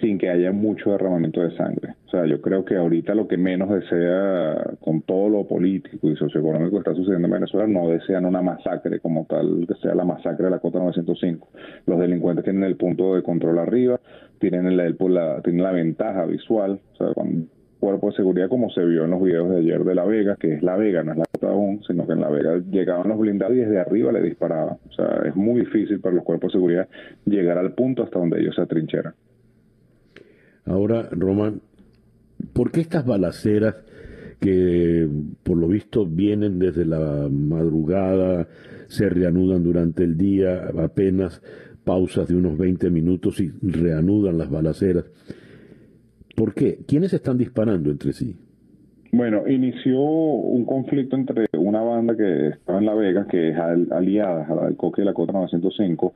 sin 0.02 0.18
que 0.18 0.28
haya 0.28 0.50
mucho 0.50 0.90
derramamiento 0.90 1.40
de 1.40 1.56
sangre. 1.56 1.94
O 2.06 2.10
sea, 2.10 2.26
yo 2.26 2.42
creo 2.42 2.64
que 2.64 2.76
ahorita 2.76 3.14
lo 3.14 3.28
que 3.28 3.36
menos 3.36 3.70
desea, 3.70 4.74
con 4.80 5.02
todo 5.02 5.28
lo 5.28 5.46
político 5.46 6.10
y 6.10 6.16
socioeconómico 6.16 6.72
que 6.72 6.78
está 6.78 6.94
sucediendo 6.94 7.28
en 7.28 7.34
Venezuela, 7.34 7.68
no 7.68 7.88
desean 7.88 8.26
una 8.26 8.42
masacre 8.42 8.98
como 8.98 9.24
tal, 9.26 9.64
que 9.66 9.74
sea 9.80 9.94
la 9.94 10.04
masacre 10.04 10.46
de 10.46 10.50
la 10.50 10.58
Cota 10.58 10.80
905. 10.80 11.48
Los 11.86 12.00
delincuentes 12.00 12.44
tienen 12.44 12.64
el 12.64 12.76
punto 12.76 13.14
de 13.14 13.22
control 13.22 13.60
arriba, 13.60 14.00
tienen 14.40 14.76
la, 14.76 15.40
tienen 15.42 15.62
la 15.62 15.70
ventaja 15.70 16.26
visual, 16.26 16.80
o 16.94 16.96
sea, 16.96 17.14
cuando 17.14 17.46
cuerpo 17.78 18.10
de 18.10 18.16
seguridad 18.16 18.48
como 18.48 18.70
se 18.70 18.84
vio 18.84 19.04
en 19.04 19.10
los 19.10 19.22
videos 19.22 19.50
de 19.50 19.58
ayer 19.58 19.82
de 19.84 19.94
La 19.94 20.04
Vega, 20.04 20.36
que 20.36 20.54
es 20.54 20.62
La 20.62 20.76
Vega, 20.76 21.02
no 21.02 21.12
es 21.12 21.18
la 21.18 21.24
Cota 21.32 21.48
aún, 21.48 21.82
sino 21.84 22.06
que 22.06 22.12
en 22.12 22.20
La 22.20 22.28
Vega 22.28 22.60
llegaban 22.70 23.08
los 23.08 23.18
blindados 23.18 23.56
y 23.56 23.60
desde 23.60 23.78
arriba 23.78 24.12
le 24.12 24.22
disparaban. 24.22 24.78
O 24.88 24.92
sea, 24.92 25.22
es 25.26 25.34
muy 25.34 25.60
difícil 25.60 26.00
para 26.00 26.14
los 26.14 26.24
cuerpos 26.24 26.52
de 26.52 26.58
seguridad 26.58 26.88
llegar 27.24 27.58
al 27.58 27.72
punto 27.74 28.04
hasta 28.04 28.20
donde 28.20 28.40
ellos 28.40 28.54
se 28.54 28.62
atrincheran. 28.62 29.14
Ahora, 30.64 31.08
Román, 31.10 31.60
¿por 32.52 32.70
qué 32.70 32.80
estas 32.80 33.04
balaceras 33.04 33.76
que 34.40 35.08
por 35.42 35.56
lo 35.56 35.68
visto 35.68 36.04
vienen 36.04 36.58
desde 36.58 36.84
la 36.84 37.28
madrugada, 37.30 38.48
se 38.88 39.08
reanudan 39.08 39.62
durante 39.62 40.04
el 40.04 40.16
día, 40.16 40.70
apenas 40.78 41.40
pausas 41.84 42.28
de 42.28 42.36
unos 42.36 42.58
20 42.58 42.90
minutos 42.90 43.40
y 43.40 43.50
reanudan 43.62 44.38
las 44.38 44.50
balaceras? 44.50 45.04
¿Por 46.34 46.54
qué? 46.54 46.78
¿Quiénes 46.86 47.12
están 47.12 47.38
disparando 47.38 47.90
entre 47.90 48.12
sí? 48.12 48.36
Bueno, 49.14 49.46
inició 49.46 50.00
un 50.00 50.64
conflicto 50.64 51.16
entre 51.16 51.46
una 51.58 51.82
banda 51.82 52.16
que 52.16 52.48
estaba 52.48 52.78
en 52.78 52.86
La 52.86 52.94
Vega, 52.94 53.26
que 53.26 53.50
es 53.50 53.56
aliada 53.58 54.46
a 54.46 54.54
la 54.54 54.64
del 54.64 54.76
Coque 54.76 55.02
de 55.02 55.06
la 55.06 55.12
Cota 55.12 55.32
905, 55.32 56.14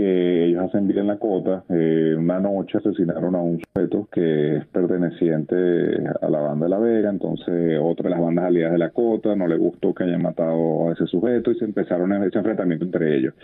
que 0.00 0.46
ellos 0.46 0.64
hacen 0.64 0.88
vida 0.88 1.02
en 1.02 1.08
la 1.08 1.18
cota. 1.18 1.64
Eh, 1.68 2.14
una 2.16 2.40
noche 2.40 2.78
asesinaron 2.78 3.34
a 3.34 3.42
un 3.42 3.60
sujeto 3.60 4.08
que 4.10 4.56
es 4.56 4.66
perteneciente 4.68 6.02
a 6.22 6.30
la 6.30 6.40
banda 6.40 6.64
de 6.64 6.70
La 6.70 6.78
Vega, 6.78 7.10
entonces 7.10 7.78
otra 7.78 8.04
de 8.04 8.10
las 8.10 8.20
bandas 8.20 8.46
aliadas 8.46 8.72
de 8.72 8.78
la 8.78 8.90
cota 8.90 9.36
no 9.36 9.46
le 9.46 9.58
gustó 9.58 9.94
que 9.94 10.04
hayan 10.04 10.22
matado 10.22 10.88
a 10.88 10.92
ese 10.92 11.06
sujeto 11.06 11.50
y 11.50 11.58
se 11.58 11.66
empezaron 11.66 12.14
ese 12.14 12.38
enfrentamiento 12.38 12.86
entre 12.86 13.18
ellos. 13.18 13.34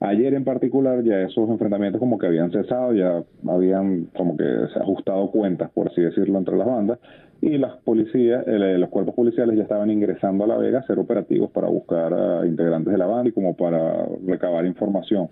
Ayer 0.00 0.34
en 0.34 0.44
particular 0.44 1.02
ya 1.02 1.22
esos 1.22 1.48
enfrentamientos 1.48 1.98
como 1.98 2.18
que 2.18 2.26
habían 2.26 2.50
cesado, 2.50 2.92
ya 2.92 3.22
habían 3.48 4.06
como 4.16 4.36
que 4.36 4.44
se 4.72 4.78
ajustado 4.78 5.30
cuentas, 5.30 5.70
por 5.70 5.88
así 5.88 6.02
decirlo, 6.02 6.38
entre 6.38 6.56
las 6.56 6.66
bandas 6.66 6.98
y 7.40 7.58
las 7.58 7.76
policías, 7.78 8.46
eh, 8.46 8.78
los 8.78 8.88
cuerpos 8.88 9.14
policiales 9.14 9.56
ya 9.56 9.62
estaban 9.62 9.90
ingresando 9.90 10.44
a 10.44 10.46
La 10.46 10.56
Vega 10.56 10.78
a 10.78 10.80
hacer 10.82 10.98
operativos 10.98 11.50
para 11.50 11.68
buscar 11.68 12.12
a 12.14 12.46
integrantes 12.46 12.92
de 12.92 12.98
la 12.98 13.06
banda 13.06 13.28
y 13.28 13.32
como 13.32 13.56
para 13.56 14.06
recabar 14.26 14.66
información. 14.66 15.28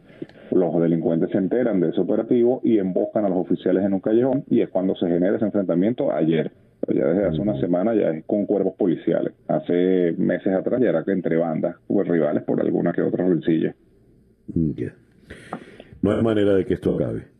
Los 0.50 0.80
delincuentes 0.80 1.30
se 1.30 1.38
enteran 1.38 1.80
de 1.80 1.90
ese 1.90 2.00
operativo 2.00 2.60
y 2.62 2.78
emboscan 2.78 3.24
a 3.24 3.28
los 3.28 3.38
oficiales 3.38 3.84
en 3.84 3.94
un 3.94 4.00
callejón 4.00 4.44
y 4.48 4.60
es 4.60 4.68
cuando 4.68 4.94
se 4.96 5.08
genera 5.08 5.36
ese 5.36 5.46
enfrentamiento 5.46 6.12
ayer. 6.12 6.52
Ya 6.88 7.06
desde 7.06 7.24
hace 7.26 7.40
una 7.40 7.58
semana 7.60 7.94
ya 7.94 8.10
es 8.10 8.24
con 8.26 8.44
cuerpos 8.44 8.74
policiales. 8.74 9.32
Hace 9.48 10.14
meses 10.18 10.52
atrás 10.52 10.80
ya 10.82 10.90
era 10.90 11.02
que 11.02 11.12
entre 11.12 11.36
bandas, 11.36 11.76
pues 11.86 12.06
rivales 12.06 12.42
por 12.42 12.60
alguna 12.60 12.92
que 12.92 13.00
otra 13.00 13.26
rencilla. 13.26 13.74
No 16.02 16.10
hay 16.10 16.22
manera 16.22 16.54
de 16.54 16.64
que 16.66 16.74
esto 16.74 16.94
acabe. 16.94 17.34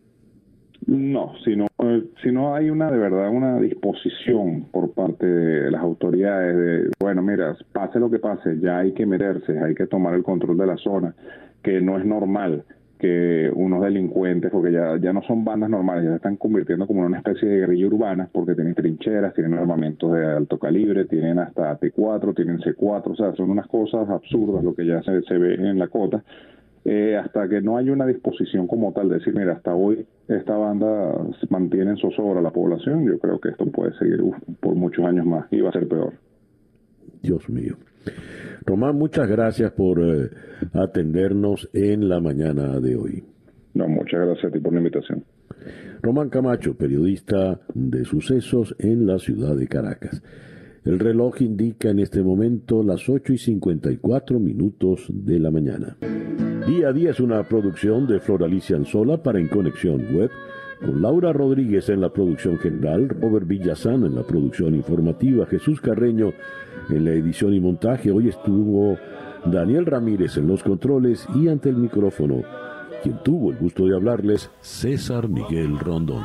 No, 0.87 1.33
si 1.45 1.57
no, 1.57 1.67
si 2.23 2.31
no 2.31 2.55
hay 2.55 2.69
una 2.69 2.91
de 2.91 2.99
verdad 2.99 3.31
una 3.31 3.59
disposición 3.59 4.67
por 4.71 4.93
parte 4.93 5.27
de 5.27 5.71
las 5.71 5.81
autoridades 5.81 6.57
de, 6.57 6.91
bueno, 7.01 7.23
mira, 7.23 7.57
pase 7.73 7.99
lo 7.99 8.11
que 8.11 8.19
pase, 8.19 8.59
ya 8.61 8.79
hay 8.79 8.93
que 8.93 9.07
meterse, 9.07 9.59
hay 9.59 9.75
que 9.75 9.87
tomar 9.87 10.15
el 10.15 10.23
control 10.23 10.59
de 10.59 10.67
la 10.67 10.77
zona, 10.77 11.15
que 11.63 11.81
no 11.81 11.99
es 11.99 12.05
normal 12.05 12.65
que 12.99 13.51
unos 13.55 13.83
delincuentes, 13.83 14.51
porque 14.51 14.73
ya, 14.73 14.97
ya 14.99 15.13
no 15.13 15.23
son 15.23 15.45
bandas 15.45 15.71
normales, 15.71 16.05
ya 16.05 16.11
se 16.11 16.17
están 16.17 16.37
convirtiendo 16.37 16.87
como 16.87 17.01
en 17.01 17.07
una 17.07 17.19
especie 17.19 17.49
de 17.49 17.59
guerrilla 17.59 17.87
urbana, 17.87 18.29
porque 18.31 18.55
tienen 18.55 18.75
trincheras, 18.75 19.35
tienen 19.35 19.55
armamentos 19.55 20.13
de 20.13 20.25
alto 20.25 20.59
calibre, 20.59 21.07
tienen 21.07 21.39
hasta 21.39 21.79
T4, 21.79 22.35
tienen 22.35 22.59
C4, 22.61 23.03
o 23.07 23.17
sea, 23.17 23.35
son 23.35 23.51
unas 23.51 23.67
cosas 23.67 24.09
absurdas 24.09 24.63
lo 24.63 24.75
que 24.75 24.87
ya 24.87 25.03
se, 25.03 25.23
se 25.23 25.39
ve 25.39 25.55
en 25.55 25.79
la 25.79 25.89
cota 25.89 26.23
eh, 26.85 27.17
hasta 27.17 27.49
que 27.49 27.61
no 27.61 27.79
haya 27.79 27.93
una 27.93 28.07
disposición 28.07 28.67
como 28.67 28.93
tal 28.93 29.09
de 29.09 29.17
decir, 29.17 29.35
mira, 29.35 29.55
hasta 29.55 29.75
hoy 29.75 30.07
esta 30.29 30.57
banda 30.57 31.15
mantiene 31.49 31.93
en 31.93 31.97
zozobra 31.97 32.43
la 32.43 32.51
población, 32.51 33.07
yo 33.07 33.19
creo 33.19 33.41
que 33.41 33.51
esto 33.51 33.67
puede 33.67 33.93
seguir 33.99 34.21
por 34.61 34.75
muchos 34.75 35.05
años 35.05 35.27
más 35.27 35.47
y 35.51 35.61
va 35.61 35.71
a 35.71 35.73
ser 35.73 35.89
peor. 35.89 36.13
Dios 37.23 37.49
mío. 37.49 37.77
Román, 38.67 38.97
muchas 38.97 39.29
gracias 39.29 39.73
por 39.73 40.01
eh, 40.01 40.31
atendernos 40.75 41.71
en 41.73 42.09
la 42.09 42.21
mañana 42.21 42.79
de 42.81 42.97
hoy. 42.97 43.25
No, 43.73 43.89
muchas 43.89 44.21
gracias 44.21 44.45
a 44.45 44.51
ti 44.51 44.61
por 44.61 44.73
la 44.73 44.79
invitación. 44.79 45.25
Román 46.03 46.29
Camacho, 46.29 46.77
periodista 46.77 47.61
de 47.75 48.05
sucesos 48.05 48.77
en 48.79 49.07
la 49.07 49.19
ciudad 49.19 49.57
de 49.57 49.67
Caracas. 49.67 50.23
El 50.85 50.99
reloj 50.99 51.41
indica 51.41 51.89
en 51.89 51.99
este 51.99 52.23
momento 52.23 52.83
las 52.83 53.09
8 53.09 53.33
y 53.33 53.39
54 53.39 54.39
minutos 54.39 55.07
de 55.09 55.41
la 55.41 55.51
mañana. 55.51 55.97
Día 56.67 56.89
a 56.89 56.93
día 56.93 57.11
es 57.11 57.21
una 57.21 57.43
producción 57.45 58.07
de 58.07 58.21
Floralicia 58.21 58.77
Anzola 58.77 59.23
para 59.23 59.39
En 59.39 59.49
Conexión 59.49 60.15
Web, 60.15 60.31
con 60.85 61.01
Laura 61.01 61.33
Rodríguez 61.33 61.89
en 61.89 62.03
la 62.03 62.13
producción 62.13 62.59
general, 62.59 63.09
Robert 63.09 63.47
Villazán 63.47 64.05
en 64.05 64.15
la 64.15 64.25
producción 64.25 64.75
informativa, 64.75 65.47
Jesús 65.47 65.81
Carreño 65.81 66.35
en 66.91 67.05
la 67.07 67.13
edición 67.13 67.55
y 67.55 67.61
montaje. 67.61 68.11
Hoy 68.11 68.29
estuvo 68.29 68.99
Daniel 69.47 69.87
Ramírez 69.87 70.37
en 70.37 70.49
los 70.49 70.63
controles 70.63 71.27
y 71.35 71.49
ante 71.49 71.71
el 71.71 71.77
micrófono, 71.77 72.43
quien 73.03 73.23
tuvo 73.23 73.53
el 73.53 73.57
gusto 73.57 73.87
de 73.87 73.97
hablarles, 73.97 74.51
César 74.61 75.31
Miguel 75.31 75.79
Rondón. 75.79 76.25